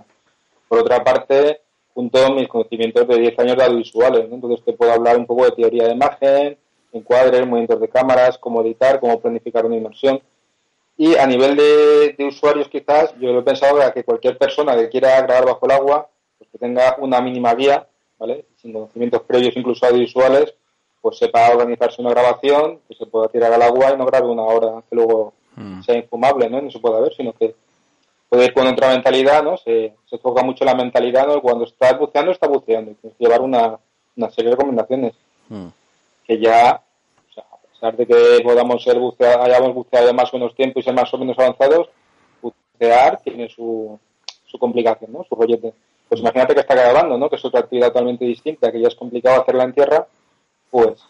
Por 0.68 0.78
otra 0.78 1.02
parte, 1.04 1.60
junto 1.94 2.34
mis 2.34 2.48
conocimientos 2.48 3.06
de 3.06 3.18
10 3.18 3.38
años 3.38 3.56
de 3.56 3.64
audiovisuales, 3.64 4.28
¿no? 4.28 4.34
Entonces 4.34 4.64
te 4.64 4.72
puedo 4.72 4.92
hablar 4.92 5.16
un 5.16 5.26
poco 5.26 5.44
de 5.44 5.52
teoría 5.52 5.86
de 5.86 5.94
imagen, 5.94 6.58
encuadres, 6.92 7.46
movimientos 7.46 7.80
de 7.80 7.88
cámaras, 7.88 8.36
cómo 8.38 8.62
editar, 8.62 9.00
cómo 9.00 9.20
planificar 9.20 9.64
una 9.64 9.76
inmersión. 9.76 10.20
Y 10.96 11.16
a 11.16 11.26
nivel 11.26 11.56
de, 11.56 12.14
de 12.16 12.24
usuarios, 12.24 12.68
quizás, 12.68 13.14
yo 13.18 13.32
lo 13.32 13.40
he 13.40 13.42
pensado 13.42 13.78
que 13.92 14.04
cualquier 14.04 14.38
persona 14.38 14.76
que 14.76 14.88
quiera 14.88 15.20
grabar 15.22 15.46
bajo 15.46 15.66
el 15.66 15.72
agua, 15.72 16.08
pues 16.38 16.50
que 16.50 16.58
tenga 16.58 16.96
una 16.98 17.20
mínima 17.20 17.54
guía, 17.54 17.86
¿vale? 18.18 18.44
Sin 18.56 18.72
conocimientos 18.72 19.22
previos, 19.22 19.56
incluso 19.56 19.86
audiovisuales, 19.86 20.54
pues 21.00 21.18
sepa 21.18 21.50
organizarse 21.50 22.00
una 22.00 22.10
grabación, 22.10 22.80
que 22.88 22.94
se 22.94 23.06
pueda 23.06 23.28
tirar 23.28 23.52
al 23.52 23.62
agua 23.62 23.92
y 23.92 23.96
no 23.96 24.06
grabe 24.06 24.28
una 24.28 24.42
hora 24.42 24.82
que 24.88 24.96
luego 24.96 25.34
sea 25.84 25.96
infumable, 25.96 26.48
¿no? 26.48 26.58
Y 26.58 26.62
no 26.62 26.70
se 26.70 26.78
pueda 26.78 27.00
ver, 27.00 27.14
sino 27.14 27.32
que 27.32 27.54
puede 28.34 28.46
ir 28.48 28.54
con 28.54 28.66
otra 28.66 28.88
mentalidad, 28.90 29.42
¿no? 29.42 29.56
Se, 29.56 29.94
se 30.08 30.18
toca 30.18 30.42
mucho 30.42 30.64
la 30.64 30.74
mentalidad, 30.74 31.26
¿no? 31.26 31.40
Cuando 31.40 31.64
estás 31.64 31.98
buceando, 31.98 32.32
está 32.32 32.46
buceando. 32.48 32.90
Y 32.90 32.94
tienes 32.94 33.16
que 33.18 33.24
llevar 33.24 33.40
una, 33.40 33.78
una 34.16 34.30
serie 34.30 34.50
de 34.50 34.56
recomendaciones 34.56 35.14
que 36.26 36.38
ya 36.38 36.80
o 37.30 37.32
sea, 37.32 37.44
pesar 37.72 37.96
de 37.96 38.06
que 38.06 38.40
podamos 38.42 38.82
ser 38.82 38.98
bucea- 38.98 39.42
hayamos 39.42 39.74
buceado 39.74 40.12
más 40.14 40.32
o 40.32 40.38
menos 40.38 40.54
tiempo 40.54 40.80
y 40.80 40.82
ser 40.82 40.94
más 40.94 41.12
o 41.12 41.18
menos 41.18 41.38
avanzados, 41.38 41.88
bucear 42.42 43.20
tiene 43.22 43.48
su, 43.48 43.98
su 44.46 44.58
complicación, 44.58 45.12
¿no? 45.12 45.24
Su 45.24 45.34
rollete. 45.34 45.72
Pues 46.08 46.20
imagínate 46.20 46.54
que 46.54 46.60
está 46.60 46.74
grabando, 46.74 47.16
¿no? 47.18 47.28
Que 47.28 47.36
es 47.36 47.44
otra 47.44 47.60
actividad 47.60 47.88
totalmente 47.88 48.24
distinta, 48.24 48.70
que 48.70 48.80
ya 48.80 48.88
es 48.88 48.94
complicado 48.94 49.40
hacerla 49.40 49.64
en 49.64 49.72
tierra, 49.72 50.06
pues 50.70 51.02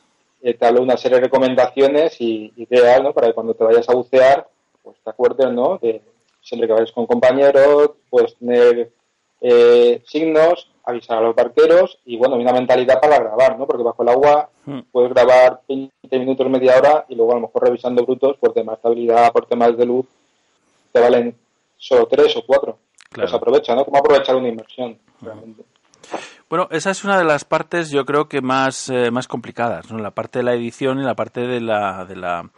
eh, 0.42 0.54
te 0.54 0.66
hablo 0.66 0.80
de 0.80 0.84
una 0.84 0.96
serie 0.96 1.18
de 1.18 1.24
recomendaciones 1.24 2.20
y 2.20 2.52
ideas, 2.56 3.02
¿no? 3.02 3.12
Para 3.12 3.28
que 3.28 3.34
cuando 3.34 3.54
te 3.54 3.64
vayas 3.64 3.88
a 3.88 3.94
bucear, 3.94 4.46
pues 4.82 4.96
te 5.02 5.10
acuerdes, 5.10 5.50
¿no? 5.52 5.78
De 5.78 6.02
siempre 6.44 6.68
que 6.68 6.74
vayas 6.74 6.92
con 6.92 7.06
compañeros, 7.06 7.92
puedes 8.08 8.36
tener 8.36 8.92
eh, 9.40 10.02
signos, 10.06 10.70
avisar 10.84 11.18
a 11.18 11.22
los 11.22 11.34
barqueros 11.34 11.98
y, 12.04 12.16
bueno, 12.16 12.36
una 12.36 12.52
mentalidad 12.52 13.00
para 13.00 13.18
grabar, 13.18 13.58
¿no? 13.58 13.66
Porque 13.66 13.82
bajo 13.82 14.02
el 14.02 14.10
agua 14.10 14.50
Hmm. 14.66 14.80
puedes 14.90 15.12
grabar 15.12 15.60
20 15.68 16.18
minutos, 16.18 16.48
media 16.48 16.78
hora 16.78 17.04
y 17.08 17.14
luego 17.14 17.32
a 17.32 17.34
lo 17.34 17.42
mejor 17.42 17.64
revisando 17.64 18.02
brutos 18.04 18.36
por 18.38 18.54
temas 18.54 18.74
de 18.74 18.76
estabilidad, 18.76 19.32
por 19.32 19.46
temas 19.46 19.76
de 19.76 19.84
luz, 19.84 20.06
te 20.90 21.00
valen 21.00 21.36
solo 21.76 22.06
tres 22.06 22.34
o 22.36 22.42
cuatro. 22.46 22.78
Claro. 23.10 23.28
Pues 23.28 23.34
aprovecha, 23.34 23.74
¿no? 23.74 23.84
¿Cómo 23.84 23.98
aprovechar 23.98 24.36
una 24.36 24.48
inmersión? 24.48 24.98
realmente? 25.20 25.64
Bueno, 26.50 26.68
esa 26.70 26.90
es 26.90 27.04
una 27.04 27.18
de 27.18 27.24
las 27.24 27.44
partes, 27.44 27.90
yo 27.90 28.04
creo 28.04 28.28
que 28.28 28.40
más, 28.40 28.88
eh, 28.90 29.10
más 29.10 29.28
complicadas, 29.28 29.90
¿no? 29.90 29.98
La 29.98 30.10
parte 30.10 30.38
de 30.38 30.44
la 30.44 30.54
edición 30.54 30.98
y 30.98 31.02
la 31.02 31.14
parte 31.14 31.40
de 31.40 31.60
la, 31.60 32.04
de 32.04 32.16
la, 32.16 32.50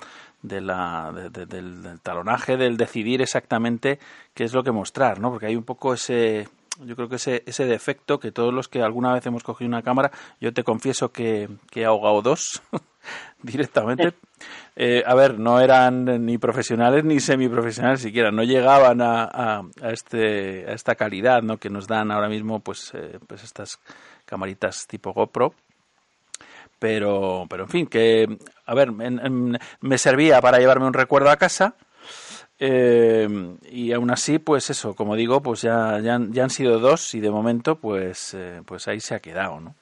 de 0.46 0.60
la, 0.60 1.12
de- 1.14 1.30
de- 1.30 1.46
del, 1.46 2.00
talonaje, 2.00 2.56
del 2.56 2.76
decidir 2.76 3.22
exactamente 3.22 3.98
qué 4.34 4.44
es 4.44 4.52
lo 4.54 4.62
que 4.62 4.72
mostrar, 4.72 5.20
¿no? 5.20 5.30
Porque 5.30 5.46
hay 5.46 5.56
un 5.56 5.64
poco 5.64 5.94
ese, 5.94 6.48
yo 6.84 6.94
creo 6.96 7.08
que 7.08 7.16
ese, 7.16 7.42
ese 7.46 7.64
defecto 7.66 8.18
que 8.20 8.32
todos 8.32 8.52
los 8.54 8.68
que 8.68 8.82
alguna 8.82 9.12
vez 9.12 9.24
hemos 9.26 9.42
cogido 9.42 9.68
una 9.68 9.82
cámara, 9.82 10.10
yo 10.40 10.52
te 10.52 10.62
confieso 10.64 11.10
que, 11.10 11.48
que 11.70 11.82
he 11.82 11.84
ahogado 11.84 12.22
dos 12.22 12.62
directamente. 13.42 14.12
Eh, 14.76 15.02
a 15.06 15.14
ver, 15.14 15.38
no 15.38 15.60
eran 15.60 16.04
ni 16.26 16.36
profesionales 16.38 17.04
ni 17.04 17.18
semiprofesionales 17.20 18.00
siquiera, 18.02 18.30
no 18.30 18.42
llegaban 18.42 19.00
a, 19.00 19.24
a, 19.24 19.62
a 19.82 19.90
este, 19.90 20.66
a 20.68 20.72
esta 20.74 20.94
calidad 20.94 21.42
¿no? 21.42 21.56
que 21.56 21.70
nos 21.70 21.86
dan 21.86 22.10
ahora 22.10 22.28
mismo 22.28 22.60
pues, 22.60 22.92
eh, 22.94 23.18
pues 23.26 23.42
estas 23.42 23.78
camaritas 24.26 24.86
tipo 24.86 25.12
GoPro. 25.12 25.54
Pero, 26.78 27.46
pero 27.48 27.64
en 27.64 27.68
fin, 27.70 27.86
que, 27.86 28.38
a 28.66 28.74
ver, 28.74 28.88
en- 29.00 29.58
me 29.80 29.98
servía 29.98 30.40
para 30.40 30.58
llevarme 30.58 30.86
un 30.86 30.92
recuerdo 30.94 31.30
a 31.30 31.36
casa. 31.36 31.74
eh, 32.58 33.28
y 33.70 33.92
aún 33.92 34.10
así, 34.10 34.38
pues 34.38 34.70
eso, 34.70 34.94
como 34.94 35.14
digo, 35.16 35.42
pues 35.42 35.62
ya, 35.62 36.00
ya, 36.00 36.14
han, 36.16 36.32
ya 36.32 36.44
han 36.44 36.50
sido 36.50 36.78
dos 36.78 37.14
y 37.14 37.20
de 37.20 37.30
momento, 37.30 37.76
pues, 37.76 38.34
eh, 38.34 38.62
pues 38.66 38.88
ahí 38.88 39.00
se 39.00 39.14
ha 39.14 39.20
quedado, 39.20 39.60
¿no? 39.60 39.74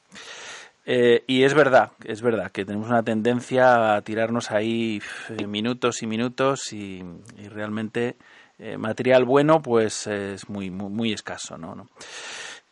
Eh, 0.87 1.25
y 1.27 1.45
es 1.45 1.55
verdad, 1.55 1.93
es 2.05 2.21
verdad 2.21 2.51
que 2.53 2.65
tenemos 2.65 2.89
una 2.89 3.03
tendencia 3.03 3.95
a 3.97 4.03
tirarnos 4.03 4.51
ahí 4.51 5.01
eh, 5.31 5.47
minutos 5.47 6.03
y 6.03 6.07
minutos 6.07 6.73
y, 6.73 7.03
y 7.39 7.49
realmente 7.49 8.17
material 8.79 9.25
bueno 9.25 9.61
pues 9.61 10.07
es 10.07 10.49
muy, 10.49 10.71
muy, 10.71 10.89
muy 10.89 11.13
escaso, 11.13 11.59
¿no? 11.59 11.75
¿no? 11.75 11.89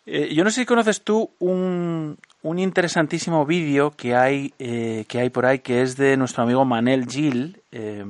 Eh, 0.04 0.34
yo 0.34 0.42
no 0.42 0.50
sé 0.50 0.62
si 0.62 0.66
conoces 0.66 1.02
tú 1.02 1.30
un, 1.38 2.18
un 2.42 2.58
interesantísimo 2.58 3.46
vídeo 3.46 3.92
que 3.92 4.16
hay 4.16 4.52
eh, 4.58 5.04
que 5.06 5.20
hay 5.20 5.30
por 5.30 5.46
ahí 5.46 5.60
que 5.60 5.82
es 5.82 5.96
de 5.96 6.16
nuestro 6.16 6.42
amigo 6.42 6.64
Manel 6.64 7.06
Gil, 7.06 7.62
eh, 7.70 8.04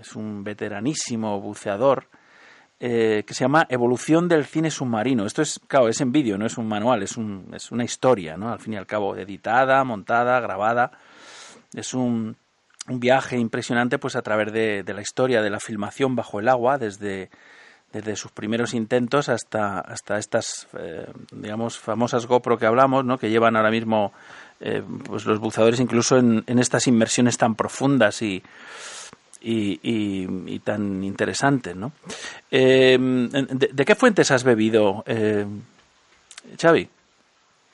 es 0.00 0.16
un 0.16 0.42
veteranísimo 0.42 1.40
buceador 1.40 2.08
que 2.80 3.24
se 3.26 3.42
llama 3.42 3.66
Evolución 3.68 4.28
del 4.28 4.44
cine 4.44 4.70
submarino. 4.70 5.26
Esto 5.26 5.42
es, 5.42 5.60
claro, 5.66 5.88
es 5.88 6.00
en 6.00 6.12
vídeo, 6.12 6.38
no 6.38 6.46
es 6.46 6.58
un 6.58 6.68
manual, 6.68 7.02
es, 7.02 7.16
un, 7.16 7.50
es 7.52 7.72
una 7.72 7.82
historia, 7.82 8.36
¿no? 8.36 8.52
Al 8.52 8.60
fin 8.60 8.74
y 8.74 8.76
al 8.76 8.86
cabo, 8.86 9.16
editada, 9.16 9.82
montada, 9.82 10.38
grabada. 10.38 10.92
Es 11.74 11.92
un, 11.92 12.36
un 12.88 13.00
viaje 13.00 13.36
impresionante, 13.36 13.98
pues 13.98 14.14
a 14.14 14.22
través 14.22 14.52
de, 14.52 14.84
de 14.84 14.94
la 14.94 15.00
historia 15.00 15.42
de 15.42 15.50
la 15.50 15.58
filmación 15.58 16.14
bajo 16.14 16.38
el 16.38 16.48
agua, 16.48 16.78
desde, 16.78 17.30
desde 17.92 18.16
sus 18.16 18.30
primeros 18.32 18.74
intentos 18.74 19.28
hasta, 19.28 19.80
hasta 19.80 20.18
estas, 20.18 20.68
eh, 20.78 21.06
digamos, 21.32 21.78
famosas 21.78 22.26
GoPro 22.26 22.58
que 22.58 22.66
hablamos, 22.66 23.04
¿no? 23.04 23.18
Que 23.18 23.30
llevan 23.30 23.56
ahora 23.56 23.70
mismo, 23.70 24.12
eh, 24.60 24.82
pues 25.06 25.24
los 25.24 25.38
buceadores 25.40 25.80
incluso 25.80 26.18
en, 26.18 26.44
en 26.46 26.58
estas 26.58 26.86
inmersiones 26.86 27.38
tan 27.38 27.54
profundas 27.54 28.20
y, 28.22 28.42
y, 29.40 29.80
y- 29.82 30.26
y 30.54 30.58
tan 30.58 31.02
interesantes, 31.04 31.74
¿no? 31.76 31.92
Eh, 32.50 32.98
¿de, 33.00 33.70
de 33.72 33.84
qué 33.84 33.94
fuentes 33.94 34.30
has 34.32 34.44
bebido, 34.44 35.02
eh, 35.06 35.46
Xavi? 36.60 36.88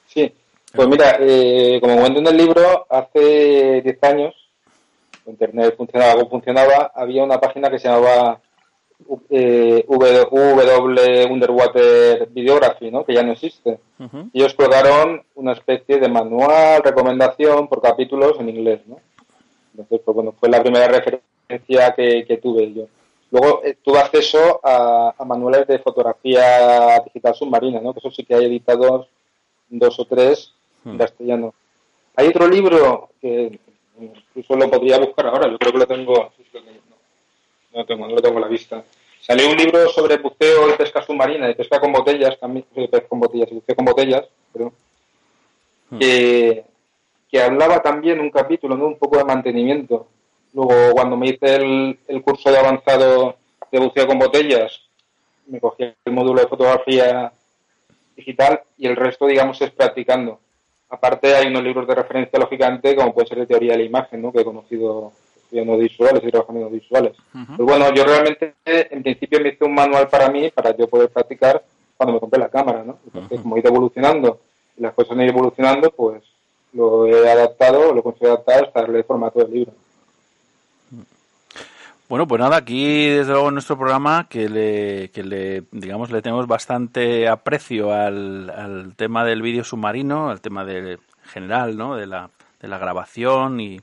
Sí, 0.06 0.32
pues 0.72 0.88
mira, 0.88 1.16
eh, 1.20 1.78
como 1.80 1.96
cuento 1.98 2.20
en 2.20 2.26
el 2.28 2.36
libro, 2.36 2.86
hace 2.88 3.80
10 3.82 3.98
años, 4.04 4.34
Internet 5.26 5.74
funcionaba 5.76 6.14
como 6.14 6.30
funcionaba, 6.30 6.92
había 6.94 7.24
una 7.24 7.40
página 7.40 7.70
que 7.70 7.78
se 7.78 7.88
llamaba 7.88 8.40
eh, 9.30 9.84
W 9.88 11.26
Underwater 11.30 12.28
Videography, 12.30 12.90
¿no? 12.90 13.04
que 13.04 13.14
ya 13.14 13.22
no 13.22 13.32
existe. 13.32 13.78
Y 14.32 14.40
ellos 14.40 14.54
colgaron 14.54 15.22
una 15.34 15.52
especie 15.52 15.98
de 15.98 16.08
manual, 16.08 16.82
recomendación 16.82 17.68
por 17.68 17.80
capítulos 17.82 18.36
en 18.40 18.48
inglés. 18.48 18.80
¿no? 18.86 18.98
Entonces, 19.72 20.00
pues 20.04 20.14
bueno, 20.14 20.34
fue 20.38 20.48
la 20.48 20.62
primera 20.62 20.88
referencia 20.88 21.94
que, 21.96 22.24
que 22.26 22.36
tuve 22.38 22.72
yo. 22.72 22.84
Luego 23.30 23.62
eh, 23.64 23.76
tuve 23.82 23.98
acceso 23.98 24.60
a, 24.62 25.14
a 25.18 25.24
manuales 25.24 25.66
de 25.66 25.78
fotografía 25.80 27.00
digital 27.04 27.34
submarina, 27.34 27.80
¿no? 27.80 27.92
que 27.92 27.98
eso 27.98 28.10
sí 28.10 28.24
que 28.24 28.34
hay 28.34 28.44
editados 28.44 29.08
dos 29.68 29.98
o 29.98 30.04
tres 30.04 30.52
en 30.84 30.94
Hmm. 30.94 30.98
castellano. 30.98 31.54
Hay 32.16 32.28
otro 32.28 32.46
libro 32.46 33.08
que 33.20 33.58
incluso 33.98 34.54
lo 34.54 34.70
podría 34.70 34.98
buscar 34.98 35.26
ahora, 35.28 35.50
yo 35.50 35.58
creo 35.58 35.72
que 35.72 35.78
lo 35.78 35.86
tengo, 35.86 36.32
no, 37.74 37.84
tengo, 37.84 38.06
no 38.06 38.14
lo 38.14 38.22
tengo 38.22 38.38
a 38.38 38.42
la 38.42 38.48
vista. 38.48 38.82
Salió 39.20 39.50
un 39.50 39.56
libro 39.56 39.88
sobre 39.88 40.18
buceo 40.18 40.68
y 40.68 40.76
pesca 40.76 41.02
submarina, 41.02 41.50
y 41.50 41.54
pesca 41.54 41.80
con 41.80 41.92
botellas, 41.92 42.38
también, 42.38 42.66
de 42.74 42.88
pesca 42.88 43.08
con 43.08 43.20
botellas, 43.20 43.48
y 43.50 43.54
buceo 43.54 43.74
con 43.74 43.84
botellas, 43.84 44.24
perdón, 44.52 44.72
Hmm. 45.90 45.98
que, 45.98 46.64
que 47.30 47.42
hablaba 47.42 47.82
también 47.82 48.20
un 48.20 48.30
capítulo, 48.30 48.76
¿no? 48.76 48.86
un 48.86 48.98
poco 48.98 49.18
de 49.18 49.24
mantenimiento. 49.24 50.08
Luego, 50.52 50.92
cuando 50.92 51.16
me 51.16 51.28
hice 51.28 51.56
el, 51.56 51.98
el 52.08 52.22
curso 52.22 52.50
de 52.50 52.58
avanzado 52.58 53.36
de 53.70 53.78
buceo 53.80 54.06
con 54.06 54.18
botellas, 54.18 54.80
me 55.46 55.60
cogí 55.60 55.84
el 56.04 56.12
módulo 56.12 56.40
de 56.40 56.48
fotografía 56.48 57.32
digital 58.16 58.62
y 58.78 58.86
el 58.86 58.96
resto, 58.96 59.26
digamos, 59.26 59.60
es 59.60 59.70
practicando. 59.72 60.38
Aparte, 60.88 61.34
hay 61.34 61.48
unos 61.48 61.64
libros 61.64 61.88
de 61.88 61.94
referencia, 61.94 62.38
lógicamente, 62.38 62.94
como 62.94 63.12
puede 63.12 63.26
ser 63.26 63.38
de 63.38 63.46
teoría 63.46 63.72
de 63.72 63.78
la 63.78 63.84
imagen, 63.84 64.22
¿no? 64.22 64.32
que 64.32 64.40
he 64.40 64.44
conocido 64.44 65.12
estudiando 65.54 65.78
visuales 65.78 66.22
y 66.24 66.30
trabajando 66.30 66.66
en 66.66 66.72
visuales. 66.72 67.12
Ujú. 67.32 67.56
Pues 67.56 67.68
bueno, 67.68 67.94
yo 67.94 68.04
realmente, 68.04 68.54
en 68.64 69.02
principio, 69.02 69.40
me 69.40 69.50
hice 69.50 69.64
un 69.64 69.74
manual 69.74 70.08
para 70.08 70.28
mí, 70.28 70.50
para 70.50 70.76
yo 70.76 70.88
poder 70.88 71.10
practicar 71.10 71.62
cuando 71.96 72.14
me 72.14 72.20
compré 72.20 72.40
la 72.40 72.48
cámara, 72.48 72.82
¿no? 72.82 72.98
Entonces, 73.06 73.40
como 73.40 73.56
he 73.56 73.60
ido 73.60 73.70
evolucionando 73.70 74.40
y 74.76 74.82
las 74.82 74.94
cosas 74.94 75.12
han 75.12 75.22
ido 75.22 75.30
evolucionando, 75.30 75.90
pues 75.90 76.22
lo 76.72 77.06
he 77.06 77.30
adaptado, 77.30 77.92
lo 77.92 78.00
he 78.00 78.02
conseguido 78.02 78.32
adaptar 78.32 78.64
hasta 78.64 78.80
darle 78.80 79.04
formato 79.04 79.38
del 79.38 79.52
libro. 79.52 79.72
Bueno, 82.08 82.28
pues 82.28 82.40
nada, 82.40 82.56
aquí 82.56 83.08
desde 83.08 83.32
luego 83.32 83.48
en 83.48 83.54
nuestro 83.54 83.78
programa 83.78 84.26
que 84.28 84.48
le, 84.48 85.10
que 85.10 85.22
le 85.22 85.62
digamos, 85.70 86.10
le 86.10 86.20
tenemos 86.20 86.46
bastante 86.46 87.28
aprecio 87.28 87.92
al, 87.92 88.50
al 88.50 88.94
tema 88.96 89.24
del 89.24 89.40
vídeo 89.40 89.64
submarino, 89.64 90.30
al 90.30 90.40
tema 90.40 90.64
del 90.64 90.98
general, 91.24 91.76
¿no? 91.76 91.96
De 91.96 92.06
la, 92.06 92.28
de 92.60 92.68
la 92.68 92.78
grabación 92.78 93.60
y, 93.60 93.80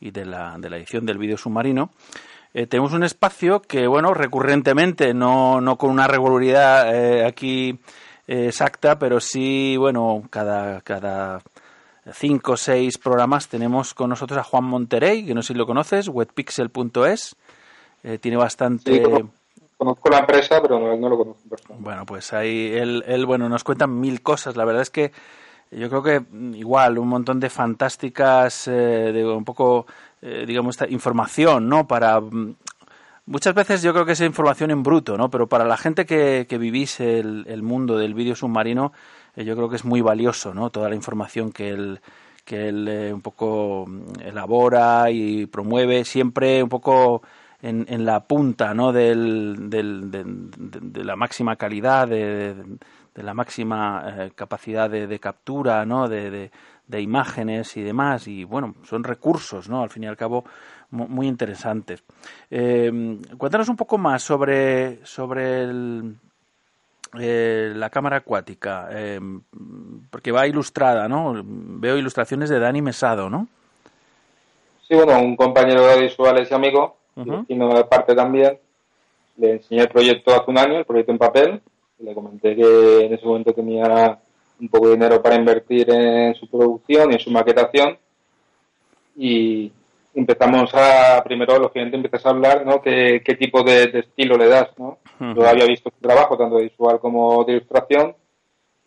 y 0.00 0.10
de, 0.10 0.24
la, 0.24 0.56
de 0.58 0.70
la 0.70 0.76
edición 0.78 1.06
del 1.06 1.18
vídeo 1.18 1.36
submarino. 1.36 1.90
Eh, 2.52 2.66
tenemos 2.66 2.92
un 2.92 3.04
espacio 3.04 3.62
que, 3.62 3.86
bueno, 3.86 4.12
recurrentemente, 4.12 5.14
no, 5.14 5.60
no 5.60 5.76
con 5.76 5.90
una 5.90 6.08
regularidad 6.08 6.94
eh, 6.94 7.24
aquí 7.24 7.78
eh, 8.26 8.46
exacta, 8.46 8.98
pero 8.98 9.20
sí, 9.20 9.76
bueno, 9.76 10.24
cada, 10.30 10.80
cada 10.80 11.42
cinco 12.12 12.52
o 12.52 12.56
seis 12.56 12.98
programas 12.98 13.48
tenemos 13.48 13.94
con 13.94 14.10
nosotros 14.10 14.38
a 14.38 14.42
Juan 14.42 14.64
Monterey, 14.64 15.24
que 15.24 15.34
no 15.34 15.42
sé 15.42 15.52
si 15.52 15.58
lo 15.58 15.66
conoces, 15.66 16.08
webpixel.es. 16.08 17.36
Eh, 18.02 18.18
tiene 18.18 18.36
bastante... 18.36 18.94
Sí, 18.94 19.02
conozco, 19.02 19.30
conozco 19.76 20.10
la 20.10 20.18
empresa, 20.18 20.60
pero 20.60 20.80
no, 20.80 20.96
no 20.96 21.08
lo 21.08 21.18
conozco 21.18 21.42
en 21.44 21.50
persona. 21.50 21.78
Bueno, 21.78 22.06
pues 22.06 22.32
ahí 22.32 22.72
él, 22.72 23.04
él, 23.06 23.26
bueno, 23.26 23.48
nos 23.48 23.62
cuenta 23.62 23.86
mil 23.86 24.22
cosas. 24.22 24.56
La 24.56 24.64
verdad 24.64 24.82
es 24.82 24.90
que 24.90 25.12
yo 25.70 25.88
creo 25.88 26.02
que 26.02 26.20
mm, 26.20 26.54
igual 26.54 26.98
un 26.98 27.08
montón 27.08 27.40
de 27.40 27.50
fantásticas, 27.50 28.68
eh, 28.68 28.72
de 29.12 29.24
un 29.26 29.44
poco, 29.44 29.86
eh, 30.22 30.44
digamos, 30.46 30.78
información, 30.88 31.68
¿no? 31.68 31.86
Para 31.86 32.20
mm, 32.20 32.54
muchas 33.26 33.54
veces 33.54 33.82
yo 33.82 33.92
creo 33.92 34.04
que 34.06 34.12
es 34.12 34.20
información 34.20 34.70
en 34.70 34.82
bruto, 34.82 35.16
¿no? 35.16 35.30
Pero 35.30 35.48
para 35.48 35.64
la 35.64 35.76
gente 35.76 36.06
que, 36.06 36.46
que 36.48 36.58
vivís 36.58 37.00
el, 37.00 37.44
el 37.48 37.62
mundo 37.62 37.96
del 37.98 38.14
vídeo 38.14 38.34
submarino, 38.36 38.92
eh, 39.36 39.44
yo 39.44 39.56
creo 39.56 39.68
que 39.68 39.76
es 39.76 39.84
muy 39.84 40.00
valioso, 40.00 40.54
¿no? 40.54 40.70
Toda 40.70 40.88
la 40.88 40.94
información 40.96 41.52
que 41.52 41.70
él 41.70 42.00
que 42.44 42.68
él 42.68 42.88
eh, 42.88 43.12
un 43.12 43.20
poco 43.20 43.84
mm, 43.86 44.20
elabora 44.24 45.10
y 45.10 45.46
promueve, 45.46 46.04
siempre 46.04 46.62
un 46.62 46.68
poco 46.68 47.22
en, 47.62 47.86
en 47.88 48.04
la 48.06 48.20
punta 48.26 48.74
¿no? 48.74 48.92
del, 48.92 49.68
del- 49.70 50.10
de, 50.10 50.24
de- 50.24 50.80
de 50.80 51.04
la 51.04 51.16
máxima 51.16 51.56
calidad 51.56 52.08
de, 52.08 52.54
de 53.20 53.26
la 53.26 53.34
máxima 53.34 54.02
eh, 54.16 54.30
capacidad 54.34 54.88
de, 54.88 55.06
de 55.06 55.18
captura, 55.20 55.84
¿no? 55.84 56.08
De, 56.08 56.30
de- 56.30 56.50
de 56.86 57.00
imágenes 57.00 57.76
y 57.76 57.82
demás. 57.82 58.26
Y 58.26 58.42
bueno, 58.44 58.74
son 58.82 59.04
recursos, 59.04 59.68
¿no? 59.68 59.82
Al 59.82 59.90
fin 59.90 60.02
y 60.04 60.06
al 60.08 60.16
cabo, 60.16 60.44
mu- 60.90 61.06
muy 61.06 61.28
interesantes. 61.28 62.02
Eh, 62.50 63.18
cuéntanos 63.38 63.68
un 63.68 63.76
poco 63.76 63.96
más 63.98 64.22
sobre, 64.22 65.04
sobre 65.04 65.62
el, 65.64 66.16
eh, 67.20 67.72
la 67.76 67.90
cámara 67.90 68.16
acuática, 68.16 68.88
eh, 68.90 69.20
porque 70.10 70.32
va 70.32 70.46
ilustrada, 70.48 71.06
¿no? 71.08 71.34
Veo 71.44 71.96
ilustraciones 71.96 72.48
de 72.48 72.58
Dani 72.58 72.80
Mesado, 72.82 73.28
¿no? 73.30 73.46
Sí, 74.88 74.94
bueno, 74.96 75.20
un 75.20 75.36
compañero 75.36 75.86
de 75.86 76.00
visuales 76.00 76.50
y 76.50 76.54
amigo, 76.54 76.96
y 77.16 77.20
Ujú. 77.20 77.40
vecino 77.42 77.68
de 77.74 77.84
parte 77.84 78.14
también, 78.16 78.58
le 79.36 79.52
enseñé 79.52 79.82
el 79.82 79.88
proyecto 79.88 80.34
hace 80.34 80.50
un 80.50 80.58
año, 80.58 80.78
el 80.78 80.84
proyecto 80.84 81.12
en 81.12 81.18
papel, 81.18 81.62
le 82.02 82.14
comenté 82.14 82.56
que 82.56 83.04
en 83.06 83.14
ese 83.14 83.26
momento 83.26 83.52
tenía 83.52 84.18
un 84.60 84.68
poco 84.68 84.88
de 84.88 84.94
dinero 84.94 85.22
para 85.22 85.36
invertir 85.36 85.90
en 85.90 86.34
su 86.34 86.48
producción 86.48 87.10
y 87.10 87.14
en 87.14 87.20
su 87.20 87.30
maquetación, 87.30 87.98
y 89.16 89.72
empezamos 90.14 90.70
a, 90.74 91.22
primero, 91.22 91.58
lógicamente, 91.58 91.96
empiezas 91.96 92.26
a 92.26 92.30
hablar, 92.30 92.66
¿no?, 92.66 92.80
qué, 92.80 93.22
qué 93.24 93.34
tipo 93.34 93.62
de, 93.62 93.86
de 93.88 94.00
estilo 94.00 94.36
le 94.36 94.48
das, 94.48 94.68
¿no? 94.78 94.98
Yo 95.18 95.46
había 95.46 95.66
visto 95.66 95.90
su 95.90 96.00
trabajo, 96.00 96.36
tanto 96.36 96.56
de 96.56 96.64
visual 96.64 96.98
como 96.98 97.44
de 97.44 97.52
ilustración, 97.52 98.14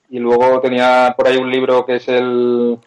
y 0.10 0.19
luego 0.19 0.60
tenía 0.61 1.14
por 1.15 1.27
ahí 1.27 1.38
un 1.38 1.49
libro 1.49 1.85
que 1.85 1.95
es 1.95 2.07
el, 2.07 2.77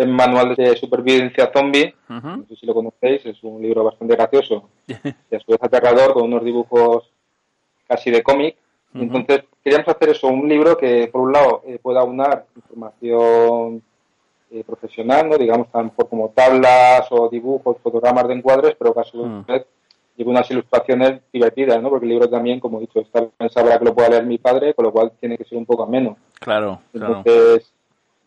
el 0.00 0.08
manual 0.08 0.56
de 0.56 0.76
supervivencia 0.76 1.50
zombie, 1.52 1.94
no 2.08 2.44
sé 2.48 2.56
si 2.56 2.64
lo 2.66 2.72
conocéis, 2.72 3.26
es 3.26 3.42
un 3.42 3.60
libro 3.60 3.84
bastante 3.84 4.16
gracioso 4.16 4.70
y 4.86 5.36
a 5.36 5.40
su 5.40 5.52
vez 5.52 5.62
aterrador 5.62 6.14
con 6.14 6.24
unos 6.24 6.42
dibujos 6.42 7.10
casi 7.86 8.10
de 8.10 8.22
cómic. 8.22 8.56
Entonces 8.94 9.44
queríamos 9.62 9.88
hacer 9.88 10.08
eso, 10.10 10.26
un 10.28 10.48
libro 10.48 10.76
que 10.76 11.08
por 11.12 11.20
un 11.22 11.32
lado 11.32 11.62
eh, 11.66 11.78
pueda 11.80 12.02
unar 12.02 12.46
información 12.56 13.82
eh, 14.50 14.64
profesional, 14.64 15.28
¿no? 15.28 15.38
digamos, 15.38 15.68
lo 15.72 15.84
mejor 15.84 16.08
como 16.08 16.28
tablas 16.30 17.06
o 17.10 17.28
dibujos, 17.28 17.76
fotogramas 17.82 18.26
de 18.26 18.34
encuadres, 18.34 18.74
pero 18.78 18.92
que 18.92 19.00
a 19.00 19.04
su 19.04 19.24
Mm. 19.24 19.44
vez 19.46 19.64
lleve 20.16 20.30
unas 20.30 20.50
ilustraciones 20.50 21.20
divertidas, 21.32 21.80
¿no? 21.80 21.88
porque 21.88 22.04
el 22.06 22.10
libro 22.10 22.28
también, 22.28 22.58
como 22.58 22.78
he 22.78 22.82
dicho, 22.82 23.00
está 23.00 23.24
pensado 23.26 23.66
para 23.66 23.78
que 23.78 23.84
lo 23.84 23.94
pueda 23.94 24.08
leer 24.10 24.26
mi 24.26 24.38
padre, 24.38 24.74
con 24.74 24.84
lo 24.86 24.92
cual 24.92 25.12
tiene 25.20 25.38
que 25.38 25.44
ser 25.44 25.56
un 25.56 25.66
poco 25.66 25.84
ameno. 25.84 26.16
Claro, 26.40 26.80
claro. 26.92 27.22
Entonces, 27.24 27.72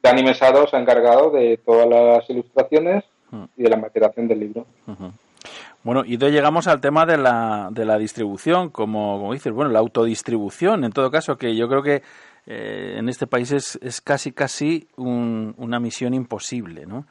Dani 0.01 0.23
Mesado 0.23 0.65
se 0.67 0.75
ha 0.77 0.79
encargado 0.79 1.29
de 1.31 1.57
todas 1.57 1.87
las 1.89 2.29
ilustraciones 2.29 3.03
y 3.57 3.63
de 3.63 3.69
la 3.69 3.77
maquetación 3.77 4.27
del 4.27 4.39
libro. 4.39 4.65
Ujú. 4.87 5.11
Bueno, 5.83 6.03
y 6.05 6.15
de 6.17 6.31
llegamos 6.31 6.67
al 6.67 6.79
tema 6.79 7.05
de 7.05 7.17
la, 7.17 7.67
de 7.71 7.85
la 7.85 7.97
distribución, 7.97 8.69
como, 8.69 9.19
como 9.19 9.33
dices, 9.33 9.51
bueno, 9.51 9.69
la 9.71 9.79
autodistribución, 9.79 10.83
en 10.85 10.91
todo 10.91 11.11
caso, 11.11 11.37
que 11.37 11.55
yo 11.55 11.67
creo 11.67 11.83
que 11.83 12.01
eh, 12.45 12.95
en 12.97 13.09
este 13.09 13.27
país 13.27 13.51
es, 13.51 13.77
es 13.81 13.99
casi, 14.01 14.31
casi 14.31 14.87
un- 14.95 15.53
una 15.57 15.79
misión 15.79 16.13
imposible, 16.13 16.85
¿no? 16.85 17.05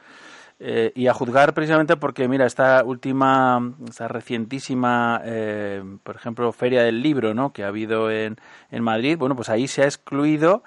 Eh, 0.65 0.93
y 0.95 1.07
a 1.09 1.13
juzgar 1.15 1.55
precisamente 1.55 1.97
porque, 1.97 2.29
mira, 2.29 2.47
esta 2.47 2.85
última, 2.85 3.75
esta 3.89 4.07
recientísima, 4.09 5.21
eh, 5.25 5.83
por 6.05 6.15
ejemplo, 6.17 6.53
Feria 6.53 6.83
del 6.83 7.03
Libro, 7.03 7.35
¿no? 7.35 7.53
Que 7.53 7.65
ha 7.65 7.69
habido 7.69 8.11
en, 8.11 8.37
en 8.71 8.83
Madrid, 8.85 9.19
bueno, 9.19 9.35
pues 9.37 9.49
ahí 9.49 9.67
se 9.69 9.83
ha 9.83 9.87
excluido 9.87 10.63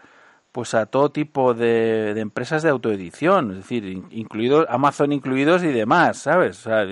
pues 0.52 0.74
a 0.74 0.86
todo 0.86 1.10
tipo 1.10 1.54
de, 1.54 2.14
de 2.14 2.22
empresas 2.22 2.64
de 2.64 2.70
autoedición, 2.70 3.52
es 3.52 3.58
decir, 3.58 3.86
in- 3.86 4.08
incluidos 4.12 4.66
Amazon 4.70 5.12
incluidos 5.12 5.64
y 5.64 5.68
demás, 5.68 6.18
¿sabes? 6.20 6.60
O 6.66 6.70
sea, 6.70 6.86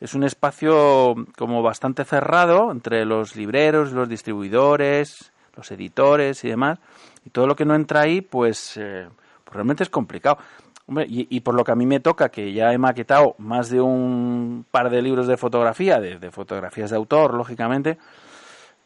es 0.00 0.14
un 0.14 0.24
espacio 0.24 1.14
como 1.36 1.62
bastante 1.62 2.04
cerrado 2.04 2.70
entre 2.70 3.04
los 3.04 3.34
libreros, 3.36 3.92
los 3.92 4.08
distribuidores, 4.08 5.32
los 5.56 5.70
editores 5.72 6.44
y 6.44 6.48
demás, 6.48 6.78
y 7.24 7.30
todo 7.30 7.46
lo 7.46 7.56
que 7.56 7.64
no 7.64 7.74
entra 7.74 8.02
ahí, 8.02 8.20
pues, 8.20 8.76
eh, 8.76 9.08
pues 9.44 9.54
realmente 9.54 9.82
es 9.82 9.90
complicado. 9.90 10.38
Hombre, 10.86 11.04
y, 11.08 11.26
y 11.28 11.40
por 11.40 11.54
lo 11.54 11.64
que 11.64 11.72
a 11.72 11.74
mí 11.74 11.84
me 11.84 12.00
toca, 12.00 12.30
que 12.30 12.52
ya 12.52 12.72
he 12.72 12.78
maquetado 12.78 13.34
más 13.38 13.68
de 13.68 13.80
un 13.80 14.64
par 14.70 14.88
de 14.88 15.02
libros 15.02 15.26
de 15.26 15.36
fotografía, 15.36 16.00
de, 16.00 16.30
fotografías 16.30 16.90
de 16.90 16.96
autor, 16.96 17.34
lógicamente, 17.34 17.98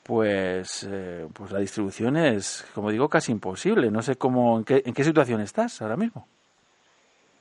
pues, 0.02 0.84
eh, 0.90 1.28
pues 1.32 1.52
la 1.52 1.60
distribución 1.60 2.16
es, 2.16 2.64
como 2.74 2.90
digo, 2.90 3.08
casi 3.08 3.30
imposible. 3.30 3.88
No 3.90 4.02
sé 4.02 4.16
cómo, 4.16 4.58
en 4.58 4.64
qué, 4.64 4.82
en 4.84 4.94
qué 4.94 5.04
situación 5.04 5.40
estás 5.42 5.80
ahora 5.80 5.96
mismo. 5.96 6.26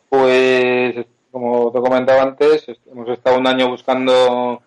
Pues, 0.10 1.08
como 1.32 1.72
te 1.72 1.80
comentaba 1.80 2.22
antes, 2.22 2.68
hemos 2.92 3.10
estado 3.10 3.40
un 3.40 3.48
año 3.48 3.70
buscando 3.70 4.62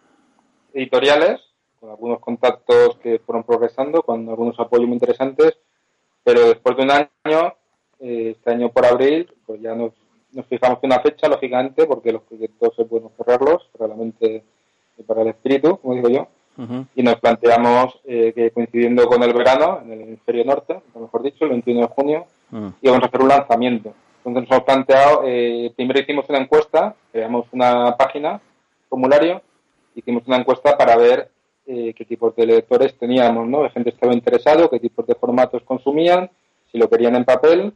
editoriales, 0.73 1.41
con 1.79 1.91
algunos 1.91 2.21
contactos 2.21 2.97
que 2.99 3.19
fueron 3.19 3.45
progresando, 3.45 4.03
con 4.03 4.29
algunos 4.29 4.59
apoyos 4.59 4.87
muy 4.87 4.95
interesantes, 4.95 5.59
pero 6.25 6.49
después 6.49 6.77
de 6.77 6.83
un 6.83 6.91
año, 6.91 7.55
eh, 8.01 8.35
este 8.37 8.51
año 8.51 8.71
por 8.71 8.87
abril, 8.87 9.31
pues 9.47 9.61
ya 9.61 9.75
nos, 9.75 9.93
nos 10.33 10.47
fijamos 10.47 10.79
en 10.83 10.91
una 10.91 11.01
fecha, 11.01 11.29
lógicamente, 11.29 11.87
porque 11.87 12.13
los 12.13 12.23
proyectos 12.23 12.75
se 12.77 12.85
pueden 12.85 13.11
cerrarlos 13.17 13.69
para 13.77 13.89
la 13.89 13.97
mente 13.97 14.43
y 14.97 15.03
para 15.03 15.23
el 15.23 15.29
espíritu, 15.29 15.79
como 15.79 15.95
digo 15.95 16.09
yo, 16.09 16.29
y 16.95 17.03
nos 17.03 17.17
planteamos 17.17 17.99
eh, 18.05 18.33
que 18.33 18.53
coincidiendo 18.53 19.07
con 19.09 19.23
el 19.25 19.35
verano, 19.35 19.81
en 19.85 19.93
el 19.93 20.01
hemisferio 20.03 20.45
norte, 20.45 20.81
mejor 20.95 21.23
dicho, 21.23 21.45
el 21.45 21.51
21 21.51 21.81
de 21.81 21.87
junio, 21.89 22.27
íbamos 22.81 23.03
a 23.03 23.07
hacer 23.07 23.21
un 23.21 23.29
lanzamiento. 23.29 23.93
Entonces 24.25 24.49
nos 24.49 24.57
hemos 24.57 24.65
planteado, 24.65 25.23
eh, 25.27 25.71
primero 25.77 26.01
hicimos 26.01 26.25
una 26.31 26.39
encuesta, 26.39 26.95
creamos 27.13 27.47
una 27.53 27.95
página, 27.97 28.41
formulario, 28.89 29.43
hicimos 29.95 30.23
una 30.27 30.39
encuesta 30.39 30.79
para 30.79 30.97
ver 30.97 31.31
eh, 31.67 31.93
qué 31.95 32.07
tipos 32.07 32.35
de 32.35 32.47
lectores 32.47 32.97
teníamos, 32.99 33.47
¿no? 33.47 33.63
La 33.63 33.71
gente 33.71 33.91
estaba 33.91 34.15
interesado, 34.15 34.71
qué 34.71 34.81
tipos 34.81 35.07
de 35.07 35.15
formatos 35.15 35.63
consumían, 35.65 36.31
si 36.73 36.79
lo 36.79 36.89
querían 36.89 37.17
en 37.17 37.27
papel 37.27 37.75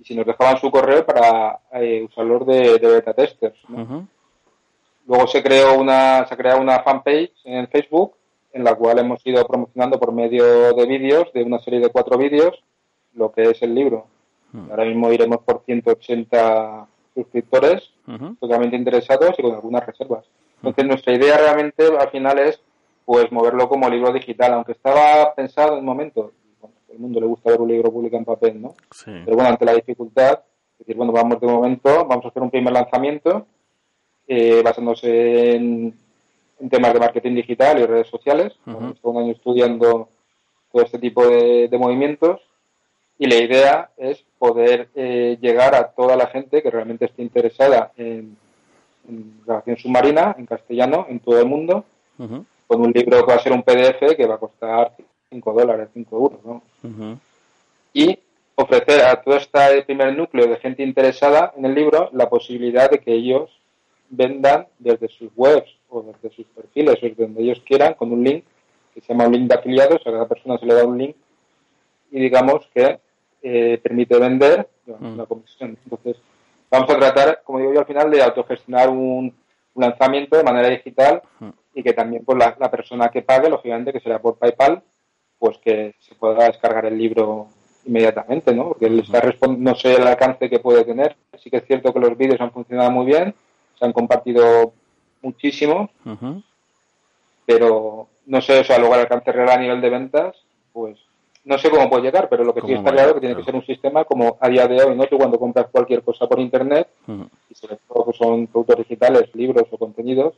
y 0.00 0.04
si 0.04 0.16
nos 0.16 0.26
dejaban 0.26 0.58
su 0.58 0.72
correo 0.72 1.06
para 1.06 1.60
eh, 1.74 2.02
usarlos 2.02 2.44
de, 2.46 2.78
de 2.78 2.88
beta 2.88 3.14
testers. 3.14 3.58
¿no? 3.68 4.08
Luego 5.06 5.26
se 5.28 5.42
creó 5.42 5.78
una, 5.78 6.26
se 6.26 6.34
ha 6.34 6.36
creado 6.36 6.60
una 6.60 6.80
fanpage 6.82 7.32
en 7.44 7.68
Facebook 7.68 8.14
en 8.52 8.64
la 8.64 8.74
cual 8.74 8.98
hemos 8.98 9.24
ido 9.24 9.46
promocionando 9.46 10.00
por 10.00 10.12
medio 10.12 10.72
de 10.74 10.86
vídeos, 10.86 11.32
de 11.32 11.44
una 11.44 11.60
serie 11.60 11.78
de 11.78 11.90
cuatro 11.90 12.18
vídeos, 12.18 12.60
lo 13.14 13.30
que 13.30 13.42
es 13.42 13.62
el 13.62 13.74
libro. 13.74 14.06
Ahora 14.70 14.84
mismo 14.84 15.12
iremos 15.12 15.38
por 15.44 15.62
180 15.64 16.86
suscriptores 17.14 17.90
totalmente 18.40 18.76
interesados 18.76 19.38
y 19.38 19.42
con 19.42 19.54
algunas 19.54 19.86
reservas. 19.86 20.24
Entonces 20.56 20.84
nuestra 20.86 21.14
idea 21.14 21.36
realmente 21.36 21.86
al 21.86 22.10
final 22.10 22.38
es 22.38 22.60
pues 23.04 23.30
moverlo 23.32 23.68
como 23.68 23.88
libro 23.88 24.12
digital, 24.12 24.52
aunque 24.52 24.72
estaba 24.72 25.34
pensado 25.34 25.72
en 25.72 25.80
un 25.80 25.84
momento, 25.84 26.32
bueno, 26.60 26.76
a 26.76 26.86
todo 26.86 26.94
el 26.94 27.00
mundo 27.00 27.20
le 27.20 27.26
gusta 27.26 27.50
ver 27.50 27.60
un 27.60 27.68
libro 27.68 27.90
publicado 27.90 28.18
en 28.18 28.24
papel, 28.24 28.62
¿no? 28.62 28.74
Sí. 28.92 29.10
Pero 29.24 29.36
bueno, 29.36 29.50
ante 29.50 29.64
la 29.64 29.74
dificultad, 29.74 30.40
decir, 30.78 30.96
bueno, 30.96 31.12
vamos 31.12 31.40
de 31.40 31.46
momento, 31.46 32.06
vamos 32.06 32.24
a 32.24 32.28
hacer 32.28 32.42
un 32.42 32.50
primer 32.50 32.72
lanzamiento 32.72 33.46
eh, 34.28 34.62
basándose 34.62 35.56
en, 35.56 35.94
en 36.60 36.70
temas 36.70 36.92
de 36.92 37.00
marketing 37.00 37.34
digital 37.34 37.80
y 37.80 37.86
redes 37.86 38.08
sociales. 38.08 38.52
Hemos 38.66 38.94
estado 38.94 39.14
un 39.14 39.22
año 39.24 39.32
estudiando 39.32 40.08
todo 40.70 40.82
este 40.82 40.98
tipo 40.98 41.26
de, 41.26 41.68
de 41.68 41.78
movimientos 41.78 42.40
y 43.20 43.26
la 43.26 43.36
idea 43.36 43.90
es 43.98 44.24
poder 44.38 44.88
eh, 44.94 45.36
llegar 45.42 45.74
a 45.74 45.88
toda 45.88 46.16
la 46.16 46.28
gente 46.28 46.62
que 46.62 46.70
realmente 46.70 47.04
esté 47.04 47.20
interesada 47.20 47.92
en, 47.98 48.34
en 49.06 49.42
grabación 49.44 49.76
submarina, 49.76 50.34
en 50.38 50.46
castellano, 50.46 51.04
en 51.06 51.20
todo 51.20 51.38
el 51.38 51.44
mundo, 51.44 51.84
con 52.16 52.80
un 52.80 52.90
libro 52.92 53.20
que 53.20 53.30
va 53.30 53.34
a 53.34 53.42
ser 53.42 53.52
un 53.52 53.62
PDF 53.62 54.16
que 54.16 54.26
va 54.26 54.36
a 54.36 54.38
costar 54.38 54.96
5 55.28 55.52
dólares, 55.52 55.90
5 55.92 56.16
euros, 56.16 56.40
¿no? 56.46 57.20
y 57.92 58.18
ofrecer 58.54 59.02
a 59.02 59.20
todo 59.20 59.36
este 59.36 59.82
primer 59.82 60.16
núcleo 60.16 60.46
de 60.46 60.56
gente 60.56 60.82
interesada 60.82 61.52
en 61.58 61.66
el 61.66 61.74
libro 61.74 62.08
la 62.14 62.30
posibilidad 62.30 62.90
de 62.90 63.00
que 63.00 63.12
ellos 63.12 63.50
vendan 64.08 64.66
desde 64.78 65.08
sus 65.08 65.30
webs 65.36 65.70
o 65.90 66.00
desde 66.00 66.34
sus 66.34 66.46
perfiles 66.46 66.96
o 67.02 67.06
desde 67.06 67.24
donde 67.24 67.42
ellos 67.42 67.60
quieran 67.66 67.92
con 67.92 68.12
un 68.12 68.24
link 68.24 68.44
que 68.94 69.02
se 69.02 69.08
llama 69.08 69.26
un 69.26 69.32
link 69.32 69.48
de 69.48 69.56
afiliados, 69.56 70.00
a 70.06 70.10
cada 70.10 70.26
persona 70.26 70.56
se 70.56 70.64
le 70.64 70.72
da 70.72 70.86
un 70.86 70.96
link 70.96 71.16
y 72.10 72.18
digamos 72.18 72.66
que 72.72 72.98
eh, 73.42 73.78
permite 73.82 74.18
vender 74.18 74.68
digamos, 74.86 75.08
una 75.14 75.26
comisión. 75.26 75.78
Entonces, 75.84 76.16
vamos 76.70 76.90
a 76.90 76.98
tratar, 76.98 77.42
como 77.44 77.58
digo 77.58 77.72
yo, 77.74 77.80
al 77.80 77.86
final 77.86 78.10
de 78.10 78.22
autogestionar 78.22 78.88
un, 78.88 79.34
un 79.74 79.82
lanzamiento 79.82 80.36
de 80.36 80.42
manera 80.44 80.68
digital 80.68 81.22
y 81.74 81.82
que 81.82 81.92
también 81.92 82.24
pues, 82.24 82.36
la, 82.38 82.56
la 82.58 82.70
persona 82.70 83.08
que 83.08 83.22
pague, 83.22 83.48
lógicamente, 83.48 83.92
que 83.92 84.00
será 84.00 84.18
por 84.20 84.36
PayPal, 84.36 84.82
pues 85.38 85.56
que 85.58 85.94
se 86.00 86.14
pueda 86.16 86.44
descargar 86.46 86.84
el 86.86 86.98
libro 86.98 87.48
inmediatamente, 87.86 88.52
¿no? 88.54 88.68
Porque 88.68 88.86
él 88.86 88.98
está 89.00 89.22
respon- 89.22 89.56
no 89.56 89.74
sé 89.74 89.94
el 89.94 90.06
alcance 90.06 90.50
que 90.50 90.58
puede 90.58 90.84
tener. 90.84 91.16
Sí 91.38 91.48
que 91.50 91.56
es 91.58 91.64
cierto 91.66 91.92
que 91.94 92.00
los 92.00 92.16
vídeos 92.16 92.40
han 92.40 92.52
funcionado 92.52 92.90
muy 92.90 93.06
bien, 93.06 93.34
se 93.78 93.84
han 93.86 93.92
compartido 93.92 94.74
muchísimo, 95.22 95.88
pero 97.46 98.08
no 98.26 98.40
sé, 98.40 98.60
o 98.60 98.64
sea, 98.64 98.78
luego 98.78 98.94
el 98.94 99.00
alcance 99.00 99.32
real 99.32 99.48
a 99.50 99.56
nivel 99.56 99.80
de 99.80 99.90
ventas, 99.90 100.36
pues 100.72 100.98
no 101.50 101.58
sé 101.58 101.68
cómo 101.68 101.90
puede 101.90 102.04
llegar, 102.04 102.28
pero 102.30 102.44
lo 102.44 102.54
que 102.54 102.60
sí 102.60 102.68
¿Cómo 102.68 102.78
está 102.78 102.92
claro 102.92 103.14
que 103.14 103.20
tiene 103.20 103.36
que 103.36 103.42
ser 103.44 103.54
un 103.54 103.66
sistema 103.66 104.04
como 104.04 104.38
a 104.40 104.48
día 104.48 104.66
de 104.66 104.82
hoy, 104.82 104.96
¿no? 104.96 105.04
Tú 105.06 105.18
cuando 105.18 105.38
compras 105.38 105.66
cualquier 105.70 106.02
cosa 106.02 106.26
por 106.26 106.38
internet, 106.40 106.88
y 107.50 107.54
sobre 107.54 107.76
todo 107.88 108.06
que 108.06 108.16
son 108.16 108.46
productos 108.46 108.78
digitales, 108.78 109.34
libros 109.34 109.64
o 109.70 109.76
contenidos, 109.76 110.34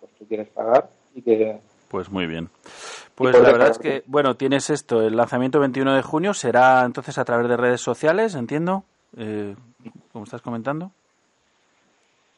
pues 0.00 0.10
tú 0.18 0.26
quieres 0.26 0.48
pagar 0.48 0.88
y 1.14 1.22
que 1.22 1.58
Pues 1.88 2.10
muy 2.10 2.26
bien. 2.26 2.48
Pues 3.14 3.38
la 3.38 3.52
verdad 3.52 3.68
es 3.70 3.78
que, 3.78 4.02
bueno, 4.06 4.34
tienes 4.36 4.70
esto, 4.70 5.00
el 5.02 5.16
lanzamiento 5.16 5.60
21 5.60 5.94
de 5.94 6.02
junio 6.02 6.34
será 6.34 6.82
entonces 6.84 7.16
a 7.18 7.24
través 7.24 7.48
de 7.48 7.56
redes 7.56 7.80
sociales, 7.80 8.34
entiendo, 8.34 8.82
eh, 9.16 9.54
como 10.12 10.24
estás 10.24 10.42
comentando. 10.42 10.90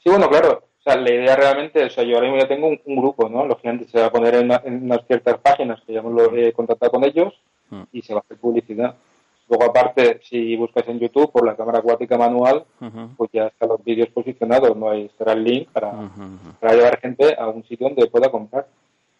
Sí, 0.02 0.10
bueno, 0.10 0.28
claro. 0.28 0.62
O 0.80 0.82
sea, 0.82 0.96
la 1.00 1.10
idea 1.10 1.34
realmente, 1.34 1.84
o 1.84 1.90
sea, 1.90 2.04
yo 2.04 2.14
ahora 2.16 2.28
mismo 2.28 2.42
ya 2.42 2.48
tengo 2.48 2.68
un, 2.68 2.80
un 2.84 2.96
grupo, 2.96 3.28
¿no? 3.28 3.44
Lógicamente 3.46 3.88
se 3.88 3.98
va 3.98 4.06
a 4.06 4.10
poner 4.12 4.34
en, 4.36 4.44
una- 4.44 4.62
en 4.64 4.84
unas 4.84 5.04
ciertas 5.06 5.38
páginas 5.38 5.80
que 5.84 5.94
ya 5.94 6.00
hemos 6.00 6.12
lo- 6.12 6.36
he 6.36 6.52
contactado 6.52 6.92
con 6.92 7.04
ellos 7.04 7.32
Mm. 7.70 7.82
y 7.92 8.02
se 8.02 8.14
va 8.14 8.20
a 8.20 8.22
hacer 8.22 8.38
publicidad. 8.38 8.94
Luego, 9.48 9.64
aparte, 9.64 10.20
si 10.24 10.56
buscas 10.56 10.88
en 10.88 10.98
YouTube 10.98 11.30
por 11.30 11.46
la 11.46 11.54
cámara 11.54 11.78
acuática 11.78 12.18
manual, 12.18 12.64
pues 13.16 13.30
ya 13.32 13.46
están 13.46 13.68
los 13.68 13.84
vídeos 13.84 14.08
posicionados, 14.08 14.76
no 14.76 14.90
hay 14.90 15.04
estará 15.04 15.34
el 15.34 15.44
link 15.44 15.68
para, 15.70 15.92
para 16.58 16.74
llevar 16.74 16.98
gente 16.98 17.36
a 17.38 17.46
un 17.48 17.62
sitio 17.62 17.88
donde 17.88 18.08
pueda 18.08 18.28
comprar. 18.28 18.66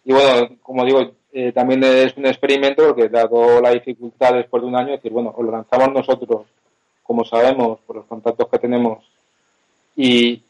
Y 0.03 0.11
bueno, 0.11 0.49
como 0.61 0.83
digo, 0.83 1.11
eh, 1.31 1.51
también 1.53 1.83
es 1.83 2.15
un 2.17 2.25
experimento 2.25 2.85
porque 2.87 3.09
dado 3.09 3.61
la 3.61 3.71
dificultad 3.71 4.33
después 4.33 4.63
de 4.63 4.67
un 4.67 4.75
año, 4.75 4.91
decir, 4.91 5.11
bueno, 5.11 5.33
os 5.35 5.45
lo 5.45 5.51
lanzamos 5.51 5.93
nosotros, 5.93 6.45
como 7.03 7.23
sabemos, 7.23 7.79
por 7.85 7.97
los 7.97 8.05
contactos 8.05 8.49
que 8.49 8.59
tenemos, 8.59 9.03
y, 9.95 10.41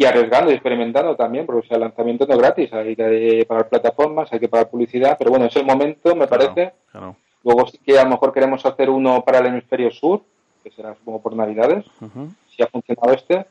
y 0.00 0.04
arriesgando 0.04 0.52
y 0.52 0.54
experimentando 0.54 1.16
también, 1.16 1.44
porque 1.44 1.66
o 1.66 1.68
sea, 1.68 1.74
el 1.74 1.80
lanzamiento 1.80 2.24
no 2.24 2.34
es 2.34 2.38
gratis, 2.38 2.72
hay 2.72 2.94
que 2.94 3.44
pagar 3.48 3.68
plataformas, 3.68 4.32
hay 4.32 4.38
que 4.38 4.46
pagar 4.48 4.70
publicidad, 4.70 5.16
pero 5.18 5.30
bueno, 5.32 5.46
es 5.46 5.56
el 5.56 5.64
momento, 5.66 6.14
me 6.14 6.28
Claro, 6.28 6.54
parece. 6.54 6.72
claro. 6.92 7.16
Luego 7.42 7.66
sí 7.66 7.78
que 7.84 7.98
a 7.98 8.04
lo 8.04 8.10
mejor 8.10 8.32
queremos 8.32 8.64
hacer 8.64 8.90
uno 8.90 9.24
para 9.24 9.40
el 9.40 9.46
hemisferio 9.46 9.90
sur, 9.90 10.20
que 10.62 10.70
será 10.70 10.94
supongo 10.94 11.20
por 11.20 11.34
Navidades, 11.34 11.84
si 12.48 12.62
ha 12.62 12.68
funcionado 12.68 13.12
este 13.12 13.44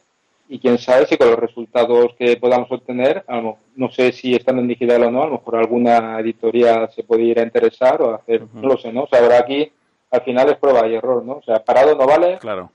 y 0.48 0.58
quién 0.60 0.78
sabe 0.78 1.06
si 1.06 1.18
con 1.18 1.30
los 1.30 1.38
resultados 1.40 2.14
que 2.18 2.38
podamos 2.38 2.72
obtener, 2.72 3.26
a 3.28 3.42
lo 3.42 3.58
no 3.76 3.92
sé 3.92 4.14
si 4.14 4.34
están 4.34 4.58
en 4.60 4.70
digital 4.70 5.04
o 5.04 5.12
no, 5.12 5.24
a 5.24 5.26
lo 5.26 5.34
mejor 5.34 5.58
alguna 5.58 6.18
editorial 6.22 6.90
se 6.92 7.04
puede 7.04 7.24
ir 7.24 7.40
a 7.42 7.44
interesar 7.44 8.02
o 8.02 8.16
hacer, 8.16 8.44
no 8.54 8.70
lo 8.70 8.78
sé, 8.78 8.94
¿no? 8.94 9.04
O 9.04 9.08
sea, 9.10 9.20
habrá 9.20 9.40
aquí 9.40 9.70
al 10.12 10.22
final 10.22 10.48
es 10.50 10.56
prueba 10.56 10.88
y 10.88 10.96
error, 10.96 11.26
¿no? 11.26 11.34
O 11.34 11.44
sea, 11.44 11.62
parado 11.62 11.94
no 11.98 12.08
vale 12.08 12.38
Claro. 12.38 12.72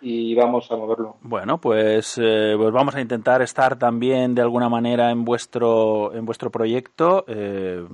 Y 0.00 0.34
vamos 0.34 0.70
a 0.70 0.76
moverlo. 0.76 1.16
Bueno, 1.22 1.58
pues, 1.58 2.18
eh, 2.18 2.54
pues 2.56 2.72
vamos 2.72 2.94
a 2.94 3.00
intentar 3.00 3.42
estar 3.42 3.78
también 3.78 4.34
de 4.34 4.42
alguna 4.42 4.68
manera 4.68 5.10
en 5.10 5.24
vuestro 5.24 6.14
en 6.14 6.24
vuestro 6.24 6.50
proyecto 6.50 7.24
eh, 7.28 7.84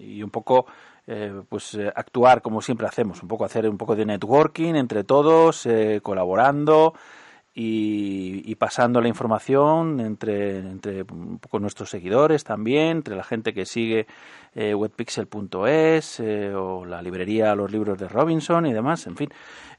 y 0.00 0.22
un 0.22 0.30
poco 0.30 0.66
eh, 1.08 1.42
pues 1.48 1.74
eh, 1.74 1.92
actuar 1.94 2.42
como 2.42 2.60
siempre 2.60 2.84
hacemos, 2.84 3.22
un 3.22 3.28
poco 3.28 3.44
hacer 3.44 3.68
un 3.68 3.78
poco 3.78 3.94
de 3.94 4.04
networking 4.04 4.74
entre 4.74 5.04
todos, 5.04 5.64
eh, 5.66 6.00
colaborando 6.02 6.94
y, 7.58 8.54
pasando 8.56 9.00
la 9.00 9.08
información 9.08 9.98
entre, 10.00 10.58
entre 10.58 11.06
poco 11.06 11.58
nuestros 11.58 11.88
seguidores 11.88 12.44
también, 12.44 12.98
entre 12.98 13.16
la 13.16 13.24
gente 13.24 13.54
que 13.54 13.64
sigue 13.64 14.06
eh, 14.54 14.74
webpixel.es 14.74 16.20
eh, 16.20 16.54
o 16.54 16.84
la 16.84 17.00
librería 17.00 17.54
Los 17.54 17.72
Libros 17.72 17.98
de 17.98 18.08
Robinson 18.08 18.66
y 18.66 18.74
demás, 18.74 19.06
en 19.06 19.16
fin, 19.16 19.30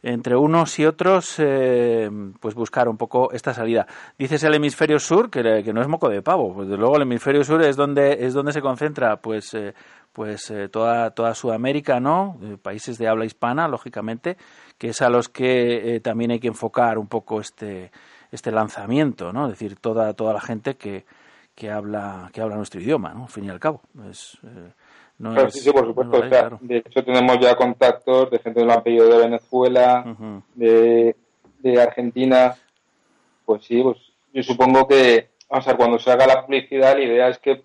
entre 0.02 0.36
unos 0.36 0.80
y 0.80 0.86
otros, 0.88 1.36
eh, 1.38 2.10
pues 2.40 2.56
buscar 2.56 2.90
un 2.90 2.98
poco 2.98 3.32
esta 3.32 3.54
salida. 3.54 3.86
Dices 4.18 4.44
el 4.44 4.56
hemisferio 4.56 5.00
sur, 5.00 5.30
que, 5.30 5.62
que 5.64 5.74
no 5.74 5.82
es 5.82 5.88
moco 5.88 6.10
de 6.10 6.24
pavo, 6.24 6.56
pues 6.56 6.68
desde 6.70 6.80
luego 6.80 6.96
el 6.96 7.04
hemisferio 7.04 7.44
sur 7.44 7.62
es 7.62 7.76
donde, 7.76 8.26
es 8.26 8.34
donde 8.34 8.54
se 8.54 8.62
concentra, 8.62 9.18
pues, 9.18 9.54
eh, 9.54 9.76
pues 10.18 10.50
eh, 10.50 10.68
toda, 10.68 11.12
toda 11.12 11.36
Sudamérica, 11.36 12.00
¿no? 12.00 12.40
Eh, 12.42 12.58
países 12.60 12.98
de 12.98 13.08
habla 13.08 13.26
hispana, 13.26 13.68
lógicamente, 13.68 14.36
que 14.78 14.90
es 14.90 15.02
a 15.02 15.10
los 15.10 15.30
que 15.30 15.96
eh, 15.96 16.00
también 16.00 16.32
hay 16.32 16.40
que 16.40 16.48
enfocar 16.48 16.98
un 16.98 17.08
poco 17.08 17.40
este, 17.42 17.92
este 18.32 18.52
lanzamiento, 18.52 19.34
¿no? 19.34 19.46
Es 19.46 19.52
decir, 19.52 19.76
toda, 19.80 20.14
toda 20.14 20.34
la 20.34 20.42
gente 20.42 20.76
que, 20.76 21.06
que 21.56 21.72
habla, 21.72 22.30
que 22.34 22.42
habla 22.42 22.56
nuestro 22.58 22.80
idioma, 22.80 23.14
¿no? 23.14 23.24
Al 23.24 23.30
fin 23.30 23.46
y 23.46 23.50
al 23.50 23.60
cabo. 23.60 23.82
Es, 24.10 24.38
eh, 24.44 24.72
no 25.20 25.32
Claro, 25.34 25.48
es- 25.48 25.54
sí, 25.56 25.60
sí, 25.62 25.72
por 25.72 25.82
no 25.84 25.88
supuesto. 25.90 26.18
es 26.18 26.26
O 26.26 26.30
sea, 26.30 26.40
claro. 26.42 26.60
de 26.62 26.78
hecho 26.78 27.04
tenemos 27.04 27.40
ya 27.40 27.56
contactos 27.56 28.30
de 28.30 28.40
gente 28.40 28.60
que 28.60 28.66
lo 28.66 28.74
han 28.74 28.84
pedido 28.84 29.08
de 29.10 29.18
Venezuela, 29.18 30.16
de, 30.54 31.16
de 31.60 31.82
Argentina. 31.82 32.56
Pues 33.46 33.64
sí, 33.66 33.82
pues 33.82 33.98
yo 34.34 34.44
supongo 34.44 34.88
que, 34.88 35.30
o 35.48 35.62
sea, 35.62 35.76
cuando 35.76 35.98
se 35.98 36.12
haga 36.12 36.28
la 36.28 36.46
publicidad, 36.46 36.96
la 36.96 37.04
idea 37.04 37.30
es 37.30 37.40
que 37.40 37.64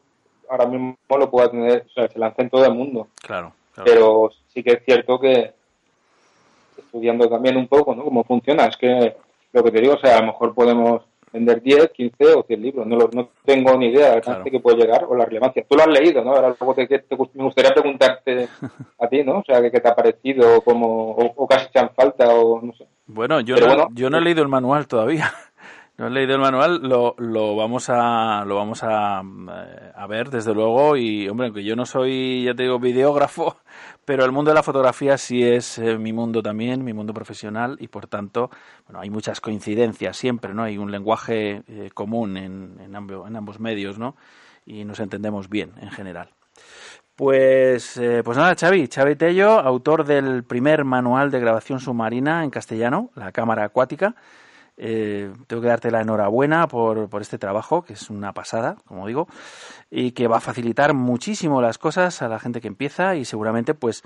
ahora 0.49 0.67
mismo 0.67 0.97
lo 1.19 1.31
pueda 1.31 1.51
tener, 1.51 1.85
o 1.89 1.93
sea, 1.93 2.09
se 2.09 2.19
lance 2.19 2.41
en 2.41 2.49
todo 2.51 2.65
el 2.65 2.75
mundo. 2.75 3.09
Claro, 3.21 3.53
claro. 3.75 3.91
Pero 3.91 4.31
sí 4.49 4.63
que 4.63 4.73
es 4.75 4.85
cierto 4.85 5.19
que 5.19 5.53
estudiando 6.79 7.29
también 7.29 7.57
un 7.57 7.69
poco, 7.69 7.95
¿no? 7.95 8.05
Cómo 8.05 8.25
funciona. 8.25 8.67
Es 8.67 8.77
que 8.77 9.17
lo 9.53 9.63
que 9.65 9.71
te 9.71 9.81
digo, 9.81 9.95
o 9.95 9.99
sea, 9.99 10.17
a 10.19 10.21
lo 10.21 10.27
mejor 10.29 10.55
podemos 10.55 11.03
vender 11.33 11.63
10, 11.63 11.91
15 11.93 12.25
o 12.35 12.43
100 12.43 12.61
libros. 12.63 12.87
No, 12.87 12.99
no 13.13 13.29
tengo 13.45 13.75
ni 13.79 13.87
idea 13.87 14.07
del 14.09 14.15
alcance 14.17 14.41
Claro. 14.43 14.51
que 14.51 14.61
puede 14.61 14.77
llegar 14.79 15.05
o 15.09 15.15
la 15.17 15.25
relevancia. 15.25 15.65
Tú 15.67 15.77
lo 15.77 15.83
has 15.83 15.89
leído, 15.89 16.23
¿no? 16.23 16.33
Ahora 16.35 16.55
luego 16.61 16.75
te, 16.75 16.87
te- 16.87 17.05
me 17.35 17.45
gustaría 17.45 17.71
preguntarte 17.73 18.49
a 18.99 19.09
ti, 19.09 19.23
¿no? 19.25 19.39
O 19.39 19.45
sea, 19.45 19.63
¿qué, 19.63 19.71
qué 19.71 19.81
te 19.81 19.89
ha 19.89 19.95
parecido? 19.95 20.61
Como, 20.61 21.13
o, 21.13 21.33
o 21.37 21.47
casi 21.49 21.71
te 21.73 21.79
han 21.79 21.91
falta 21.95 22.29
o 22.35 22.61
no 22.61 22.75
sé. 22.75 22.87
Bueno, 23.07 23.41
yo 23.41 23.55
Pero 23.55 23.67
no, 23.69 23.75
bueno. 23.75 23.89
yo 23.95 24.11
no 24.11 24.19
he 24.19 24.21
leído 24.21 24.43
el 24.43 24.49
manual 24.49 24.87
todavía. 24.87 25.33
No 25.99 26.07
he 26.07 26.11
leído 26.11 26.35
el 26.35 26.41
manual, 26.41 26.81
lo, 26.83 27.15
lo 27.19 27.55
vamos 27.55 27.91
a 27.91 28.45
lo 28.47 28.57
vamos 28.57 28.83
a, 28.83 29.21
eh, 29.21 29.93
a 29.95 30.07
ver 30.07 30.31
desde 30.31 30.55
luego 30.55 30.97
y 30.97 31.29
hombre, 31.29 31.49
aunque 31.49 31.65
yo 31.65 31.77
no 31.77 31.85
soy, 31.85 32.45
ya 32.45 32.55
te 32.55 32.63
digo, 32.63 32.79
videógrafo, 32.79 33.59
pero 34.07 34.25
el 34.25 34.33
mundo 34.33 34.51
de 34.51 34.55
la 34.55 34.63
fotografía 34.63 35.19
sí 35.19 35.43
es 35.43 35.77
eh, 35.79 35.99
mi 35.99 36.15
mundo 36.15 36.43
también, 36.43 36.83
mi 36.83 36.95
mundo 36.95 37.13
profesional 37.13 37.77
y 37.79 37.89
por 37.89 38.07
tanto, 38.07 38.51
bueno, 38.87 39.01
hay 39.01 39.11
muchas 39.11 39.43
coincidencias 39.43 40.17
siempre, 40.17 40.55
¿no? 40.55 40.63
Hay 40.63 40.79
un 40.79 40.91
lenguaje 40.91 41.63
eh, 41.69 41.91
común 41.93 42.39
en, 42.39 42.81
en, 42.81 42.97
ambos, 42.97 43.29
en 43.29 43.37
ambos 43.37 43.61
medios, 43.61 43.99
¿no? 43.99 44.17
Y 44.65 44.87
nos 44.87 44.99
entendemos 44.99 45.51
bien 45.51 45.73
en 45.79 45.91
general. 45.91 46.31
Pues, 47.15 48.01
pues 48.25 48.39
nada, 48.39 48.55
Xavi, 48.55 48.89
Xavi 48.93 49.17
Tello, 49.17 49.61
autor 49.61 50.05
del 50.05 50.43
primer 50.45 50.85
manual 50.85 51.31
de 51.31 51.41
grabación 51.41 51.79
submarina 51.79 52.43
en 52.43 52.51
castellano, 52.51 53.11
La 53.15 53.31
Cámara 53.31 53.65
Acuática. 53.65 54.17
Eh, 54.77 55.33
tengo 55.47 55.63
que 55.63 55.69
darte 55.69 55.91
la 55.91 56.01
enhorabuena 56.01 56.67
por, 56.67 57.09
por 57.09 57.23
este 57.23 57.39
trabajo, 57.39 57.83
que 57.83 57.93
es 57.93 58.11
una 58.11 58.33
pasada, 58.33 58.77
como 58.87 59.07
digo, 59.07 59.29
y 59.91 60.13
que 60.13 60.29
va 60.29 60.39
a 60.39 60.41
facilitar 60.41 60.95
muchísimo 60.95 61.61
las 61.61 61.79
cosas 61.79 62.23
a 62.23 62.29
la 62.29 62.39
gente 62.39 62.61
que 62.61 62.69
empieza 62.69 63.15
y 63.17 63.25
seguramente 63.25 63.75
pues, 63.75 64.03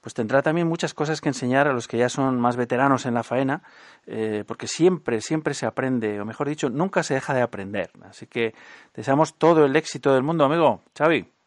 pues 0.00 0.14
tendrá 0.14 0.42
también 0.42 0.68
muchas 0.68 0.94
cosas 0.94 1.20
que 1.20 1.28
enseñar 1.28 1.68
a 1.68 1.72
los 1.72 1.88
que 1.88 1.98
ya 1.98 2.08
son 2.08 2.38
más 2.38 2.56
veteranos 2.56 3.06
en 3.06 3.14
la 3.14 3.22
faena, 3.22 3.62
eh, 4.06 4.44
porque 4.46 4.66
siempre, 4.66 5.20
siempre 5.20 5.54
se 5.54 5.66
aprende, 5.66 6.20
o 6.20 6.24
mejor 6.24 6.48
dicho, 6.48 6.68
nunca 6.68 7.02
se 7.02 7.14
deja 7.14 7.34
de 7.34 7.42
aprender. 7.42 7.90
Así 8.02 8.26
que 8.26 8.54
deseamos 8.94 9.34
todo 9.34 9.64
el 9.64 9.76
éxito 9.76 10.12
del 10.14 10.22
mundo, 10.22 10.44
amigo. 10.44 10.82
Xavi. 10.96 11.39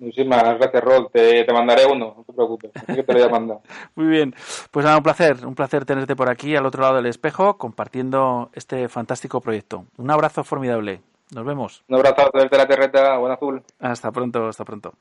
Muchísimas 0.00 0.42
gracias, 0.58 0.82
Rol. 0.82 1.10
Te, 1.12 1.44
te 1.44 1.52
mandaré 1.52 1.84
uno, 1.84 2.14
no 2.16 2.24
te 2.24 2.32
preocupes. 2.32 2.70
Así 2.74 2.94
que 2.94 3.02
te 3.02 3.12
lo 3.12 3.18
voy 3.18 3.28
a 3.28 3.30
mandar. 3.30 3.58
Muy 3.94 4.06
bien. 4.06 4.34
Pues 4.70 4.84
nada, 4.84 4.96
un 4.96 5.02
placer, 5.02 5.46
un 5.46 5.54
placer 5.54 5.84
tenerte 5.84 6.16
por 6.16 6.30
aquí 6.30 6.56
al 6.56 6.64
otro 6.64 6.82
lado 6.82 6.96
del 6.96 7.06
espejo 7.06 7.58
compartiendo 7.58 8.50
este 8.54 8.88
fantástico 8.88 9.40
proyecto. 9.40 9.84
Un 9.98 10.10
abrazo 10.10 10.42
formidable. 10.42 11.02
Nos 11.34 11.44
vemos. 11.44 11.84
Un 11.88 11.96
abrazo 11.96 12.30
desde 12.32 12.56
la 12.56 12.66
terreta, 12.66 13.18
buen 13.18 13.32
azul. 13.32 13.62
Hasta 13.78 14.10
pronto, 14.10 14.48
hasta 14.48 14.64
pronto. 14.64 14.94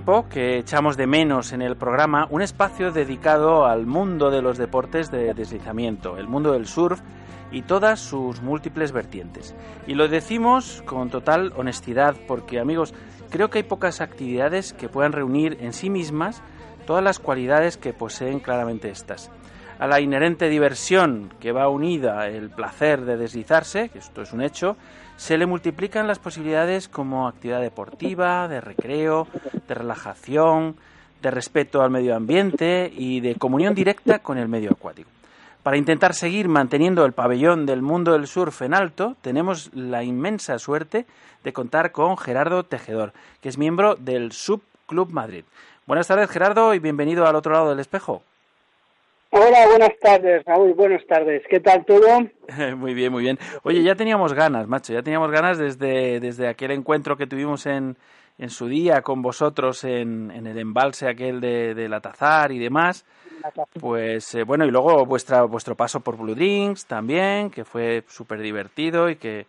Tiempo 0.00 0.30
que 0.30 0.56
echamos 0.56 0.96
de 0.96 1.06
menos 1.06 1.52
en 1.52 1.60
el 1.60 1.76
programa 1.76 2.26
un 2.30 2.40
espacio 2.40 2.90
dedicado 2.90 3.66
al 3.66 3.84
mundo 3.84 4.30
de 4.30 4.40
los 4.40 4.56
deportes 4.56 5.10
de 5.10 5.34
deslizamiento, 5.34 6.16
el 6.16 6.26
mundo 6.26 6.52
del 6.52 6.66
surf 6.66 7.02
y 7.52 7.60
todas 7.62 8.00
sus 8.00 8.40
múltiples 8.40 8.92
vertientes. 8.92 9.54
Y 9.86 9.92
lo 9.92 10.08
decimos 10.08 10.82
con 10.86 11.10
total 11.10 11.52
honestidad 11.54 12.16
porque, 12.26 12.58
amigos, 12.60 12.94
creo 13.28 13.50
que 13.50 13.58
hay 13.58 13.64
pocas 13.64 14.00
actividades 14.00 14.72
que 14.72 14.88
puedan 14.88 15.12
reunir 15.12 15.58
en 15.60 15.74
sí 15.74 15.90
mismas 15.90 16.42
todas 16.86 17.04
las 17.04 17.18
cualidades 17.18 17.76
que 17.76 17.92
poseen 17.92 18.40
claramente 18.40 18.88
estas. 18.88 19.30
A 19.78 19.86
la 19.86 20.00
inherente 20.00 20.48
diversión 20.48 21.34
que 21.40 21.52
va 21.52 21.68
unida 21.68 22.26
el 22.28 22.48
placer 22.48 23.04
de 23.04 23.18
deslizarse, 23.18 23.90
que 23.90 23.98
esto 23.98 24.22
es 24.22 24.32
un 24.32 24.40
hecho, 24.40 24.78
se 25.20 25.36
le 25.36 25.44
multiplican 25.44 26.06
las 26.06 26.18
posibilidades 26.18 26.88
como 26.88 27.28
actividad 27.28 27.60
deportiva, 27.60 28.48
de 28.48 28.62
recreo, 28.62 29.26
de 29.70 29.74
relajación, 29.76 30.74
de 31.22 31.30
respeto 31.30 31.80
al 31.80 31.90
medio 31.90 32.16
ambiente 32.16 32.90
y 32.92 33.20
de 33.20 33.36
comunión 33.36 33.72
directa 33.72 34.18
con 34.18 34.36
el 34.36 34.48
medio 34.48 34.72
acuático. 34.72 35.08
Para 35.62 35.76
intentar 35.76 36.12
seguir 36.14 36.48
manteniendo 36.48 37.04
el 37.04 37.12
pabellón 37.12 37.66
del 37.66 37.80
mundo 37.80 38.12
del 38.12 38.26
surf 38.26 38.62
en 38.62 38.74
alto, 38.74 39.14
tenemos 39.22 39.70
la 39.72 40.02
inmensa 40.02 40.58
suerte 40.58 41.06
de 41.44 41.52
contar 41.52 41.92
con 41.92 42.16
Gerardo 42.18 42.64
Tejedor, 42.64 43.12
que 43.40 43.48
es 43.48 43.58
miembro 43.58 43.94
del 43.94 44.32
Subclub 44.32 45.12
Madrid. 45.12 45.44
Buenas 45.86 46.08
tardes, 46.08 46.30
Gerardo, 46.30 46.74
y 46.74 46.80
bienvenido 46.80 47.26
al 47.26 47.36
otro 47.36 47.52
lado 47.52 47.70
del 47.70 47.78
espejo. 47.78 48.22
Hola, 49.30 49.68
buenas 49.68 49.96
tardes, 50.00 50.44
Raúl, 50.44 50.74
buenas 50.74 51.06
tardes. 51.06 51.42
¿Qué 51.48 51.60
tal 51.60 51.84
todo? 51.84 52.26
muy 52.76 52.94
bien, 52.94 53.12
muy 53.12 53.22
bien. 53.22 53.38
Oye, 53.62 53.84
ya 53.84 53.94
teníamos 53.94 54.32
ganas, 54.32 54.66
macho, 54.66 54.92
ya 54.92 55.02
teníamos 55.02 55.30
ganas 55.30 55.58
desde, 55.58 56.18
desde 56.18 56.48
aquel 56.48 56.72
encuentro 56.72 57.16
que 57.16 57.28
tuvimos 57.28 57.66
en, 57.66 57.96
en 58.40 58.48
su 58.48 58.68
día 58.68 59.02
con 59.02 59.20
vosotros 59.20 59.84
en, 59.84 60.30
el 60.30 60.58
embalse 60.58 61.06
aquel 61.06 61.42
de, 61.42 61.74
de 61.74 61.88
la 61.90 62.00
y 62.50 62.58
demás. 62.58 63.04
Pues 63.78 64.34
eh, 64.34 64.44
bueno, 64.44 64.64
y 64.64 64.70
luego 64.70 65.04
vuestra, 65.04 65.42
vuestro 65.44 65.76
paso 65.76 66.00
por 66.00 66.16
Blue 66.16 66.34
Drinks 66.34 66.86
también, 66.86 67.50
que 67.50 67.66
fue 67.66 68.02
súper 68.08 68.40
divertido 68.40 69.10
y 69.10 69.16
que 69.16 69.46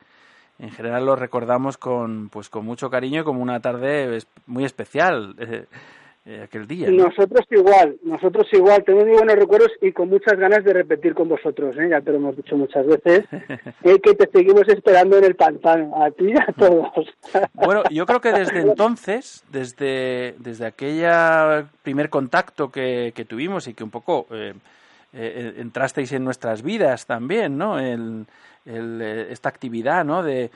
en 0.59 0.71
general 0.71 1.05
lo 1.05 1.15
recordamos 1.15 1.77
con, 1.77 2.27
pues, 2.29 2.49
con 2.49 2.65
mucho 2.65 2.89
cariño 2.89 3.21
y 3.21 3.23
como 3.23 3.41
una 3.41 3.61
tarde 3.61 4.19
muy 4.45 4.65
especial 4.65 5.35
eh, 6.25 6.41
aquel 6.43 6.67
día. 6.67 6.89
¿no? 6.89 7.05
Nosotros 7.05 7.45
igual, 7.49 7.97
nosotros 8.03 8.47
igual, 8.51 8.83
tengo 8.83 9.01
muy 9.01 9.17
buenos 9.17 9.35
recuerdos 9.35 9.71
y 9.81 9.91
con 9.91 10.09
muchas 10.09 10.37
ganas 10.37 10.63
de 10.63 10.73
repetir 10.73 11.13
con 11.13 11.29
vosotros, 11.29 11.75
¿eh? 11.77 11.89
ya 11.89 12.01
te 12.01 12.11
lo 12.11 12.17
hemos 12.17 12.37
dicho 12.37 12.55
muchas 12.55 12.85
veces, 12.85 13.25
eh, 13.83 13.99
que 13.99 14.13
te 14.13 14.29
seguimos 14.31 14.67
esperando 14.67 15.17
en 15.17 15.23
el 15.23 15.35
pantano, 15.35 16.03
a 16.03 16.11
ti 16.11 16.25
y 16.27 16.37
a 16.37 16.53
todos. 16.57 17.07
Bueno, 17.53 17.83
yo 17.89 18.05
creo 18.05 18.21
que 18.21 18.31
desde 18.31 18.59
entonces, 18.59 19.43
desde, 19.51 20.35
desde 20.39 20.65
aquella 20.65 21.67
primer 21.83 22.09
contacto 22.09 22.71
que, 22.71 23.13
que 23.15 23.25
tuvimos 23.25 23.67
y 23.67 23.73
que 23.73 23.83
un 23.83 23.89
poco 23.89 24.27
eh, 24.31 24.53
eh, 25.13 25.55
entrasteis 25.57 26.13
en 26.13 26.23
nuestras 26.23 26.61
vidas 26.61 27.05
también, 27.05 27.57
¿no? 27.57 27.77
El, 27.77 28.25
el, 28.65 29.01
eh, 29.01 29.27
esta 29.29 29.49
actividad, 29.49 30.05
¿no? 30.05 30.23
De, 30.23 30.51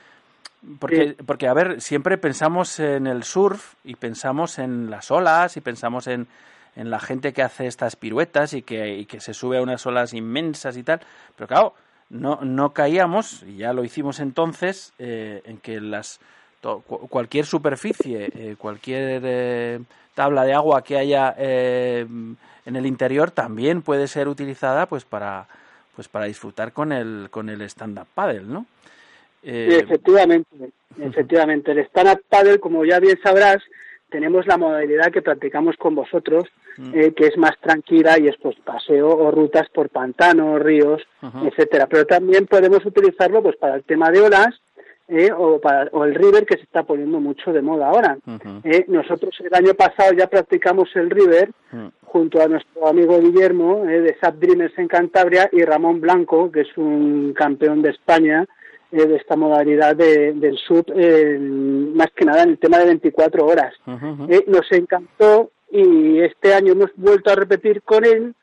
porque, 0.78 1.08
Sí. 1.16 1.22
porque, 1.24 1.48
a 1.48 1.54
ver, 1.54 1.80
siempre 1.80 2.18
pensamos 2.18 2.78
en 2.80 3.06
el 3.06 3.22
surf 3.24 3.74
y 3.84 3.94
pensamos 3.96 4.58
en 4.58 4.90
las 4.90 5.10
olas 5.10 5.56
y 5.56 5.60
pensamos 5.60 6.06
en, 6.06 6.26
en 6.74 6.90
la 6.90 7.00
gente 7.00 7.32
que 7.32 7.42
hace 7.42 7.66
estas 7.66 7.96
piruetas 7.96 8.52
y 8.52 8.62
que, 8.62 8.96
y 8.98 9.06
que 9.06 9.20
se 9.20 9.34
sube 9.34 9.58
a 9.58 9.62
unas 9.62 9.84
olas 9.86 10.12
inmensas 10.14 10.76
y 10.76 10.82
tal. 10.82 11.00
Pero 11.36 11.48
claro, 11.48 11.74
no, 12.10 12.40
no 12.42 12.70
caíamos, 12.72 13.42
y 13.44 13.56
ya 13.58 13.72
lo 13.72 13.84
hicimos 13.84 14.20
entonces, 14.20 14.92
eh, 14.98 15.42
en 15.44 15.58
que 15.58 15.80
las 15.80 16.20
to- 16.60 16.80
cu- 16.86 17.08
cualquier 17.08 17.46
superficie, 17.46 18.30
eh, 18.34 18.56
cualquier 18.58 19.22
eh, 19.24 19.80
tabla 20.14 20.44
de 20.44 20.54
agua 20.54 20.82
que 20.82 20.96
haya 20.98 21.34
eh, 21.38 22.06
en 22.64 22.76
el 22.76 22.86
interior 22.86 23.30
también 23.30 23.82
puede 23.82 24.08
ser 24.08 24.28
utilizada 24.28 24.86
pues 24.86 25.04
para 25.04 25.46
pues 25.94 26.08
para 26.08 26.24
disfrutar 26.26 26.72
con 26.72 26.92
el 26.92 27.28
con 27.30 27.48
el 27.48 27.60
stand 27.62 27.98
up 27.98 28.06
paddle, 28.14 28.42
¿no? 28.42 28.66
Eh, 29.46 29.80
efectivamente, 29.82 30.70
efectivamente. 31.00 31.72
El 31.72 31.78
stand-up 31.86 32.22
paddle, 32.28 32.58
como 32.58 32.84
ya 32.84 32.98
bien 33.00 33.18
sabrás, 33.22 33.58
tenemos 34.10 34.46
la 34.46 34.58
modalidad 34.58 35.12
que 35.12 35.22
practicamos 35.22 35.76
con 35.76 35.94
vosotros, 35.94 36.44
Mm. 36.78 36.92
eh, 36.94 37.12
que 37.14 37.26
es 37.26 37.36
más 37.38 37.58
tranquila 37.60 38.18
y 38.18 38.28
es 38.28 38.36
pues 38.36 38.56
paseo 38.56 39.08
o 39.08 39.30
rutas 39.30 39.68
por 39.70 39.88
pantanos, 39.88 40.60
ríos, 40.60 41.02
etcétera. 41.44 41.86
Pero 41.86 42.04
también 42.04 42.46
podemos 42.46 42.84
utilizarlo 42.84 43.42
pues 43.42 43.56
para 43.56 43.76
el 43.76 43.84
tema 43.84 44.10
de 44.10 44.20
olas 44.20 44.48
eh, 45.08 45.30
o 45.36 45.58
para 45.60 45.88
o 45.92 46.04
el 46.04 46.14
river 46.14 46.44
que 46.44 46.56
se 46.56 46.64
está 46.64 46.82
poniendo 46.82 47.18
mucho 47.20 47.52
de 47.52 47.62
moda 47.62 47.88
ahora. 47.88 48.18
Eh, 48.64 48.84
nosotros 48.88 49.34
el 49.40 49.54
año 49.54 49.74
pasado 49.74 50.12
ya 50.12 50.26
practicamos 50.26 50.90
el 50.96 51.08
river 51.10 51.50
mm. 51.72 51.86
junto 52.04 52.42
a 52.42 52.48
nuestro 52.48 52.86
amigo 52.86 53.20
Guillermo 53.20 53.84
eh, 53.88 54.00
de 54.00 54.16
Sap 54.20 54.34
Dreamers 54.36 54.76
en 54.78 54.88
Cantabria 54.88 55.48
y 55.52 55.62
Ramón 55.62 56.00
Blanco, 56.00 56.50
que 56.52 56.62
es 56.62 56.76
un 56.76 57.32
campeón 57.34 57.80
de 57.82 57.90
España 57.90 58.46
eh, 58.92 59.06
de 59.06 59.16
esta 59.16 59.36
modalidad 59.36 59.96
de- 59.96 60.32
del 60.34 60.56
sub, 60.58 60.84
eh, 60.94 61.38
más 61.40 62.08
que 62.14 62.24
nada 62.24 62.42
en 62.44 62.50
el 62.50 62.58
tema 62.58 62.78
de 62.78 62.86
24 62.86 63.44
horas. 63.46 63.74
Eh, 64.30 64.44
nos 64.46 64.70
encantó 64.72 65.50
y 65.70 66.20
este 66.20 66.54
año 66.54 66.72
hemos 66.72 66.90
vuelto 66.96 67.30
a 67.30 67.34
repetir 67.34 67.82
con 67.82 68.04
él. 68.04 68.34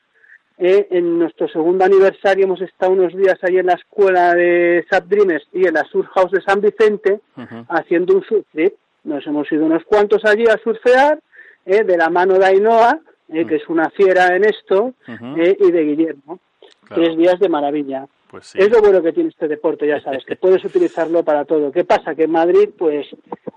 Eh, 0.56 0.86
en 0.90 1.18
nuestro 1.18 1.48
segundo 1.48 1.84
aniversario 1.84 2.44
hemos 2.44 2.60
estado 2.62 2.92
unos 2.92 3.12
días 3.16 3.36
ahí 3.42 3.58
en 3.58 3.66
la 3.66 3.72
escuela 3.72 4.34
de 4.34 4.84
Sap 4.88 5.06
Dreamers 5.06 5.44
y 5.52 5.66
en 5.66 5.74
la 5.74 5.82
Surf 5.84 6.06
House 6.14 6.30
de 6.30 6.42
San 6.42 6.60
Vicente 6.60 7.20
haciendo 7.68 8.14
un 8.14 8.22
surf 8.22 8.46
trip. 8.52 8.74
Nos 9.02 9.26
hemos 9.26 9.50
ido 9.50 9.66
unos 9.66 9.82
cuantos 9.84 10.24
allí 10.24 10.44
a 10.46 10.56
surfear 10.62 11.18
eh, 11.66 11.82
de 11.82 11.96
la 11.96 12.08
mano 12.08 12.34
de 12.38 12.46
Ainhoa, 12.46 13.00
eh, 13.30 13.44
que 13.46 13.56
es 13.56 13.68
una 13.68 13.90
fiera 13.90 14.36
en 14.36 14.44
esto, 14.44 14.92
y 15.08 15.70
de 15.72 15.82
Guillermo. 15.84 16.38
Claro. 16.86 17.02
Tres 17.02 17.16
días 17.16 17.40
de 17.40 17.48
maravilla. 17.48 18.06
Pues 18.34 18.46
sí. 18.46 18.58
Es 18.60 18.68
lo 18.68 18.80
bueno 18.80 19.00
que 19.00 19.12
tiene 19.12 19.28
este 19.28 19.46
deporte, 19.46 19.86
ya 19.86 20.00
sabes, 20.00 20.24
que 20.24 20.34
puedes 20.34 20.64
utilizarlo 20.64 21.22
para 21.22 21.44
todo. 21.44 21.70
¿Qué 21.70 21.84
pasa? 21.84 22.16
Que 22.16 22.24
en 22.24 22.32
Madrid, 22.32 22.68
pues, 22.76 23.06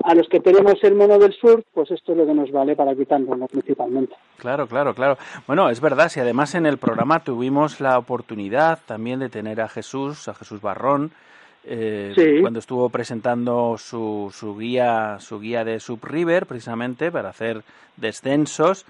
a 0.04 0.14
los 0.14 0.30
que 0.30 0.40
tenemos 0.40 0.76
el 0.84 0.94
mono 0.94 1.18
del 1.18 1.34
surf, 1.34 1.66
pues 1.74 1.90
esto 1.90 2.12
es 2.12 2.18
lo 2.20 2.28
que 2.28 2.34
nos 2.36 2.52
vale 2.52 2.76
para 2.76 2.94
quitarnos 2.94 3.50
principalmente. 3.50 4.14
Claro, 4.38 4.68
claro, 4.68 4.94
claro. 4.94 5.18
Bueno, 5.48 5.72
es 5.72 5.82
verdad, 5.82 6.10
si 6.10 6.20
además 6.20 6.54
en 6.54 6.68
el 6.68 6.78
programa 6.78 7.24
tuvimos 7.24 7.82
la 7.82 7.98
oportunidad 7.98 8.78
también 8.86 9.20
de 9.20 9.30
tener 9.30 9.62
a 9.62 9.68
Jesús, 9.68 10.28
a 10.28 10.36
Jesús 10.36 10.62
Barrón, 10.62 11.10
eh, 11.66 12.12
Sí. 12.16 12.42
cuando 12.42 12.60
estuvo 12.60 12.88
presentando 12.90 13.78
su, 13.80 14.32
su 14.32 14.56
guía, 14.56 15.18
su 15.20 15.40
guía 15.40 15.66
de 15.66 15.80
Subriver, 15.80 16.46
precisamente 16.46 17.12
para 17.12 17.30
hacer 17.30 17.64
descensos. 17.96 18.86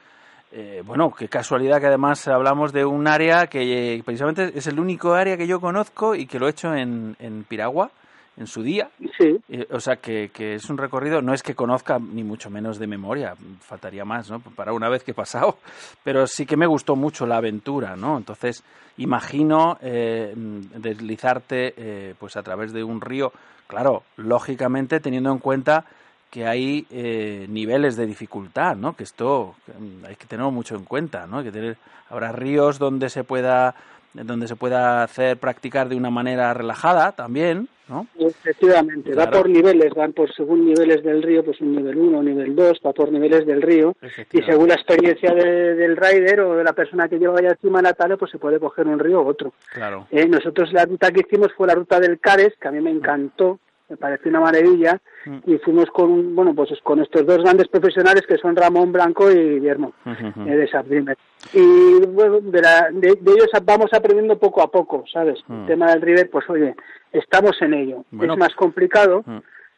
Eh, 0.52 0.82
bueno, 0.86 1.11
qué 1.11 1.28
casualidad 1.28 1.80
que 1.80 1.88
además 1.88 2.28
hablamos 2.28 2.72
de 2.72 2.86
un 2.86 3.07
área 3.07 3.48
que 3.48 3.95
eh, 3.95 4.03
precisamente 4.03 4.52
es 4.56 4.68
el 4.68 4.80
único 4.80 5.14
área 5.14 5.36
que 5.38 5.48
yo 5.48 5.60
conozco 5.60 6.15
y 6.15 6.26
que 6.26 6.40
lo 6.40 6.48
he 6.48 6.52
hecho 6.52 6.74
en, 6.74 7.15
en 7.19 7.44
Piragua, 7.44 7.91
en 8.38 8.48
su 8.48 8.64
día. 8.64 8.90
Sí, 9.18 9.40
Eh, 9.49 9.68
o 9.72 9.80
sea, 9.80 9.98
que, 9.98 10.30
que 10.30 10.53
es 10.56 10.69
un 10.69 10.78
recorrido, 10.78 11.22
no 11.22 11.34
es 11.34 11.44
que 11.44 11.56
conozca 11.56 11.99
ni 11.99 12.24
mucho 12.24 12.49
menos 12.49 12.80
de 12.80 12.88
memoria, 12.88 13.34
faltaría 13.60 14.06
más, 14.06 14.30
¿no? 14.30 14.40
Para 14.40 14.74
una 14.74 14.90
vez 14.90 15.03
que 15.03 15.11
he 15.11 15.15
pasado, 15.15 15.57
pero 16.03 16.28
sí 16.28 16.45
que 16.45 16.56
me 16.56 16.68
gustó 16.68 16.95
mucho 16.95 17.26
la 17.26 17.38
aventura, 17.38 17.95
¿no? 17.95 18.18
Entonces, 18.18 18.64
imagino 18.98 19.78
eh, 19.82 20.34
deslizarte 20.36 21.74
eh, 21.78 22.15
pues 22.18 22.38
a 22.38 22.44
través 22.44 22.72
de 22.74 22.84
un 22.84 23.02
río, 23.02 23.32
claro, 23.68 24.03
lógicamente 24.15 24.99
teniendo 24.99 25.32
en 25.32 25.40
cuenta 25.40 25.86
que 26.29 26.45
hay 26.45 26.85
eh, 26.91 27.45
niveles 27.49 27.95
de 27.95 28.05
dificultad, 28.05 28.75
¿no? 28.75 28.95
Que 28.95 29.03
esto 29.03 29.55
mm, 29.79 30.05
hay 30.05 30.15
que 30.15 30.25
tenerlo 30.25 30.51
mucho 30.51 30.75
en 30.75 30.83
cuenta, 30.83 31.25
¿no? 31.27 31.39
Hay 31.39 31.45
que 31.45 31.51
tener, 31.51 31.77
habrá 32.09 32.31
ríos 32.31 32.79
donde 32.79 33.09
se 33.09 33.23
pueda 33.23 33.75
donde 34.13 34.47
se 34.47 34.55
pueda 34.55 35.03
hacer 35.03 35.37
practicar 35.37 35.89
de 35.89 35.95
una 35.95 36.09
manera 36.09 36.51
relajada 36.51 37.11
también, 37.11 37.67
¿no? 37.87 38.07
Efectivamente, 38.17 39.11
va 39.11 39.27
Claro. 39.27 39.41
por 39.43 39.49
niveles, 39.49 39.93
van 39.93 40.13
por 40.13 40.33
según 40.33 40.65
niveles 40.65 41.03
del 41.03 41.21
río, 41.21 41.45
pues 41.45 41.61
un 41.61 41.75
nivel 41.75 41.97
1, 41.97 42.23
nivel 42.23 42.55
2, 42.55 42.79
va 42.83 42.93
por 42.93 43.11
niveles 43.11 43.45
del 43.45 43.61
río. 43.61 43.95
Y 44.33 44.41
según 44.41 44.69
la 44.69 44.73
experiencia 44.73 45.33
de- 45.35 45.75
del 45.75 45.95
rider 45.97 46.39
o 46.39 46.55
de 46.55 46.63
la 46.63 46.73
persona 46.73 47.07
que 47.07 47.19
lleva 47.19 47.37
allá 47.37 47.49
encima 47.49 47.79
la 47.81 47.93
tabla, 47.93 48.17
pues 48.17 48.31
se 48.31 48.39
puede 48.39 48.59
coger 48.59 48.87
un 48.87 48.97
río 48.97 49.21
u 49.21 49.27
otro. 49.27 49.53
Claro. 49.71 50.07
Eh, 50.09 50.27
nosotros 50.27 50.73
la 50.73 50.85
ruta 50.85 51.11
que 51.11 51.19
hicimos 51.21 51.49
fue 51.55 51.67
la 51.67 51.75
ruta 51.75 51.99
del 51.99 52.19
Cares, 52.19 52.53
que 52.59 52.67
a 52.69 52.71
mí 52.71 52.81
me 52.81 52.89
encantó, 52.91 53.59
me 53.89 53.97
pareció 53.97 54.30
una 54.30 54.41
maravilla, 54.41 54.99
Mm. 55.26 55.39
y 55.45 55.57
fuimos 55.57 55.85
con, 55.91 56.35
bueno, 56.35 56.53
pues 56.55 56.69
con 56.84 57.01
estos 57.01 57.26
dos 57.26 57.39
grandes 57.39 57.68
profesionales 57.68 58.23
que 58.27 58.38
son 58.38 58.55
Ramón 58.55 58.91
Blanco 58.91 59.30
y 59.31 59.55
Guillermo 59.55 59.93
eh, 60.05 60.34
de 60.55 60.68
Subdreamer. 60.68 61.18
Y 61.53 62.05
bueno, 62.07 62.39
de, 62.39 62.61
la- 62.61 62.89
de, 62.91 63.15
de 63.19 63.31
ellos 63.31 63.49
vamos 63.64 63.88
aprendiendo 63.93 64.38
poco 64.38 64.61
a 64.61 64.72
poco, 64.72 65.03
¿sabes? 65.11 65.39
Mm. 65.47 65.61
El 65.61 65.68
tema 65.68 65.91
del 65.91 66.01
River, 66.01 66.30
pues 66.30 66.49
oye, 66.49 66.76
estamos 67.11 67.61
en 67.61 67.73
ello. 67.73 68.05
Bueno, 68.11 68.34
es 68.34 68.39
más 68.39 68.53
complicado, 68.55 69.23
Mm. 69.26 69.38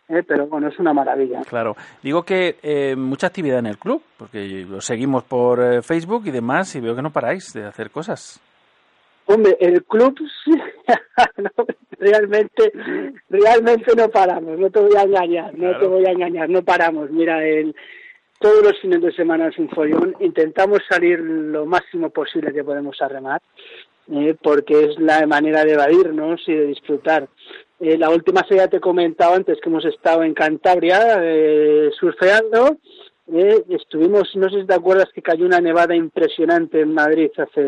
eh, 0.09 0.23
pero 0.27 0.47
bueno, 0.47 0.67
es 0.67 0.77
una 0.79 0.93
maravilla. 0.93 1.41
Claro. 1.49 1.75
Digo 2.03 2.23
que 2.23 2.57
eh, 2.61 2.95
mucha 2.95 3.27
actividad 3.27 3.59
en 3.59 3.67
el 3.67 3.77
club, 3.77 4.01
porque 4.17 4.65
lo 4.69 4.81
seguimos 4.81 5.23
por 5.23 5.61
eh, 5.61 5.81
Facebook 5.81 6.23
y 6.25 6.31
demás, 6.31 6.75
y 6.75 6.79
veo 6.81 6.95
que 6.95 7.01
no 7.01 7.11
paráis 7.11 7.53
de 7.53 7.65
hacer 7.65 7.89
cosas. 7.91 8.39
Hombre, 9.31 9.55
el 9.59 9.83
club 9.83 10.17
realmente, 11.99 12.71
realmente 13.29 13.91
no 13.95 14.09
paramos, 14.09 14.57
no 14.57 14.71
te 14.71 14.79
voy 14.79 14.95
a 14.97 15.03
engañar, 15.03 15.53
no 15.53 15.69
Claro. 15.69 15.79
te 15.79 15.85
voy 15.87 16.05
a 16.07 16.11
engañar, 16.11 16.49
no 16.49 16.63
paramos. 16.63 17.11
Mira, 17.11 17.45
el, 17.45 17.75
todos 18.39 18.63
los 18.63 18.79
fines 18.79 19.01
de 19.03 19.11
semana 19.11 19.49
es 19.49 19.57
un 19.59 19.69
follón, 19.69 20.15
intentamos 20.19 20.79
salir 20.89 21.19
lo 21.19 21.67
máximo 21.67 22.09
posible 22.09 22.51
que 22.51 22.63
podemos 22.63 22.99
a 23.03 23.07
remar, 23.07 23.39
eh, 24.11 24.35
porque 24.41 24.85
es 24.85 24.99
la 24.99 25.27
manera 25.27 25.63
de 25.63 25.73
evadirnos 25.73 26.41
y 26.47 26.53
de 26.55 26.65
disfrutar. 26.65 27.27
Eh, 27.79 27.99
la 27.99 28.09
última 28.09 28.43
serie 28.47 28.67
te 28.67 28.77
he 28.77 28.81
comentado 28.81 29.35
antes 29.35 29.59
que 29.61 29.69
hemos 29.69 29.85
estado 29.85 30.23
en 30.23 30.33
Cantabria 30.33 31.19
eh, 31.21 31.91
surfeando. 31.99 32.77
Eh, 33.33 33.63
estuvimos, 33.69 34.35
no 34.35 34.49
sé 34.49 34.61
si 34.61 34.65
te 34.67 34.73
acuerdas 34.73 35.09
que 35.13 35.21
cayó 35.21 35.45
una 35.45 35.59
nevada 35.61 35.95
impresionante 35.95 36.81
en 36.81 36.93
Madrid 36.93 37.29
hace 37.37 37.61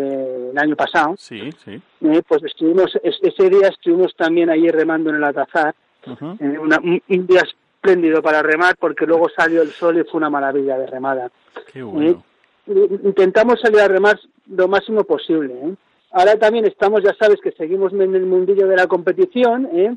el 0.51 0.57
año 0.57 0.75
pasado. 0.75 1.15
Sí, 1.17 1.49
sí. 1.63 1.79
Eh, 2.01 2.21
pues 2.27 2.43
estuvimos, 2.43 2.95
es- 3.03 3.19
ese 3.21 3.49
día 3.49 3.67
estuvimos 3.69 4.15
también 4.15 4.49
allí 4.49 4.69
remando 4.69 5.09
en 5.09 5.17
el 5.17 5.23
Atazar, 5.23 5.73
eh, 6.05 6.57
una- 6.59 6.79
un, 6.79 7.01
un 7.07 7.27
día 7.27 7.41
espléndido 7.41 8.21
para 8.21 8.41
remar 8.41 8.75
porque 8.79 9.05
luego 9.05 9.27
salió 9.35 9.61
el 9.61 9.69
sol 9.69 9.97
y 9.99 10.03
fue 10.03 10.17
una 10.19 10.29
maravilla 10.29 10.77
de 10.77 10.87
remada. 10.87 11.31
Qué 11.71 11.81
bueno. 11.83 12.23
Eh, 12.67 12.87
intentamos 13.03 13.59
salir 13.59 13.79
a 13.81 13.87
remar 13.87 14.19
lo 14.49 14.67
máximo 14.67 15.03
posible. 15.03 15.53
¿eh? 15.53 15.73
Ahora 16.11 16.35
también 16.37 16.65
estamos, 16.65 17.01
ya 17.03 17.13
sabes 17.19 17.39
que 17.41 17.51
seguimos 17.53 17.93
en 17.93 18.01
el 18.15 18.25
mundillo 18.25 18.67
de 18.67 18.75
la 18.75 18.87
competición, 18.87 19.67
¿eh? 19.73 19.95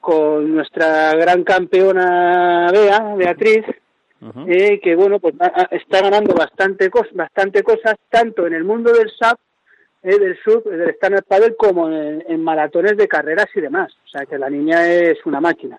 con 0.00 0.54
nuestra 0.54 1.14
gran 1.16 1.42
campeona 1.42 2.68
Bea, 2.72 3.14
Beatriz, 3.16 3.64
Eh, 4.48 4.80
que 4.80 4.94
bueno, 4.94 5.18
pues 5.20 5.34
está 5.70 6.02
ganando 6.02 6.34
bastante, 6.34 6.90
cos 6.90 7.08
bastante 7.12 7.62
cosas, 7.62 7.96
tanto 8.10 8.46
en 8.46 8.54
el 8.54 8.64
mundo 8.64 8.92
del 8.92 9.10
SAP, 9.10 9.38
eh, 10.02 10.18
del 10.18 10.38
sub, 10.42 10.64
del 10.64 10.90
stand-up 10.90 11.24
paddle, 11.26 11.56
como 11.56 11.88
en, 11.88 12.24
en 12.28 12.42
maratones 12.42 12.96
de 12.96 13.08
carreras 13.08 13.48
y 13.54 13.60
demás. 13.60 13.92
O 14.04 14.08
sea 14.08 14.26
que 14.26 14.38
la 14.38 14.50
niña 14.50 14.86
es 14.88 15.18
una 15.26 15.40
máquina. 15.40 15.78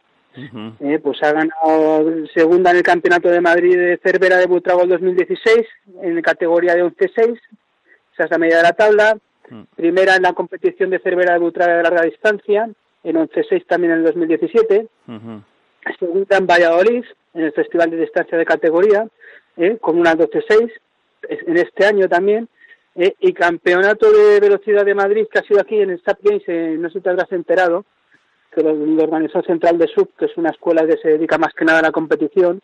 Eh, 0.80 1.00
pues 1.02 1.18
ha 1.24 1.32
ganado 1.32 2.28
segunda 2.34 2.70
en 2.70 2.78
el 2.78 2.84
Campeonato 2.84 3.28
de 3.30 3.42
Madrid 3.42 3.76
de 3.76 4.00
Cervera 4.04 4.38
de 4.38 4.46
Butrago 4.46 4.86
2016, 4.86 5.66
en 6.04 6.22
categoría 6.22 6.76
de 6.76 6.84
11-6, 6.84 7.40
esa 8.14 8.24
es 8.24 8.30
la 8.30 8.38
media 8.38 8.58
de 8.58 8.64
la 8.64 8.74
tabla. 8.74 9.18
Mm. 9.50 9.64
Primera 9.76 10.16
en 10.16 10.22
la 10.22 10.34
competición 10.34 10.92
de 10.92 11.00
Cervera 11.00 11.34
de 11.34 11.40
Butrago 11.40 11.78
de 11.78 11.84
larga 11.84 12.04
distancia, 12.04 12.70
en 13.04 13.16
11-6 13.16 13.66
también 13.66 13.94
en 13.94 14.00
el 14.00 14.06
2017 14.06 14.88
Ujú. 15.08 15.42
Segunda 16.00 16.38
en 16.38 16.48
Valladolid, 16.48 17.04
en 17.34 17.44
el 17.44 17.52
Festival 17.54 17.90
de 17.92 17.98
Distancia 17.98 18.38
de 18.38 18.46
Categoría, 18.46 19.08
eh, 19.58 19.78
con 19.80 20.00
una 20.00 20.16
12-6, 20.16 20.72
es- 21.30 21.48
en 21.48 21.58
este 21.58 21.86
año 21.86 22.08
también, 22.08 22.48
eh, 22.96 23.14
y 23.20 23.34
Campeonato 23.34 24.12
de 24.12 24.40
Velocidad 24.40 24.86
de 24.86 24.96
Madrid, 24.96 25.28
que 25.32 25.40
ha 25.40 25.44
sido 25.44 25.60
aquí 25.62 25.80
en 25.80 25.92
el 25.92 26.02
SAP 26.04 26.20
Games, 26.24 26.44
eh, 26.48 26.76
no 26.80 26.90
sé 26.90 26.94
si 27.00 27.02
te 27.02 27.10
habrás 27.10 27.32
enterado, 27.32 27.86
que 28.54 28.64
lo, 28.64 28.74
lo 28.74 29.04
organizó 29.04 29.42
Central 29.44 29.78
de 29.78 29.88
Sub, 29.88 30.10
que 30.18 30.26
es 30.26 30.36
una 30.38 30.50
escuela 30.50 30.86
que 30.88 30.98
se 30.98 31.10
dedica 31.10 31.38
más 31.38 31.54
que 31.54 31.66
nada 31.66 31.80
a 31.80 31.84
la 31.84 31.92
competición, 31.92 32.60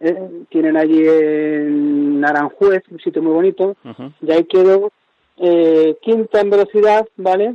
eh, 0.00 0.16
tienen 0.50 0.76
allí 0.76 1.02
en 1.06 2.24
Aranjuez, 2.24 2.82
un 2.90 2.98
sitio 3.00 3.22
muy 3.22 3.32
bonito, 3.32 3.76
y 4.20 4.30
ahí 4.32 4.44
quedó 4.44 4.92
eh, 5.38 5.96
quinta 6.02 6.40
en 6.40 6.50
velocidad, 6.50 7.08
¿vale? 7.16 7.54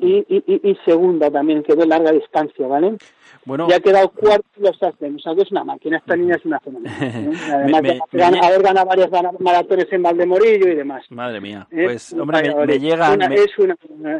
Y, 0.00 0.16
y, 0.28 0.42
y- 0.46 0.70
y 0.70 0.76
segunda 0.84 1.30
también, 1.30 1.62
quedó 1.62 1.84
larga 1.84 2.10
distancia, 2.12 2.66
¿vale? 2.66 2.96
Bueno, 3.44 3.66
Y 3.68 3.72
ha 3.72 3.80
quedado 3.80 4.08
cuarto 4.10 4.46
los 4.58 4.80
hacen, 4.82 5.16
o 5.16 5.18
sea 5.18 5.34
que 5.34 5.42
es 5.42 5.50
una 5.50 5.64
máquina, 5.64 5.96
esta 5.98 6.14
niña 6.16 6.36
es 6.36 6.44
una 6.44 6.60
fenómena. 6.60 6.96
¿eh? 7.02 7.30
Además 7.52 7.82
Me- 7.82 7.88
me- 7.94 7.98
gan- 8.12 8.32
me- 8.32 8.46
haber 8.46 8.62
ganado 8.62 8.86
varios 8.86 9.10
gana- 9.10 9.32
maratones 9.40 9.86
en 9.92 10.02
Valdemorillo 10.02 10.68
y 10.68 10.74
demás. 10.76 11.04
madre 11.10 11.40
mía. 11.40 11.66
¿eh? 11.70 11.84
Pues, 11.84 12.12
hombre, 12.14 12.54
me, 12.66 12.78
llegan... 12.78 13.14
Una- 13.14 13.34
Es 13.34 13.58
una, 13.58 13.76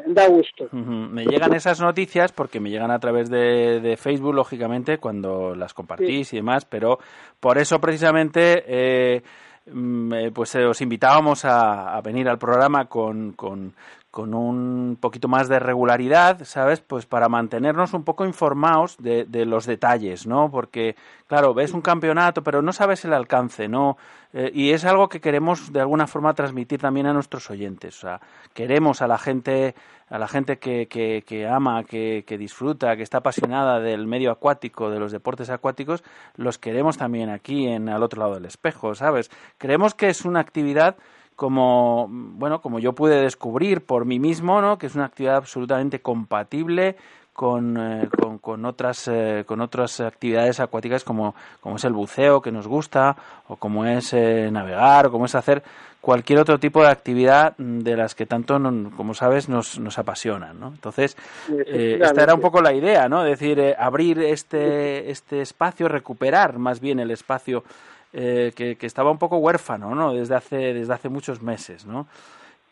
da 0.06 0.28
gusto. 0.28 0.68
Me 0.72 1.24
llegan 1.24 1.54
esas 1.54 1.80
noticias 1.80 2.32
porque 2.32 2.58
me 2.60 2.70
llegan 2.70 2.90
a 2.90 2.98
través 2.98 3.30
de, 3.30 3.80
de 3.80 3.96
Facebook, 3.96 4.34
lógicamente, 4.34 4.98
cuando 4.98 5.54
las 5.54 5.72
compartís 5.72 6.32
y 6.32 6.36
demás, 6.36 6.64
pero 6.64 6.98
por 7.40 7.58
eso 7.58 7.80
precisamente 7.80 8.64
eh, 8.66 9.22
mm, 9.70 10.12
eh, 10.14 10.30
pues 10.34 10.54
eh, 10.56 10.64
os 10.66 10.80
invitábamos 10.80 11.44
a, 11.44 11.96
a 11.96 12.00
venir 12.00 12.28
al 12.28 12.38
programa 12.38 12.86
con, 12.86 13.32
con, 13.32 13.72
con 14.12 14.34
un 14.34 14.98
poquito 15.00 15.26
más 15.26 15.48
de 15.48 15.58
regularidad, 15.58 16.44
¿sabes? 16.44 16.82
Pues 16.82 17.06
para 17.06 17.30
mantenernos 17.30 17.94
un 17.94 18.04
poco 18.04 18.26
informados 18.26 18.98
de, 18.98 19.24
de 19.24 19.46
los 19.46 19.64
detalles, 19.64 20.26
¿no? 20.26 20.50
Porque, 20.50 20.96
claro, 21.26 21.54
ves 21.54 21.72
un 21.72 21.80
campeonato, 21.80 22.42
pero 22.42 22.60
no 22.60 22.74
sabes 22.74 23.06
el 23.06 23.14
alcance, 23.14 23.68
¿no? 23.68 23.96
Eh, 24.34 24.50
y 24.52 24.72
es 24.72 24.84
algo 24.84 25.08
que 25.08 25.22
queremos 25.22 25.72
de 25.72 25.80
alguna 25.80 26.06
forma 26.06 26.34
transmitir 26.34 26.78
también 26.78 27.06
a 27.06 27.14
nuestros 27.14 27.48
oyentes. 27.50 27.96
O 27.96 28.00
sea, 28.02 28.20
queremos 28.52 29.00
a 29.00 29.06
la 29.06 29.16
gente, 29.16 29.74
a 30.10 30.18
la 30.18 30.28
gente 30.28 30.58
que, 30.58 30.88
que, 30.88 31.24
que 31.26 31.48
ama, 31.48 31.82
que, 31.84 32.24
que 32.26 32.36
disfruta, 32.36 32.94
que 32.96 33.02
está 33.04 33.18
apasionada 33.18 33.80
del 33.80 34.06
medio 34.06 34.30
acuático, 34.30 34.90
de 34.90 34.98
los 34.98 35.12
deportes 35.12 35.48
acuáticos, 35.48 36.04
los 36.36 36.58
queremos 36.58 36.98
también 36.98 37.30
aquí 37.30 37.66
en 37.66 37.88
al 37.88 38.02
otro 38.02 38.20
lado 38.20 38.34
del 38.34 38.44
espejo, 38.44 38.94
¿sabes? 38.94 39.30
Creemos 39.56 39.94
que 39.94 40.10
es 40.10 40.26
una 40.26 40.40
actividad 40.40 40.96
como 41.36 42.06
bueno 42.10 42.60
como 42.60 42.78
yo 42.78 42.92
pude 42.92 43.20
descubrir 43.20 43.80
por 43.84 44.04
mí 44.04 44.18
mismo 44.18 44.60
no 44.60 44.78
que 44.78 44.86
es 44.86 44.94
una 44.94 45.06
actividad 45.06 45.36
absolutamente 45.36 46.00
compatible 46.00 46.96
con, 47.32 47.78
eh, 47.78 48.08
con, 48.20 48.38
con 48.38 48.64
otras 48.66 49.08
eh, 49.08 49.44
con 49.46 49.60
otras 49.62 50.00
actividades 50.00 50.60
acuáticas 50.60 51.02
como, 51.02 51.34
como 51.60 51.76
es 51.76 51.84
el 51.84 51.94
buceo 51.94 52.42
que 52.42 52.52
nos 52.52 52.66
gusta 52.68 53.16
o 53.48 53.56
como 53.56 53.86
es 53.86 54.12
eh, 54.12 54.50
navegar 54.52 55.06
o 55.06 55.10
como 55.10 55.24
es 55.24 55.34
hacer 55.34 55.62
cualquier 56.02 56.40
otro 56.40 56.58
tipo 56.58 56.82
de 56.82 56.88
actividad 56.88 57.56
de 57.56 57.96
las 57.96 58.14
que 58.14 58.26
tanto 58.26 58.58
no- 58.58 58.90
como 58.96 59.14
sabes 59.14 59.48
nos, 59.48 59.78
nos 59.78 59.98
apasionan 59.98 60.60
¿no? 60.60 60.68
entonces 60.68 61.16
eh, 61.50 61.98
esta 62.02 62.22
era 62.22 62.34
un 62.34 62.40
poco 62.42 62.60
la 62.60 62.74
idea 62.74 63.08
no 63.08 63.24
Es 63.24 63.38
decir 63.38 63.74
abrir 63.78 64.18
este 64.20 65.10
este 65.10 65.40
espacio 65.40 65.88
recuperar 65.88 66.58
más 66.58 66.80
bien 66.80 67.00
el 67.00 67.10
espacio 67.10 67.64
eh, 68.12 68.52
que, 68.54 68.76
estaba 68.80 69.10
un 69.10 69.18
poco 69.18 69.38
huérfano, 69.38 69.94
¿no? 69.94 70.12
Desde 70.12 70.34
hace, 70.34 70.56
desde 70.74 70.92
hace 70.92 71.08
muchos 71.08 71.42
meses, 71.42 71.86
¿no? 71.86 72.06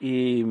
Y, 0.01 0.45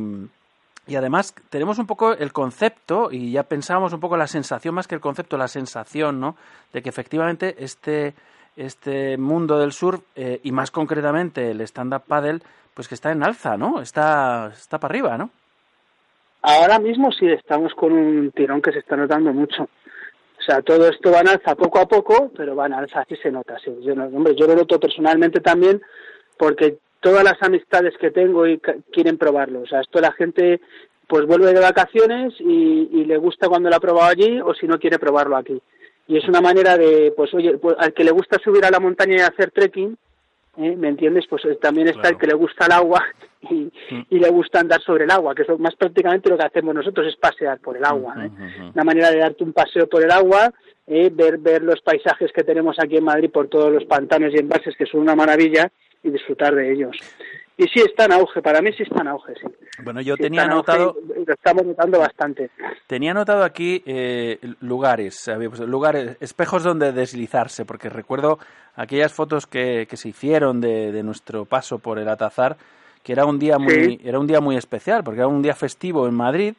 y 0.87 0.95
además 0.95 1.35
tenemos 1.49 1.77
un 1.77 1.85
poco 1.85 2.13
el 2.13 2.33
concepto, 2.33 3.09
y 3.11 3.31
ya 3.31 3.43
pensábamos 3.43 3.93
un 3.93 3.99
poco 3.99 4.17
la 4.17 4.27
sensación, 4.27 4.73
más 4.73 4.87
que 4.87 4.95
el 4.95 5.01
concepto, 5.01 5.37
la 5.37 5.47
sensación, 5.47 6.19
¿no? 6.19 6.35
De 6.73 6.81
que 6.81 6.89
efectivamente 6.89 7.55
este, 7.59 8.15
este 8.55 9.17
mundo 9.17 9.59
del 9.59 9.71
surf, 9.71 10.01
eh, 10.15 10.39
y 10.43 10.51
más 10.51 10.71
concretamente 10.71 11.51
el 11.51 11.61
stand-up 11.61 12.03
paddle, 12.07 12.39
pues 12.73 12.87
que 12.87 12.95
está 12.95 13.11
en 13.11 13.23
alza, 13.23 13.57
¿no? 13.57 13.81
Está, 13.81 14.47
está 14.47 14.79
para 14.79 14.91
arriba, 14.91 15.17
¿no? 15.17 15.29
Ahora 16.41 16.79
mismo 16.79 17.11
sí 17.11 17.27
estamos 17.27 17.73
con 17.73 17.91
un 17.91 18.31
tirón 18.31 18.61
que 18.61 18.71
se 18.71 18.79
está 18.79 18.95
notando 18.95 19.33
mucho. 19.33 19.67
O 20.39 20.41
sea, 20.41 20.61
todo 20.61 20.87
esto 20.87 21.11
va 21.11 21.19
en 21.21 21.27
alza 21.27 21.55
poco 21.55 21.79
a 21.79 21.87
poco, 21.87 22.31
pero 22.35 22.55
va 22.55 22.65
en 22.67 22.73
alza, 22.73 23.05
sí 23.09 23.15
se 23.21 23.31
nota. 23.31 23.57
Sí. 23.63 23.71
Yo, 23.81 23.93
no- 23.95 24.05
hombre, 24.05 24.35
yo 24.35 24.47
lo 24.47 24.55
noto 24.55 24.79
personalmente 24.79 25.41
también 25.41 25.81
porque 26.37 26.77
todas 27.01 27.23
las 27.23 27.41
amistades 27.43 27.93
que 27.99 28.11
tengo 28.11 28.47
y 28.47 28.59
quieren 28.91 29.17
probarlo. 29.17 29.61
O 29.61 29.67
sea, 29.67 29.81
esto 29.81 29.99
la 29.99 30.11
gente 30.13 30.61
pues 31.07 31.25
vuelve 31.25 31.53
de 31.53 31.59
vacaciones 31.59 32.33
y, 32.39 32.89
y 32.91 33.05
le 33.05 33.17
gusta 33.17 33.49
cuando 33.49 33.69
lo 33.69 33.75
ha 33.75 33.79
probado 33.79 34.09
allí 34.09 34.39
o 34.39 34.53
si 34.53 34.67
no 34.67 34.79
quiere 34.79 34.99
probarlo 34.99 35.35
aquí. 35.35 35.59
Y 36.07 36.17
es 36.17 36.27
una 36.27 36.39
manera 36.41 36.77
de, 36.77 37.13
pues 37.15 37.33
oye, 37.33 37.57
pues, 37.57 37.75
al 37.79 37.93
que 37.93 38.03
le 38.03 38.11
gusta 38.11 38.37
subir 38.43 38.63
a 38.65 38.71
la 38.71 38.79
montaña 38.79 39.15
y 39.17 39.19
hacer 39.19 39.51
trekking, 39.51 39.97
¿eh? 40.57 40.75
¿me 40.75 40.89
entiendes? 40.89 41.25
Pues 41.29 41.43
eh, 41.45 41.57
también 41.61 41.87
está 41.87 42.09
el 42.09 42.17
que 42.17 42.27
le 42.27 42.33
gusta 42.33 42.65
el 42.65 42.71
agua 42.73 43.03
y, 43.49 43.71
y 44.09 44.19
le 44.19 44.29
gusta 44.29 44.59
andar 44.59 44.81
sobre 44.81 45.05
el 45.05 45.11
agua, 45.11 45.33
que 45.35 45.43
es 45.43 45.47
lo- 45.47 45.57
más 45.57 45.75
prácticamente 45.75 46.29
lo 46.29 46.37
que 46.37 46.45
hacemos 46.45 46.73
nosotros 46.75 47.07
es 47.07 47.15
pasear 47.15 47.59
por 47.59 47.77
el 47.77 47.85
agua. 47.85 48.15
¿eh? 48.25 48.29
Una 48.73 48.83
manera 48.83 49.11
de 49.11 49.19
darte 49.19 49.43
un 49.43 49.53
paseo 49.53 49.87
por 49.87 50.03
el 50.03 50.11
agua, 50.11 50.51
¿eh? 50.87 51.09
ver, 51.13 51.37
ver 51.37 51.63
los 51.63 51.81
paisajes 51.81 52.31
que 52.31 52.43
tenemos 52.43 52.77
aquí 52.79 52.97
en 52.97 53.03
Madrid 53.05 53.29
por 53.31 53.47
todos 53.47 53.71
los 53.71 53.85
pantanos 53.85 54.33
y 54.33 54.37
embalses, 54.39 54.75
que 54.75 54.85
son 54.85 55.01
una 55.01 55.15
maravilla, 55.15 55.71
y 56.01 56.11
disfrutar 56.11 56.55
de 56.55 56.71
ellos. 56.71 56.95
Y 57.61 57.67
sí 57.67 57.81
está 57.81 58.05
en 58.05 58.13
auge, 58.13 58.41
para 58.41 58.61
mí 58.61 58.71
sí 58.71 58.83
está 58.83 59.01
en 59.01 59.09
auge, 59.09 59.33
sí. 59.35 59.47
Bueno, 59.83 59.99
yo 59.99 60.15
Sí 60.15 60.23
tenía 60.23 60.43
anotado, 60.43 60.95
Lo 61.27 61.33
estamos 61.33 61.65
notando 61.65 61.99
bastante. 61.99 62.49
tenía 62.87 63.11
anotado 63.11 63.43
aquí 63.43 63.83
eh, 63.85 64.39
lugares, 64.61 65.29
lugares, 65.67 66.15
espejos 66.21 66.63
donde 66.63 66.93
deslizarse, 66.93 67.65
porque 67.65 67.89
recuerdo 67.89 68.39
aquellas 68.75 69.11
fotos 69.11 69.45
que, 69.45 69.87
que 69.89 69.97
se 69.97 70.07
hicieron 70.07 70.61
de, 70.61 70.93
de 70.93 71.03
nuestro 71.03 71.43
paso 71.43 71.79
por 71.79 71.99
el 71.99 72.07
Atazar, 72.07 72.55
que 73.03 73.11
era 73.11 73.25
un 73.25 73.37
día 73.39 73.59
muy, 73.59 73.73
Sí. 73.73 73.99
era 74.05 74.19
un 74.19 74.27
día 74.27 74.39
muy 74.39 74.55
especial, 74.55 75.03
porque 75.03 75.19
era 75.19 75.27
un 75.27 75.41
día 75.41 75.53
festivo 75.53 76.07
en 76.07 76.13
Madrid. 76.13 76.53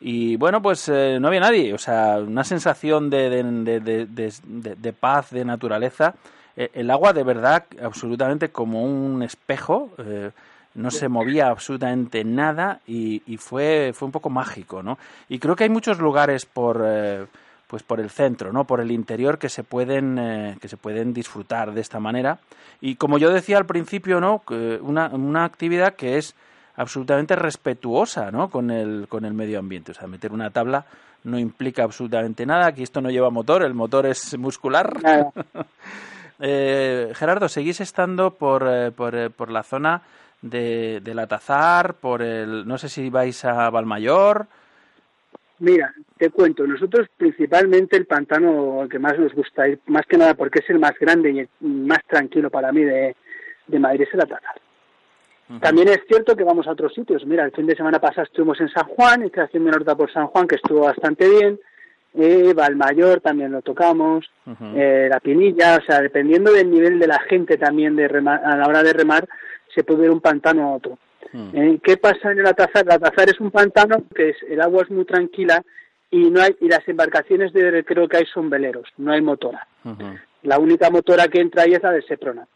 Y 0.00 0.36
bueno, 0.36 0.62
pues 0.62 0.88
eh, 0.88 1.18
no 1.20 1.28
había 1.28 1.40
nadie, 1.40 1.74
o 1.74 1.78
sea, 1.78 2.16
una 2.26 2.42
sensación 2.44 3.10
de- 3.10 3.28
de- 3.28 4.74
de 4.76 4.92
paz, 4.94 5.30
de 5.30 5.44
naturaleza. 5.44 6.14
Eh, 6.56 6.70
el 6.74 6.90
agua 6.90 7.12
de 7.12 7.22
verdad, 7.22 7.64
absolutamente 7.82 8.50
como 8.50 8.84
un 8.84 9.22
espejo, 9.22 9.90
eh, 9.98 10.30
no 10.74 10.90
se 10.90 11.08
movía 11.08 11.48
absolutamente 11.48 12.24
nada 12.24 12.80
y, 12.86 13.22
y 13.26 13.36
fue, 13.36 13.92
fue 13.94 14.06
un 14.06 14.12
poco 14.12 14.30
mágico, 14.30 14.82
¿no? 14.82 14.98
Y 15.28 15.38
creo 15.38 15.54
que 15.54 15.64
hay 15.64 15.70
muchos 15.70 15.98
lugares 15.98 16.46
por, 16.46 16.82
eh, 16.86 17.26
pues 17.66 17.82
por 17.82 18.00
el 18.00 18.10
centro, 18.10 18.52
¿no? 18.52 18.64
Por 18.64 18.80
el 18.80 18.90
interior 18.90 19.38
que 19.38 19.48
se 19.48 19.64
pueden, 19.64 20.18
eh, 20.18 20.56
que 20.60 20.68
se 20.68 20.76
pueden 20.76 21.12
disfrutar 21.12 21.72
de 21.72 21.80
esta 21.80 22.00
manera. 22.00 22.38
Y 22.80 22.96
como 22.96 23.18
yo 23.18 23.30
decía 23.30 23.58
al 23.58 23.66
principio, 23.66 24.20
¿no? 24.20 24.42
Una, 24.80 25.08
una 25.08 25.44
actividad 25.44 25.94
que 25.94 26.16
es 26.16 26.34
absolutamente 26.76 27.36
respetuosa 27.36 28.30
¿no? 28.30 28.48
con, 28.48 28.70
el, 28.70 29.06
con 29.08 29.24
el 29.24 29.34
medio 29.34 29.58
ambiente. 29.58 29.92
O 29.92 29.94
sea, 29.94 30.06
meter 30.06 30.32
una 30.32 30.50
tabla 30.50 30.84
no 31.24 31.38
implica 31.38 31.84
absolutamente 31.84 32.46
nada. 32.46 32.66
Aquí 32.66 32.82
esto 32.82 33.00
no 33.00 33.10
lleva 33.10 33.30
motor, 33.30 33.62
el 33.62 33.74
motor 33.74 34.06
es 34.06 34.36
muscular. 34.38 34.92
Eh, 36.44 37.12
Gerardo, 37.14 37.48
¿seguís 37.48 37.80
estando 37.80 38.32
por, 38.32 38.66
eh, 38.68 38.90
por, 38.90 39.14
eh, 39.14 39.30
por 39.30 39.48
la 39.48 39.62
zona 39.62 40.02
de, 40.40 41.00
del 41.00 41.20
Atazar? 41.20 41.94
Por 41.94 42.20
el, 42.20 42.66
no 42.66 42.78
sé 42.78 42.88
si 42.88 43.10
vais 43.10 43.44
a 43.44 43.70
Valmayor. 43.70 44.48
Mira, 45.60 45.94
te 46.18 46.30
cuento, 46.30 46.66
nosotros 46.66 47.06
principalmente 47.16 47.96
el 47.96 48.06
pantano 48.06 48.88
que 48.90 48.98
más 48.98 49.16
nos 49.16 49.32
gusta 49.32 49.68
ir, 49.68 49.78
más 49.86 50.04
que 50.06 50.18
nada 50.18 50.34
porque 50.34 50.58
es 50.58 50.68
el 50.70 50.80
más 50.80 50.98
grande 50.98 51.30
y 51.30 51.38
el 51.38 51.48
más 51.60 52.00
tranquilo 52.08 52.50
para 52.50 52.72
mí 52.72 52.82
de, 52.82 53.14
de 53.68 53.78
Madrid, 53.78 54.02
es 54.02 54.14
el 54.14 54.22
Atazar. 54.22 54.60
También 55.60 55.88
es 55.88 56.00
cierto 56.08 56.34
que 56.34 56.44
vamos 56.44 56.66
a 56.66 56.72
otros 56.72 56.94
sitios. 56.94 57.24
Mira, 57.26 57.44
el 57.44 57.52
fin 57.52 57.66
de 57.66 57.76
semana 57.76 58.00
pasado 58.00 58.24
estuvimos 58.24 58.58
en 58.60 58.70
San 58.70 58.86
Juan, 58.86 59.26
hice 59.26 59.42
haciendo 59.42 59.70
Norta 59.70 59.94
por 59.94 60.10
San 60.10 60.26
Juan, 60.28 60.48
que 60.48 60.56
estuvo 60.56 60.80
bastante 60.80 61.28
bien. 61.28 61.60
Eh, 62.14 62.52
Valmayor 62.54 63.20
también 63.20 63.52
lo 63.52 63.62
tocamos. 63.62 64.30
eh, 64.76 65.08
la 65.10 65.20
Pinilla, 65.20 65.78
o 65.78 65.84
sea, 65.84 66.00
dependiendo 66.00 66.52
del 66.52 66.70
nivel 66.70 66.98
de 66.98 67.06
la 67.06 67.18
gente 67.20 67.56
también 67.56 67.96
de 67.96 68.08
remar- 68.08 68.42
a 68.44 68.56
la 68.56 68.66
hora 68.66 68.82
de 68.82 68.92
remar, 68.92 69.26
se 69.74 69.82
puede 69.84 70.04
ir 70.04 70.10
un 70.10 70.20
pantano 70.20 70.64
a 70.68 70.76
otro. 70.76 70.98
Eh, 71.54 71.78
¿Qué 71.82 71.96
pasa 71.96 72.32
en 72.32 72.40
el 72.40 72.46
Atazar? 72.46 72.84
El 72.84 72.90
Atazar 72.92 73.30
es 73.30 73.40
un 73.40 73.50
pantano 73.50 74.04
que 74.14 74.30
es, 74.30 74.36
el 74.50 74.60
agua 74.60 74.82
es 74.82 74.90
muy 74.90 75.04
tranquila 75.06 75.62
y 76.10 76.28
no 76.30 76.42
hay 76.42 76.54
y 76.60 76.68
las 76.68 76.86
embarcaciones 76.86 77.54
de 77.54 77.70
recreo 77.70 78.06
que 78.06 78.18
hay 78.18 78.26
son 78.26 78.50
veleros, 78.50 78.86
no 78.98 79.12
hay 79.12 79.22
motora. 79.22 79.66
La 80.42 80.58
única 80.58 80.90
motora 80.90 81.28
que 81.28 81.40
entra 81.40 81.62
ahí 81.62 81.72
es 81.72 81.82
la 81.82 81.92
de 81.92 82.02
Seprona. 82.02 82.46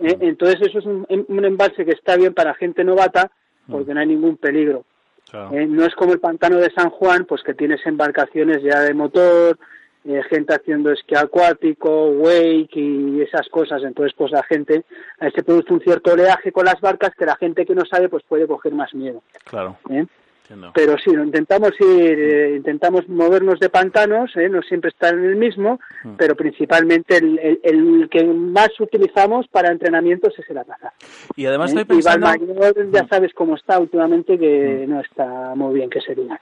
¿eh? 0.00 0.16
Entonces 0.20 0.60
eso 0.62 0.78
es 0.80 0.86
un, 0.86 1.06
un 1.28 1.44
embalse 1.44 1.84
que 1.84 1.92
está 1.92 2.16
bien 2.16 2.34
para 2.34 2.54
gente 2.54 2.82
novata 2.82 3.30
porque 3.70 3.94
no 3.94 4.00
hay 4.00 4.06
ningún 4.08 4.36
peligro. 4.38 4.84
¿Eh? 5.32 5.66
No 5.66 5.84
es 5.84 5.94
como 5.94 6.12
el 6.12 6.20
pantano 6.20 6.58
de 6.58 6.70
San 6.70 6.90
Juan, 6.90 7.24
pues 7.24 7.42
que 7.42 7.54
tienes 7.54 7.84
embarcaciones 7.86 8.62
ya 8.62 8.80
de 8.80 8.94
motor, 8.94 9.58
eh, 10.04 10.22
gente 10.28 10.54
haciendo 10.54 10.90
esquí 10.90 11.14
acuático, 11.14 12.08
wake 12.10 12.76
y 12.76 13.22
esas 13.22 13.48
cosas. 13.48 13.82
Entonces, 13.82 14.14
pues 14.16 14.30
la 14.30 14.42
gente, 14.42 14.84
ahí 15.18 15.30
se 15.34 15.42
produce 15.42 15.72
un 15.72 15.80
cierto 15.80 16.12
oleaje 16.12 16.52
con 16.52 16.66
las 16.66 16.80
barcas 16.80 17.14
que 17.16 17.26
la 17.26 17.36
gente 17.36 17.64
que 17.64 17.74
no 17.74 17.84
sabe, 17.84 18.08
pues 18.08 18.22
puede 18.28 18.46
coger 18.46 18.74
más 18.74 18.92
miedo. 18.94 19.22
Claro. 19.44 19.78
¿eh? 19.90 20.06
Entiendo. 20.44 20.72
Pero 20.74 20.96
sí, 20.98 21.10
intentamos 21.10 21.70
ir, 21.80 22.18
eh, 22.20 22.54
intentamos 22.56 23.08
movernos 23.08 23.58
de 23.60 23.70
pantanos, 23.70 24.30
¿eh? 24.36 24.50
no 24.50 24.60
siempre 24.60 24.90
estar 24.90 25.14
en 25.14 25.24
el 25.24 25.36
mismo, 25.36 25.80
pero 26.18 26.36
principalmente 26.36 27.16
el, 27.16 27.38
el- 27.38 27.60
el 27.62 28.08
que 28.10 28.22
más 28.24 28.68
utilizamos 28.78 29.48
para 29.48 29.70
entrenamientos 29.72 30.38
es 30.38 30.48
el 30.50 30.58
Atazar. 30.58 30.92
Y 31.34 31.46
además 31.46 31.70
¿eh? 31.72 31.80
estoy 31.80 31.96
pensando... 31.96 32.26
Y 32.26 32.46
Valmayor 32.46 32.90
ya 32.92 33.06
sabes 33.08 33.32
cómo 33.32 33.54
está 33.56 33.78
últimamente, 33.78 34.38
que 34.38 34.84
no 34.86 35.00
está 35.00 35.54
muy 35.54 35.74
bien 35.76 35.88
que 35.88 36.02
sería. 36.02 36.38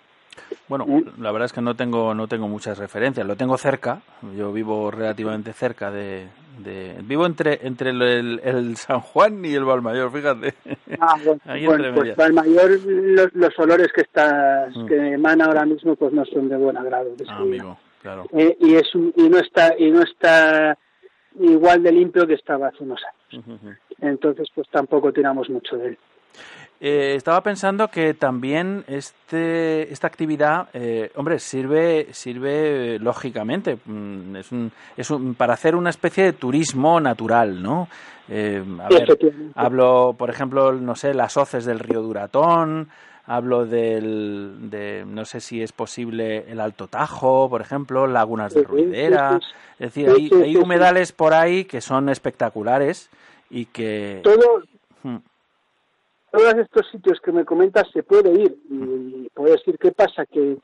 Bueno, 0.68 0.86
la 1.18 1.30
verdad 1.32 1.46
es 1.46 1.52
que 1.52 1.60
no 1.60 1.74
tengo 1.76 2.14
no 2.14 2.28
tengo 2.28 2.48
muchas 2.48 2.78
referencias. 2.78 3.26
Lo 3.26 3.36
tengo 3.36 3.58
cerca. 3.58 4.00
Yo 4.36 4.52
vivo 4.52 4.90
relativamente 4.90 5.52
cerca 5.52 5.90
de, 5.90 6.28
de- 6.58 6.96
vivo 7.02 7.26
entre 7.26 7.66
entre 7.66 7.90
el, 7.90 8.76
San 8.76 9.00
Juan 9.00 9.44
y 9.44 9.54
el 9.54 9.64
Valmayor. 9.64 10.10
Fíjate. 10.12 10.54
Ah, 10.98 11.16
bueno, 11.24 11.40
bueno, 11.66 11.94
pues. 11.94 12.16
Valmayor, 12.16 12.70
los, 12.86 13.34
los 13.34 13.58
olores 13.58 13.88
que 13.94 14.02
estás, 14.02 14.74
Mm. 14.76 14.86
que 14.86 15.12
emana 15.14 15.44
ahora 15.46 15.64
mismo, 15.66 15.94
pues 15.96 16.12
no 16.12 16.24
son 16.24 16.48
de 16.48 16.56
buen 16.56 16.76
agrado. 16.76 17.14
de 17.16 17.24
Ah, 17.28 17.36
amigo, 17.38 17.76
claro. 18.00 18.24
Eh, 18.32 18.56
y 18.60 18.74
es 18.74 18.94
un- 18.94 19.12
y 19.16 19.28
no 19.28 19.38
está 19.38 19.74
y 19.78 19.90
no 19.90 20.02
está 20.02 20.78
igual 21.38 21.82
de 21.82 21.92
limpio 21.92 22.26
que 22.26 22.34
estaba 22.34 22.68
hace 22.68 22.82
unos 22.84 23.00
años. 23.04 23.44
Entonces, 24.00 24.48
pues 24.54 24.68
tampoco 24.70 25.12
tiramos 25.12 25.48
mucho 25.50 25.76
de 25.76 25.88
él. 25.88 25.98
Eh, 26.84 27.14
estaba 27.14 27.40
pensando 27.42 27.86
que 27.86 28.12
también 28.12 28.84
este, 28.88 29.92
esta 29.92 30.08
actividad, 30.08 30.66
eh, 30.74 31.12
hombre, 31.14 31.38
sirve, 31.38 32.08
sirve 32.10 32.96
eh, 32.96 32.98
lógicamente, 32.98 33.78
mm, 33.84 34.34
es 34.34 34.50
un, 34.50 34.72
es 34.96 35.08
un, 35.12 35.36
para 35.36 35.54
hacer 35.54 35.76
una 35.76 35.90
especie 35.90 36.24
de 36.24 36.32
turismo 36.32 36.98
natural, 37.00 37.62
¿no? 37.62 37.86
Eh, 38.28 38.64
a 38.80 38.88
Sí, 38.88 38.94
ver, 38.94 39.02
efectivamente. 39.04 39.52
hablo, 39.54 40.16
por 40.18 40.28
ejemplo, 40.28 40.72
no 40.72 40.96
sé, 40.96 41.14
las 41.14 41.36
hoces 41.36 41.64
del 41.64 41.78
río 41.78 42.02
Duratón, 42.02 42.88
hablo 43.26 43.64
del, 43.64 44.68
de, 44.68 45.04
no 45.06 45.24
sé 45.24 45.38
si 45.38 45.62
es 45.62 45.70
posible 45.70 46.46
el 46.50 46.58
Alto 46.58 46.88
Tajo, 46.88 47.48
por 47.48 47.60
ejemplo, 47.60 48.08
lagunas 48.08 48.54
de 48.54 48.64
Ruidera, 48.64 49.38
es 49.78 49.94
decir, 49.94 50.10
hay, 50.10 50.28
hay 50.42 50.56
humedales 50.56 51.12
por 51.12 51.32
ahí 51.32 51.64
que 51.64 51.80
son 51.80 52.08
espectaculares 52.08 53.08
y 53.50 53.66
que... 53.66 54.18
Todo. 54.24 54.64
Todos 56.32 56.54
estos 56.54 56.88
sitios 56.90 57.20
que 57.20 57.30
me 57.30 57.44
comentas 57.44 57.84
se 57.92 58.02
puede 58.02 58.32
ir 58.32 58.56
y 58.70 59.28
puedo 59.34 59.52
decir 59.52 59.78
qué 59.78 59.92
pasa 59.92 60.24
que 60.26 60.56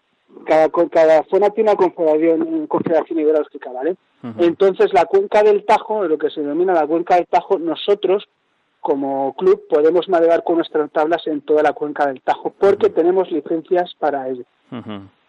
cada 0.47 0.69
cada 0.69 1.24
zona 1.24 1.51
tiene 1.51 1.70
una 1.70 1.77
confederación, 1.77 2.66
confederación 2.66 3.20
hidrográfica, 3.20 3.70
¿vale? 3.70 3.97
Entonces 4.39 4.93
la 4.93 5.05
cuenca 5.05 5.43
del 5.43 5.65
Tajo, 5.65 6.05
lo 6.05 6.19
que 6.19 6.31
se 6.31 6.40
denomina 6.40 6.73
la 6.73 6.86
cuenca 6.86 7.16
del 7.16 7.27
Tajo, 7.27 7.59
nosotros 7.59 8.28
como 8.81 9.35
club 9.35 9.66
podemos 9.69 10.09
navegar 10.09 10.43
con 10.43 10.57
nuestras 10.57 10.90
tablas 10.90 11.27
en 11.27 11.43
toda 11.43 11.62
la 11.62 11.74
cuenca 11.74 12.07
del 12.07 12.23
Tajo 12.23 12.55
porque 12.59 12.89
tenemos 12.89 13.31
licencias 13.31 13.95
para 13.99 14.28
ello. 14.28 14.45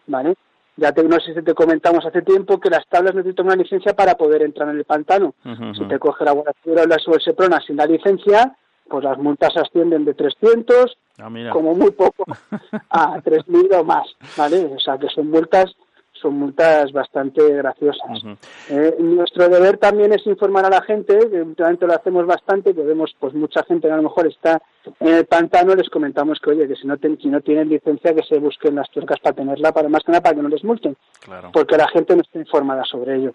¿vale? 0.08 0.36
Ya 0.78 0.94
te, 0.94 1.04
no 1.04 1.20
sé 1.20 1.34
si 1.34 1.42
te 1.42 1.54
comentamos 1.54 2.06
hace 2.06 2.22
tiempo 2.22 2.60
que 2.60 2.70
las 2.70 2.88
tablas 2.88 3.14
necesitan 3.14 3.48
una 3.48 3.58
licencia 3.58 3.94
para 3.94 4.16
poder 4.16 4.44
entrar 4.44 4.70
en 4.70 4.78
el 4.78 4.86
pantano. 4.86 5.34
Si 5.76 5.84
te 5.86 6.00
coge 6.00 6.24
la 6.24 6.32
Guardia 6.32 6.54
Civil 6.64 6.80
o 6.80 6.86
la 6.86 6.98
o 7.06 7.14
el 7.14 7.22
Seprona 7.22 7.60
sin 7.60 7.76
la 7.76 7.86
licencia, 7.86 8.56
pues 8.90 9.04
las 9.04 9.18
multas 9.18 9.56
ascienden 9.56 10.06
de 10.06 10.14
300 10.14 10.98
Ah, 11.22 11.30
como 11.52 11.76
muy 11.76 11.92
poco 11.92 12.24
a 12.90 13.18
3.000 13.18 13.76
o 13.76 13.84
más, 13.84 14.08
¿vale? 14.38 14.66
O 14.74 14.80
sea 14.80 14.98
que 14.98 15.10
son 15.10 15.30
multas 15.30 15.76
son 16.22 16.36
multas 16.36 16.92
bastante 16.92 17.42
graciosas. 17.54 18.24
Eh, 18.70 18.96
nuestro 19.00 19.50
deber 19.50 19.78
también 19.78 20.14
es 20.14 20.26
informar 20.28 20.66
a 20.66 20.70
la 20.70 20.82
gente, 20.82 21.18
que 21.30 21.42
últimamente 21.42 21.88
lo 21.88 21.94
hacemos 21.94 22.26
bastante, 22.26 22.74
que 22.74 22.82
vemos 22.84 23.16
pues 23.20 23.34
mucha 23.34 23.64
gente 23.64 23.88
que 23.88 23.94
a 23.94 23.98
lo 23.98 24.04
mejor 24.04 24.28
está 24.28 24.62
en 25.00 25.08
el 25.16 25.26
pantano, 25.26 25.76
les 25.76 25.90
comentamos 25.90 26.40
que 26.40 26.52
oye, 26.52 26.68
que 26.68 26.76
si 26.76 26.88
no, 26.88 26.98
ten- 26.98 27.18
si 27.22 27.28
no 27.28 27.42
tienen 27.42 27.70
licencia 27.70 28.14
que 28.14 28.24
se 28.24 28.40
busquen 28.40 28.76
las 28.76 28.90
tuercas 28.92 29.20
para 29.20 29.36
tenerla, 29.36 29.72
para 29.72 29.90
más 29.90 30.04
que 30.04 30.12
nada 30.12 30.22
para 30.22 30.36
que 30.36 30.42
no 30.42 30.50
les 30.50 30.64
multen, 30.64 30.96
Claro. 31.20 31.50
porque 31.54 31.78
la 31.78 31.88
gente 31.90 32.16
no 32.16 32.22
está 32.22 32.40
informada 32.40 32.84
sobre 32.86 33.16
ello. 33.18 33.34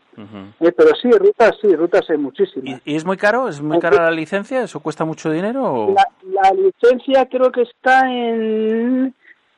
Eh, 0.61 0.73
pero 0.73 0.90
sí, 1.01 1.11
rutas, 1.11 1.52
sí, 1.61 1.74
rutas 1.77 2.09
hay 2.11 2.19
muchísimas. 2.19 2.81
¿Y 2.85 2.97
es 2.97 3.05
muy 3.05 3.16
caro? 3.16 3.48
¿Es 3.48 3.61
muy 3.61 3.78
cara 3.78 4.02
la 4.05 4.11
licencia? 4.11 4.62
¿Eso 4.62 4.81
cuesta 4.81 5.05
mucho 5.05 5.31
dinero? 5.31 5.62
o- 5.65 5.94
La, 5.94 6.06
la 6.43 6.51
licencia 6.52 7.27
creo 7.28 7.51
que 7.52 7.62
está 7.62 8.11
en, 8.11 9.15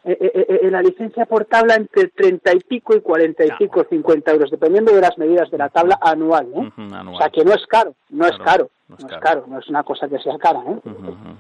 eh, 0.08 0.16
eh, 0.20 0.46
eh, 0.48 0.60
en 0.62 0.70
la 0.70 0.82
licencia 0.82 1.26
por 1.26 1.46
tabla 1.46 1.74
entre 1.74 2.06
30 2.06 2.54
y 2.54 2.60
pico 2.60 2.94
y 2.94 3.00
40 3.00 3.44
y 3.44 3.50
pico, 3.58 3.84
50 3.90 4.30
euros, 4.30 4.52
dependiendo 4.52 4.94
de 4.94 5.00
las 5.00 5.18
medidas 5.18 5.50
de 5.50 5.58
la 5.58 5.68
tabla 5.68 5.98
anual, 6.00 6.46
¿eh? 6.54 6.72
Anual. 6.76 7.14
O 7.16 7.18
sea 7.18 7.28
que 7.28 7.44
no 7.44 7.52
es 7.52 7.66
caro, 7.66 7.96
no 8.10 8.24
es 8.24 8.38
caro, 8.38 8.70
no 8.88 8.94
no 8.94 8.96
es 8.98 9.04
caro. 9.04 9.20
caro, 9.20 9.44
no 9.48 9.58
es 9.58 9.68
una 9.68 9.82
cosa 9.82 10.08
que 10.08 10.20
sea 10.20 10.38
cara, 10.38 10.60
¿eh? 10.68 10.80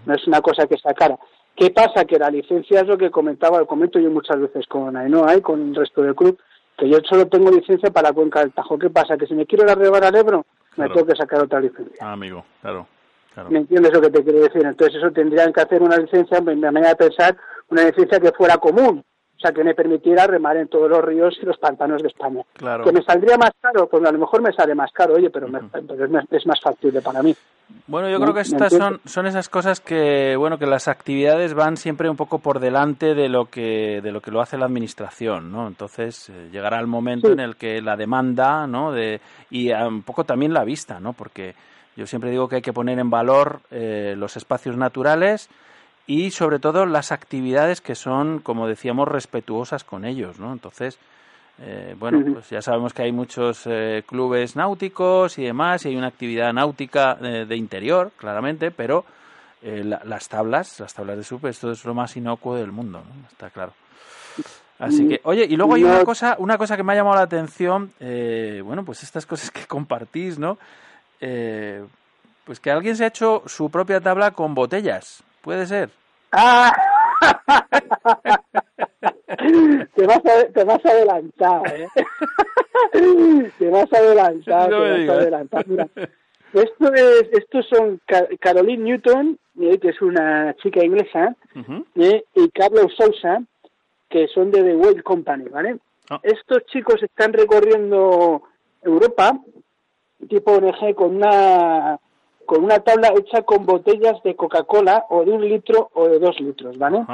No 0.04 0.14
es 0.14 0.26
una 0.26 0.40
cosa 0.40 0.66
que 0.66 0.76
sea 0.78 0.94
cara. 0.94 1.16
¿Qué 1.54 1.70
pasa? 1.70 2.04
Que 2.04 2.18
la 2.18 2.28
licencia 2.28 2.80
es 2.80 2.88
lo 2.88 2.98
que 2.98 3.08
comentaba, 3.08 3.60
lo 3.60 3.68
comento 3.68 4.00
yo 4.00 4.10
muchas 4.10 4.40
veces 4.40 4.66
con 4.66 4.96
Ainhoa 4.96 5.36
y 5.36 5.42
con 5.42 5.68
el 5.68 5.74
resto 5.76 6.02
del 6.02 6.16
club, 6.16 6.36
que 6.76 6.88
yo 6.88 6.98
solo 7.08 7.28
tengo 7.28 7.52
licencia 7.52 7.92
para 7.92 8.08
la 8.08 8.14
cuenca 8.14 8.40
del 8.40 8.52
Tajo. 8.52 8.76
¿Qué 8.80 8.90
pasa? 8.90 9.16
Que 9.16 9.28
si 9.28 9.34
me 9.34 9.46
quiero 9.46 9.62
ir 9.62 9.70
a 9.70 9.76
rebar 9.76 10.04
al 10.04 10.16
Ebro, 10.16 10.44
me 10.76 10.88
tengo 10.88 11.06
que 11.06 11.16
sacar 11.16 11.40
otra 11.40 11.60
licencia. 11.60 11.98
Ah, 12.00 12.14
amigo, 12.14 12.44
claro. 12.60 12.88
claro. 13.32 13.48
¿Me 13.48 13.60
entiendes 13.60 13.92
lo 13.92 14.00
que 14.00 14.10
te 14.10 14.24
quiero 14.24 14.40
decir? 14.40 14.66
Entonces 14.66 14.96
eso 14.96 15.12
tendrían 15.12 15.52
que 15.52 15.60
hacer 15.60 15.82
una 15.82 15.96
licencia, 15.96 16.40
me 16.40 16.56
me 16.56 16.72
manera 16.72 16.88
de 16.88 16.96
pensar, 16.96 17.36
una 17.68 17.84
licencia 17.84 18.20
que 18.20 18.32
fuera 18.32 18.58
común, 18.58 19.04
o 19.36 19.38
sea, 19.38 19.52
que 19.52 19.62
me 19.64 19.74
permitiera 19.74 20.26
remar 20.26 20.56
en 20.56 20.68
todos 20.68 20.88
los 20.88 21.04
ríos 21.04 21.36
y 21.42 21.46
los 21.46 21.58
pantanos 21.58 22.00
de 22.02 22.08
España. 22.08 22.42
Claro. 22.54 22.84
Que 22.84 22.92
me 22.92 23.02
saldría 23.02 23.36
más 23.36 23.50
caro, 23.60 23.86
pues 23.88 24.02
a 24.04 24.10
lo 24.12 24.18
mejor 24.18 24.40
me 24.40 24.52
sale 24.52 24.74
más 24.74 24.90
caro, 24.92 25.14
oye, 25.14 25.28
pero, 25.30 25.46
me- 25.48 25.60
pero 25.70 26.04
es, 26.30 26.46
más, 26.46 26.60
factible 26.60 27.02
para 27.02 27.22
mí. 27.22 27.34
Bueno, 27.86 28.08
yo 28.08 28.18
¿Me- 28.18 28.24
creo 28.24 28.34
que 28.34 28.40
estas 28.42 28.72
son, 28.72 29.00
son 29.04 29.26
esas 29.26 29.48
cosas 29.50 29.80
que, 29.80 30.36
bueno, 30.36 30.56
que 30.58 30.66
las 30.66 30.88
actividades 30.88 31.52
van 31.52 31.76
siempre 31.76 32.08
un 32.08 32.16
poco 32.16 32.38
por 32.38 32.60
delante 32.60 33.14
de 33.14 33.28
lo 33.28 33.46
que, 33.46 34.00
de 34.02 34.12
lo 34.12 34.20
que 34.22 34.30
lo 34.30 34.40
hace 34.40 34.56
la 34.56 34.66
administración, 34.66 35.50
¿no? 35.52 35.66
Entonces 35.66 36.30
eh, 36.30 36.48
llegará 36.50 36.78
el 36.80 36.86
momento 36.86 37.26
Sí. 37.26 37.32
en 37.34 37.40
el 37.40 37.56
que 37.56 37.82
la 37.82 37.96
demanda, 37.96 38.66
¿no? 38.66 38.92
De, 38.92 39.20
y 39.50 39.72
ah, 39.72 39.86
un 39.88 40.02
poco 40.02 40.24
también 40.24 40.54
la 40.54 40.64
vista, 40.64 40.98
¿no? 41.00 41.12
Porque 41.12 41.54
yo 41.96 42.06
siempre 42.06 42.30
digo 42.30 42.48
que 42.48 42.56
hay 42.56 42.62
que 42.62 42.72
poner 42.72 42.98
en 43.00 43.10
valor 43.10 43.60
eh, 43.70 44.14
los 44.16 44.36
espacios 44.36 44.76
naturales 44.76 45.50
y 46.06 46.30
sobre 46.30 46.58
todo 46.58 46.86
las 46.86 47.10
actividades 47.12 47.80
que 47.80 47.94
son, 47.94 48.38
como 48.40 48.68
decíamos, 48.68 49.08
respetuosas 49.08 49.84
con 49.84 50.04
ellos, 50.04 50.38
¿no? 50.38 50.52
Entonces, 50.52 50.98
eh, 51.60 51.94
bueno, 51.98 52.18
pues 52.34 52.50
ya 52.50 52.60
sabemos 52.62 52.92
que 52.92 53.02
hay 53.02 53.12
muchos 53.12 53.62
eh, 53.66 54.02
clubes 54.06 54.56
náuticos 54.56 55.38
y 55.38 55.44
demás, 55.44 55.84
y 55.84 55.88
hay 55.88 55.96
una 55.96 56.08
actividad 56.08 56.52
náutica 56.52 57.16
eh, 57.22 57.44
de 57.48 57.56
interior, 57.56 58.12
claramente, 58.16 58.70
pero 58.70 59.04
eh, 59.62 59.82
la- 59.84 60.02
las 60.04 60.28
tablas, 60.28 60.78
las 60.80 60.92
tablas 60.94 61.16
de 61.16 61.24
SUP, 61.24 61.46
esto 61.46 61.70
es 61.72 61.84
lo 61.84 61.94
más 61.94 62.16
inocuo 62.16 62.54
del 62.56 62.70
mundo, 62.72 62.98
¿no? 63.00 63.28
Está 63.30 63.50
claro. 63.50 63.72
Así 64.78 65.08
que, 65.08 65.20
oye, 65.24 65.46
y 65.48 65.56
luego 65.56 65.74
hay 65.74 65.84
una 65.84 66.04
cosa, 66.04 66.36
una 66.38 66.58
cosa 66.58 66.76
que 66.76 66.82
me 66.82 66.92
ha 66.92 66.96
llamado 66.96 67.16
la 67.16 67.22
atención, 67.22 67.92
eh, 67.98 68.60
bueno, 68.62 68.84
pues 68.84 69.02
estas 69.02 69.24
cosas 69.24 69.50
que 69.50 69.66
compartís, 69.66 70.38
¿no? 70.38 70.58
Eh, 71.22 71.82
pues 72.44 72.60
que 72.60 72.70
alguien 72.70 72.94
se 72.94 73.04
ha 73.04 73.08
hecho 73.08 73.42
su 73.46 73.70
propia 73.70 74.00
tabla 74.02 74.32
con 74.32 74.54
botellas, 74.54 75.22
puede 75.46 75.64
ser. 75.64 75.90
¡Ah! 76.32 76.72
te, 79.94 80.06
vas 80.06 80.18
a, 80.24 80.48
te 80.52 80.64
vas 80.64 80.84
a 80.84 80.88
adelantar, 80.90 81.62
¿eh? 81.80 81.86
te 83.58 83.70
vas 83.70 83.92
a 83.92 83.96
adelantar, 83.98 84.70
No 84.70 84.82
te 84.82 84.88
vas 84.90 84.98
digas. 84.98 85.16
a 85.16 85.20
adelantar. 85.20 85.68
Mira, 85.68 85.88
esto 86.52 86.94
es, 86.94 87.22
estos 87.32 87.66
son 87.68 88.00
Ca- 88.06 88.26
Caroline 88.40 88.82
Newton, 88.82 89.38
eh, 89.60 89.78
que 89.78 89.90
es 89.90 90.02
una 90.02 90.54
chica 90.56 90.84
inglesa, 90.84 91.36
eh, 91.94 92.24
y 92.34 92.50
Carlos 92.50 92.92
Sousa, 92.96 93.40
que 94.08 94.26
son 94.28 94.50
de 94.50 94.64
The 94.64 94.74
Whale 94.74 95.02
Company, 95.04 95.48
¿vale? 95.48 95.78
Ah. 96.10 96.18
Estos 96.24 96.66
chicos 96.66 97.00
están 97.04 97.32
recorriendo 97.32 98.42
Europa, 98.82 99.38
tipo 100.28 100.54
ONG, 100.54 100.94
con 100.96 101.16
una 101.16 101.98
con 102.46 102.64
una 102.64 102.80
tabla 102.80 103.12
hecha 103.16 103.42
con 103.42 103.66
botellas 103.66 104.22
de 104.22 104.34
Coca-Cola 104.34 105.06
o 105.10 105.24
de 105.24 105.32
un 105.32 105.46
litro 105.46 105.90
o 105.94 106.08
de 106.08 106.18
dos 106.18 106.40
litros, 106.40 106.78
¿vale? 106.78 107.04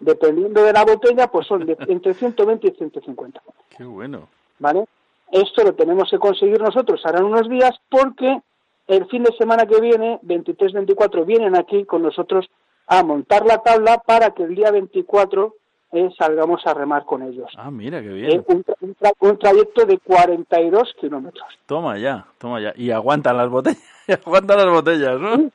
Dependiendo 0.00 0.62
de 0.62 0.72
la 0.72 0.84
botella, 0.84 1.26
pues 1.26 1.46
son 1.46 1.66
de 1.66 1.76
entre 1.88 2.14
120 2.14 2.68
y 2.68 2.70
150, 2.70 3.42
Qué 3.76 3.84
bueno. 3.84 4.28
¿vale? 4.58 4.86
Esto 5.30 5.62
lo 5.62 5.74
tenemos 5.74 6.10
que 6.10 6.18
conseguir 6.18 6.60
nosotros 6.60 7.04
ahora 7.04 7.18
en 7.18 7.26
unos 7.26 7.48
días 7.48 7.72
porque 7.90 8.40
el 8.86 9.06
fin 9.06 9.22
de 9.22 9.36
semana 9.36 9.66
que 9.66 9.80
viene, 9.80 10.18
23-24, 10.22 11.26
vienen 11.26 11.56
aquí 11.56 11.84
con 11.84 12.02
nosotros 12.02 12.48
a 12.86 13.02
montar 13.02 13.44
la 13.44 13.58
tabla 13.58 13.98
para 13.98 14.30
que 14.30 14.44
el 14.44 14.54
día 14.54 14.70
24 14.70 15.54
eh, 15.92 16.08
salgamos 16.18 16.60
a 16.66 16.74
remar 16.74 17.04
con 17.04 17.22
ellos. 17.22 17.50
Ah, 17.56 17.70
mira, 17.70 18.00
qué 18.02 18.08
Eh, 18.08 18.12
bien. 18.12 18.44
un, 18.48 18.64
tra- 18.64 18.74
un 18.80 18.94
tra- 18.96 19.14
un 19.20 19.38
trayecto 19.38 19.84
de 19.86 19.98
42 19.98 20.94
kilómetros. 21.00 21.46
Toma 21.66 21.96
ya, 21.98 22.26
toma 22.38 22.60
ya. 22.60 22.72
Y 22.76 22.90
aguantan 22.90 23.36
las 23.38 23.48
botellas, 23.48 23.78
aguantan 24.26 24.56
las 24.58 24.66
botellas, 24.70 25.18
¿no? 25.20 25.36
Sí, 25.36 25.50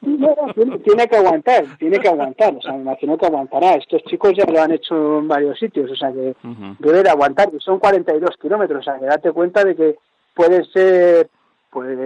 tiene, 0.56 0.78
tiene 0.80 1.08
que 1.08 1.18
aguantar, 1.18 1.66
tiene 1.78 2.00
que 2.00 2.08
aguantar, 2.08 2.56
o 2.56 2.62
sea, 2.62 2.72
me 2.74 2.82
imagino 2.82 3.18
que 3.18 3.26
aguantará. 3.28 3.74
Estos 3.76 4.04
chicos 4.06 4.34
ya 4.36 4.46
lo 4.52 4.62
han 4.62 4.72
hecho 4.72 5.20
en 5.20 5.28
varios 5.28 5.58
sitios, 5.60 5.92
o 5.92 5.96
sea 5.96 6.12
que 6.12 6.36
debe 6.80 7.04
de 7.04 7.10
aguantar, 7.10 7.50
y 7.54 7.60
son 7.60 7.80
42 7.80 8.32
kilómetros, 8.42 8.80
o 8.80 8.84
sea 8.84 9.00
que 9.00 9.06
date 9.06 9.32
cuenta 9.32 9.64
de 9.64 9.76
que 9.76 9.96
puede 10.34 10.64
ser, 10.66 11.30
pues, 11.70 11.98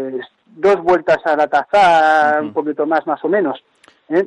dos 0.48 0.82
vueltas 0.84 1.18
a 1.26 1.36
la 1.38 1.48
taza, 1.48 2.40
un 2.42 2.52
poquito 2.54 2.86
más, 2.86 3.06
más 3.08 3.24
o 3.24 3.30
menos. 3.30 3.58
¿eh? 4.10 4.26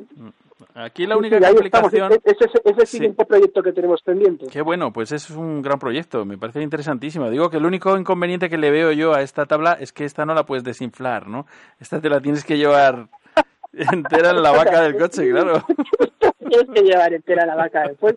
Aquí 0.83 1.05
la 1.05 1.17
única 1.17 1.37
sí, 1.37 1.43
complicación... 1.45 2.11
Ese 2.23 2.45
ese- 2.45 2.45
ese 2.45 2.69
es 2.71 2.77
el 2.79 2.87
Sí. 2.87 2.97
siguiente 2.97 3.25
proyecto 3.25 3.61
que 3.63 3.71
tenemos 3.71 4.01
pendiente. 4.01 4.47
Qué 4.51 4.61
bueno, 4.61 4.91
pues 4.91 5.11
es 5.11 5.29
un 5.29 5.61
gran 5.61 5.79
proyecto, 5.79 6.25
me 6.25 6.37
parece 6.37 6.61
interesantísimo. 6.61 7.29
Digo 7.29 7.49
que 7.49 7.57
el 7.57 7.65
único 7.65 7.97
inconveniente 7.97 8.49
que 8.49 8.57
le 8.57 8.71
veo 8.71 8.91
yo 8.91 9.13
a 9.13 9.21
esta 9.21 9.45
tabla 9.45 9.73
es 9.79 9.93
que 9.93 10.05
esta 10.05 10.25
no 10.25 10.33
la 10.33 10.45
puedes 10.45 10.63
desinflar, 10.63 11.27
¿no? 11.27 11.45
Esta 11.79 12.01
te 12.01 12.09
la 12.09 12.19
tienes 12.21 12.43
que 12.43 12.57
llevar 12.57 13.07
entera 13.93 14.31
en 14.31 14.41
la 14.41 14.51
vaca 14.57 14.81
del 14.83 14.97
coche, 14.97 15.29
claro. 15.29 15.63
Tienes 16.49 16.69
que 16.73 16.81
llevar 16.81 17.13
entera 17.13 17.45
la 17.45 17.55
vaca 17.55 17.87
después, 17.87 18.15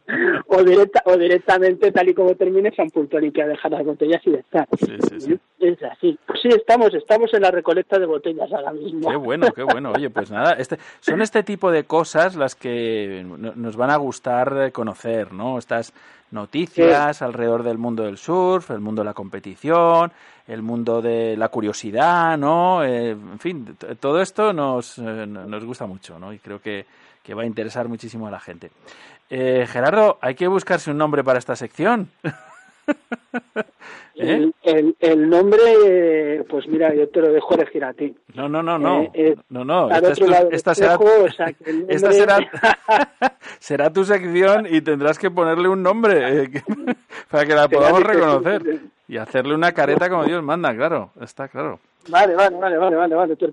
o, 0.49 0.63
directa, 0.65 1.03
o 1.07 1.17
directamente, 1.17 1.93
tal 1.93 2.09
y 2.09 2.15
como 2.15 2.35
termines, 2.35 2.77
a 2.79 2.83
un 2.83 2.91
punto 2.91 3.19
limpio 3.21 3.45
a 3.45 3.47
dejar 3.47 3.71
las 3.71 3.85
botellas 3.85 4.21
y 4.27 4.33
ya 4.33 4.39
está. 4.39 4.67
Sí, 4.77 4.97
sí, 5.09 5.21
sí. 5.21 5.39
Es 5.61 5.81
así. 5.85 6.19
Pues 6.27 6.41
sí, 6.43 6.49
estamos, 6.49 6.93
estamos 6.95 7.33
en 7.33 7.43
la 7.43 7.53
recolecta 7.53 7.99
de 7.99 8.07
botellas 8.07 8.53
ahora 8.53 8.73
mismo. 8.73 9.09
Qué 9.09 9.17
bueno, 9.17 9.47
qué 9.55 9.63
bueno. 9.63 9.93
Oye, 9.95 10.11
pues 10.11 10.33
nada, 10.33 10.55
este, 10.55 10.79
son 11.01 11.23
este 11.23 11.45
tipo 11.45 11.71
de 11.71 11.85
cosas 11.85 12.35
las 12.35 12.57
que 12.57 13.25
no- 13.25 13.53
nos 13.55 13.77
van 13.77 13.91
a 13.91 13.97
gustar 13.97 14.73
conocer, 14.73 15.33
¿no? 15.33 15.57
Estas 15.59 15.93
noticias 16.31 17.23
alrededor 17.23 17.63
del 17.63 17.79
mundo 17.79 18.05
del 18.05 18.19
surf, 18.19 18.71
el 18.71 18.81
mundo 18.81 19.03
de 19.03 19.07
la 19.07 19.15
competición, 19.15 20.13
el 20.47 20.63
mundo 20.63 21.01
de 21.01 21.37
la 21.37 21.49
curiosidad, 21.49 22.37
¿no? 22.37 22.85
Eh, 22.85 23.11
en 23.11 23.39
fin, 23.39 23.77
todo 24.01 24.21
esto 24.21 24.53
nos, 24.53 24.99
eh, 24.99 25.27
nos 25.27 25.65
gusta 25.65 25.87
mucho, 25.87 26.19
¿no? 26.19 26.33
Y 26.33 26.39
creo 26.39 26.61
que, 26.61 26.87
que 27.23 27.35
va 27.35 27.43
a 27.43 27.47
interesar 27.47 27.89
muchísimo 27.89 28.27
a 28.27 28.31
la 28.31 28.41
gente. 28.41 28.71
Eh, 29.31 29.67
Gerardo, 29.69 30.19
hay 30.21 30.35
que 30.35 30.47
buscarse 30.49 30.91
un 30.91 30.99
nombre 30.99 31.25
para 31.25 31.39
esta 31.39 31.57
sección. 31.57 32.11
¿Eh? 34.17 34.35
El, 34.37 34.55
el, 34.63 34.97
el 35.01 35.29
nombre, 35.29 36.45
pues 36.49 36.69
mira, 36.69 36.95
yo 36.95 37.09
te 37.09 37.21
lo 37.21 37.33
dejo 37.33 37.55
elegir 37.55 37.85
a 37.85 37.93
ti. 37.93 38.15
No, 38.35 38.49
no, 38.49 38.63
no, 38.63 38.79
no. 38.79 39.03
Eh, 39.03 39.11
eh, 39.15 39.37
no, 39.49 39.65
no. 39.65 39.91
Esta, 39.91 40.13
es 40.13 40.19
tu- 40.21 40.33
esta 40.53 40.75
será, 40.75 40.97
o 40.97 41.29
sea, 41.33 41.47
el 41.65 41.87
esta 41.89 42.11
nombre- 42.11 42.19
será, 42.21 42.39
será 43.59 43.93
tu 43.93 44.05
sección 44.05 44.67
y 44.71 44.81
tendrás 44.83 45.19
que 45.19 45.33
ponerle 45.33 45.69
un 45.69 45.83
nombre 45.83 46.43
eh, 46.45 46.51
que- 46.51 46.63
para 47.29 47.45
que 47.45 47.55
la 47.57 47.69
podamos 47.69 48.03
reconocer 48.05 48.83
y 49.09 49.17
hacerle 49.17 49.55
una 49.55 49.73
careta 49.73 50.09
como 50.09 50.25
Dios 50.25 50.43
manda, 50.45 50.73
claro. 50.77 51.11
Está 51.21 51.49
claro. 51.49 51.81
Vale, 52.09 52.35
vale, 52.37 52.57
vale, 52.57 52.77
vale, 52.79 52.97
vale. 52.97 53.15
vale. 53.17 53.37
Tú-. 53.37 53.53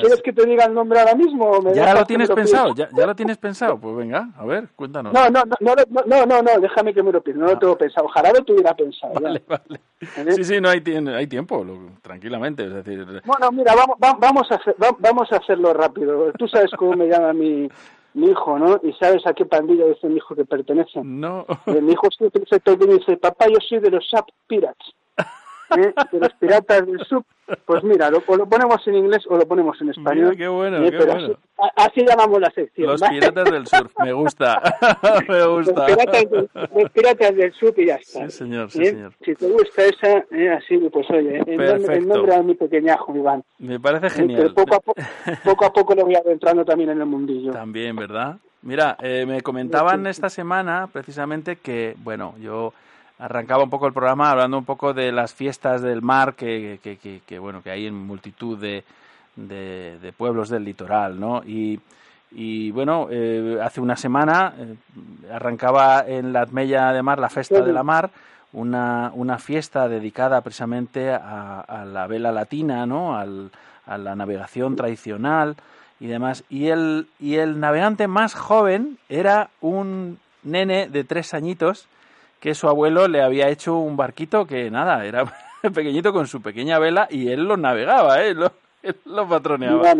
¿Quieres 0.00 0.22
que 0.22 0.32
te 0.32 0.46
diga 0.46 0.64
el 0.64 0.74
nombre 0.74 0.98
ahora 1.00 1.14
mismo? 1.14 1.60
Me 1.60 1.74
¿Ya 1.74 1.92
lo 1.94 2.04
tienes 2.04 2.30
pensado? 2.30 2.74
¿Ya, 2.74 2.88
¿Ya 2.96 3.06
lo 3.06 3.14
tienes 3.14 3.36
pensado? 3.38 3.78
Pues 3.78 3.94
venga, 3.96 4.28
a 4.36 4.44
ver, 4.44 4.68
cuéntanos. 4.74 5.12
No, 5.12 5.28
no, 5.30 5.42
no, 5.60 5.74
no, 6.06 6.26
no, 6.26 6.42
no, 6.42 6.60
déjame 6.60 6.94
que 6.94 7.02
me 7.02 7.12
lo 7.12 7.22
piense. 7.22 7.40
No 7.40 7.46
lo 7.48 7.58
tengo 7.58 7.76
pensado. 7.76 8.06
Ojalá 8.06 8.32
lo 8.32 8.42
tuviera 8.44 8.74
pensado. 8.74 9.12
ya. 9.14 9.20
Vale, 9.20 9.42
vale. 9.46 9.80
¿Eh? 10.00 10.32
Sí, 10.32 10.44
sí, 10.44 10.60
no 10.60 10.68
hay, 10.70 10.82
hay 11.14 11.26
tiempo, 11.26 11.62
lo- 11.62 11.90
tranquilamente. 12.02 12.64
Es 12.64 12.72
decir, 12.74 13.04
Bueno, 13.24 13.52
mira, 13.52 13.74
vamos, 13.74 13.96
va- 14.02 14.16
vamos, 14.18 14.50
a 14.50 14.54
hacer, 14.56 14.74
vamos 14.98 15.30
a 15.32 15.36
hacerlo 15.36 15.72
rápido. 15.74 16.32
Tú 16.38 16.48
sabes 16.48 16.70
cómo 16.76 16.92
me 16.94 17.06
llama 17.08 17.32
mi, 17.32 17.68
mi 18.14 18.26
hijo, 18.30 18.58
¿no? 18.58 18.80
Y 18.82 18.92
sabes 18.94 19.26
a 19.26 19.34
qué 19.34 19.44
pandilla 19.44 19.84
dice 19.86 20.08
mi 20.08 20.16
hijo 20.16 20.34
que 20.34 20.44
pertenece. 20.44 21.00
no. 21.04 21.44
Eh, 21.66 21.80
mi 21.80 21.92
hijo 21.92 22.08
siempre 22.16 22.42
el 22.64 22.78
día 22.78 22.94
dice, 22.96 23.16
papá, 23.16 23.46
yo 23.48 23.58
soy 23.68 23.78
de 23.80 23.90
los 23.90 24.08
Sub 24.08 24.24
Pirates. 24.46 24.94
¿Eh? 25.78 25.94
De 26.12 26.18
los 26.18 26.32
piratas 26.34 26.86
del 26.86 26.98
sub. 27.06 27.24
Pues 27.66 27.82
mira, 27.84 28.08
lo, 28.08 28.22
o 28.26 28.36
lo 28.36 28.46
ponemos 28.46 28.86
en 28.86 28.94
inglés 28.94 29.24
o 29.28 29.36
lo 29.36 29.46
ponemos 29.46 29.78
en 29.82 29.90
español. 29.90 30.30
Mira, 30.30 30.36
qué 30.36 30.48
bueno, 30.48 30.78
Eh, 30.78 30.90
qué 30.90 30.98
pero 30.98 31.12
bueno. 31.12 31.34
Así, 31.76 32.04
llamamos 32.06 32.40
la 32.40 32.50
sección. 32.50 32.86
Los 32.88 33.00
¿vale? 33.00 33.18
piratas 33.20 33.50
del 33.50 33.66
surf, 33.66 33.92
me 34.02 34.12
gusta. 34.12 34.62
me 35.28 35.38
Los 35.38 35.66
gusta. 35.66 35.86
piratas, 35.86 36.30
del, 36.30 36.50
los 36.74 36.90
piratas 36.92 37.36
del 37.36 37.52
sub 37.52 37.74
y 37.78 37.86
ya 37.86 37.96
está. 37.96 38.30
Sí, 38.30 38.38
señor, 38.38 38.70
sí, 38.70 38.82
¿Eh? 38.82 38.86
señor. 38.86 39.12
Si 39.22 39.34
te 39.34 39.48
gusta 39.50 39.82
esa, 39.84 40.24
eh, 40.30 40.50
así, 40.50 40.78
pues 40.78 41.10
oye, 41.10 41.36
en 41.38 41.56
nombre, 41.56 41.56
Perfecto. 41.66 42.14
nombre 42.14 42.34
a 42.36 42.42
mi 42.42 42.54
pequeñajo, 42.54 43.14
Iván. 43.16 43.44
Me 43.58 43.78
parece 43.78 44.08
genial. 44.10 44.54
poco 44.54 44.76
a, 44.76 44.80
po- 44.80 44.94
poco 45.44 45.64
a 45.66 45.72
poco 45.72 45.94
lo 45.94 46.04
voy 46.04 46.14
adentrando 46.14 46.64
también 46.64 46.90
en 46.90 47.00
el 47.00 47.06
mundillo. 47.06 47.50
También, 47.52 47.96
¿verdad? 47.96 48.36
Mira, 48.62 48.96
eh, 49.02 49.26
me 49.26 49.42
comentaban 49.42 50.06
esta 50.06 50.30
semana 50.30 50.88
precisamente 50.92 51.56
que, 51.56 51.96
bueno, 51.98 52.34
yo 52.40 52.72
arrancaba 53.22 53.62
un 53.62 53.70
poco 53.70 53.86
el 53.86 53.92
programa 53.92 54.32
hablando 54.32 54.58
un 54.58 54.64
poco 54.64 54.92
de 54.92 55.12
las 55.12 55.32
fiestas 55.32 55.80
del 55.80 56.02
mar 56.02 56.34
que, 56.34 56.80
que, 57.24 57.38
bueno, 57.38 57.62
que 57.62 57.70
hay 57.70 57.86
en 57.86 57.94
multitud 57.94 58.58
de, 58.58 58.82
de, 59.36 60.12
pueblos 60.16 60.48
del 60.48 60.64
litoral, 60.64 61.20
¿no? 61.20 61.42
Y, 61.44 61.78
y 62.32 62.72
bueno, 62.72 63.06
eh, 63.10 63.60
hace 63.62 63.80
una 63.80 63.96
semana 63.96 64.54
eh, 64.58 64.74
arrancaba 65.32 66.04
en 66.06 66.32
la 66.32 66.40
Atmella 66.42 66.92
de 66.92 67.02
Mar 67.02 67.20
la 67.20 67.28
Festa 67.28 67.60
de 67.60 67.72
la 67.72 67.84
Mar, 67.84 68.10
una, 68.52 69.12
una 69.14 69.38
fiesta 69.38 69.88
dedicada 69.88 70.40
precisamente 70.40 71.10
a, 71.10 71.60
a 71.60 71.84
la 71.84 72.08
vela 72.08 72.32
latina, 72.32 72.86
¿no? 72.86 73.16
Al, 73.16 73.52
a 73.86 73.98
la 73.98 74.16
navegación 74.16 74.74
tradicional 74.74 75.54
y 76.00 76.08
demás. 76.08 76.42
Y 76.50 76.68
el, 76.68 77.06
y 77.20 77.36
el 77.36 77.60
navegante 77.60 78.08
más 78.08 78.34
joven 78.34 78.98
era 79.08 79.50
un 79.60 80.18
nene 80.42 80.88
de 80.88 81.04
tres 81.04 81.34
añitos 81.34 81.86
que 82.42 82.56
su 82.56 82.68
abuelo 82.68 83.06
le 83.06 83.22
había 83.22 83.48
hecho 83.50 83.78
un 83.78 83.96
barquito 83.96 84.46
que 84.46 84.68
nada, 84.68 85.06
era 85.06 85.24
pequeñito 85.62 86.12
con 86.12 86.26
su 86.26 86.42
pequeña 86.42 86.80
vela 86.80 87.06
y 87.08 87.28
él 87.28 87.44
lo 87.44 87.56
navegaba, 87.56 88.20
¿eh? 88.20 88.34
Lo, 88.34 88.50
él 88.82 88.96
lo 89.04 89.28
patroneaba. 89.28 89.94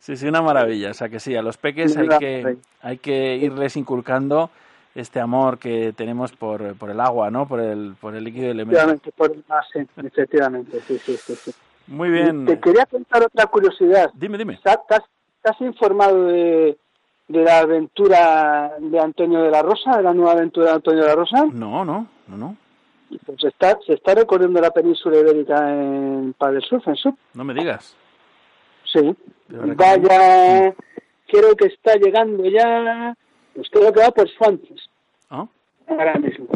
Sí, 0.00 0.16
sí, 0.16 0.26
una 0.26 0.42
maravilla. 0.42 0.90
O 0.90 0.94
sea 0.94 1.08
que 1.08 1.20
sí, 1.20 1.36
a 1.36 1.42
los 1.42 1.56
peques 1.56 1.96
hay 1.96 2.08
que, 2.18 2.56
hay 2.82 2.98
que 2.98 3.36
irles 3.36 3.76
inculcando 3.76 4.50
este 4.96 5.20
amor 5.20 5.58
que 5.58 5.92
tenemos 5.92 6.32
por, 6.32 6.74
por 6.74 6.90
el 6.90 6.98
agua, 6.98 7.30
¿no? 7.30 7.46
Por 7.46 7.60
el, 7.60 7.94
por 8.00 8.16
el 8.16 8.24
líquido 8.24 8.50
elemento. 8.50 8.76
Efectivamente, 8.76 9.12
por 9.12 9.30
el 9.30 9.44
mar, 9.48 9.62
sí, 9.72 9.86
efectivamente, 10.04 10.80
sí, 10.80 10.98
sí, 10.98 11.16
sí, 11.16 11.36
sí. 11.36 11.54
Muy 11.86 12.10
bien. 12.10 12.44
Te 12.44 12.58
quería 12.58 12.86
contar 12.86 13.22
otra 13.22 13.46
curiosidad. 13.46 14.10
Dime, 14.14 14.36
dime. 14.36 14.54
¿Estás, 14.54 15.04
estás 15.36 15.60
informado 15.60 16.24
de, 16.24 16.76
de 17.28 17.42
la 17.42 17.60
aventura 17.60 18.72
de 18.78 18.98
Antonio 18.98 19.42
de 19.42 19.50
la 19.50 19.62
Rosa, 19.62 19.96
de 19.96 20.02
la 20.02 20.12
nueva 20.14 20.32
aventura 20.32 20.66
de 20.66 20.72
Antonio 20.74 21.02
de 21.02 21.08
la 21.08 21.14
Rosa? 21.14 21.44
No, 21.52 21.84
no, 21.84 22.06
no, 22.28 22.36
no. 22.36 22.56
Pues 23.24 23.40
se 23.40 23.48
está, 23.48 23.78
se 23.86 23.94
está 23.94 24.14
recorriendo 24.14 24.60
la 24.60 24.70
península 24.70 25.18
ibérica 25.18 25.70
en 25.70 26.34
Padel 26.36 26.62
Surf, 26.62 26.86
en 26.88 26.96
Sub. 26.96 27.16
No 27.34 27.44
me 27.44 27.54
digas. 27.54 27.96
Sí. 28.92 29.14
Verdad 29.48 29.98
que 30.00 30.08
Vaya, 30.08 30.74
creo 31.26 31.54
que 31.56 31.66
está 31.66 31.94
llegando 31.96 32.44
ya, 32.46 33.14
pues 33.54 33.68
creo 33.70 33.92
que 33.92 34.00
va 34.00 34.10
por 34.10 34.28
Swantes, 34.30 34.88
¿Ah? 35.30 35.46
ahora 35.88 36.14
mismo. 36.18 36.46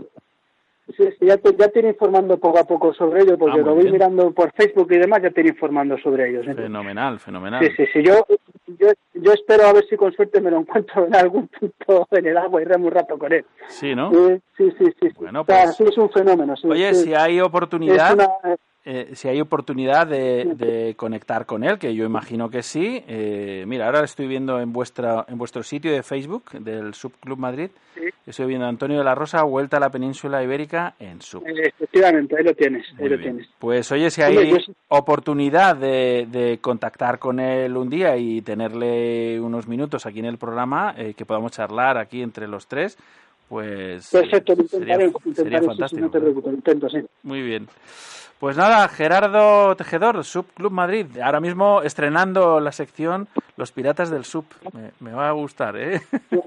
Sí, 0.98 1.04
sí, 1.18 1.26
ya 1.26 1.36
te, 1.36 1.54
ya 1.56 1.68
te 1.68 1.78
iré 1.78 1.90
informando 1.90 2.36
poco 2.38 2.58
a 2.58 2.64
poco 2.64 2.92
sobre 2.92 3.22
ello, 3.22 3.38
porque 3.38 3.60
Ah, 3.60 3.62
lo 3.62 3.74
voy 3.74 3.82
bien. 3.84 3.92
mirando 3.94 4.32
por 4.32 4.52
Facebook 4.52 4.88
y 4.90 4.98
demás, 4.98 5.22
ya 5.22 5.30
te 5.30 5.40
iré 5.42 5.50
informando 5.50 5.96
sobre 5.98 6.28
ellos. 6.28 6.44
¿eh? 6.48 6.54
Fenomenal, 6.54 7.20
fenomenal. 7.20 7.64
Sí, 7.64 7.72
sí, 7.76 7.84
sí. 7.92 8.02
Yo, 8.02 8.26
yo, 8.66 8.88
yo 9.14 9.32
espero 9.32 9.66
a 9.68 9.72
ver 9.72 9.84
si 9.88 9.96
con 9.96 10.12
suerte 10.12 10.40
me 10.40 10.50
lo 10.50 10.58
encuentro 10.58 11.06
en 11.06 11.14
algún 11.14 11.46
punto 11.48 12.06
en 12.10 12.26
el 12.26 12.36
agua 12.36 12.60
y 12.60 12.64
remo 12.64 12.86
un 12.88 12.92
rato 12.92 13.16
con 13.16 13.32
él. 13.32 13.44
Sí, 13.68 13.94
¿no? 13.94 14.10
Sí, 14.12 14.40
sí, 14.56 14.72
sí. 14.76 14.92
sí. 15.00 15.08
Bueno, 15.16 15.44
pues- 15.44 15.76
sí, 15.76 15.84
es 15.84 15.96
un 15.96 16.10
fenómeno. 16.10 16.56
sí, 16.56 16.66
Oye, 16.68 16.92
si 16.94 17.14
hay 17.14 17.38
Es 17.38 17.44
oportunidad, 17.44 18.14
una- 18.14 18.56
eh, 18.90 19.10
si 19.14 19.28
hay 19.28 19.40
oportunidad 19.40 20.06
de, 20.06 20.54
de 20.56 20.94
conectar 20.96 21.44
con 21.46 21.62
él, 21.62 21.78
que 21.78 21.94
yo 21.94 22.04
imagino 22.06 22.48
que 22.48 22.62
sí. 22.62 23.04
eh, 23.06 23.64
mira, 23.66 23.86
ahora 23.86 24.02
estoy 24.04 24.26
viendo 24.26 24.58
en 24.60 24.72
vuestra 24.72 25.26
en 25.28 25.36
vuestro 25.36 25.62
sitio 25.62 25.92
de 25.92 26.02
Facebook 26.02 26.50
del 26.52 26.94
Subclub 26.94 27.38
Madrid, 27.38 27.70
estoy 28.26 28.46
viendo 28.46 28.64
a 28.66 28.68
Antonio 28.70 28.98
de 28.98 29.04
la 29.04 29.14
Rosa, 29.14 29.42
vuelta 29.42 29.76
a 29.76 29.80
la 29.80 29.90
península 29.90 30.42
ibérica 30.42 30.94
en 30.98 31.20
Sub. 31.20 31.46
eh, 31.46 31.68
efectivamente, 31.68 32.36
ahí 32.38 32.44
lo 32.44 32.54
tienes, 32.54 32.86
ahí 32.92 33.00
Muy 33.00 33.08
lo 33.10 33.16
bien. 33.18 33.22
tienes. 33.36 33.48
Pues 33.58 33.92
oye, 33.92 34.10
si 34.10 34.22
hay 34.22 34.52
sí- 34.60 34.72
oportunidad 34.88 35.76
de, 35.76 36.26
de 36.30 36.58
contactar 36.60 37.18
con 37.18 37.40
él 37.40 37.76
un 37.76 37.90
día 37.90 38.16
y 38.16 38.40
tenerle 38.42 39.38
unos 39.40 39.68
minutos 39.68 40.06
aquí 40.06 40.20
en 40.20 40.24
el 40.26 40.38
programa, 40.38 40.94
eh, 40.96 41.14
que 41.14 41.26
podamos 41.26 41.52
charlar 41.52 41.98
aquí 41.98 42.22
entre 42.22 42.48
los 42.48 42.66
tres, 42.66 42.96
pues 43.48 44.10
Perfecto, 44.10 44.54
sería, 44.54 44.94
intentaré, 44.96 45.10
sería 45.10 45.20
intentaré, 45.24 45.58
sí, 45.58 45.60
sí, 45.60 45.66
fantástico. 45.66 46.00
no 46.02 46.10
te 46.10 46.20
preocupes, 46.20 46.52
intento, 46.54 46.88
sí. 46.88 46.98
Muy 47.22 47.42
bien. 47.42 47.66
Pues 48.38 48.56
nada, 48.56 48.86
Gerardo 48.88 49.74
Tejedor, 49.76 50.24
Subclub 50.24 50.70
Madrid. 50.72 51.06
Ahora 51.22 51.40
mismo 51.40 51.82
estrenando 51.82 52.60
la 52.60 52.70
sección 52.72 53.26
Los 53.56 53.72
Piratas 53.72 54.10
del 54.10 54.24
Sub. 54.24 54.44
Me, 54.72 54.92
me 55.00 55.12
va 55.12 55.28
a 55.28 55.32
gustar, 55.32 55.76
¿eh? 55.76 56.00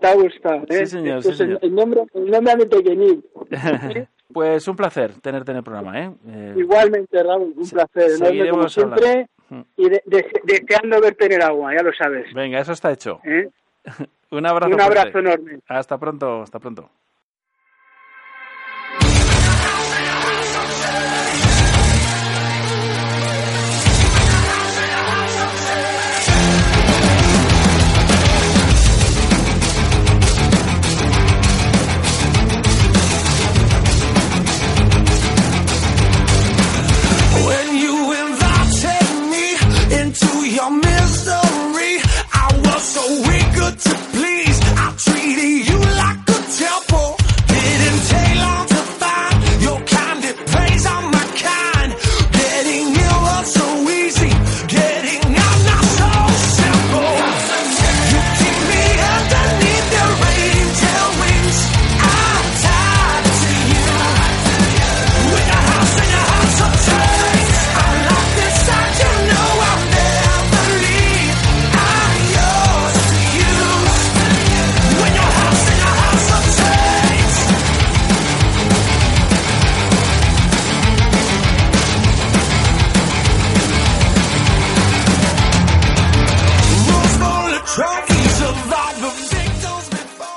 Te 0.00 0.06
ha 0.06 0.14
gustado, 0.14 0.64
¿eh? 0.68 0.84
Sí, 0.84 0.86
señor, 0.86 1.18
Esto 1.18 1.30
sí, 1.30 1.34
es 1.34 1.40
el- 1.40 1.46
señor. 1.46 1.58
El 1.62 1.74
nombre, 1.74 2.02
el 2.14 2.30
nombre 2.30 2.56
mi 2.56 2.66
pequeñín. 2.66 3.24
pues 4.32 4.68
un 4.68 4.76
placer 4.76 5.12
tenerte 5.20 5.52
en 5.52 5.56
el 5.58 5.62
programa, 5.64 5.98
¿eh? 5.98 6.10
Eh, 6.28 6.54
Igualmente, 6.58 7.22
Raúl, 7.22 7.54
un 7.56 7.68
placer 7.68 8.10
enorme 8.20 8.50
como 8.50 8.68
siempre 8.68 9.28
hablando. 9.50 9.68
y 9.76 9.88
de- 9.88 10.02
de- 10.04 10.30
deseando 10.44 11.00
verte 11.00 11.26
en 11.26 11.32
el 11.32 11.42
agua, 11.42 11.74
ya 11.74 11.82
lo 11.82 11.92
sabes. 11.94 12.32
Venga, 12.34 12.60
eso 12.60 12.72
está 12.72 12.92
hecho. 12.92 13.20
¿eh? 13.24 13.48
Un 14.30 14.44
abrazo. 14.44 14.74
Un 14.74 14.80
abrazo 14.80 15.12
fuerte. 15.12 15.18
enorme. 15.30 15.60
Hasta 15.68 15.96
pronto, 15.98 16.42
hasta 16.42 16.58
pronto. 16.58 16.90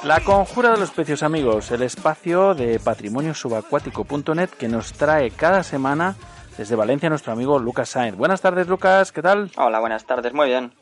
La 0.09 0.21
conjura 0.21 0.71
de 0.71 0.79
los 0.79 0.89
pecios 0.89 1.21
amigos, 1.21 1.69
el 1.69 1.83
espacio 1.83 2.55
de 2.55 2.79
patrimoniossubacuático.net 2.79 4.49
que 4.49 4.67
nos 4.67 4.91
trae 4.93 5.29
cada 5.29 5.61
semana 5.61 6.15
desde 6.57 6.75
Valencia 6.75 7.09
nuestro 7.09 7.31
amigo 7.31 7.59
Lucas 7.59 7.89
Sainz. 7.89 8.17
Buenas 8.17 8.41
tardes, 8.41 8.67
Lucas, 8.67 9.11
¿qué 9.11 9.21
tal? 9.21 9.51
Hola, 9.55 9.79
buenas 9.79 10.05
tardes. 10.05 10.33
Muy 10.33 10.47
bien. 10.47 10.73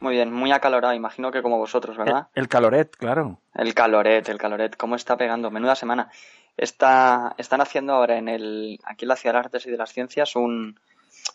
Muy 0.00 0.14
bien, 0.14 0.32
muy 0.32 0.50
acalorado, 0.50 0.94
imagino 0.94 1.30
que 1.30 1.42
como 1.42 1.58
vosotros, 1.58 1.96
¿verdad? 1.96 2.26
El 2.34 2.48
caloret, 2.48 2.90
claro. 2.96 3.38
El 3.54 3.72
caloret, 3.72 4.28
el 4.28 4.38
caloret, 4.38 4.76
cómo 4.76 4.96
está 4.96 5.16
pegando, 5.16 5.52
menuda 5.52 5.76
semana. 5.76 6.10
Está, 6.56 7.36
están 7.38 7.60
haciendo 7.60 7.92
ahora 7.92 8.18
en 8.18 8.28
el, 8.28 8.80
aquí 8.82 9.04
en 9.04 9.10
la 9.10 9.14
Ciudad 9.14 9.34
de 9.34 9.38
las 9.38 9.46
Artes 9.46 9.66
y 9.66 9.70
de 9.70 9.76
las 9.76 9.92
Ciencias 9.92 10.34
un, 10.34 10.80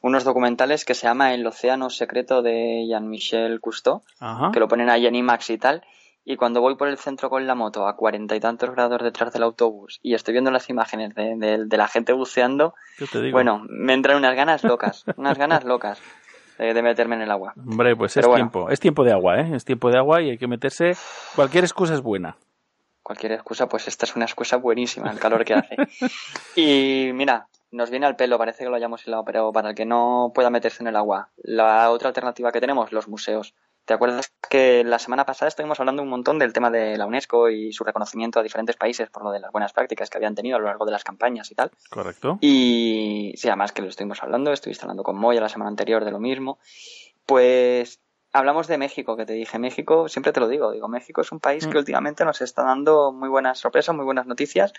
unos 0.01 0.25
documentales 0.25 0.83
que 0.83 0.95
se 0.95 1.07
llama 1.07 1.33
El 1.33 1.47
Océano 1.47 1.89
Secreto 1.89 2.41
de 2.41 2.87
Jean-Michel 2.89 3.61
Cousteau, 3.61 4.01
Ajá. 4.19 4.51
que 4.51 4.59
lo 4.59 4.67
ponen 4.67 4.89
ahí 4.89 5.07
en 5.07 5.15
IMAX 5.15 5.49
y 5.51 5.57
tal. 5.57 5.85
Y 6.29 6.35
cuando 6.35 6.59
voy 6.59 6.75
por 6.75 6.89
el 6.89 6.97
centro 6.97 7.29
con 7.29 7.47
la 7.47 7.55
moto 7.55 7.87
a 7.87 7.95
cuarenta 7.95 8.35
y 8.35 8.41
tantos 8.41 8.69
grados 8.71 9.01
detrás 9.01 9.31
del 9.31 9.43
autobús 9.43 9.99
y 10.03 10.13
estoy 10.13 10.33
viendo 10.33 10.51
las 10.51 10.69
imágenes 10.69 11.15
de, 11.15 11.35
de- 11.37 11.65
de 11.65 11.77
la 11.77 11.87
gente 11.87 12.11
buceando, 12.11 12.73
bueno, 13.31 13.61
me 13.69 13.93
entran 13.93 14.17
unas 14.17 14.35
ganas 14.35 14.63
locas, 14.65 15.05
unas 15.15 15.37
ganas 15.37 15.63
locas 15.63 16.01
de, 16.57 16.73
de 16.73 16.81
meterme 16.83 17.15
en 17.15 17.21
el 17.21 17.31
agua. 17.31 17.53
Hombre, 17.55 17.95
pues 17.95 18.15
Pero 18.15 18.27
es 18.27 18.29
bueno. 18.29 18.51
tiempo, 18.51 18.69
es 18.69 18.79
tiempo 18.81 19.05
de 19.05 19.13
agua, 19.13 19.39
¿eh? 19.39 19.55
Es 19.55 19.63
tiempo 19.63 19.89
de 19.89 19.97
agua 19.97 20.21
y 20.21 20.31
hay 20.31 20.37
que 20.37 20.47
meterse. 20.47 20.97
Cualquier 21.35 21.63
excusa 21.63 21.93
es 21.93 22.01
buena. 22.01 22.35
cualquier 23.03 23.31
excusa, 23.31 23.69
pues 23.69 23.87
esta 23.87 24.05
es 24.05 24.13
una 24.17 24.25
excusa 24.25 24.57
buenísima, 24.57 25.09
el 25.09 25.19
calor 25.19 25.45
que 25.45 25.53
hace. 25.53 25.77
Y 26.55 27.11
mira, 27.13 27.47
nos 27.71 27.89
viene 27.89 28.05
al 28.05 28.17
pelo, 28.17 28.37
parece 28.37 28.65
que 28.65 28.69
lo 28.69 28.75
hayamos 28.75 29.07
hilado, 29.07 29.23
pero 29.23 29.53
para 29.53 29.69
el 29.69 29.75
que 29.75 29.85
no 29.85 30.31
pueda 30.35 30.49
meterse 30.49 30.83
en 30.83 30.87
el 30.87 30.97
agua, 30.97 31.29
la 31.37 31.89
otra 31.91 32.09
alternativa 32.09 32.51
que 32.51 32.59
tenemos, 32.59 32.91
los 32.91 33.07
museos. 33.07 33.53
¿Te 33.87 33.93
acuerdas 33.93 34.33
que 34.49 34.83
la 34.83 34.99
semana 34.99 35.25
pasada 35.25 35.47
estuvimos 35.47 35.79
hablando 35.79 36.03
un 36.03 36.09
montón 36.09 36.39
del 36.39 36.51
tema 36.51 36.69
de 36.69 36.97
la 36.97 37.05
UNESCO 37.05 37.49
y 37.49 37.71
su 37.71 37.85
reconocimiento 37.85 38.37
a 38.37 38.43
diferentes 38.43 38.75
países 38.75 39.09
por 39.09 39.23
lo 39.23 39.31
de 39.31 39.39
las 39.39 39.49
buenas 39.53 39.71
prácticas 39.71 40.09
que 40.09 40.17
habían 40.17 40.35
tenido 40.35 40.57
a 40.57 40.59
lo 40.59 40.65
largo 40.65 40.83
de 40.83 40.91
las 40.91 41.05
campañas 41.05 41.49
y 41.51 41.55
tal? 41.55 41.71
Correcto. 41.89 42.37
Y 42.41 43.33
sí, 43.37 43.47
además 43.47 43.71
que 43.71 43.81
lo 43.81 43.87
estuvimos 43.87 44.21
hablando, 44.21 44.51
estuviste 44.51 44.83
hablando 44.83 45.03
con 45.03 45.15
Moya 45.15 45.39
la 45.39 45.47
semana 45.47 45.69
anterior 45.69 46.03
de 46.03 46.11
lo 46.11 46.19
mismo. 46.19 46.59
Pues 47.25 48.01
hablamos 48.33 48.67
de 48.67 48.77
México, 48.77 49.15
que 49.15 49.25
te 49.25 49.31
dije, 49.31 49.57
México, 49.57 50.09
siempre 50.09 50.33
te 50.33 50.41
lo 50.41 50.49
digo, 50.49 50.73
digo, 50.73 50.89
México 50.89 51.21
es 51.21 51.31
un 51.31 51.39
país 51.39 51.65
que 51.65 51.77
últimamente 51.77 52.25
nos 52.25 52.41
está 52.41 52.63
dando 52.63 53.13
muy 53.13 53.29
buenas 53.29 53.57
sorpresas, 53.57 53.95
muy 53.95 54.03
buenas 54.03 54.27
noticias. 54.27 54.73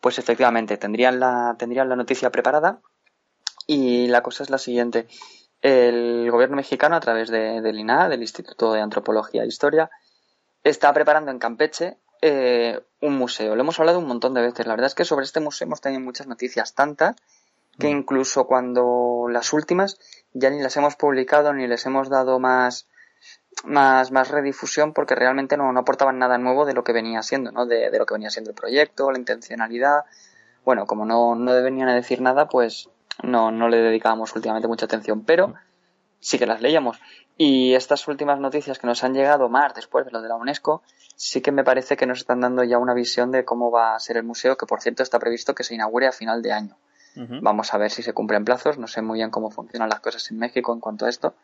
Pues 0.00 0.18
efectivamente, 0.18 0.76
tendrían 0.78 1.20
la, 1.20 1.54
tendrían 1.56 1.88
la 1.88 1.94
noticia 1.94 2.30
preparada. 2.30 2.80
Y 3.68 4.08
la 4.08 4.24
cosa 4.24 4.42
es 4.42 4.50
la 4.50 4.58
siguiente. 4.58 5.06
El 5.60 6.30
gobierno 6.30 6.56
mexicano, 6.56 6.96
a 6.96 7.00
través 7.00 7.30
de, 7.30 7.60
del 7.60 7.78
INAH, 7.78 8.08
del 8.08 8.22
Instituto 8.22 8.72
de 8.72 8.80
Antropología 8.80 9.42
e 9.42 9.46
Historia, 9.46 9.90
está 10.62 10.92
preparando 10.92 11.30
en 11.30 11.38
Campeche 11.38 11.98
eh, 12.22 12.80
un 13.00 13.16
museo. 13.16 13.54
Lo 13.54 13.62
hemos 13.62 13.78
hablado 13.78 13.98
un 13.98 14.06
montón 14.06 14.34
de 14.34 14.42
veces. 14.42 14.66
La 14.66 14.74
verdad 14.74 14.86
es 14.86 14.94
que 14.94 15.04
sobre 15.04 15.24
este 15.24 15.40
museo 15.40 15.66
hemos 15.66 15.80
tenido 15.80 16.00
muchas 16.00 16.26
noticias, 16.26 16.74
tantas 16.74 17.16
que 17.78 17.88
incluso 17.88 18.46
cuando 18.46 19.26
las 19.30 19.52
últimas 19.52 19.98
ya 20.32 20.50
ni 20.50 20.60
las 20.60 20.76
hemos 20.76 20.96
publicado 20.96 21.52
ni 21.52 21.68
les 21.68 21.86
hemos 21.86 22.08
dado 22.08 22.40
más 22.40 22.88
más, 23.64 24.10
más 24.10 24.28
redifusión 24.30 24.92
porque 24.92 25.14
realmente 25.14 25.56
no, 25.56 25.72
no 25.72 25.80
aportaban 25.80 26.18
nada 26.18 26.38
nuevo 26.38 26.64
de 26.64 26.74
lo 26.74 26.84
que 26.84 26.92
venía 26.92 27.22
siendo, 27.22 27.50
¿no? 27.52 27.66
De, 27.66 27.90
de 27.90 27.98
lo 27.98 28.06
que 28.06 28.14
venía 28.14 28.30
siendo 28.30 28.50
el 28.50 28.56
proyecto, 28.56 29.10
la 29.10 29.18
intencionalidad. 29.18 30.04
Bueno, 30.64 30.86
como 30.86 31.04
no, 31.04 31.34
no 31.34 31.52
venían 31.62 31.88
a 31.88 31.94
decir 31.94 32.20
nada, 32.20 32.48
pues 32.48 32.88
no, 33.22 33.50
no 33.50 33.68
le 33.68 33.78
dedicábamos 33.78 34.34
últimamente 34.34 34.68
mucha 34.68 34.86
atención. 34.86 35.24
Pero 35.24 35.54
sí 36.20 36.38
que 36.38 36.46
las 36.46 36.60
leíamos. 36.60 37.00
Y 37.36 37.74
estas 37.74 38.06
últimas 38.08 38.40
noticias 38.40 38.78
que 38.78 38.86
nos 38.86 39.04
han 39.04 39.14
llegado 39.14 39.48
más 39.48 39.74
después 39.74 40.04
de 40.04 40.10
lo 40.10 40.20
de 40.20 40.28
la 40.28 40.34
UNESCO, 40.34 40.82
sí 41.14 41.40
que 41.40 41.52
me 41.52 41.62
parece 41.62 41.96
que 41.96 42.06
nos 42.06 42.18
están 42.18 42.40
dando 42.40 42.64
ya 42.64 42.78
una 42.78 42.94
visión 42.94 43.30
de 43.30 43.44
cómo 43.44 43.70
va 43.70 43.94
a 43.94 44.00
ser 44.00 44.16
el 44.16 44.24
museo, 44.24 44.56
que 44.56 44.66
por 44.66 44.80
cierto 44.80 45.02
está 45.02 45.18
previsto 45.18 45.54
que 45.54 45.62
se 45.62 45.74
inaugure 45.74 46.08
a 46.08 46.12
final 46.12 46.42
de 46.42 46.52
año. 46.52 46.76
Vamos 47.40 47.74
a 47.74 47.78
ver 47.78 47.90
si 47.90 48.04
se 48.04 48.12
cumplen 48.12 48.44
plazos, 48.44 48.78
no 48.78 48.86
sé 48.86 49.02
muy 49.02 49.18
bien 49.18 49.30
cómo 49.30 49.50
funcionan 49.50 49.88
las 49.88 49.98
cosas 49.98 50.30
en 50.30 50.38
México 50.38 50.72
en 50.72 50.78
cuanto 50.78 51.04
a 51.04 51.08
esto, 51.08 51.34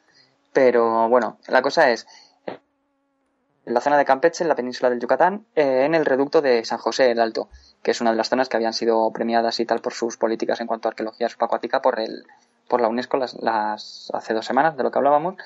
pero 0.52 1.08
bueno, 1.08 1.38
la 1.48 1.62
cosa 1.62 1.90
es, 1.90 2.06
en 3.66 3.74
la 3.74 3.80
zona 3.80 3.96
de 3.96 4.04
Campeche, 4.04 4.44
en 4.44 4.48
la 4.48 4.54
península 4.54 4.90
del 4.90 5.00
Yucatán, 5.00 5.46
eh, 5.54 5.84
en 5.84 5.94
el 5.94 6.04
reducto 6.04 6.42
de 6.42 6.64
San 6.64 6.78
José 6.78 7.10
el 7.10 7.20
Alto, 7.20 7.48
que 7.82 7.92
es 7.92 8.00
una 8.00 8.10
de 8.10 8.16
las 8.16 8.28
zonas 8.28 8.48
que 8.48 8.56
habían 8.56 8.74
sido 8.74 9.10
premiadas 9.12 9.58
y 9.60 9.66
tal 9.66 9.80
por 9.80 9.94
sus 9.94 10.16
políticas 10.16 10.60
en 10.60 10.66
cuanto 10.66 10.88
a 10.88 10.90
arqueología 10.90 11.28
subacuática 11.28 11.80
por 11.82 11.98
el 12.00 12.26
por 12.68 12.80
la 12.80 12.88
UNESCO 12.88 13.18
las, 13.18 14.10
hace 14.14 14.34
dos 14.34 14.46
semanas 14.46 14.76
de 14.76 14.82
lo 14.82 14.90
que 14.90 14.98
hablábamos. 14.98 15.36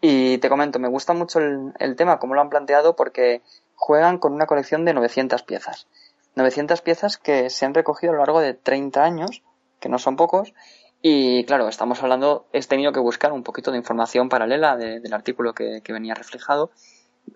Y 0.00 0.38
te 0.38 0.48
comento, 0.48 0.78
me 0.78 0.88
gusta 0.88 1.14
mucho 1.14 1.38
el, 1.38 1.96
tema, 1.96 2.18
como 2.18 2.34
lo 2.34 2.40
han 2.40 2.50
planteado, 2.50 2.94
porque 2.94 3.40
juegan 3.74 4.18
con 4.18 4.32
una 4.34 4.46
colección 4.46 4.84
de 4.84 4.92
900 4.92 5.42
piezas. 5.44 5.86
900 6.34 6.82
piezas 6.82 7.16
que 7.16 7.50
se 7.50 7.64
han 7.64 7.72
recogido 7.74 8.12
a 8.12 8.16
lo 8.16 8.20
largo 8.22 8.40
de 8.40 8.52
30 8.52 9.02
años, 9.02 9.42
que 9.80 9.88
no 9.88 9.98
son 9.98 10.16
pocos, 10.16 10.52
y 11.00 11.44
claro, 11.44 11.68
estamos 11.68 12.02
hablando, 12.02 12.46
he 12.52 12.60
tenido 12.60 12.92
que 12.92 13.00
buscar 13.00 13.32
un 13.32 13.42
poquito 13.42 13.70
de 13.70 13.78
información 13.78 14.28
paralela 14.28 14.76
de- 14.76 15.00
del 15.00 15.12
artículo 15.14 15.54
que 15.54 15.82
venía 15.88 16.14
reflejado. 16.14 16.70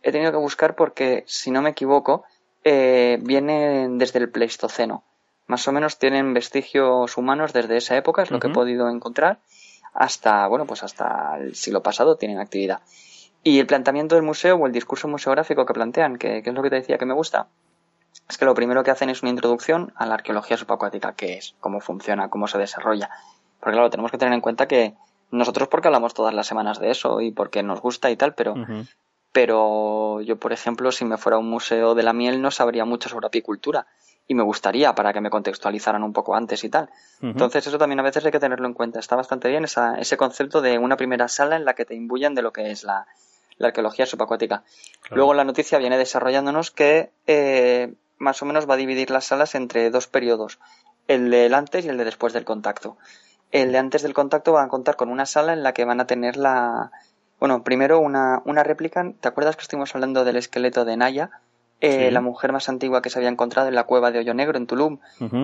He 0.02 0.12
tenido 0.12 0.32
que 0.32 0.38
buscar 0.38 0.74
porque, 0.74 1.24
si 1.26 1.50
no 1.50 1.62
me 1.62 1.70
equivoco, 1.70 2.24
eh, 2.64 3.18
vienen 3.22 3.98
desde 3.98 4.18
el 4.18 4.30
Pleistoceno. 4.30 5.04
Más 5.46 5.66
o 5.68 5.72
menos 5.72 5.98
tienen 5.98 6.34
vestigios 6.34 7.16
humanos 7.16 7.52
desde 7.52 7.76
esa 7.76 7.96
época, 7.96 8.22
es 8.22 8.30
lo 8.30 8.40
que 8.40 8.48
he 8.48 8.52
podido 8.52 8.88
encontrar, 8.88 9.38
hasta, 9.94 10.46
bueno, 10.48 10.66
pues 10.66 10.82
hasta 10.82 11.38
el 11.38 11.54
siglo 11.54 11.82
pasado 11.82 12.16
tienen 12.16 12.40
actividad. 12.40 12.80
Y 13.44 13.60
el 13.60 13.66
planteamiento 13.66 14.16
del 14.16 14.24
museo 14.24 14.56
o 14.56 14.66
el 14.66 14.72
discurso 14.72 15.06
museográfico 15.06 15.64
que 15.64 15.72
plantean, 15.72 16.16
que, 16.16 16.42
que 16.42 16.50
es 16.50 16.56
lo 16.56 16.62
que 16.62 16.70
te 16.70 16.76
decía 16.76 16.98
que 16.98 17.06
me 17.06 17.14
gusta, 17.14 17.46
es 18.28 18.38
que 18.38 18.44
lo 18.44 18.54
primero 18.54 18.82
que 18.82 18.90
hacen 18.90 19.10
es 19.10 19.22
una 19.22 19.30
introducción 19.30 19.92
a 19.94 20.06
la 20.06 20.14
arqueología 20.14 20.56
subacuática, 20.56 21.14
qué 21.14 21.34
es, 21.34 21.54
cómo 21.60 21.80
funciona, 21.80 22.28
cómo 22.28 22.48
se 22.48 22.58
desarrolla. 22.58 23.10
Porque 23.60 23.74
claro, 23.74 23.90
tenemos 23.90 24.10
que 24.10 24.18
tener 24.18 24.34
en 24.34 24.40
cuenta 24.40 24.66
que 24.66 24.94
nosotros 25.30 25.68
porque 25.68 25.88
hablamos 25.88 26.14
todas 26.14 26.34
las 26.34 26.46
semanas 26.46 26.80
de 26.80 26.90
eso 26.90 27.20
y 27.20 27.30
porque 27.30 27.62
nos 27.62 27.80
gusta 27.80 28.10
y 28.10 28.16
tal, 28.16 28.34
pero, 28.34 28.54
pero 29.36 30.22
yo, 30.22 30.38
por 30.38 30.54
ejemplo, 30.54 30.90
si 30.90 31.04
me 31.04 31.18
fuera 31.18 31.36
a 31.36 31.38
un 31.38 31.50
museo 31.50 31.94
de 31.94 32.02
la 32.02 32.14
miel 32.14 32.40
no 32.40 32.50
sabría 32.50 32.86
mucho 32.86 33.10
sobre 33.10 33.26
apicultura 33.26 33.86
y 34.26 34.34
me 34.34 34.42
gustaría 34.42 34.94
para 34.94 35.12
que 35.12 35.20
me 35.20 35.28
contextualizaran 35.28 36.02
un 36.02 36.14
poco 36.14 36.34
antes 36.34 36.64
y 36.64 36.70
tal. 36.70 36.88
Entonces 37.20 37.66
eso 37.66 37.76
también 37.76 38.00
a 38.00 38.02
veces 38.02 38.24
hay 38.24 38.32
que 38.32 38.40
tenerlo 38.40 38.66
en 38.66 38.72
cuenta. 38.72 38.98
Está 38.98 39.14
bastante 39.14 39.50
bien 39.50 39.64
esa, 39.64 39.98
ese 39.98 40.16
concepto 40.16 40.62
de 40.62 40.78
una 40.78 40.96
primera 40.96 41.28
sala 41.28 41.56
en 41.56 41.66
la 41.66 41.74
que 41.74 41.84
te 41.84 41.94
imbuyan 41.94 42.34
de 42.34 42.40
lo 42.40 42.54
que 42.54 42.70
es 42.70 42.82
la, 42.82 43.08
la 43.58 43.66
arqueología 43.66 44.06
subacuática. 44.06 44.62
Luego 45.10 45.34
la 45.34 45.44
noticia 45.44 45.76
viene 45.76 45.98
desarrollándonos 45.98 46.70
que 46.70 47.10
eh, 47.26 47.92
más 48.16 48.40
o 48.40 48.46
menos 48.46 48.66
va 48.66 48.72
a 48.72 48.78
dividir 48.78 49.10
las 49.10 49.26
salas 49.26 49.54
entre 49.54 49.90
dos 49.90 50.06
periodos, 50.06 50.58
el 51.08 51.28
del 51.28 51.52
antes 51.52 51.84
y 51.84 51.90
el 51.90 51.98
de 51.98 52.06
después 52.06 52.32
del 52.32 52.46
contacto. 52.46 52.96
El 53.52 53.72
de 53.72 53.76
antes 53.76 54.00
del 54.00 54.14
contacto 54.14 54.54
va 54.54 54.62
a 54.62 54.68
contar 54.68 54.96
con 54.96 55.10
una 55.10 55.26
sala 55.26 55.52
en 55.52 55.62
la 55.62 55.74
que 55.74 55.84
van 55.84 56.00
a 56.00 56.06
tener 56.06 56.38
la... 56.38 56.90
Bueno, 57.38 57.62
primero 57.62 58.00
una, 58.00 58.42
una 58.44 58.62
réplica. 58.62 59.12
¿Te 59.20 59.28
acuerdas 59.28 59.56
que 59.56 59.62
estuvimos 59.62 59.94
hablando 59.94 60.24
del 60.24 60.36
esqueleto 60.36 60.84
de 60.84 60.96
Naya? 60.96 61.30
Eh, 61.80 62.06
Sí. 62.06 62.10
La 62.10 62.22
mujer 62.22 62.52
más 62.52 62.70
antigua 62.70 63.02
que 63.02 63.10
se 63.10 63.18
había 63.18 63.28
encontrado 63.28 63.68
en 63.68 63.74
la 63.74 63.84
cueva 63.84 64.10
de 64.10 64.18
Hoyo 64.18 64.32
Negro 64.32 64.56
en 64.56 64.66
Tulum 64.66 64.98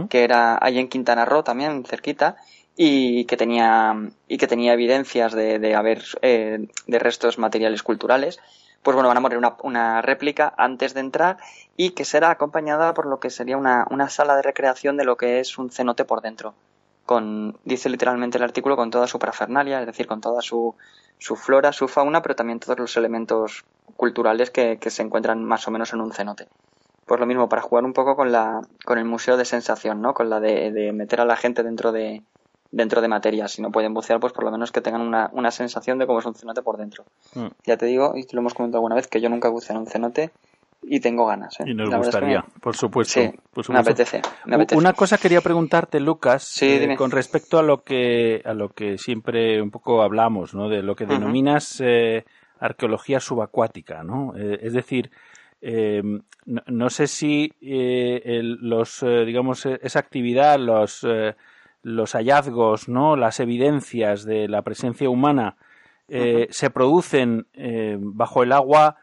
que 0.09 0.24
era 0.24 0.59
ahí 0.62 0.78
en 0.78 0.89
Quintana 0.89 1.27
Roo 1.27 1.43
también 1.43 1.85
cerquita 1.85 2.36
y 2.74 3.27
que 3.27 3.36
tenía 3.36 3.94
y 4.28 4.39
que 4.39 4.47
tenía 4.47 4.73
evidencias 4.73 5.35
de, 5.35 5.59
de 5.59 5.74
haber 5.74 6.02
eh, 6.23 6.69
de 6.86 6.98
restos 6.98 7.36
materiales 7.39 7.82
culturales 7.82 8.40
pues 8.82 8.94
bueno 8.94 9.09
van 9.09 9.19
a 9.19 9.20
poner 9.20 9.36
una, 9.36 9.56
una 9.62 10.01
réplica 10.01 10.55
antes 10.56 10.94
de 10.94 11.01
entrar 11.01 11.36
y 11.77 11.90
que 11.90 12.06
será 12.06 12.31
acompañada 12.31 12.94
por 12.94 13.05
lo 13.05 13.20
que 13.20 13.28
sería 13.28 13.59
una, 13.59 13.86
una 13.90 14.09
sala 14.09 14.35
de 14.35 14.40
recreación 14.40 14.97
de 14.97 15.05
lo 15.05 15.19
que 15.19 15.39
es 15.39 15.59
un 15.59 15.70
cenote 15.70 16.06
por 16.06 16.23
dentro 16.23 16.55
con 17.05 17.59
dice 17.64 17.90
literalmente 17.90 18.39
el 18.39 18.44
artículo 18.44 18.74
con 18.77 18.90
toda 18.90 19.06
su 19.06 19.19
parafernalia 19.19 19.81
es 19.81 19.86
decir 19.86 20.06
con 20.06 20.23
toda 20.23 20.40
su 20.40 20.74
su 21.23 21.36
flora 21.36 21.73
su 21.73 21.89
fauna 21.89 22.20
pero 22.23 22.35
también 22.35 22.61
todos 22.61 22.78
los 22.78 22.97
elementos 22.97 23.65
culturales 23.97 24.51
que, 24.51 24.78
que 24.78 24.90
se 24.90 25.03
encuentran 25.03 25.44
más 25.44 25.66
o 25.69 25.70
menos 25.70 25.93
en 25.93 26.01
un 26.01 26.12
cenote 26.12 26.49
pues 27.07 27.20
lo 27.20 27.27
mismo, 27.27 27.49
para 27.49 27.62
jugar 27.62 27.85
un 27.85 27.93
poco 27.93 28.16
con 28.16 28.32
la, 28.32 28.62
con 28.85 28.97
el 28.97 29.05
museo 29.05 29.36
de 29.36 29.44
sensación, 29.44 30.01
¿no? 30.01 30.15
Con 30.15 30.31
la 30.31 30.40
de, 30.40 30.70
de 30.70 30.93
meter 30.93 31.20
a 31.20 31.24
la 31.24 31.36
gente 31.36 31.62
dentro 31.62 31.93
de, 31.93 32.23
dentro 32.70 33.01
de 33.01 33.09
materia. 33.09 33.49
Si 33.49 33.61
no 33.62 33.70
pueden 33.70 33.94
bucear, 33.94 34.19
pues 34.19 34.32
por 34.32 34.44
lo 34.44 34.51
menos 34.51 34.73
que 34.73 34.81
tengan 34.81 35.03
una, 35.03 35.31
una 35.32 35.51
sensación 35.51 35.99
de 35.99 36.07
cómo 36.07 36.20
es 36.20 36.27
un 36.27 36.35
cenote 36.35 36.62
por 36.62 36.78
dentro. 36.78 37.05
Mm. 37.35 37.49
Ya 37.65 37.77
te 37.77 37.86
digo, 37.86 38.15
y 38.16 38.24
te 38.24 38.35
lo 38.35 38.40
hemos 38.40 38.55
comentado 38.55 38.78
alguna 38.78 38.94
vez, 38.94 39.09
que 39.09 39.20
yo 39.20 39.28
nunca 39.28 39.49
buceé 39.49 39.74
en 39.74 39.82
un 39.82 39.86
cenote 39.86 40.31
y 40.82 41.00
tengo 41.00 41.26
ganas, 41.26 41.59
¿eh? 41.60 41.64
Y 41.66 41.74
nos 41.74 41.88
La 41.90 41.96
verdad 41.98 42.09
es 42.09 42.14
que 42.14 42.20
gustaría, 42.20 42.40
me- 42.42 42.60
por 42.60 42.76
supuesto. 42.76 43.20
Sí, 43.20 43.26
por 43.52 43.59
me 43.59 43.62
supuesto. 43.78 43.90
apetece, 43.90 44.22
me 44.46 44.56
apetece. 44.56 44.78
Una 44.78 44.92
cosa 44.92 45.18
quería 45.18 45.40
preguntarte, 45.40 46.00
Lucas, 46.00 46.42
Sí, 46.44 46.66
eh, 46.66 46.94
con 46.96 47.10
respecto 47.10 47.59
a 47.59 47.62
lo 47.62 47.82
que 47.82 48.42
a 48.44 48.52
lo 48.54 48.70
que 48.70 48.98
siempre 48.98 49.60
un 49.62 49.70
poco 49.70 50.02
hablamos, 50.02 50.54
¿no? 50.54 50.68
De 50.68 50.82
lo 50.82 50.94
que 50.96 51.06
denominas 51.06 51.80
eh, 51.84 52.24
arqueología 52.60 53.20
subacuática, 53.20 54.02
¿no? 54.02 54.34
Eh, 54.36 54.59
es 54.62 54.72
decir, 54.72 55.10
eh, 55.60 56.02
no, 56.46 56.62
no 56.66 56.90
sé 56.90 57.06
si 57.06 57.52
eh, 57.60 58.20
el- 58.24 58.59
los, 58.60 59.02
eh, 59.02 59.24
digamos, 59.24 59.64
eh, 59.66 59.78
esa 59.82 60.00
actividad, 60.00 60.59
los 60.59 61.04
eh, 61.09 61.34
los 61.84 62.12
hallazgos, 62.14 62.88
¿no? 62.88 63.16
Las 63.16 63.40
evidencias 63.40 64.24
de 64.24 64.46
la 64.48 64.62
presencia 64.62 65.09
humana 65.10 65.56
eh, 66.09 66.46
se 66.50 66.70
producen 66.70 67.46
eh, 67.54 67.96
bajo 67.98 68.42
el 68.42 68.52
agua 68.52 68.96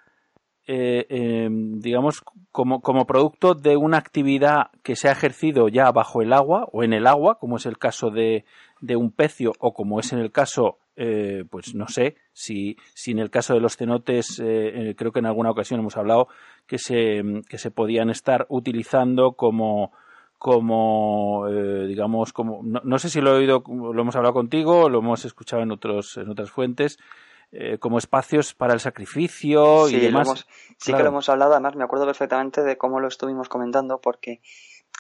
eh, 0.68 1.06
eh, 1.10 1.48
digamos, 1.50 2.24
como, 2.52 2.82
como 2.82 3.08
producto 3.08 3.56
de 3.56 3.76
una 3.78 3.98
actividad 3.98 4.68
que 4.84 4.96
se 4.96 5.10
ha 5.10 5.12
ejercido 5.12 5.68
ya 5.68 5.92
bajo 5.92 6.22
el 6.22 6.34
agua 6.34 6.68
o 6.72 6.84
en 6.84 6.94
el 6.94 7.08
agua, 7.08 7.40
como 7.40 7.58
es 7.58 7.66
el 7.66 7.78
caso 7.78 8.12
de, 8.12 8.46
de 8.82 8.96
un 8.96 9.12
pecio 9.12 9.54
o 9.60 9.74
como 9.74 10.00
es 10.00 10.14
en 10.14 10.20
el 10.20 10.32
caso, 10.32 10.78
eh, 10.96 11.44
pues 11.50 11.74
no 11.76 11.88
sé, 11.88 12.18
si, 12.34 12.78
si 12.94 13.12
en 13.12 13.20
el 13.20 13.30
caso 13.30 13.54
de 13.54 13.62
los 13.62 13.78
cenotes, 13.78 14.40
eh, 14.40 14.90
eh, 14.90 14.96
creo 14.96 15.12
que 15.12 15.20
en 15.20 15.26
alguna 15.26 15.52
ocasión 15.52 15.80
hemos 15.80 15.98
hablado 15.98 16.28
que 16.68 16.78
se, 16.78 17.22
que 17.50 17.58
se 17.58 17.72
podían 17.72 18.10
estar 18.10 18.46
utilizando 18.50 19.34
como 19.34 19.92
como 20.38 21.50
eh, 21.50 21.86
digamos 21.86 22.32
como 22.32 22.62
no, 22.64 22.80
no 22.86 22.98
sé 22.98 23.10
si 23.10 23.20
lo 23.20 23.32
he 23.32 23.40
oído 23.40 23.62
lo 23.68 24.02
hemos 24.02 24.16
hablado 24.16 24.34
contigo 24.34 24.88
lo 24.88 25.00
hemos 25.00 25.26
escuchado 25.26 25.62
en 25.62 25.72
otros 25.72 26.16
en 26.16 26.30
otras 26.30 26.50
fuentes 26.50 26.98
eh, 27.52 27.78
como 27.80 27.98
espacios 27.98 28.54
para 28.54 28.74
el 28.74 28.80
sacrificio 28.80 29.88
Sí, 29.88 29.96
y 29.98 30.00
demás. 30.02 30.28
hemos- 30.28 30.48
sí 30.78 30.94
que 30.94 31.02
lo 31.04 31.10
hemos 31.10 31.30
hablado, 31.30 31.54
además 31.54 31.76
me 31.76 31.84
acuerdo 31.84 32.06
perfectamente 32.06 32.62
de 32.64 32.78
cómo 32.78 33.00
lo 33.00 33.08
estuvimos 33.08 33.50
comentando, 33.50 34.00
porque 34.02 34.42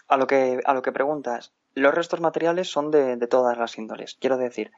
a 0.07 0.17
lo 0.17 0.25
que, 0.27 0.59
a 0.65 0.73
lo 0.73 0.81
que 0.81 0.91
preguntas, 0.91 1.53
los 1.75 1.93
restos 1.93 2.21
materiales 2.21 2.69
son 2.71 2.89
de, 2.91 3.15
de 3.17 3.27
todas 3.27 3.57
las 3.57 3.77
índoles. 3.77 4.15
Quiero 4.19 4.37
decir, 4.37 4.71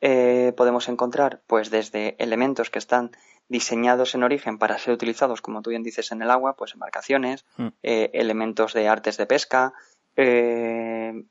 eh, 0.00 0.52
podemos 0.56 0.88
encontrar 0.88 1.42
pues 1.46 1.70
desde 1.70 2.16
elementos 2.18 2.70
que 2.70 2.80
están 2.80 3.12
diseñados 3.48 4.14
en 4.16 4.24
origen 4.24 4.58
para 4.58 4.78
ser 4.78 4.94
utilizados, 4.94 5.40
como 5.42 5.62
tú 5.62 5.70
bien 5.70 5.82
dices, 5.84 6.10
en 6.10 6.22
el 6.22 6.30
agua, 6.30 6.56
pues 6.56 6.74
embarcaciones, 6.74 7.44
Mm. 7.56 7.68
eh, 7.84 8.10
elementos 8.14 8.72
de 8.72 8.88
artes 8.88 9.16
de 9.16 9.26
pesca, 9.26 9.72
eh, 10.16 11.24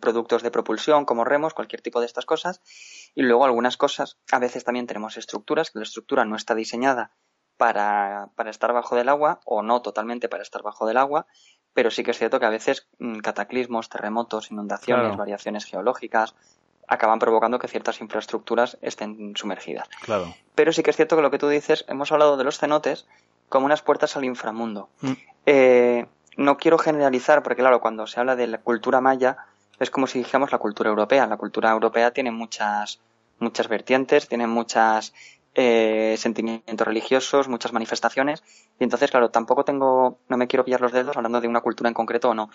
productos 0.00 0.42
de 0.42 0.50
propulsión 0.52 1.04
como 1.04 1.24
remos, 1.24 1.54
cualquier 1.54 1.82
tipo 1.82 1.98
de 2.00 2.06
estas 2.06 2.26
cosas. 2.26 2.60
Y 3.16 3.22
luego 3.22 3.44
algunas 3.44 3.76
cosas, 3.76 4.18
a 4.30 4.38
veces 4.38 4.62
también 4.62 4.86
tenemos 4.86 5.16
estructuras, 5.16 5.70
que 5.72 5.80
la 5.80 5.84
estructura 5.84 6.24
no 6.24 6.36
está 6.36 6.54
diseñada 6.54 7.10
para, 7.56 8.28
para 8.36 8.50
estar 8.50 8.72
bajo 8.72 8.94
del 8.94 9.08
agua 9.08 9.40
o 9.44 9.62
no 9.62 9.80
totalmente 9.82 10.28
para 10.28 10.42
estar 10.42 10.62
bajo 10.62 10.86
del 10.86 10.98
agua, 10.98 11.26
pero 11.72 11.90
sí 11.90 12.04
que 12.04 12.10
es 12.10 12.18
cierto 12.18 12.38
que 12.38 12.46
a 12.46 12.50
veces 12.50 12.86
mm, 12.98 13.20
cataclismos, 13.20 13.88
terremotos, 13.88 14.50
inundaciones, 14.50 15.06
Claro. 15.06 15.16
variaciones 15.16 15.64
geológicas 15.64 16.34
acaban 16.88 17.18
provocando 17.18 17.58
que 17.58 17.68
ciertas 17.68 18.00
infraestructuras 18.00 18.76
estén 18.82 19.34
sumergidas. 19.34 19.88
Claro. 20.02 20.34
Pero 20.54 20.72
sí 20.72 20.82
que 20.82 20.90
es 20.90 20.96
cierto 20.96 21.16
que 21.16 21.22
lo 21.22 21.30
que 21.30 21.38
tú 21.38 21.48
dices, 21.48 21.84
hemos 21.88 22.12
hablado 22.12 22.36
de 22.36 22.44
los 22.44 22.58
cenotes 22.58 23.06
como 23.48 23.66
unas 23.66 23.82
puertas 23.82 24.16
al 24.16 24.24
inframundo. 24.24 24.90
Mm. 25.00 25.12
Eh, 25.46 26.06
no 26.36 26.58
quiero 26.58 26.76
generalizar, 26.78 27.42
porque 27.42 27.62
claro, 27.62 27.80
cuando 27.80 28.06
se 28.06 28.20
habla 28.20 28.36
de 28.36 28.46
la 28.46 28.58
cultura 28.58 29.00
maya, 29.00 29.38
es 29.78 29.90
como 29.90 30.06
si 30.06 30.18
dijéramos 30.18 30.52
la 30.52 30.58
cultura 30.58 30.90
europea. 30.90 31.26
La 31.26 31.36
cultura 31.36 31.70
europea 31.70 32.10
tiene 32.12 32.30
muchas, 32.30 33.00
muchas 33.38 33.68
vertientes, 33.68 34.28
tiene 34.28 34.46
muchas 34.46 35.12
eh, 35.54 36.16
sentimientos 36.18 36.86
religiosos, 36.86 37.48
muchas 37.48 37.72
manifestaciones, 37.72 38.42
y 38.78 38.84
entonces, 38.84 39.10
claro, 39.10 39.30
tampoco 39.30 39.64
tengo, 39.64 40.18
no 40.28 40.36
me 40.36 40.46
quiero 40.46 40.64
pillar 40.64 40.80
los 40.82 40.92
dedos 40.92 41.16
hablando 41.16 41.40
de 41.40 41.48
una 41.48 41.62
cultura 41.62 41.88
en 41.88 41.94
concreto 41.94 42.28
o 42.30 42.34
no. 42.34 42.50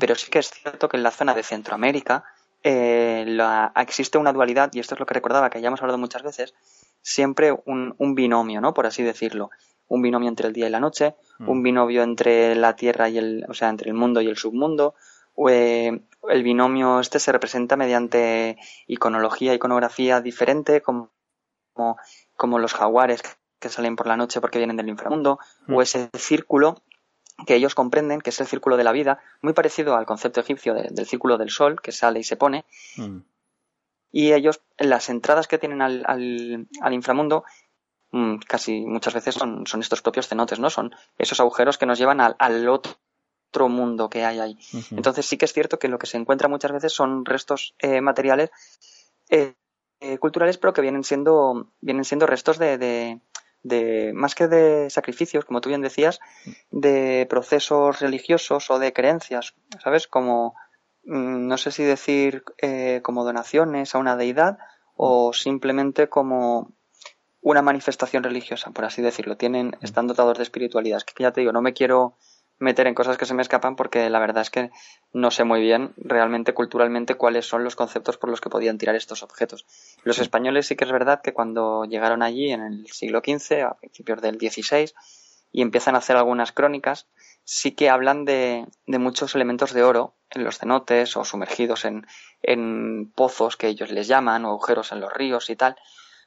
Pero 0.00 0.14
sí 0.14 0.30
que 0.30 0.38
es 0.38 0.50
cierto 0.50 0.88
que 0.88 0.96
en 0.96 1.02
la 1.02 1.10
zona 1.10 1.34
de 1.34 1.42
Centroamérica 1.42 2.24
eh, 2.62 3.24
la- 3.26 3.72
existe 3.76 4.16
una 4.18 4.32
dualidad, 4.32 4.70
y 4.72 4.80
esto 4.80 4.94
es 4.94 5.00
lo 5.00 5.06
que 5.06 5.14
recordaba, 5.14 5.50
que 5.50 5.60
ya 5.60 5.68
hemos 5.68 5.80
hablado 5.82 5.98
muchas 5.98 6.22
veces, 6.22 6.54
siempre 7.02 7.52
un, 7.66 7.94
un 7.98 8.14
binomio, 8.14 8.60
¿no? 8.60 8.74
Por 8.74 8.86
así 8.86 9.02
decirlo. 9.02 9.50
Un 9.88 10.02
binomio 10.02 10.28
entre 10.28 10.48
el 10.48 10.52
día 10.52 10.66
y 10.66 10.70
la 10.70 10.80
noche, 10.80 11.14
Mm. 11.38 11.48
un 11.50 11.62
binomio 11.62 12.02
entre 12.02 12.54
la 12.56 12.74
tierra 12.76 13.08
y 13.10 13.18
el, 13.18 13.44
o 13.48 13.52
sea, 13.54 13.68
entre 13.68 13.90
el 13.90 13.94
mundo 13.94 14.22
y 14.22 14.26
el 14.28 14.36
submundo. 14.38 14.94
Eh, 15.48 16.00
el 16.28 16.42
binomio 16.42 17.00
este 17.00 17.18
se 17.20 17.32
representa 17.32 17.76
mediante 17.76 18.58
iconología, 18.86 19.54
iconografía 19.54 20.20
diferente, 20.20 20.80
como 20.82 21.10
como, 21.74 21.98
como 22.36 22.58
los 22.58 22.72
jaguares 22.72 23.22
que 23.60 23.68
salen 23.68 23.96
por 23.96 24.06
la 24.06 24.16
noche 24.16 24.40
porque 24.40 24.56
vienen 24.58 24.78
del 24.78 24.88
inframundo, 24.88 25.38
Mm. 25.66 25.74
o 25.74 25.82
ese 25.82 26.08
círculo 26.14 26.82
que 27.46 27.54
ellos 27.54 27.74
comprenden 27.74 28.22
que 28.22 28.30
es 28.30 28.40
el 28.40 28.46
círculo 28.46 28.78
de 28.78 28.84
la 28.84 28.92
vida, 28.92 29.20
muy 29.42 29.52
parecido 29.52 29.94
al 29.94 30.06
concepto 30.06 30.40
egipcio 30.40 30.72
de- 30.72 30.88
del 30.90 31.04
círculo 31.06 31.36
del 31.36 31.50
sol, 31.50 31.78
que 31.82 31.92
sale 31.92 32.18
y 32.20 32.24
se 32.24 32.36
pone, 32.36 32.64
Mm. 32.96 33.18
y 34.10 34.32
ellos, 34.32 34.62
las 34.78 35.10
entradas 35.10 35.46
que 35.48 35.58
tienen 35.58 35.82
al, 35.82 36.02
al, 36.06 36.66
al 36.80 36.92
inframundo, 36.94 37.44
mm, 38.12 38.36
casi 38.48 38.86
muchas 38.86 39.12
veces 39.12 39.34
son, 39.34 39.66
son 39.66 39.80
estos 39.80 40.00
propios 40.00 40.28
cenotes, 40.28 40.58
¿no? 40.58 40.70
Son 40.70 40.94
esos 41.18 41.40
agujeros 41.40 41.76
que 41.76 41.84
nos 41.84 41.98
llevan 41.98 42.22
al, 42.22 42.36
al 42.38 42.66
otro 42.70 42.92
mundo 43.68 44.08
que 44.08 44.24
hay 44.24 44.38
ahí. 44.38 44.58
Entonces 44.90 45.26
sí 45.26 45.36
que 45.36 45.44
es 45.46 45.52
cierto 45.52 45.78
que 45.78 45.88
lo 45.88 45.98
que 45.98 46.06
se 46.06 46.16
encuentra 46.16 46.48
muchas 46.48 46.72
veces 46.72 46.92
son 46.92 47.24
restos 47.24 47.74
eh, 47.78 48.00
materiales 48.00 48.50
eh, 49.30 49.54
eh, 50.00 50.18
culturales, 50.18 50.58
pero 50.58 50.72
que 50.72 50.82
vienen 50.82 51.04
siendo, 51.04 51.72
vienen 51.80 52.04
siendo 52.04 52.26
restos 52.26 52.58
de, 52.58 52.78
de, 52.78 53.20
de- 53.62 54.12
más 54.14 54.34
que 54.34 54.46
de 54.48 54.90
sacrificios, 54.90 55.44
como 55.44 55.60
tú 55.60 55.68
bien 55.70 55.82
decías, 55.82 56.20
de 56.70 57.26
procesos 57.28 58.00
religiosos 58.00 58.70
o 58.70 58.78
de 58.78 58.92
creencias, 58.92 59.54
¿sabes? 59.82 60.06
Como, 60.06 60.54
mm, 61.04 61.46
no 61.48 61.56
sé 61.58 61.70
si 61.72 61.82
decir 61.84 62.44
eh, 62.60 63.00
como 63.02 63.24
donaciones 63.24 63.94
a 63.94 63.98
una 63.98 64.16
deidad 64.16 64.58
o 64.94 65.32
simplemente 65.32 66.08
como 66.08 66.72
una 67.40 67.62
manifestación 67.62 68.22
religiosa, 68.24 68.70
por 68.72 68.84
así 68.84 69.02
decirlo. 69.02 69.36
Tienen, 69.36 69.76
están 69.80 70.06
dotados 70.08 70.36
de 70.36 70.42
espiritualidad. 70.42 70.98
Es 70.98 71.04
que 71.04 71.22
ya 71.22 71.32
te 71.32 71.40
digo, 71.40 71.52
no 71.52 71.62
me 71.62 71.74
quiero 71.74 72.16
meter 72.58 72.86
en 72.86 72.94
cosas 72.94 73.18
que 73.18 73.26
se 73.26 73.34
me 73.34 73.42
escapan 73.42 73.76
porque 73.76 74.08
la 74.08 74.18
verdad 74.18 74.42
es 74.42 74.50
que 74.50 74.70
no 75.12 75.30
sé 75.30 75.44
muy 75.44 75.60
bien 75.60 75.92
realmente 75.96 76.54
culturalmente 76.54 77.14
cuáles 77.14 77.46
son 77.46 77.64
los 77.64 77.76
conceptos 77.76 78.16
por 78.16 78.30
los 78.30 78.40
que 78.40 78.50
podían 78.50 78.78
tirar 78.78 78.96
estos 78.96 79.22
objetos. 79.22 79.66
Los 80.04 80.18
españoles 80.18 80.66
sí 80.66 80.76
que 80.76 80.84
es 80.84 80.92
verdad 80.92 81.20
que 81.22 81.34
cuando 81.34 81.84
llegaron 81.84 82.22
allí 82.22 82.50
en 82.50 82.62
el 82.62 82.86
siglo 82.88 83.20
XV, 83.20 83.64
a 83.64 83.74
principios 83.74 84.22
del 84.22 84.38
XVI, 84.38 84.92
y 85.52 85.62
empiezan 85.62 85.94
a 85.94 85.98
hacer 85.98 86.16
algunas 86.16 86.52
crónicas, 86.52 87.06
sí 87.44 87.72
que 87.72 87.88
hablan 87.90 88.24
de, 88.24 88.66
de 88.86 88.98
muchos 88.98 89.34
elementos 89.34 89.72
de 89.72 89.84
oro 89.84 90.14
en 90.30 90.44
los 90.44 90.58
cenotes 90.58 91.16
o 91.16 91.24
sumergidos 91.24 91.84
en, 91.84 92.06
en 92.42 93.12
pozos 93.14 93.56
que 93.56 93.68
ellos 93.68 93.90
les 93.90 94.08
llaman 94.08 94.44
o 94.44 94.48
agujeros 94.48 94.92
en 94.92 95.00
los 95.00 95.12
ríos 95.12 95.48
y 95.50 95.56
tal, 95.56 95.76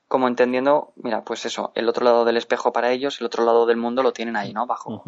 como 0.07 0.27
entendiendo, 0.27 0.93
mira, 0.95 1.23
pues 1.23 1.45
eso, 1.45 1.71
el 1.75 1.87
otro 1.87 2.03
lado 2.03 2.25
del 2.25 2.37
espejo 2.37 2.71
para 2.71 2.91
ellos, 2.91 3.19
el 3.19 3.27
otro 3.27 3.45
lado 3.45 3.65
del 3.65 3.77
mundo 3.77 4.01
lo 4.01 4.13
tienen 4.13 4.35
ahí, 4.35 4.53
¿no? 4.53 4.65
Bajo. 4.65 5.03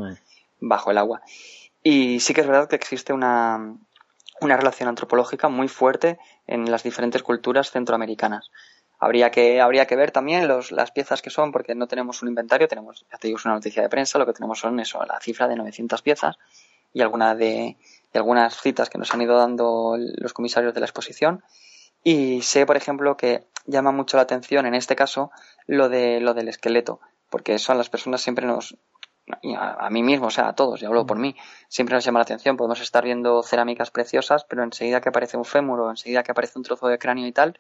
Bajo 0.62 0.92
el 0.92 0.98
agua. 0.98 1.22
Y 1.84 2.22
sí 2.22 2.34
que 2.34 2.42
es 2.42 2.48
verdad 2.48 2.70
que 2.70 2.76
existe 2.78 3.12
una, 3.12 3.76
una 4.40 4.58
relación 4.58 4.88
antropológica 4.88 5.50
muy 5.50 5.68
fuerte 5.68 6.20
en 6.48 6.72
las 6.72 6.84
diferentes 6.84 7.24
culturas 7.24 7.72
centroamericanas. 7.72 8.52
Habría 9.00 9.32
que, 9.32 9.60
habría 9.60 9.88
que 9.88 9.96
ver 9.96 10.12
también 10.12 10.48
los, 10.48 10.72
las 10.72 10.92
piezas 10.92 11.24
que 11.24 11.32
son, 11.32 11.52
porque 11.52 11.74
no 11.74 11.88
tenemos 11.88 12.22
un 12.22 12.30
inventario, 12.30 12.68
tenemos, 12.68 13.06
ya 13.12 13.18
te 13.18 13.28
digo, 13.28 13.40
una 13.44 13.56
noticia 13.56 13.82
de 13.82 13.90
prensa, 13.90 14.20
lo 14.20 14.28
que 14.28 14.34
tenemos 14.34 14.60
son 14.60 14.80
eso, 14.80 15.04
la 15.06 15.20
cifra 15.20 15.48
de 15.48 15.56
900 15.56 16.02
piezas 16.04 16.38
y 16.94 17.02
alguna 17.02 17.34
de, 17.34 17.78
de 18.14 18.20
algunas 18.20 18.60
citas 18.62 18.90
que 18.90 19.00
nos 19.00 19.12
han 19.14 19.22
ido 19.22 19.38
dando 19.38 19.96
los 19.98 20.34
comisarios 20.34 20.74
de 20.74 20.82
la 20.82 20.86
exposición. 20.86 21.44
Y 22.04 22.42
sé, 22.42 22.66
por 22.66 22.78
ejemplo, 22.78 23.18
que 23.18 23.48
llama 23.66 23.92
mucho 23.92 24.18
la 24.18 24.24
atención 24.24 24.66
en 24.66 24.76
este 24.76 24.96
caso 24.96 25.32
lo 25.68 25.90
de 25.90 26.20
lo 26.20 26.34
del 26.34 26.48
esqueleto, 26.48 27.00
porque 27.30 27.56
eso 27.56 27.72
a 27.72 27.76
las 27.76 27.90
personas 27.90 28.22
siempre 28.22 28.46
nos 28.46 28.78
a, 29.58 29.86
a 29.86 29.90
mí 29.90 30.04
mismo, 30.04 30.28
o 30.28 30.32
sea, 30.32 30.50
a 30.50 30.54
todos, 30.54 30.82
y 30.82 30.86
hablo 30.86 31.06
por 31.06 31.18
mí, 31.18 31.36
siempre 31.68 31.96
nos 31.96 32.04
llama 32.06 32.20
la 32.20 32.24
atención. 32.24 32.58
Podemos 32.58 32.82
estar 32.82 33.04
viendo 33.04 33.42
cerámicas 33.44 33.92
preciosas, 33.92 34.44
pero 34.46 34.64
enseguida 34.64 35.02
que 35.02 35.10
aparece 35.10 35.38
un 35.38 35.46
fémur 35.46 35.80
o 35.82 35.90
enseguida 35.90 36.24
que 36.24 36.32
aparece 36.32 36.58
un 36.60 36.64
trozo 36.64 36.88
de 36.88 36.98
cráneo 36.98 37.28
y 37.28 37.32
tal, 37.32 37.60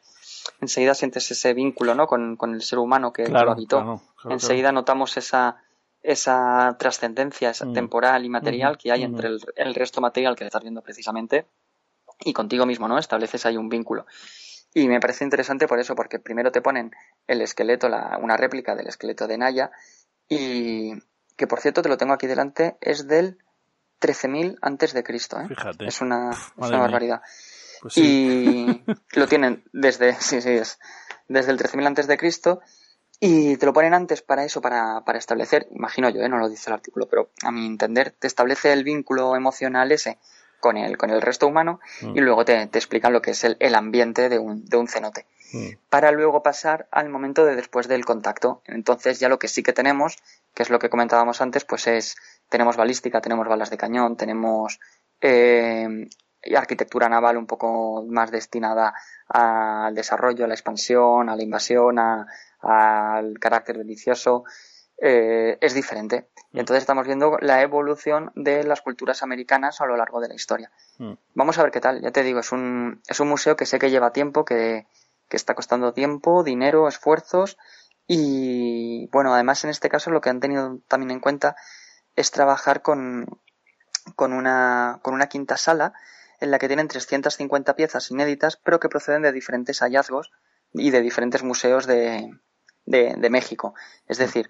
enseguida 0.59 0.93
sientes 0.93 1.29
ese 1.31 1.53
vínculo, 1.53 1.95
¿no? 1.95 2.07
Con, 2.07 2.35
con 2.35 2.53
el 2.53 2.61
ser 2.61 2.79
humano 2.79 3.11
que, 3.13 3.23
Claro, 3.23 3.45
lo 3.47 3.51
habitó. 3.53 3.77
claro, 3.77 4.01
claro, 4.21 4.33
enseguida 4.35 4.71
notamos 4.71 5.17
esa 5.17 5.57
esa 6.03 6.75
trascendencia, 6.79 7.51
esa 7.51 7.65
Mm. 7.67 7.73
temporal 7.73 8.25
y 8.25 8.29
material 8.29 8.75
que 8.79 8.91
hay 8.91 9.03
entre 9.03 9.27
el, 9.27 9.39
el 9.55 9.75
resto 9.75 10.01
material 10.01 10.35
que 10.35 10.45
estás 10.45 10.63
viendo 10.63 10.81
precisamente 10.81 11.45
y 12.25 12.33
contigo 12.33 12.65
mismo, 12.65 12.87
¿no? 12.87 12.97
Estableces 12.97 13.45
ahí 13.45 13.55
un 13.55 13.69
vínculo. 13.69 14.07
Y 14.73 14.87
me 14.87 14.99
parece 14.99 15.23
interesante 15.25 15.67
por 15.67 15.79
eso, 15.79 15.93
porque 15.95 16.17
primero 16.17 16.51
te 16.51 16.61
ponen 16.61 16.91
el 17.27 17.41
esqueleto, 17.41 17.87
la, 17.87 18.17
una 18.19 18.35
réplica 18.35 18.73
del 18.75 18.87
esqueleto 18.87 19.27
de 19.27 19.37
Naya, 19.37 19.69
y 20.27 20.93
que 21.41 21.47
por 21.47 21.59
cierto 21.59 21.81
te 21.81 21.89
lo 21.89 21.97
tengo 21.97 22.13
aquí 22.13 22.27
delante, 22.27 22.77
es 22.81 23.07
del 23.07 23.39
13.000 23.99 24.59
antes 24.61 24.93
de 24.93 25.03
Cristo, 25.03 25.39
¿eh? 25.39 25.47
Fíjate. 25.47 25.87
Es 25.87 25.99
una, 25.99 26.29
es 26.29 26.69
barbaridad. 26.69 27.23
Pues 27.81 27.95
sí. 27.95 28.83
Y 28.85 28.93
lo 29.19 29.25
tienen 29.25 29.63
desde, 29.73 30.13
sí, 30.21 30.39
sí, 30.39 30.51
es, 30.51 30.77
desde 31.27 31.51
el 31.51 31.57
13.000 31.57 31.87
antes 31.87 32.05
de 32.05 32.15
Cristo, 32.15 32.61
y 33.19 33.57
te 33.57 33.65
lo 33.65 33.73
ponen 33.73 33.95
antes 33.95 34.21
para 34.21 34.45
eso, 34.45 34.61
para, 34.61 35.01
para 35.03 35.17
establecer, 35.17 35.67
imagino 35.71 36.11
yo, 36.11 36.21
¿eh? 36.21 36.29
no 36.29 36.37
lo 36.37 36.47
dice 36.47 36.69
el 36.69 36.75
artículo, 36.75 37.09
pero 37.09 37.31
a 37.41 37.49
mi 37.49 37.65
entender 37.65 38.11
te 38.11 38.27
establece 38.27 38.71
el 38.71 38.83
vínculo 38.83 39.35
emocional 39.35 39.91
ese 39.91 40.19
con 40.61 40.77
el, 40.77 40.97
con 40.97 41.09
el 41.09 41.21
resto 41.21 41.47
humano 41.47 41.81
Mm. 42.01 42.17
y 42.17 42.21
luego 42.21 42.45
te, 42.45 42.65
te 42.67 42.77
explican 42.79 43.11
lo 43.11 43.21
que 43.21 43.31
es 43.31 43.43
el, 43.43 43.57
el 43.59 43.75
ambiente 43.75 44.29
de 44.29 44.39
un, 44.39 44.63
de 44.65 44.77
un 44.77 44.87
cenote. 44.87 45.25
Mm. 45.51 45.71
Para 45.89 46.11
luego 46.11 46.41
pasar 46.41 46.87
al 46.91 47.09
momento 47.09 47.43
de 47.45 47.57
después 47.57 47.89
del 47.89 48.05
contacto. 48.05 48.61
Entonces 48.65 49.19
ya 49.19 49.27
lo 49.27 49.37
que 49.39 49.49
sí 49.49 49.61
que 49.63 49.73
tenemos, 49.73 50.15
que 50.53 50.63
es 50.63 50.69
lo 50.69 50.79
que 50.79 50.89
comentábamos 50.89 51.41
antes, 51.41 51.65
pues 51.65 51.87
es, 51.87 52.15
tenemos 52.47 52.77
balística, 52.77 53.19
tenemos 53.19 53.47
balas 53.49 53.69
de 53.69 53.77
cañón, 53.77 54.15
tenemos 54.15 54.79
eh, 55.19 56.07
arquitectura 56.55 57.09
naval 57.09 57.37
un 57.37 57.45
poco 57.47 58.03
más 58.07 58.31
destinada 58.31 58.93
al 59.27 59.93
desarrollo, 59.93 60.45
a 60.45 60.47
la 60.47 60.53
expansión, 60.53 61.29
a 61.29 61.35
la 61.35 61.43
invasión, 61.43 61.99
a- 61.99 62.25
al 62.61 63.39
carácter 63.39 63.77
delicioso, 63.77 64.43
eh, 65.03 65.57
es 65.61 65.73
diferente. 65.73 66.27
Y 66.53 66.59
entonces 66.59 66.83
estamos 66.83 67.07
viendo 67.07 67.35
la 67.41 67.63
evolución 67.63 68.31
de 68.35 68.63
las 68.63 68.81
culturas 68.81 69.23
americanas 69.23 69.81
a 69.81 69.87
lo 69.87 69.97
largo 69.97 70.21
de 70.21 70.27
la 70.27 70.35
historia. 70.35 70.71
Mm. 70.99 71.13
Vamos 71.33 71.57
a 71.57 71.63
ver 71.63 71.71
qué 71.71 71.81
tal. 71.81 72.01
Ya 72.01 72.11
te 72.11 72.21
digo, 72.21 72.39
es 72.39 72.51
un, 72.51 73.01
es 73.07 73.19
un 73.19 73.27
museo 73.27 73.55
que 73.55 73.65
sé 73.65 73.79
que 73.79 73.89
lleva 73.89 74.13
tiempo, 74.13 74.45
que, 74.45 74.85
que 75.27 75.37
está 75.37 75.55
costando 75.55 75.91
tiempo, 75.93 76.43
dinero, 76.43 76.87
esfuerzos. 76.87 77.57
Y 78.05 79.07
bueno, 79.11 79.33
además 79.33 79.63
en 79.63 79.71
este 79.71 79.89
caso 79.89 80.11
lo 80.11 80.21
que 80.21 80.29
han 80.29 80.39
tenido 80.39 80.77
también 80.87 81.09
en 81.09 81.19
cuenta 81.19 81.55
es 82.15 82.29
trabajar 82.29 82.83
con, 82.83 83.25
con, 84.15 84.33
una, 84.33 84.99
con 85.01 85.15
una 85.15 85.27
quinta 85.27 85.57
sala 85.57 85.93
en 86.39 86.51
la 86.51 86.59
que 86.59 86.67
tienen 86.67 86.87
350 86.87 87.75
piezas 87.75 88.11
inéditas, 88.11 88.55
pero 88.57 88.79
que 88.79 88.89
proceden 88.89 89.23
de 89.23 89.31
diferentes 89.31 89.79
hallazgos 89.79 90.31
y 90.73 90.91
de 90.91 91.01
diferentes 91.01 91.41
museos 91.41 91.87
de, 91.87 92.29
de, 92.85 93.15
de 93.17 93.29
México. 93.29 93.73
Es 94.07 94.17
decir, 94.17 94.49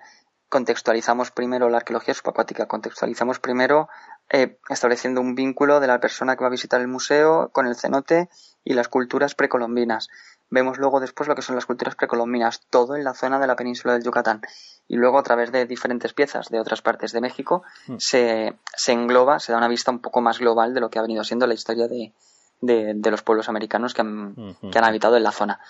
contextualizamos 0.52 1.32
primero 1.32 1.70
la 1.70 1.78
arqueología 1.78 2.14
subacuática, 2.14 2.68
contextualizamos 2.68 3.40
primero 3.40 3.88
eh, 4.30 4.60
estableciendo 4.68 5.22
un 5.22 5.34
vínculo 5.34 5.80
de 5.80 5.88
la 5.88 6.02
persona 6.02 6.36
que 6.36 6.42
va 6.42 6.48
a 6.48 6.52
visitar 6.52 6.82
el 6.82 6.90
museo 6.90 7.50
con 7.54 7.68
el 7.68 7.76
cenote 7.78 8.30
y 8.66 8.74
las 8.74 8.90
culturas 8.90 9.34
precolombinas. 9.34 10.10
Vemos 10.50 10.78
luego 10.78 11.00
después 11.00 11.30
lo 11.30 11.36
que 11.36 11.42
son 11.42 11.56
las 11.56 11.66
culturas 11.66 11.96
precolombinas, 11.96 12.68
todo 12.70 12.98
en 12.98 13.06
la 13.06 13.14
zona 13.14 13.40
de 13.40 13.48
la 13.48 13.56
península 13.56 13.94
del 13.94 14.04
Yucatán. 14.04 14.42
Y 14.90 14.98
luego 14.98 15.18
a 15.20 15.24
través 15.24 15.54
de 15.54 15.66
diferentes 15.66 16.12
piezas 16.12 16.50
de 16.50 16.60
otras 16.60 16.82
partes 16.82 17.14
de 17.14 17.22
México 17.22 17.64
Mm. 17.88 17.96
se, 18.00 18.54
se 18.76 18.92
engloba, 18.92 19.40
se 19.40 19.54
da 19.54 19.58
una 19.58 19.70
vista 19.70 19.90
un 19.90 20.00
poco 20.02 20.20
más 20.20 20.40
global 20.40 20.74
de 20.74 20.82
lo 20.82 20.90
que 20.90 21.00
ha 21.00 21.02
venido 21.02 21.24
siendo 21.24 21.48
la 21.48 21.54
historia 21.54 21.88
de, 21.88 22.12
de, 22.60 22.92
de 22.94 23.12
los 23.12 23.22
pueblos 23.22 23.48
americanos 23.48 23.94
que 23.94 24.02
han, 24.02 24.36
que 24.70 24.78
han 24.78 24.84
habitado 24.84 25.16
en 25.16 25.24
la 25.24 25.32
zona. 25.32 25.62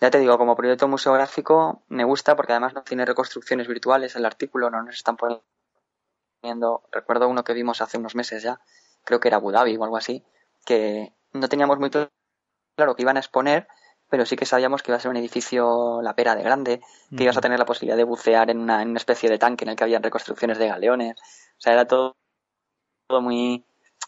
Ya 0.00 0.10
te 0.10 0.18
digo, 0.18 0.36
como 0.36 0.56
proyecto 0.56 0.88
museográfico 0.88 1.82
me 1.88 2.04
gusta 2.04 2.36
porque 2.36 2.52
además 2.52 2.74
no 2.74 2.82
tiene 2.82 3.06
reconstrucciones 3.06 3.66
virtuales, 3.66 4.14
el 4.14 4.26
artículo 4.26 4.70
no 4.70 4.82
nos 4.82 4.96
están 4.96 5.16
poniendo, 5.16 6.82
recuerdo 6.92 7.28
uno 7.28 7.44
que 7.44 7.54
vimos 7.54 7.80
hace 7.80 7.96
unos 7.96 8.14
meses 8.14 8.42
ya, 8.42 8.60
creo 9.04 9.20
que 9.20 9.28
era 9.28 9.38
Abu 9.38 9.52
Dhabi 9.52 9.76
o 9.76 9.84
algo 9.84 9.96
así, 9.96 10.22
que 10.66 11.14
no 11.32 11.48
teníamos 11.48 11.78
muy 11.78 11.90
claro 11.90 12.94
que 12.94 13.02
iban 13.02 13.16
a 13.16 13.20
exponer, 13.20 13.68
pero 14.10 14.26
sí 14.26 14.36
que 14.36 14.44
sabíamos 14.44 14.82
que 14.82 14.90
iba 14.90 14.98
a 14.98 15.00
ser 15.00 15.10
un 15.10 15.16
edificio 15.16 16.02
la 16.02 16.14
pera 16.14 16.34
de 16.34 16.42
grande, 16.42 16.80
que 17.16 17.24
ibas 17.24 17.38
a 17.38 17.40
tener 17.40 17.58
la 17.58 17.64
posibilidad 17.64 17.96
de 17.96 18.04
bucear 18.04 18.50
en 18.50 18.58
una, 18.58 18.82
en 18.82 18.90
una 18.90 18.98
especie 18.98 19.30
de 19.30 19.38
tanque 19.38 19.64
en 19.64 19.70
el 19.70 19.76
que 19.76 19.84
habían 19.84 20.02
reconstrucciones 20.02 20.58
de 20.58 20.68
galeones, 20.68 21.16
o 21.18 21.60
sea, 21.60 21.72
era 21.72 21.86
todo, 21.86 22.16
todo 23.08 23.22
muy, 23.22 23.64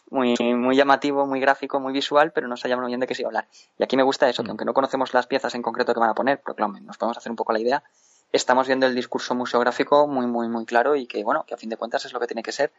muy, 0.09 0.35
muy 0.55 0.75
llamativo, 0.75 1.25
muy 1.25 1.39
gráfico, 1.39 1.79
muy 1.79 1.93
visual, 1.93 2.31
pero 2.31 2.47
no 2.47 2.57
sabíamos 2.57 2.87
bien 2.87 2.99
de 2.99 3.07
qué 3.07 3.15
se 3.15 3.21
iba 3.21 3.27
a 3.27 3.29
hablar. 3.29 3.47
Y 3.77 3.83
aquí 3.83 3.95
me 3.95 4.03
gusta 4.03 4.29
eso, 4.29 4.43
que 4.43 4.49
aunque 4.49 4.65
no 4.65 4.73
conocemos 4.73 5.13
las 5.13 5.27
piezas 5.27 5.53
en 5.55 5.61
concreto 5.61 5.93
que 5.93 5.99
van 5.99 6.09
a 6.09 6.15
poner, 6.15 6.41
pero 6.43 6.55
claro, 6.55 6.73
nos 6.81 6.97
podemos 6.97 7.17
hacer 7.17 7.31
un 7.31 7.35
poco 7.35 7.53
la 7.53 7.59
idea, 7.59 7.83
estamos 8.31 8.67
viendo 8.67 8.85
el 8.85 8.95
discurso 8.95 9.35
museográfico 9.35 10.07
muy, 10.07 10.27
muy, 10.27 10.47
muy 10.47 10.65
claro 10.65 10.95
y 10.95 11.07
que, 11.07 11.23
bueno, 11.23 11.45
que 11.47 11.53
a 11.53 11.57
fin 11.57 11.69
de 11.69 11.77
cuentas 11.77 12.05
es 12.05 12.13
lo 12.13 12.19
que 12.19 12.27
tiene 12.27 12.43
que 12.43 12.51
ser. 12.51 12.71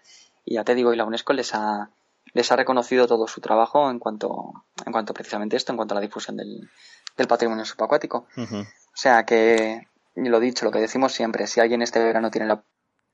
Y 0.45 0.55
ya 0.55 0.65
te 0.65 0.75
digo, 0.75 0.93
y 0.93 0.97
la 0.97 1.05
UNESCO 1.05 1.33
les 1.33 1.55
ha, 1.55 1.91
les 2.33 2.51
ha 2.53 2.57
reconocido 2.57 3.07
todo 3.07 3.27
su 3.27 3.41
trabajo 3.41 3.91
en 3.91 3.99
cuanto, 3.99 4.65
en 4.85 4.93
cuanto 4.93 5.15
precisamente 5.15 5.57
esto, 5.57 5.73
en 5.73 5.77
cuanto 5.77 5.95
a 5.95 5.97
la 5.97 6.01
difusión 6.01 6.37
del, 6.37 6.69
del 7.17 7.29
patrimonio 7.29 7.65
subacuático. 7.65 8.27
O 8.37 8.97
sea 8.97 9.25
que, 9.25 9.89
y 10.17 10.29
lo 10.29 10.41
dicho, 10.41 10.65
lo 10.65 10.73
que 10.73 10.81
decimos 10.81 11.13
siempre, 11.13 11.47
si 11.47 11.61
alguien 11.61 11.83
este 11.83 12.03
verano 12.03 12.31
tiene 12.31 12.47
la 12.47 12.63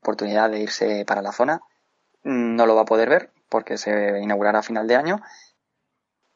oportunidad 0.01 0.49
de 0.49 0.61
irse 0.61 1.05
para 1.05 1.21
la 1.21 1.31
zona, 1.31 1.61
mm, 2.23 2.55
no 2.55 2.65
lo 2.65 2.75
va 2.75 2.81
a 2.81 2.85
poder 2.85 3.09
ver 3.09 3.31
porque 3.49 3.77
se 3.77 4.19
inaugurará 4.21 4.59
a 4.59 4.63
final 4.63 4.87
de 4.87 4.95
año. 4.95 5.21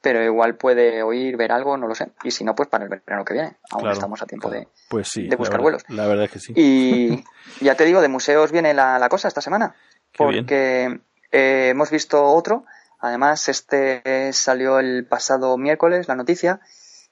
pero 0.04 0.24
igual 0.24 0.56
puede 0.56 1.04
oír, 1.04 1.38
ver 1.38 1.52
algo, 1.52 1.78
no 1.78 1.88
lo 1.88 1.94
sé. 1.94 2.12
Y 2.24 2.32
si 2.32 2.44
no, 2.44 2.56
pues 2.56 2.68
para 2.70 2.86
el 2.86 2.90
verano 2.90 3.24
que 3.24 3.34
viene. 3.34 3.58
Aún 3.70 3.82
Claro, 3.82 3.94
estamos 3.94 4.20
a 4.22 4.26
tiempo 4.26 4.50
de, 4.50 4.68
Pues 4.90 5.08
sí. 5.08 5.28
de 5.28 5.36
buscar 5.36 5.60
la 5.60 5.62
vuelos. 5.62 5.84
La 5.90 6.08
verdad 6.08 6.26
es 6.26 6.32
que 6.32 6.40
sí. 6.40 6.54
Y 6.56 7.24
ya 7.64 7.76
te 7.76 7.86
digo, 7.86 8.02
de 8.02 8.08
museos 8.08 8.52
viene 8.52 8.74
la, 8.74 8.98
la 8.98 9.10
cosa 9.10 9.28
esta 9.28 9.42
semana. 9.42 9.76
Qué 10.12 10.24
porque 10.24 11.02
eh, 11.32 11.70
hemos 11.70 11.92
visto 11.92 12.24
otro. 12.24 12.66
Además, 13.00 13.48
este 13.48 14.34
salió 14.34 14.80
el 14.80 15.06
pasado 15.06 15.56
miércoles, 15.60 16.08
la 16.08 16.16
noticia. 16.16 16.62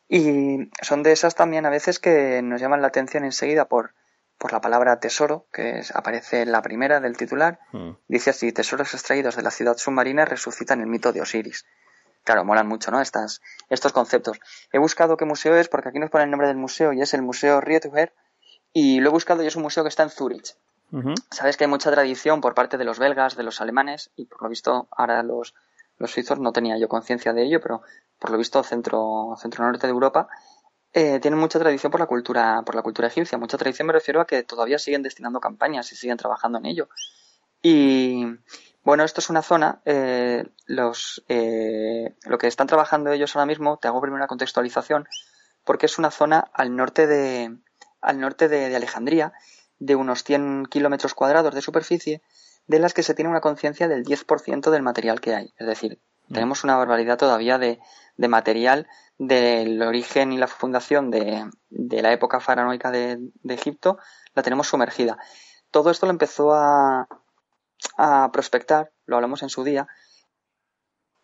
Y 0.07 0.71
son 0.81 1.03
de 1.03 1.11
esas 1.11 1.35
también 1.35 1.67
a 1.67 1.69
veces 1.69 1.99
que 1.99 2.41
nos 2.41 2.59
llaman 2.59 2.81
la 2.81 2.87
atención 2.87 3.23
enseguida 3.23 3.65
por, 3.65 3.93
por 4.39 4.51
la 4.53 4.61
palabra 4.61 4.99
tesoro, 4.99 5.45
que 5.53 5.79
es- 5.79 5.95
aparece 5.95 6.41
en 6.41 6.51
la 6.51 6.61
primera 6.63 6.99
del 6.99 7.15
titular. 7.17 7.59
Mm. 7.73 7.91
Dice 8.07 8.31
así, 8.31 8.51
tesoros 8.51 8.93
extraídos 8.95 9.35
de 9.35 9.43
la 9.43 9.51
ciudad 9.51 9.77
submarina 9.77 10.25
resucitan 10.25 10.81
el 10.81 10.87
mito 10.87 11.11
de 11.13 11.21
Osiris. 11.21 11.65
Claro, 12.23 12.43
molan 12.45 12.67
mucho, 12.67 12.89
¿no? 12.91 12.99
Estas, 13.01 13.41
estos 13.69 13.93
conceptos. 13.93 14.39
He 14.71 14.79
buscado 14.79 15.15
qué 15.17 15.25
museo 15.25 15.55
es, 15.55 15.69
porque 15.69 15.89
aquí 15.89 15.99
nos 15.99 16.09
pone 16.09 16.23
el 16.23 16.31
nombre 16.31 16.47
del 16.47 16.57
museo 16.57 16.91
y 16.93 17.01
es 17.01 17.13
el 17.13 17.21
Museo 17.21 17.61
Rietuher. 17.61 18.13
Y 18.73 18.99
lo 18.99 19.09
he 19.09 19.11
buscado 19.11 19.43
y 19.43 19.47
es 19.47 19.55
un 19.55 19.63
museo 19.63 19.83
que 19.83 19.89
está 19.89 20.03
en 20.03 20.09
Zurich. 20.09 20.55
Sabes 21.31 21.55
que 21.57 21.65
hay 21.65 21.69
mucha 21.69 21.91
tradición 21.91 22.41
por 22.41 22.53
parte 22.55 22.77
de 22.77 22.83
los 22.83 22.97
belgas, 22.99 23.35
de 23.35 23.43
los 23.43 23.61
alemanes, 23.61 24.09
y 24.15 24.25
por 24.25 24.41
lo 24.41 24.49
visto 24.49 24.87
ahora 24.91 25.21
los, 25.23 25.53
los 25.97 26.11
suizos 26.11 26.39
no 26.39 26.51
tenía 26.51 26.77
yo 26.77 26.87
conciencia 26.87 27.31
de 27.33 27.43
ello, 27.43 27.61
pero 27.61 27.81
por 28.19 28.31
lo 28.31 28.37
visto 28.37 28.61
centro, 28.63 29.35
centro 29.39 29.63
norte 29.65 29.85
de 29.87 29.91
Europa 29.93 30.27
eh, 30.93 31.19
tienen 31.19 31.39
mucha 31.39 31.59
tradición 31.59 31.91
por 31.91 31.99
la 31.99 32.07
cultura, 32.07 32.63
por 32.65 32.75
la 32.75 32.81
cultura 32.81 33.07
egipcia. 33.07 33.37
Mucha 33.37 33.57
tradición 33.57 33.87
me 33.87 33.93
refiero 33.93 34.21
a 34.21 34.25
que 34.25 34.43
todavía 34.43 34.79
siguen 34.79 35.03
destinando 35.03 35.39
campañas 35.39 35.91
y 35.91 35.95
siguen 35.95 36.17
trabajando 36.17 36.57
en 36.57 36.65
ello. 36.65 36.89
Y 37.61 38.25
bueno, 38.83 39.03
esto 39.03 39.21
es 39.21 39.29
una 39.29 39.41
zona, 39.41 39.81
eh, 39.85 40.45
los, 40.65 41.23
eh, 41.27 42.15
lo 42.23 42.37
que 42.37 42.47
están 42.47 42.67
trabajando 42.67 43.11
ellos 43.11 43.35
ahora 43.35 43.45
mismo, 43.45 43.77
te 43.77 43.87
hago 43.87 44.01
primero 44.01 44.17
una 44.17 44.27
contextualización, 44.27 45.07
porque 45.63 45.85
es 45.85 45.99
una 45.99 46.09
zona 46.09 46.49
al 46.53 46.75
norte 46.75 47.05
de, 47.05 47.55
al 48.01 48.19
norte 48.19 48.47
de, 48.47 48.69
de 48.69 48.75
Alejandría, 48.75 49.33
de 49.77 49.95
unos 49.95 50.23
100 50.23 50.65
kilómetros 50.67 51.13
cuadrados 51.13 51.53
de 51.53 51.61
superficie, 51.61 52.21
de 52.67 52.79
las 52.79 52.93
que 52.93 53.03
se 53.03 53.13
tiene 53.13 53.29
una 53.29 53.41
conciencia 53.41 53.87
del 53.87 54.05
10% 54.05 54.71
del 54.71 54.81
material 54.81 55.21
que 55.21 55.35
hay. 55.35 55.53
Es 55.57 55.67
decir, 55.67 55.99
tenemos 56.31 56.63
una 56.63 56.75
barbaridad 56.75 57.17
todavía 57.17 57.57
de, 57.57 57.79
de 58.19 58.27
material 58.27 58.87
del 59.17 59.81
origen 59.81 60.33
y 60.33 60.37
la 60.37 60.47
fundación 60.47 61.09
de, 61.09 61.49
de 61.69 62.01
la 62.01 62.11
época 62.11 62.41
faraónica 62.41 62.91
de, 62.91 63.17
Egipto, 63.47 63.97
la 64.35 64.43
tenemos 64.43 64.67
sumergida. 64.67 65.17
Todo 65.71 65.89
esto 65.89 66.05
lo 66.05 66.11
empezó 66.11 66.53
a, 66.53 67.07
a 67.97 68.29
prospectar, 68.33 68.91
lo 69.05 69.15
hablamos 69.15 69.41
en 69.41 69.49
su 69.49 69.63
día, 69.63 69.87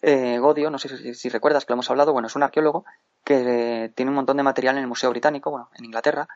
eh, 0.01 0.39
Godio, 0.39 0.69
no 0.69 0.79
sé 0.79 1.13
si, 1.15 1.29
recuerdas 1.29 1.65
que 1.65 1.73
lo 1.73 1.75
hemos 1.75 1.89
hablado, 1.89 2.13
bueno, 2.13 2.29
es 2.29 2.35
un 2.37 2.43
arqueólogo 2.43 2.85
que 3.25 3.91
tiene 3.93 4.11
un 4.11 4.15
montón 4.15 4.37
de 4.37 4.43
material 4.43 4.77
en 4.77 4.83
el 4.83 4.87
Museo 4.87 5.09
Británico, 5.09 5.51
bueno, 5.51 5.69
en 5.77 5.83
Inglaterra, 5.83 6.29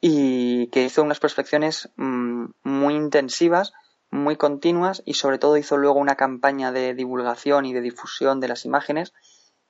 y 0.00 0.68
que 0.68 0.84
hizo 0.84 1.04
unas 1.04 1.20
prospecciones 1.20 1.90
mm, 1.96 2.46
muy 2.64 2.94
intensivas, 2.94 3.74
muy 4.10 4.34
continuas, 4.34 5.02
y 5.04 5.14
sobre 5.14 5.38
todo 5.38 5.56
hizo 5.56 5.76
luego 5.76 6.00
una 6.00 6.16
campaña 6.16 6.72
de 6.72 6.94
divulgación 6.94 7.64
y 7.64 7.72
de 7.72 7.80
difusión 7.80 8.40
de 8.40 8.48
las 8.48 8.64
imágenes, 8.64 9.12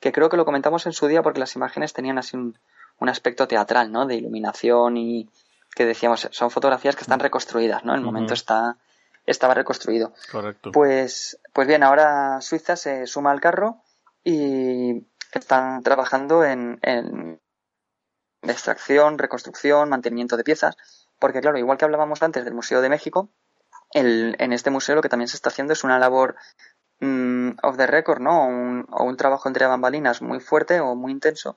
que 0.00 0.12
creo 0.12 0.28
que 0.28 0.36
lo 0.36 0.44
comentamos 0.44 0.86
en 0.86 0.92
su 0.92 1.06
día 1.06 1.22
porque 1.22 1.40
las 1.40 1.54
imágenes 1.56 1.92
tenían 1.92 2.18
así 2.18 2.36
un, 2.36 2.58
un 2.98 3.08
aspecto 3.08 3.46
teatral, 3.46 3.92
¿no? 3.92 4.06
De 4.06 4.14
iluminación 4.16 4.96
y 4.96 5.28
que 5.74 5.84
decíamos, 5.86 6.28
son 6.32 6.50
fotografías 6.50 6.96
que 6.96 7.02
están 7.02 7.20
reconstruidas, 7.20 7.84
¿no? 7.84 7.94
El 7.94 8.00
momento 8.00 8.34
está, 8.34 8.76
estaba 9.26 9.54
reconstruido. 9.54 10.12
Correcto. 10.32 10.72
Pues, 10.72 11.38
pues 11.52 11.68
bien, 11.68 11.82
ahora 11.82 12.40
Suiza 12.40 12.76
se 12.76 13.06
suma 13.06 13.30
al 13.30 13.40
carro 13.40 13.76
y 14.24 15.06
están 15.32 15.82
trabajando 15.82 16.44
en, 16.44 16.78
en 16.82 17.40
extracción, 18.42 19.18
reconstrucción, 19.18 19.88
mantenimiento 19.88 20.36
de 20.36 20.44
piezas, 20.44 20.76
porque 21.18 21.40
claro, 21.40 21.58
igual 21.58 21.78
que 21.78 21.84
hablábamos 21.84 22.22
antes 22.22 22.44
del 22.44 22.54
Museo 22.54 22.80
de 22.80 22.88
México, 22.88 23.28
el- 23.92 24.34
en 24.38 24.52
este 24.52 24.70
museo 24.70 24.94
lo 24.94 25.02
que 25.02 25.08
también 25.08 25.28
se 25.28 25.36
está 25.36 25.50
haciendo 25.50 25.72
es 25.72 25.84
una 25.84 25.98
labor 25.98 26.36
mm, 27.00 27.50
off 27.62 27.76
the 27.76 27.86
record, 27.86 28.20
¿no? 28.20 28.44
O 28.44 28.46
un, 28.46 28.86
o 28.90 29.04
un 29.04 29.16
trabajo 29.16 29.48
entre 29.48 29.66
bambalinas 29.66 30.22
muy 30.22 30.40
fuerte 30.40 30.80
o 30.80 30.94
muy 30.94 31.12
intenso 31.12 31.56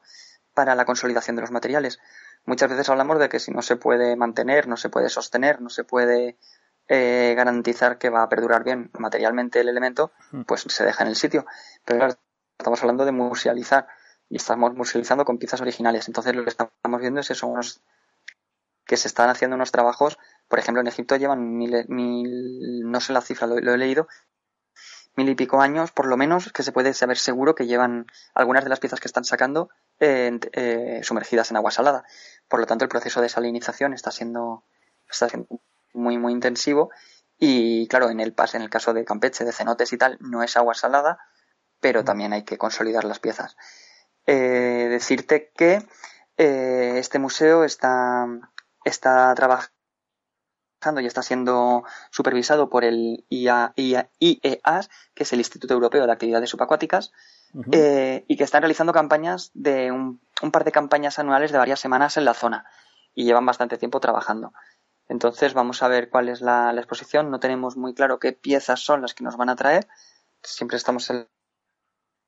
para 0.54 0.76
la 0.76 0.86
consolidación 0.86 1.36
de 1.36 1.42
los 1.42 1.52
materiales. 1.52 2.00
Muchas 2.46 2.70
veces 2.70 2.90
hablamos 2.90 3.20
de 3.20 3.30
que 3.30 3.40
si 3.40 3.52
no 3.52 3.62
se 3.62 3.76
puede 3.76 4.16
mantener, 4.16 4.68
no 4.68 4.78
se 4.78 4.90
puede 4.90 5.10
sostener, 5.10 5.62
no 5.62 5.70
se 5.70 5.84
puede 5.84 6.38
eh, 6.90 7.34
garantizar 7.36 7.98
que 7.98 8.10
va 8.10 8.24
a 8.24 8.30
perdurar 8.30 8.64
bien 8.64 8.92
materialmente 9.00 9.62
el 9.62 9.70
elemento, 9.70 10.12
pues 10.46 10.66
se 10.68 10.84
deja 10.84 11.04
en 11.04 11.10
el 11.10 11.16
sitio. 11.16 11.46
Pero 11.86 12.00
claro, 12.00 12.16
estamos 12.58 12.82
hablando 12.82 13.06
de 13.06 13.14
musealizar 13.14 13.88
y 14.30 14.36
estamos 14.36 14.74
musealizando 14.74 15.24
con 15.24 15.38
piezas 15.38 15.62
originales. 15.62 16.08
Entonces 16.08 16.36
lo 16.36 16.44
que 16.44 16.50
estamos 16.50 17.00
viendo 17.00 17.22
es 17.22 17.32
eso, 17.32 17.48
unos 17.48 17.82
que 18.86 18.98
se 18.98 19.08
están 19.08 19.30
haciendo 19.30 19.56
unos 19.56 19.72
trabajos, 19.72 20.18
por 20.50 20.60
ejemplo 20.60 20.82
en 20.82 20.88
Egipto 20.88 21.16
llevan 21.16 21.58
mil, 21.58 21.86
mil 21.88 22.82
no 22.84 23.00
sé 23.00 23.14
la 23.14 23.22
cifra, 23.22 23.48
lo, 23.48 23.60
lo 23.62 23.74
he 23.74 23.78
leído, 23.78 24.10
mil 25.16 25.30
y 25.30 25.36
pico 25.36 25.62
años, 25.62 25.92
por 25.92 26.08
lo 26.08 26.18
menos, 26.18 26.52
que 26.52 26.64
se 26.64 26.72
puede 26.72 26.94
saber 26.94 27.18
seguro 27.18 27.56
que 27.56 27.68
llevan 27.68 28.08
algunas 28.34 28.64
de 28.64 28.70
las 28.70 28.80
piezas 28.80 29.00
que 29.00 29.08
están 29.08 29.24
sacando 29.24 29.70
eh, 30.00 30.40
eh, 30.54 31.02
sumergidas 31.04 31.52
en 31.52 31.58
agua 31.58 31.72
salada. 31.72 32.04
Por 32.48 32.60
lo 32.60 32.66
tanto, 32.66 32.86
el 32.86 32.90
proceso 32.90 33.22
de 33.22 33.30
salinización 33.30 33.94
está 33.94 34.12
siendo, 34.12 34.64
está 35.10 35.30
siendo 35.30 35.48
muy, 35.94 36.18
muy 36.18 36.34
intensivo. 36.34 36.90
Y 37.38 37.88
claro, 37.88 38.10
en 38.10 38.20
el, 38.20 38.34
en 38.54 38.62
el 38.62 38.70
caso 38.70 38.94
de 38.94 39.06
Campeche, 39.06 39.46
de 39.46 39.52
cenotes 39.52 39.94
y 39.94 39.98
tal, 39.98 40.18
no 40.20 40.44
es 40.44 40.58
agua 40.58 40.74
salada, 40.74 41.20
pero 41.80 42.04
también 42.04 42.34
hay 42.34 42.44
que 42.44 42.58
consolidar 42.58 43.04
las 43.04 43.20
piezas. 43.20 43.56
Eh, 44.26 44.88
decirte 44.90 45.52
que 45.56 45.86
eh, 46.38 46.94
este 46.98 47.20
museo 47.20 47.64
está, 47.64 48.26
está 48.86 49.34
trabajando 49.36 49.73
y 51.02 51.06
está 51.06 51.22
siendo 51.22 51.84
supervisado 52.12 52.70
por 52.70 52.84
el 52.84 53.26
IA 53.30 53.74
IA 53.76 54.10
IEAS, 54.20 54.90
que 55.14 55.24
es 55.24 55.34
el 55.34 55.40
Instituto 55.40 55.74
Europeo 55.74 56.06
de 56.06 56.12
Actividades 56.12 56.50
Subacuáticas, 56.50 57.12
eh, 57.72 58.26
y 58.28 58.36
que 58.36 58.44
están 58.44 58.62
realizando 58.62 58.94
campañas 58.94 59.52
de 59.54 59.92
un, 59.92 60.20
un 60.42 60.52
par 60.52 60.64
de 60.64 60.72
campañas 60.72 61.20
anuales 61.20 61.52
de 61.52 61.58
varias 61.58 61.80
semanas 61.80 62.18
en 62.18 62.26
la 62.26 62.34
zona 62.34 62.66
y 63.14 63.26
llevan 63.26 63.46
bastante 63.46 63.78
tiempo 63.78 64.00
trabajando. 64.00 64.54
Entonces 65.08 65.54
vamos 65.54 65.84
a 65.84 65.88
ver 65.88 66.10
cuál 66.10 66.30
es 66.30 66.42
la, 66.42 66.74
la 66.74 66.82
exposición. 66.82 67.30
No 67.30 67.40
tenemos 67.40 67.78
muy 67.78 67.94
claro 67.94 68.20
qué 68.20 68.34
piezas 68.34 68.80
son 68.80 69.02
las 69.02 69.14
que 69.14 69.24
nos 69.24 69.38
van 69.38 69.50
a 69.50 69.56
traer. 69.56 69.88
Siempre 70.42 70.78
estamos 70.78 71.10
en 71.10 71.28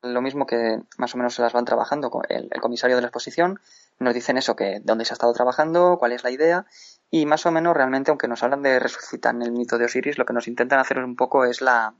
lo 0.05 0.21
mismo 0.21 0.45
que 0.45 0.79
más 0.97 1.13
o 1.13 1.17
menos 1.17 1.35
se 1.35 1.41
las 1.41 1.53
van 1.53 1.65
trabajando 1.65 2.09
con 2.09 2.23
el, 2.29 2.49
comisario 2.61 2.95
de 2.95 3.01
la 3.01 3.07
exposición. 3.07 3.59
Nos 3.99 4.13
dicen 4.13 4.37
eso, 4.37 4.55
que 4.55 4.79
dónde 4.83 5.05
se 5.05 5.13
ha 5.13 5.15
estado 5.15 5.33
trabajando, 5.33 5.97
cuál 5.99 6.11
es 6.11 6.23
la 6.23 6.31
idea 6.31 6.65
y 7.11 7.25
más 7.25 7.45
o 7.45 7.51
menos 7.51 7.75
realmente, 7.75 8.11
aunque 8.11 8.27
nos 8.27 8.43
hablan 8.43 8.61
de 8.61 8.79
resucitar 8.79 9.35
el 9.41 9.51
mito 9.51 9.77
de 9.77 9.85
Osiris, 9.85 10.17
lo 10.17 10.25
que 10.25 10.33
nos 10.33 10.47
intentan 10.47 10.79
hacer 10.79 10.99
un 10.99 11.15
poco 11.15 11.45
es 11.45 11.61
la 11.61 11.93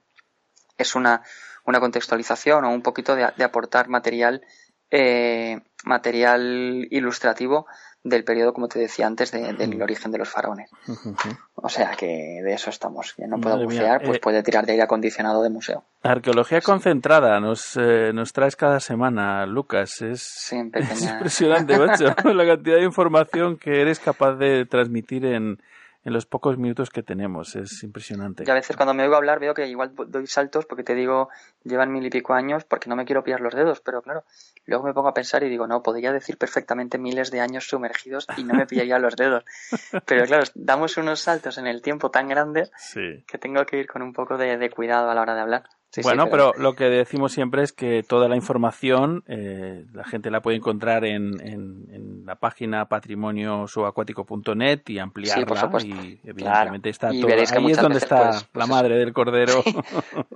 es 0.77 0.95
una, 0.95 1.23
una 1.65 1.79
contextualización 1.79 2.65
o 2.65 2.69
un 2.69 2.81
poquito 2.81 3.15
de, 3.15 3.31
de 3.37 3.43
aportar 3.43 3.87
material 3.87 4.41
eh, 4.91 5.61
material 5.83 6.87
ilustrativo 6.91 7.67
del 8.05 8.23
periodo, 8.23 8.53
como 8.53 8.67
te 8.67 8.77
decía 8.79 9.07
antes, 9.07 9.31
de- 9.31 9.53
del 9.53 9.81
origen 9.81 10.11
de 10.11 10.19
los 10.19 10.29
faraones. 10.29 10.69
O 11.55 11.67
sea 11.69 11.91
que 11.97 12.05
de 12.43 12.53
eso 12.53 12.69
estamos. 12.69 13.13
Quien 13.13 13.31
no 13.31 13.37
mía, 13.37 13.55
bucear, 13.55 14.01
pues 14.03 14.17
eh, 14.17 14.21
puede 14.21 14.43
tirar 14.43 14.65
de 14.65 14.73
aire 14.73 14.83
acondicionado 14.83 15.41
de 15.41 15.49
museo. 15.49 15.83
Arqueología 16.03 16.61
concentrada 16.61 17.39
nos, 17.39 17.75
eh, 17.77 18.11
nos 18.13 18.31
traes 18.31 18.55
cada 18.55 18.79
semana, 18.79 19.45
Lucas. 19.47 20.01
Es, 20.03 20.53
es 20.53 20.53
impresionante, 20.53 21.77
macho, 21.79 22.05
la 22.33 22.45
cantidad 22.45 22.77
de 22.77 22.83
información 22.83 23.57
que 23.57 23.81
eres 23.81 23.99
capaz 23.99 24.35
de 24.35 24.65
transmitir 24.65 25.25
en, 25.25 25.59
en 26.05 26.13
los 26.13 26.25
pocos 26.25 26.57
minutos 26.57 26.89
que 26.91 27.03
tenemos. 27.03 27.55
Es 27.55 27.83
impresionante. 27.83 28.43
Y 28.47 28.49
a 28.49 28.53
veces 28.53 28.77
cuando 28.77 28.93
me 28.93 29.03
oigo 29.03 29.15
hablar 29.15 29.39
veo 29.39 29.53
que 29.53 29.67
igual 29.67 29.91
doy 30.07 30.27
saltos 30.27 30.65
porque 30.65 30.83
te 30.83 30.95
digo, 30.95 31.29
llevan 31.63 31.91
mil 31.91 32.05
y 32.05 32.09
pico 32.09 32.33
años 32.33 32.63
porque 32.63 32.89
no 32.89 32.95
me 32.95 33.03
quiero 33.05 33.23
pillar 33.23 33.41
los 33.41 33.53
dedos, 33.53 33.81
pero 33.81 34.01
claro, 34.01 34.23
luego 34.65 34.85
me 34.85 34.93
pongo 34.93 35.09
a 35.09 35.13
pensar 35.13 35.43
y 35.43 35.49
digo, 35.49 35.67
no, 35.67 35.81
podría 35.83 36.13
decir 36.13 36.37
perfectamente 36.37 36.97
miles 36.97 37.31
de 37.31 37.41
años 37.41 37.67
sumergidos 37.67 38.27
y 38.37 38.43
no 38.43 38.53
me 38.53 38.65
pillaría 38.67 38.99
los 38.99 39.15
dedos. 39.15 39.43
Pero 40.05 40.25
claro, 40.25 40.43
damos 40.53 40.95
unos 40.97 41.19
saltos 41.19 41.57
en 41.57 41.67
el 41.67 41.81
tiempo 41.81 42.11
tan 42.11 42.27
grandes 42.29 42.71
Sí. 42.77 43.23
que 43.27 43.37
tengo 43.37 43.65
que 43.65 43.79
ir 43.79 43.87
con 43.87 44.01
un 44.01 44.13
poco 44.13 44.37
de, 44.37 44.57
de 44.57 44.69
cuidado 44.69 45.09
a 45.09 45.15
la 45.15 45.21
hora 45.21 45.33
de 45.35 45.41
hablar. 45.41 45.63
Sí, 45.95 46.01
sí, 46.01 46.07
bueno, 46.09 46.27
pero... 46.29 46.51
lo 46.57 46.73
que 46.73 46.89
decimos 46.89 47.31
siempre 47.31 47.63
es 47.63 47.71
que 47.71 48.03
toda 48.03 48.27
la 48.27 48.35
información 48.35 49.23
eh, 49.27 49.85
la 49.93 50.03
gente 50.03 50.29
la 50.29 50.41
puede 50.41 50.57
encontrar 50.57 51.05
en, 51.05 51.39
en, 51.39 51.87
en 51.89 52.25
la 52.25 52.35
página 52.35 52.89
patrimoniosubacuático.net 52.89 54.81
y 54.87 54.99
ampliarla. 54.99 55.79
Sí. 55.79 55.87
Y 55.87 56.29
evidentemente 56.29 56.91
Claro. 56.91 56.91
está 56.91 57.13
Y 57.13 57.21
todo. 57.21 57.31
Ahí 57.31 57.71
es 57.71 57.77
donde 57.77 57.99
está 57.99 58.17
pues, 58.17 58.43
pues 58.43 58.49
la 58.55 58.63
eso. 58.65 58.73
madre 58.73 58.97
del 58.97 59.13
cordero. 59.13 59.63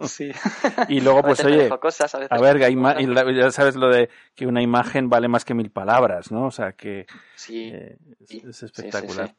Sí. 0.03 0.31
y 0.87 1.01
luego, 1.01 1.23
pues 1.23 1.43
oye, 1.43 1.67
cosas, 1.77 2.15
a 2.15 2.19
a 2.29 2.39
ver, 2.39 2.63
hay 2.63 2.77
ya 3.35 3.51
sabes 3.51 3.75
lo 3.75 3.89
de 3.89 4.09
que 4.35 4.47
una 4.47 4.61
imagen 4.61 5.09
vale 5.09 5.27
más 5.27 5.43
que 5.43 5.53
mil 5.53 5.71
palabras, 5.71 6.31
¿no? 6.31 6.45
O 6.45 6.51
sea 6.51 6.71
que 6.71 7.05
eh, 7.49 7.97
es, 8.29 8.63
espectacular. 8.63 9.35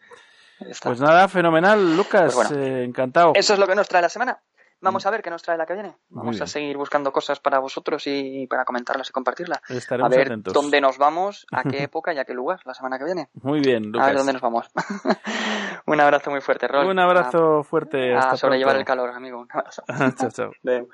Pues 0.83 1.01
nada, 1.01 1.27
fenomenal, 1.29 1.97
Lucas, 1.97 2.35
Pues 2.35 2.51
bueno, 2.51 2.63
eh, 2.63 2.85
encantado. 2.85 3.33
Eso 3.35 3.55
es 3.55 3.59
lo 3.59 3.67
que 3.67 3.75
nos 3.75 3.89
trae 3.89 4.03
la 4.03 4.11
semana. 4.11 4.39
Vamos 4.83 5.05
a 5.07 5.11
ver 5.11 5.23
qué 5.23 5.31
nos 5.31 5.43
trae 5.43 5.59
la 5.59 5.67
que 5.67 5.75
viene. 5.75 5.95
Vamos 6.09 6.41
a 6.41 6.47
seguir 6.47 6.77
buscando 6.77 7.13
cosas 7.13 7.39
para 7.41 7.59
vosotros 7.59 8.03
y 8.07 8.47
para 8.47 8.65
comentarlas 8.65 9.11
y 9.11 9.13
compartirlas. 9.13 9.61
Estaremos 9.69 10.11
a 10.13 10.17
ver 10.17 10.27
atentos. 10.29 10.55
dónde 10.55 10.81
nos 10.81 10.97
vamos, 10.99 11.47
a 11.53 11.63
qué 11.65 11.83
época 11.85 12.13
y 12.15 12.19
a 12.19 12.25
qué 12.25 12.33
lugar 12.35 12.61
la 12.65 12.75
semana 12.75 12.99
que 12.99 13.05
viene. 13.05 13.29
Muy 13.43 13.61
bien, 13.61 13.85
A 13.97 14.07
ver 14.07 14.15
Lucas. 14.15 14.15
dónde 14.17 14.33
nos 14.33 14.43
vamos. 14.43 14.67
Un 15.87 16.01
abrazo 16.01 16.31
muy 16.31 16.41
fuerte, 16.41 16.67
Rol. 16.69 16.87
Un 16.87 16.99
abrazo 16.99 17.63
fuerte. 17.63 18.15
A, 18.15 18.19
hasta 18.21 18.33
a 18.33 18.37
sobrellevar 18.37 18.75
pronto. 18.75 18.81
el 18.81 18.87
calor, 18.87 19.11
amigo. 19.11 19.41
Un 19.41 19.49
abrazo. 19.53 19.83
chao, 20.17 20.31
chao. 20.31 20.51
Adeu. 20.65 20.89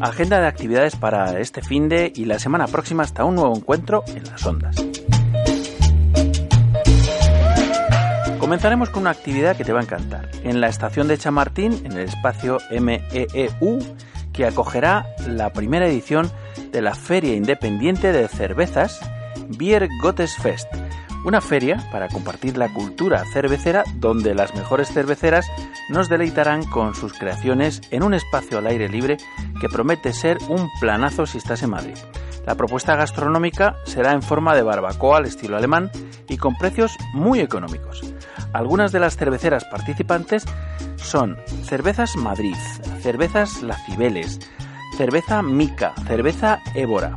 Agenda 0.00 0.40
de 0.40 0.46
actividades 0.46 0.94
para 0.94 1.40
este 1.40 1.60
fin 1.60 1.88
de 1.88 2.12
y 2.14 2.24
la 2.24 2.38
semana 2.38 2.68
próxima 2.68 3.02
hasta 3.02 3.24
un 3.24 3.34
nuevo 3.34 3.56
encuentro 3.56 4.04
en 4.06 4.24
las 4.24 4.46
ondas. 4.46 4.76
Comenzaremos 8.38 8.90
con 8.90 9.02
una 9.02 9.10
actividad 9.10 9.56
que 9.56 9.64
te 9.64 9.72
va 9.72 9.80
a 9.80 9.82
encantar. 9.82 10.30
En 10.44 10.60
la 10.60 10.68
estación 10.68 11.08
de 11.08 11.18
Chamartín, 11.18 11.82
en 11.84 11.92
el 11.92 12.08
espacio 12.08 12.58
MEEU, 12.70 13.78
que 14.32 14.46
acogerá 14.46 15.06
la 15.26 15.52
primera 15.52 15.88
edición 15.88 16.30
de 16.70 16.80
la 16.80 16.94
Feria 16.94 17.34
Independiente 17.34 18.12
de 18.12 18.28
Cervezas 18.28 19.00
Bier 19.48 19.88
Gottes 20.00 20.36
Fest, 20.36 20.68
una 21.24 21.40
feria 21.40 21.88
para 21.90 22.08
compartir 22.08 22.56
la 22.56 22.72
cultura 22.72 23.24
cervecera 23.32 23.84
donde 23.96 24.34
las 24.34 24.54
mejores 24.54 24.88
cerveceras 24.92 25.46
nos 25.88 26.08
deleitarán 26.08 26.64
con 26.64 26.94
sus 26.94 27.12
creaciones 27.12 27.80
en 27.90 28.02
un 28.02 28.14
espacio 28.14 28.58
al 28.58 28.66
aire 28.66 28.88
libre 28.88 29.16
que 29.60 29.68
promete 29.68 30.12
ser 30.12 30.38
un 30.48 30.68
planazo 30.80 31.26
si 31.26 31.38
estás 31.38 31.62
en 31.62 31.70
Madrid. 31.70 31.96
La 32.46 32.54
propuesta 32.54 32.96
gastronómica 32.96 33.76
será 33.84 34.12
en 34.12 34.22
forma 34.22 34.54
de 34.54 34.62
barbacoa 34.62 35.18
al 35.18 35.26
estilo 35.26 35.56
alemán 35.56 35.90
y 36.28 36.38
con 36.38 36.56
precios 36.56 36.96
muy 37.12 37.40
económicos. 37.40 38.02
Algunas 38.52 38.92
de 38.92 39.00
las 39.00 39.16
cerveceras 39.16 39.64
participantes 39.64 40.44
son 40.96 41.36
Cervezas 41.64 42.16
Madrid, 42.16 42.56
Cervezas 43.02 43.62
La 43.62 43.76
Cibeles, 43.84 44.40
Cerveza 44.96 45.42
Mica, 45.42 45.92
Cerveza 46.06 46.60
Évora, 46.74 47.14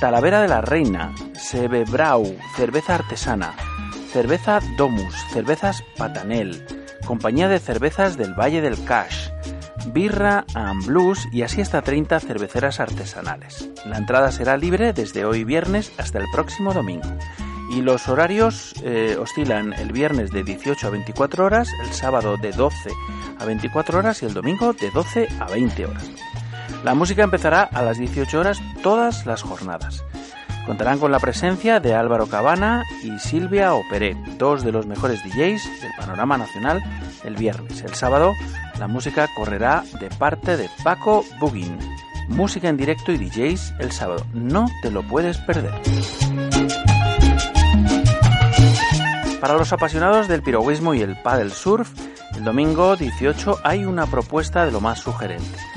Talavera 0.00 0.40
de 0.40 0.48
la 0.48 0.62
Reina, 0.62 1.14
Sebebrau, 1.34 2.24
Cerveza 2.56 2.94
Artesana, 2.94 3.54
Cerveza 4.10 4.60
Domus, 4.78 5.14
Cervezas 5.30 5.84
Patanel, 5.98 6.64
Compañía 7.04 7.48
de 7.48 7.58
Cervezas 7.58 8.16
del 8.16 8.32
Valle 8.32 8.62
del 8.62 8.82
Cash, 8.84 9.28
Birra 9.92 10.46
and 10.54 10.86
Blues 10.86 11.28
y 11.32 11.42
así 11.42 11.60
hasta 11.60 11.82
30 11.82 12.18
cerveceras 12.20 12.80
artesanales. 12.80 13.68
La 13.84 13.98
entrada 13.98 14.32
será 14.32 14.56
libre 14.56 14.94
desde 14.94 15.26
hoy 15.26 15.44
viernes 15.44 15.92
hasta 15.98 16.18
el 16.18 16.24
próximo 16.32 16.72
domingo. 16.72 17.08
Y 17.70 17.82
los 17.82 18.08
horarios 18.08 18.72
eh, 18.82 19.18
oscilan 19.20 19.74
el 19.74 19.92
viernes 19.92 20.30
de 20.30 20.44
18 20.44 20.86
a 20.86 20.90
24 20.90 21.44
horas, 21.44 21.68
el 21.82 21.92
sábado 21.92 22.38
de 22.38 22.52
12 22.52 22.90
a 23.38 23.44
24 23.44 23.98
horas 23.98 24.22
y 24.22 24.26
el 24.26 24.32
domingo 24.32 24.72
de 24.72 24.90
12 24.90 25.28
a 25.38 25.44
20 25.46 25.84
horas. 25.84 26.10
La 26.84 26.94
música 26.94 27.22
empezará 27.22 27.62
a 27.62 27.82
las 27.82 27.98
18 27.98 28.40
horas 28.40 28.58
todas 28.82 29.26
las 29.26 29.42
jornadas. 29.42 30.02
Contarán 30.66 30.98
con 30.98 31.12
la 31.12 31.18
presencia 31.18 31.78
de 31.78 31.94
Álvaro 31.94 32.26
Cabana 32.26 32.84
y 33.02 33.18
Silvia 33.18 33.74
Operé, 33.74 34.16
dos 34.38 34.64
de 34.64 34.72
los 34.72 34.86
mejores 34.86 35.22
DJs 35.24 35.82
del 35.82 35.92
panorama 35.98 36.38
nacional 36.38 36.82
el 37.24 37.36
viernes. 37.36 37.82
El 37.82 37.94
sábado 37.94 38.32
la 38.78 38.86
música 38.86 39.28
correrá 39.36 39.84
de 40.00 40.08
parte 40.08 40.56
de 40.56 40.70
Paco 40.82 41.24
Bugin. 41.38 41.78
Música 42.28 42.68
en 42.68 42.78
directo 42.78 43.12
y 43.12 43.18
DJs 43.18 43.74
el 43.78 43.92
sábado. 43.92 44.24
No 44.32 44.66
te 44.82 44.90
lo 44.90 45.02
puedes 45.02 45.36
perder. 45.38 45.74
Para 49.40 49.54
los 49.54 49.72
apasionados 49.72 50.28
del 50.28 50.42
piragüismo 50.42 50.94
y 50.94 51.02
el 51.02 51.20
paddle 51.20 51.50
surf, 51.50 51.90
el 52.36 52.44
domingo 52.44 52.96
18 52.96 53.58
hay 53.64 53.84
una 53.84 54.06
propuesta 54.06 54.64
de 54.64 54.70
lo 54.70 54.80
más 54.80 55.00
sugerente. 55.00 55.69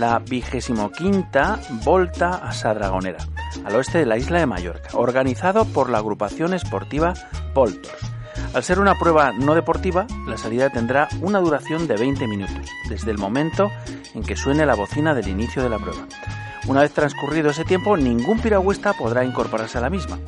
La 0.00 0.18
vigésimo 0.18 0.90
quinta 0.90 1.60
Volta 1.84 2.36
a 2.36 2.52
Sadragonera, 2.52 3.18
al 3.66 3.76
oeste 3.76 3.98
de 3.98 4.06
la 4.06 4.16
isla 4.16 4.38
de 4.38 4.46
Mallorca, 4.46 4.88
organizado 4.94 5.66
por 5.66 5.90
la 5.90 5.98
agrupación 5.98 6.54
esportiva 6.54 7.12
Voltors. 7.52 8.00
Al 8.54 8.64
ser 8.64 8.80
una 8.80 8.98
prueba 8.98 9.32
no 9.32 9.54
deportiva, 9.54 10.06
la 10.26 10.38
salida 10.38 10.70
tendrá 10.70 11.06
una 11.20 11.38
duración 11.40 11.86
de 11.86 11.96
20 11.96 12.26
minutos, 12.28 12.66
desde 12.88 13.10
el 13.10 13.18
momento 13.18 13.70
en 14.14 14.22
que 14.22 14.36
suene 14.36 14.64
la 14.64 14.74
bocina 14.74 15.12
del 15.12 15.28
inicio 15.28 15.62
de 15.62 15.68
la 15.68 15.78
prueba. 15.78 16.06
Una 16.66 16.80
vez 16.80 16.92
transcurrido 16.92 17.50
ese 17.50 17.66
tiempo, 17.66 17.98
ningún 17.98 18.40
piragüista 18.40 18.94
podrá 18.94 19.22
incorporarse 19.26 19.76
a 19.76 19.82
la 19.82 19.90
misma. 19.90 20.18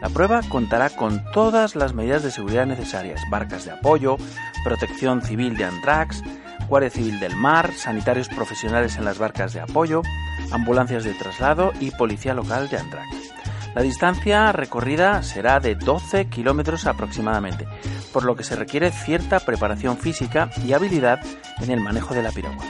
La 0.00 0.08
prueba 0.08 0.40
contará 0.48 0.88
con 0.88 1.22
todas 1.34 1.76
las 1.76 1.92
medidas 1.92 2.22
de 2.22 2.30
seguridad 2.30 2.64
necesarias, 2.64 3.20
barcas 3.30 3.66
de 3.66 3.72
apoyo, 3.72 4.16
protección 4.64 5.20
civil 5.20 5.54
de 5.58 5.66
Andrax, 5.66 6.22
Guardia 6.68 6.90
Civil 6.90 7.18
del 7.18 7.34
Mar, 7.34 7.72
sanitarios 7.72 8.28
profesionales 8.28 8.96
en 8.96 9.04
las 9.04 9.18
barcas 9.18 9.52
de 9.52 9.60
apoyo, 9.60 10.02
ambulancias 10.52 11.04
de 11.04 11.14
traslado 11.14 11.72
y 11.80 11.90
policía 11.90 12.34
local 12.34 12.68
de 12.68 12.78
Andrax. 12.78 13.08
La 13.74 13.82
distancia 13.82 14.52
recorrida 14.52 15.22
será 15.22 15.60
de 15.60 15.74
12 15.74 16.26
kilómetros 16.26 16.86
aproximadamente, 16.86 17.66
por 18.12 18.24
lo 18.24 18.36
que 18.36 18.44
se 18.44 18.56
requiere 18.56 18.90
cierta 18.90 19.40
preparación 19.40 19.96
física 19.98 20.50
y 20.64 20.72
habilidad 20.72 21.20
en 21.60 21.70
el 21.70 21.80
manejo 21.80 22.14
de 22.14 22.22
la 22.22 22.32
piragua. 22.32 22.64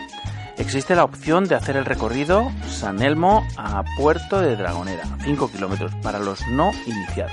Existe 0.59 0.97
la 0.97 1.05
opción 1.05 1.45
de 1.45 1.55
hacer 1.55 1.77
el 1.77 1.85
recorrido 1.85 2.51
San 2.69 3.01
Elmo 3.01 3.47
a 3.57 3.85
Puerto 3.97 4.41
de 4.41 4.57
Dragonera, 4.57 5.05
5 5.23 5.51
kilómetros, 5.53 5.95
para 6.03 6.19
los 6.19 6.47
no 6.49 6.73
iniciados. 6.85 7.33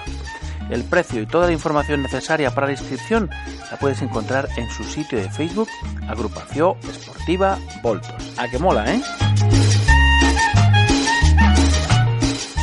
El 0.69 0.83
precio 0.83 1.21
y 1.21 1.25
toda 1.25 1.47
la 1.47 1.53
información 1.53 2.01
necesaria 2.01 2.53
para 2.53 2.67
la 2.67 2.73
inscripción 2.73 3.29
la 3.71 3.77
puedes 3.77 4.01
encontrar 4.01 4.47
en 4.57 4.69
su 4.69 4.83
sitio 4.83 5.17
de 5.17 5.29
Facebook, 5.29 5.69
Agrupación 6.07 6.75
Esportiva 6.89 7.59
Voltos. 7.83 8.33
A 8.37 8.47
que 8.47 8.57
mola, 8.57 8.93
¿eh? 8.93 9.01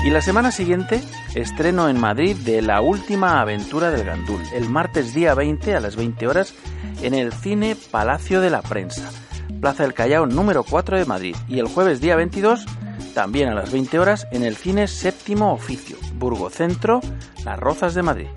Y 0.05 0.11
la 0.11 0.21
semana 0.21 0.51
siguiente, 0.51 1.01
estreno 1.37 1.89
en 1.89 2.01
Madrid 2.01 2.37
de 2.37 2.61
La 2.61 2.81
Última 2.81 3.41
Aventura 3.41 3.93
del 3.93 4.05
Gandul, 4.05 4.43
el 4.53 4.69
martes 4.69 5.15
día 5.15 5.35
20 5.35 5.77
a 5.77 5.81
las 5.81 5.95
20 5.95 6.27
horas 6.27 6.55
en 7.03 7.15
el 7.15 7.33
Cine 7.33 7.77
Palacio 7.77 8.41
de 8.41 8.51
la 8.51 8.63
Prensa, 8.63 9.09
Plaza 9.61 9.85
del 9.85 9.95
Callao 9.95 10.27
número 10.27 10.65
4 10.65 10.99
de 10.99 11.05
Madrid, 11.05 11.37
y 11.47 11.61
el 11.61 11.69
jueves 11.69 12.01
día 12.01 12.17
22 12.17 12.67
también 13.15 13.49
a 13.49 13.55
las 13.55 13.73
20 13.73 13.99
horas 13.99 14.27
en 14.33 14.43
el 14.43 14.57
Cine 14.57 14.87
Séptimo 14.87 15.53
Oficio, 15.53 15.97
Burgocentro, 16.15 17.01
Las 17.45 17.59
Rozas 17.59 17.95
de 17.95 18.03
Madrid. 18.03 18.29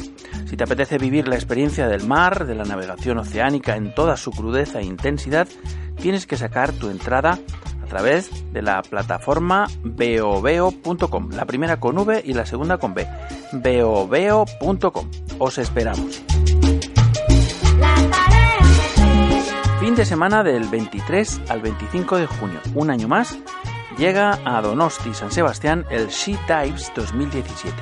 Si 0.46 0.58
te 0.58 0.64
apetece 0.64 0.98
vivir 0.98 1.28
la 1.28 1.36
experiencia 1.36 1.88
del 1.88 2.06
mar, 2.06 2.46
de 2.46 2.56
la 2.56 2.66
navegación 2.66 3.18
oceánica 3.18 3.76
en 3.76 3.94
toda 3.96 4.18
su 4.18 4.32
crudeza 4.32 4.80
e 4.80 4.86
intensidad, 4.86 5.48
tienes 6.02 6.28
que 6.28 6.38
sacar 6.38 6.72
tu 6.74 6.90
entrada 6.90 7.40
a 7.84 7.88
través 7.88 8.52
de 8.52 8.62
la 8.62 8.82
plataforma 8.82 9.68
beoveo.com, 9.84 11.30
la 11.32 11.46
primera 11.46 11.80
con 11.80 11.98
V 11.98 12.22
y 12.26 12.34
la 12.34 12.46
segunda 12.46 12.78
con 12.78 12.94
B, 12.94 13.08
beoveo.com. 13.54 15.10
Os 15.40 15.58
esperamos. 15.58 16.24
Fin 19.80 19.96
de 19.96 20.06
semana 20.06 20.44
del 20.44 20.68
23 20.68 21.42
al 21.50 21.62
25 21.62 22.18
de 22.18 22.26
junio, 22.26 22.60
un 22.74 22.90
año 22.90 23.08
más, 23.08 23.38
llega 23.98 24.40
a 24.46 24.62
Donosti, 24.62 25.14
San 25.14 25.32
Sebastián, 25.32 25.86
el 25.90 26.08
She 26.08 26.38
Dives 26.48 26.92
2017. 26.96 27.76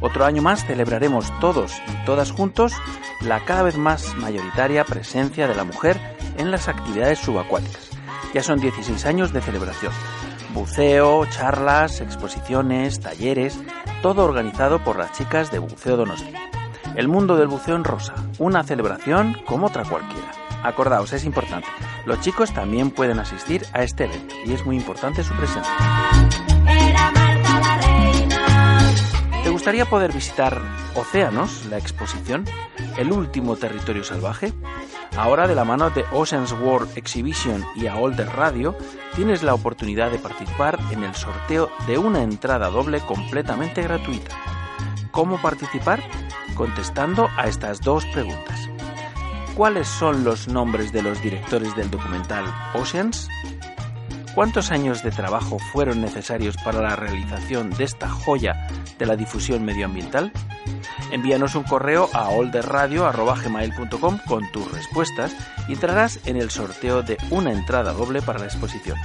Otro 0.00 0.24
año 0.24 0.42
más 0.42 0.64
celebraremos 0.64 1.32
todos 1.40 1.72
y 1.88 2.04
todas 2.04 2.32
juntos 2.32 2.72
la 3.20 3.44
cada 3.44 3.62
vez 3.62 3.76
más 3.76 4.14
mayoritaria 4.16 4.84
presencia 4.84 5.46
de 5.46 5.54
la 5.54 5.64
mujer 5.64 6.00
en 6.38 6.50
las 6.50 6.68
actividades 6.68 7.18
subacuáticas. 7.18 7.90
Ya 8.32 8.42
son 8.42 8.60
16 8.60 9.04
años 9.06 9.32
de 9.32 9.40
celebración. 9.40 9.92
Buceo, 10.54 11.26
charlas, 11.26 12.00
exposiciones, 12.00 13.00
talleres, 13.00 13.58
todo 14.02 14.24
organizado 14.24 14.82
por 14.82 14.98
las 14.98 15.12
chicas 15.12 15.50
de 15.50 15.58
Buceo 15.58 15.96
Donosti. 15.96 16.32
El 16.96 17.08
mundo 17.08 17.36
del 17.36 17.48
buceo 17.48 17.76
en 17.76 17.84
rosa, 17.84 18.14
una 18.38 18.64
celebración 18.64 19.36
como 19.46 19.66
otra 19.66 19.84
cualquiera. 19.84 20.39
Acordaos, 20.62 21.12
es 21.12 21.24
importante. 21.24 21.68
Los 22.06 22.20
chicos 22.20 22.52
también 22.52 22.90
pueden 22.90 23.18
asistir 23.18 23.64
a 23.72 23.82
este 23.82 24.04
evento 24.04 24.34
y 24.44 24.52
es 24.52 24.64
muy 24.64 24.76
importante 24.76 25.22
su 25.24 25.34
presencia. 25.34 25.72
¿Te 29.42 29.50
gustaría 29.50 29.84
poder 29.84 30.12
visitar 30.12 30.60
Océanos, 30.94 31.66
la 31.66 31.78
exposición, 31.78 32.44
el 32.96 33.12
último 33.12 33.56
territorio 33.56 34.04
salvaje? 34.04 34.52
Ahora, 35.16 35.48
de 35.48 35.54
la 35.54 35.64
mano 35.64 35.90
de 35.90 36.04
Oceans 36.12 36.52
World 36.52 36.96
Exhibition 36.96 37.64
y 37.74 37.86
AOL 37.86 38.16
Radio, 38.16 38.76
tienes 39.16 39.42
la 39.42 39.54
oportunidad 39.54 40.10
de 40.10 40.18
participar 40.18 40.78
en 40.92 41.04
el 41.04 41.14
sorteo 41.14 41.70
de 41.86 41.98
una 41.98 42.22
entrada 42.22 42.68
doble 42.68 43.00
completamente 43.00 43.82
gratuita. 43.82 44.36
¿Cómo 45.10 45.40
participar? 45.42 46.00
Contestando 46.54 47.28
a 47.36 47.46
estas 47.48 47.80
dos 47.80 48.06
preguntas. 48.06 48.69
¿Cuáles 49.60 49.88
son 49.88 50.24
los 50.24 50.48
nombres 50.48 50.90
de 50.90 51.02
los 51.02 51.20
directores 51.20 51.76
del 51.76 51.90
documental 51.90 52.46
Oceans? 52.72 53.28
¿Cuántos 54.34 54.70
años 54.70 55.02
de 55.02 55.10
trabajo 55.10 55.58
fueron 55.58 56.00
necesarios 56.00 56.56
para 56.64 56.80
la 56.80 56.96
realización 56.96 57.68
de 57.68 57.84
esta 57.84 58.08
joya 58.08 58.68
de 58.98 59.04
la 59.04 59.16
difusión 59.16 59.62
medioambiental? 59.62 60.32
Envíanos 61.12 61.56
un 61.56 61.64
correo 61.64 62.08
a 62.14 62.30
olderradio.gmail.com 62.30 64.20
con 64.26 64.50
tus 64.50 64.72
respuestas 64.72 65.36
y 65.68 65.74
entrarás 65.74 66.20
en 66.24 66.36
el 66.36 66.50
sorteo 66.50 67.02
de 67.02 67.18
una 67.28 67.52
entrada 67.52 67.92
doble 67.92 68.22
para 68.22 68.38
la 68.38 68.46
exposición, 68.46 68.96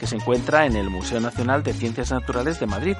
que 0.00 0.08
se 0.08 0.16
encuentra 0.16 0.66
en 0.66 0.74
el 0.74 0.90
Museo 0.90 1.20
Nacional 1.20 1.62
de 1.62 1.72
Ciencias 1.72 2.10
Naturales 2.10 2.58
de 2.58 2.66
Madrid 2.66 2.96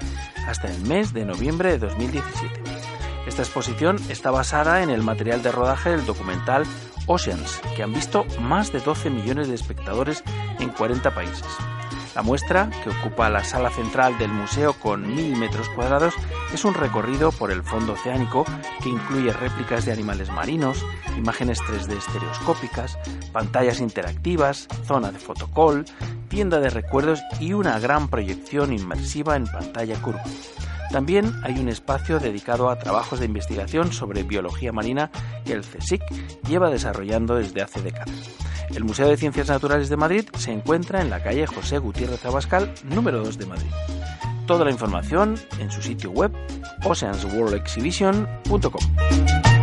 hasta 0.47 0.69
el 0.71 0.81
mes 0.83 1.13
de 1.13 1.25
noviembre 1.25 1.73
de 1.73 1.79
2017. 1.79 2.61
Esta 3.27 3.43
exposición 3.43 3.97
está 4.09 4.31
basada 4.31 4.83
en 4.83 4.91
el 4.91 5.03
material 5.03 5.43
de 5.43 5.53
rodaje 5.53 5.91
del 5.91 6.07
documental 6.07 6.65
Oceans, 7.07 7.61
que 7.77 7.83
han 7.83 7.93
visto 7.93 8.27
más 8.41 8.73
de 8.73 8.81
12 8.81 9.11
millones 9.11 9.49
de 9.49 9.55
espectadores 9.55 10.23
en 10.59 10.71
40 10.71 11.15
países. 11.15 11.47
La 12.15 12.23
muestra, 12.23 12.69
que 12.83 12.91
ocupa 12.91 13.31
la 13.31 13.45
sala 13.45 13.71
central 13.71 14.19
del 14.19 14.33
museo 14.33 14.73
con 14.73 15.15
mil 15.15 15.37
metros 15.37 15.69
cuadrados, 15.71 16.15
es 16.53 16.65
un 16.65 16.75
recorrido 16.75 17.31
por 17.31 17.53
el 17.53 17.63
fondo 17.63 17.93
oceánico 17.93 18.45
que 18.83 18.89
incluye 18.89 19.33
réplicas 19.33 19.85
de 19.85 19.93
animales 19.93 20.31
marinos, 20.31 20.85
imágenes 21.17 21.61
3D 21.61 21.97
estereoscópicas, 21.97 22.99
pantallas 23.33 23.81
interactivas, 23.81 24.67
zona 24.87 25.13
de 25.13 25.19
fotocall, 25.21 25.85
tienda 26.29 26.59
de 26.59 26.71
recuerdos 26.71 27.21
y 27.39 27.53
una 27.53 27.79
gran 27.79 28.09
proyección 28.09 28.73
inmersiva 28.73 29.37
en 29.37 29.47
pantalla 29.47 30.01
curva. 30.03 30.25
También 30.91 31.33
hay 31.43 31.59
un 31.59 31.69
espacio 31.69 32.19
dedicado 32.19 32.69
a 32.69 32.79
trabajos 32.79 33.21
de 33.21 33.27
investigación 33.27 33.93
sobre 33.93 34.25
biología 34.25 34.73
marina 34.73 35.11
que 35.45 35.53
el 35.53 35.63
CSIC 35.63 36.03
lleva 36.49 36.71
desarrollando 36.71 37.37
desde 37.37 37.63
hace 37.63 37.81
décadas. 37.81 38.11
El 38.75 38.85
Museo 38.85 39.09
de 39.09 39.17
Ciencias 39.17 39.49
Naturales 39.49 39.89
de 39.89 39.97
Madrid 39.97 40.25
se 40.37 40.53
encuentra 40.53 41.01
en 41.01 41.11
la 41.11 41.23
calle 41.23 41.47
José 41.47 41.79
Gutiérrez 41.79 42.25
Abascal, 42.25 42.73
número 42.85 43.25
2 43.25 43.39
de 43.39 43.47
Madrid. 43.47 43.71
Toda 44.47 44.65
la 44.65 44.71
información 44.71 45.35
en 45.61 45.71
su 45.71 45.83
sitio 45.83 46.11
web 46.11 46.33
oceansworldexhibition.com. 46.85 49.60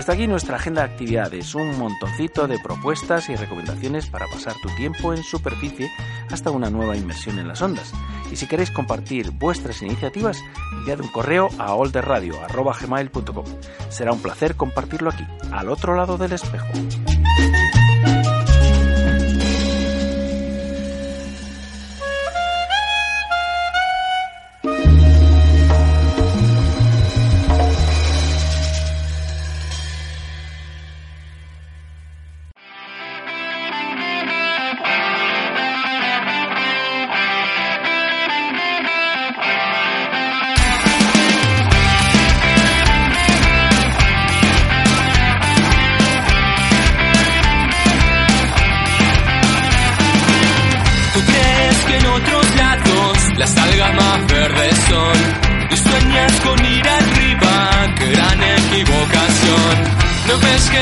hasta 0.00 0.14
aquí 0.14 0.26
nuestra 0.26 0.56
agenda 0.56 0.80
de 0.80 0.92
actividades, 0.92 1.54
un 1.54 1.78
montoncito 1.78 2.48
de 2.48 2.58
propuestas 2.58 3.28
y 3.28 3.36
recomendaciones 3.36 4.06
para 4.06 4.26
pasar 4.28 4.54
tu 4.62 4.70
tiempo 4.70 5.12
en 5.12 5.22
superficie 5.22 5.90
hasta 6.30 6.50
una 6.50 6.70
nueva 6.70 6.96
inmersión 6.96 7.38
en 7.38 7.46
las 7.46 7.60
ondas. 7.60 7.92
Y 8.32 8.36
si 8.36 8.46
queréis 8.46 8.70
compartir 8.70 9.30
vuestras 9.32 9.82
iniciativas, 9.82 10.42
enviad 10.72 11.00
un 11.00 11.08
correo 11.08 11.50
a 11.58 11.74
olderradio.gmail.com. 11.74 13.44
Será 13.90 14.12
un 14.12 14.22
placer 14.22 14.56
compartirlo 14.56 15.10
aquí, 15.10 15.26
al 15.52 15.68
otro 15.68 15.94
lado 15.94 16.16
del 16.16 16.32
espejo. 16.32 16.68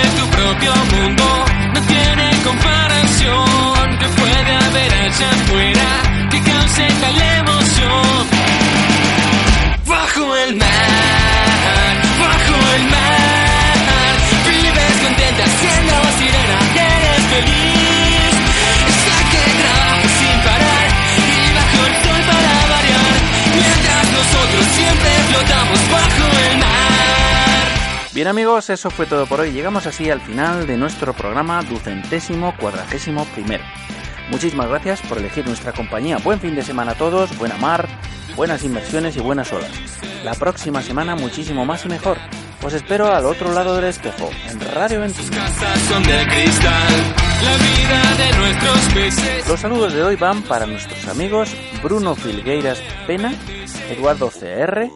Que 0.09 0.21
tu 0.21 0.27
propio 0.29 0.73
mundo 0.93 1.25
no 1.75 1.81
tiene 1.83 2.31
comparación? 2.45 3.99
¿Qué 3.99 4.09
puede 4.21 4.57
haber 4.67 4.93
allá 4.95 5.31
afuera 5.31 5.89
que 6.31 6.43
cause 6.43 6.87
tal 7.01 7.21
emoción? 7.41 8.27
Bajo 9.87 10.37
el 10.37 10.57
mar, 10.57 11.95
bajo 12.21 12.57
el 12.77 12.85
mar, 12.95 14.17
vives 14.47 14.97
contenta 15.05 15.45
siendo 15.61 15.95
sirena, 16.19 16.59
eres 16.75 17.25
feliz. 17.33 17.78
Bien 28.19 28.27
amigos, 28.27 28.69
eso 28.69 28.91
fue 28.91 29.07
todo 29.07 29.27
por 29.27 29.39
hoy. 29.39 29.53
Llegamos 29.53 29.87
así 29.87 30.11
al 30.11 30.21
final 30.21 30.67
de 30.67 30.77
nuestro 30.77 31.13
programa 31.13 31.63
ducentésimo 31.63 32.53
cuadragésimo 32.57 33.25
primero. 33.27 33.63
Muchísimas 34.29 34.69
gracias 34.69 35.01
por 35.03 35.19
elegir 35.19 35.47
nuestra 35.47 35.73
compañía. 35.73 36.19
Buen 36.19 36.41
fin 36.41 36.57
de 36.57 36.65
semana 36.65 36.91
a 36.91 36.95
todos, 36.97 37.39
buena 37.39 37.57
mar, 37.59 37.89
buenas 38.35 38.65
inversiones 38.65 39.17
y 39.17 39.21
buenas 39.21 39.53
olas. 39.53 39.71
La 40.25 40.35
próxima 40.35 40.83
semana 40.83 41.15
muchísimo 41.15 41.65
más 41.65 41.85
y 41.85 41.91
mejor. 41.91 42.19
Os 42.65 42.75
espero 42.75 43.07
al 43.07 43.25
otro 43.25 43.53
lado 43.53 43.77
del 43.77 43.85
espejo, 43.85 44.31
en 44.51 44.61
Radio 44.75 44.99
21. 44.99 45.37
Casas 45.37 45.79
son 45.83 46.03
de 46.03 46.27
cristal, 46.27 46.93
la 47.45 47.57
vida 47.57 48.15
de 48.17 48.37
nuestros 48.37 48.95
peces. 48.95 49.49
Los 49.49 49.61
saludos 49.61 49.93
de 49.93 50.03
hoy 50.03 50.17
van 50.17 50.43
para 50.43 50.67
nuestros 50.67 51.07
amigos 51.07 51.55
Bruno 51.85 52.17
Filgueiras 52.17 52.83
Pena, 53.07 53.33
Eduardo 53.89 54.29
CR, 54.29 54.91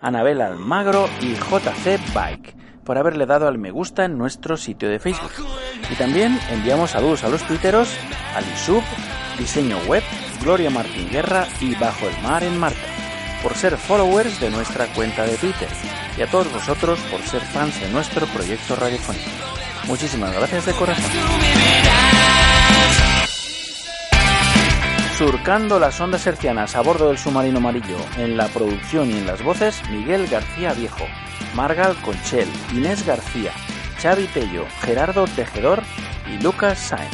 Anabel 0.00 0.40
Almagro 0.40 1.08
y 1.20 1.34
JC 1.34 1.98
Bike 2.14 2.57
por 2.88 2.96
haberle 2.96 3.26
dado 3.26 3.46
al 3.46 3.58
me 3.58 3.70
gusta 3.70 4.06
en 4.06 4.16
nuestro 4.16 4.56
sitio 4.56 4.88
de 4.88 4.98
Facebook. 4.98 5.30
Y 5.92 5.94
también 5.96 6.40
enviamos 6.50 6.92
saludos 6.92 7.22
a 7.22 7.28
los 7.28 7.46
tuiteros, 7.46 7.94
Alisub, 8.34 8.82
Diseño 9.38 9.76
Web, 9.86 10.02
Gloria 10.40 10.70
Martín 10.70 11.06
Guerra 11.10 11.46
y 11.60 11.74
Bajo 11.74 12.08
el 12.08 12.18
Mar 12.22 12.42
en 12.42 12.58
Marca, 12.58 12.80
por 13.42 13.54
ser 13.56 13.76
followers 13.76 14.40
de 14.40 14.48
nuestra 14.48 14.86
cuenta 14.94 15.26
de 15.26 15.36
Twitter, 15.36 15.68
y 16.16 16.22
a 16.22 16.30
todos 16.30 16.50
vosotros 16.50 16.98
por 17.10 17.20
ser 17.20 17.42
fans 17.42 17.78
de 17.78 17.90
nuestro 17.90 18.26
proyecto 18.28 18.74
radiofónico. 18.74 19.28
Muchísimas 19.86 20.32
gracias 20.32 20.64
de 20.64 20.72
corazón. 20.72 21.12
Surcando 25.18 25.80
las 25.80 26.00
ondas 26.00 26.24
hercianas 26.28 26.76
a 26.76 26.80
bordo 26.80 27.08
del 27.08 27.18
submarino 27.18 27.58
amarillo, 27.58 27.96
en 28.18 28.36
la 28.36 28.46
producción 28.46 29.10
y 29.10 29.14
en 29.14 29.26
las 29.26 29.42
voces, 29.42 29.82
Miguel 29.90 30.28
García 30.28 30.72
Viejo, 30.74 31.04
Margal 31.56 31.96
Conchel, 32.02 32.48
Inés 32.72 33.04
García, 33.04 33.50
Xavi 34.00 34.28
Tello, 34.28 34.64
Gerardo 34.80 35.26
Tejedor 35.26 35.82
y 36.32 36.40
Lucas 36.40 36.78
Sainz. 36.78 37.10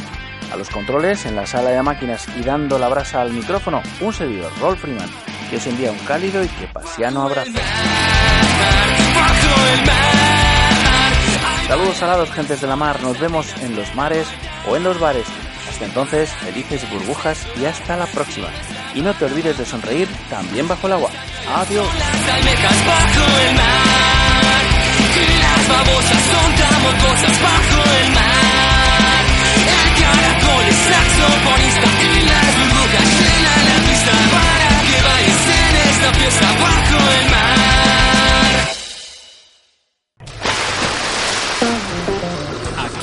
A 0.53 0.55
los 0.55 0.69
controles, 0.69 1.25
en 1.25 1.35
la 1.35 1.47
sala 1.47 1.71
de 1.71 1.81
máquinas 1.81 2.27
y 2.37 2.43
dando 2.43 2.77
la 2.77 2.89
brasa 2.89 3.21
al 3.21 3.33
micrófono, 3.33 3.81
un 3.99 4.13
servidor, 4.13 4.51
Rolf 4.61 4.81
Freeman, 4.81 5.09
que 5.49 5.57
os 5.57 5.65
envía 5.65 5.91
un 5.91 5.97
cálido 5.97 6.43
y 6.43 6.47
que 6.47 6.67
pasiano 6.67 7.23
abrazo. 7.23 7.53
Saludos 11.67 11.97
salados, 11.97 12.31
gentes 12.31 12.61
de 12.61 12.67
la 12.67 12.75
mar. 12.75 13.01
Nos 13.01 13.19
vemos 13.19 13.51
en 13.63 13.75
los 13.75 13.95
mares 13.95 14.27
o 14.69 14.75
en 14.75 14.83
los 14.83 14.99
bares. 14.99 15.25
Entonces, 15.81 16.31
felices 16.31 16.89
burbujas 16.89 17.45
y 17.59 17.65
hasta 17.65 17.97
la 17.97 18.05
próxima. 18.07 18.49
Y 18.93 19.01
no 19.01 19.13
te 19.13 19.25
olvides 19.25 19.57
de 19.57 19.65
sonreír 19.65 20.07
también 20.29 20.67
bajo 20.67 20.87
el 20.87 20.93
agua. 20.93 21.09
Adiós. 21.55 21.87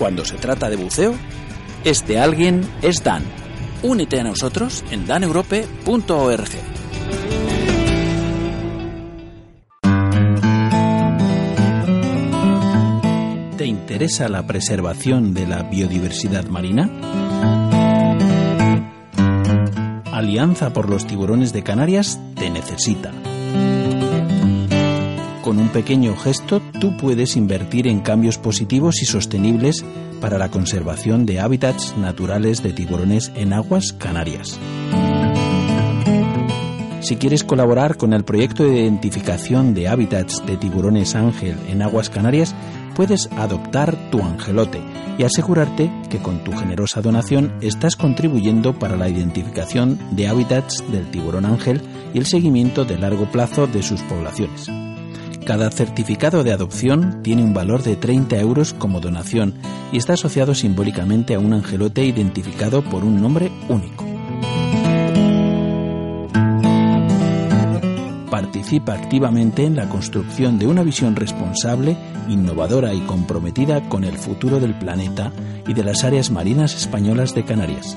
Cuando 0.00 0.24
se 0.24 0.36
trata 0.36 0.70
de 0.70 0.76
buceo, 0.76 1.12
este 1.84 2.18
alguien 2.18 2.62
es 2.80 3.04
Dan. 3.04 3.22
Únete 3.82 4.18
a 4.18 4.24
nosotros 4.24 4.82
en 4.90 5.06
daneurope.org. 5.06 6.48
¿Te 13.58 13.66
interesa 13.66 14.30
la 14.30 14.46
preservación 14.46 15.34
de 15.34 15.46
la 15.46 15.64
biodiversidad 15.64 16.46
marina? 16.46 16.88
Alianza 20.10 20.72
por 20.72 20.88
los 20.88 21.06
tiburones 21.06 21.52
de 21.52 21.62
Canarias 21.62 22.18
te 22.36 22.48
necesita. 22.48 23.12
Con 25.50 25.58
un 25.58 25.70
pequeño 25.70 26.14
gesto 26.14 26.62
tú 26.80 26.96
puedes 26.96 27.36
invertir 27.36 27.88
en 27.88 28.02
cambios 28.02 28.38
positivos 28.38 29.02
y 29.02 29.04
sostenibles 29.04 29.84
para 30.20 30.38
la 30.38 30.48
conservación 30.48 31.26
de 31.26 31.40
hábitats 31.40 31.96
naturales 31.96 32.62
de 32.62 32.72
tiburones 32.72 33.32
en 33.34 33.52
aguas 33.52 33.92
canarias. 33.92 34.60
Si 37.00 37.16
quieres 37.16 37.42
colaborar 37.42 37.96
con 37.96 38.12
el 38.12 38.22
proyecto 38.22 38.62
de 38.62 38.82
identificación 38.82 39.74
de 39.74 39.88
hábitats 39.88 40.46
de 40.46 40.56
tiburones 40.56 41.16
ángel 41.16 41.56
en 41.68 41.82
aguas 41.82 42.10
canarias, 42.10 42.54
puedes 42.94 43.28
adoptar 43.32 43.96
tu 44.12 44.22
angelote 44.22 44.80
y 45.18 45.24
asegurarte 45.24 45.90
que 46.10 46.18
con 46.18 46.44
tu 46.44 46.52
generosa 46.52 47.02
donación 47.02 47.54
estás 47.60 47.96
contribuyendo 47.96 48.78
para 48.78 48.96
la 48.96 49.08
identificación 49.08 49.98
de 50.12 50.28
hábitats 50.28 50.84
del 50.92 51.10
tiburón 51.10 51.44
ángel 51.44 51.82
y 52.14 52.18
el 52.18 52.26
seguimiento 52.26 52.84
de 52.84 52.98
largo 52.98 53.28
plazo 53.32 53.66
de 53.66 53.82
sus 53.82 54.00
poblaciones. 54.02 54.70
Cada 55.46 55.70
certificado 55.70 56.44
de 56.44 56.52
adopción 56.52 57.22
tiene 57.22 57.42
un 57.42 57.54
valor 57.54 57.82
de 57.82 57.96
30 57.96 58.38
euros 58.38 58.74
como 58.74 59.00
donación 59.00 59.54
y 59.90 59.98
está 59.98 60.12
asociado 60.12 60.54
simbólicamente 60.54 61.34
a 61.34 61.38
un 61.38 61.52
angelote 61.52 62.04
identificado 62.04 62.82
por 62.82 63.04
un 63.04 63.20
nombre 63.20 63.50
único. 63.68 64.04
Participa 68.30 68.94
activamente 68.94 69.64
en 69.64 69.76
la 69.76 69.88
construcción 69.88 70.58
de 70.58 70.66
una 70.66 70.82
visión 70.82 71.16
responsable, 71.16 71.96
innovadora 72.28 72.94
y 72.94 73.00
comprometida 73.00 73.88
con 73.88 74.04
el 74.04 74.16
futuro 74.16 74.60
del 74.60 74.78
planeta 74.78 75.32
y 75.66 75.74
de 75.74 75.84
las 75.84 76.04
áreas 76.04 76.30
marinas 76.30 76.74
españolas 76.76 77.34
de 77.34 77.44
Canarias. 77.44 77.96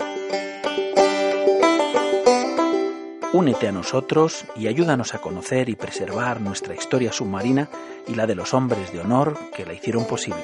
Únete 3.33 3.69
a 3.69 3.71
nosotros 3.71 4.43
y 4.57 4.67
ayúdanos 4.67 5.13
a 5.13 5.19
conocer 5.19 5.69
y 5.69 5.77
preservar 5.77 6.41
nuestra 6.41 6.75
historia 6.75 7.13
submarina 7.13 7.69
y 8.05 8.15
la 8.15 8.27
de 8.27 8.35
los 8.35 8.53
hombres 8.53 8.91
de 8.91 8.99
honor 8.99 9.37
que 9.55 9.65
la 9.65 9.73
hicieron 9.73 10.05
posible. 10.05 10.43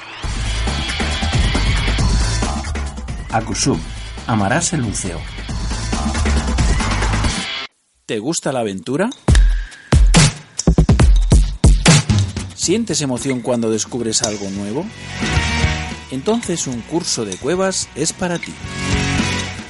Acusub. 3.30 3.78
Amarás 4.26 4.74
el 4.74 4.82
buceo. 4.82 5.22
¿Te 8.08 8.18
gusta 8.18 8.52
la 8.52 8.62
aventura? 8.62 9.12
¿Sientes 12.56 13.02
emoción 13.02 13.42
cuando 13.42 13.70
descubres 13.70 14.24
algo 14.24 14.50
nuevo? 14.50 14.84
Entonces 16.10 16.66
un 16.68 16.82
curso 16.82 17.24
de 17.24 17.38
cuevas 17.38 17.88
es 17.96 18.14
para 18.14 18.40
ti. 18.40 18.54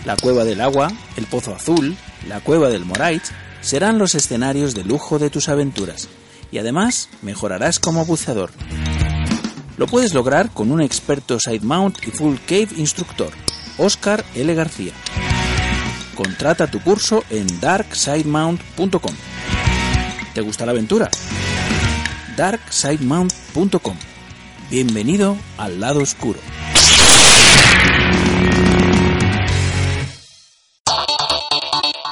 La 0.06 0.16
cueva 0.16 0.44
del 0.44 0.62
agua, 0.62 0.92
el 1.16 1.26
pozo 1.26 1.54
azul, 1.54 1.96
la 2.28 2.40
cueva 2.40 2.70
del 2.70 2.86
Morait 2.86 3.24
serán 3.62 4.00
los 4.00 4.16
escenarios 4.16 4.74
de 4.74 4.84
lujo 4.84 5.20
de 5.20 5.30
tus 5.30 5.48
aventuras 5.48 6.10
y 6.52 6.58
además 6.58 7.10
mejorarás 7.22 7.80
como 7.80 8.06
buceador. 8.06 8.52
Lo 9.78 9.88
puedes 9.88 10.14
lograr 10.14 10.50
con 10.52 10.72
un 10.72 10.82
experto 10.82 11.40
side 11.40 11.62
mount 11.62 11.98
y 12.06 12.12
full 12.12 12.36
cave 12.48 12.70
instructor, 12.78 13.32
Oscar 13.78 14.26
L. 14.36 14.54
García. 14.54 14.94
Contrata 16.16 16.68
tu 16.68 16.82
curso 16.82 17.24
en 17.30 17.60
darksidemount.com. 17.60 19.16
¿Te 20.34 20.42
gusta 20.42 20.66
la 20.66 20.72
aventura? 20.72 21.10
darksidemount.com. 22.38 23.96
Bienvenido 24.70 25.38
al 25.58 25.80
lado 25.80 26.02
oscuro. 26.02 26.40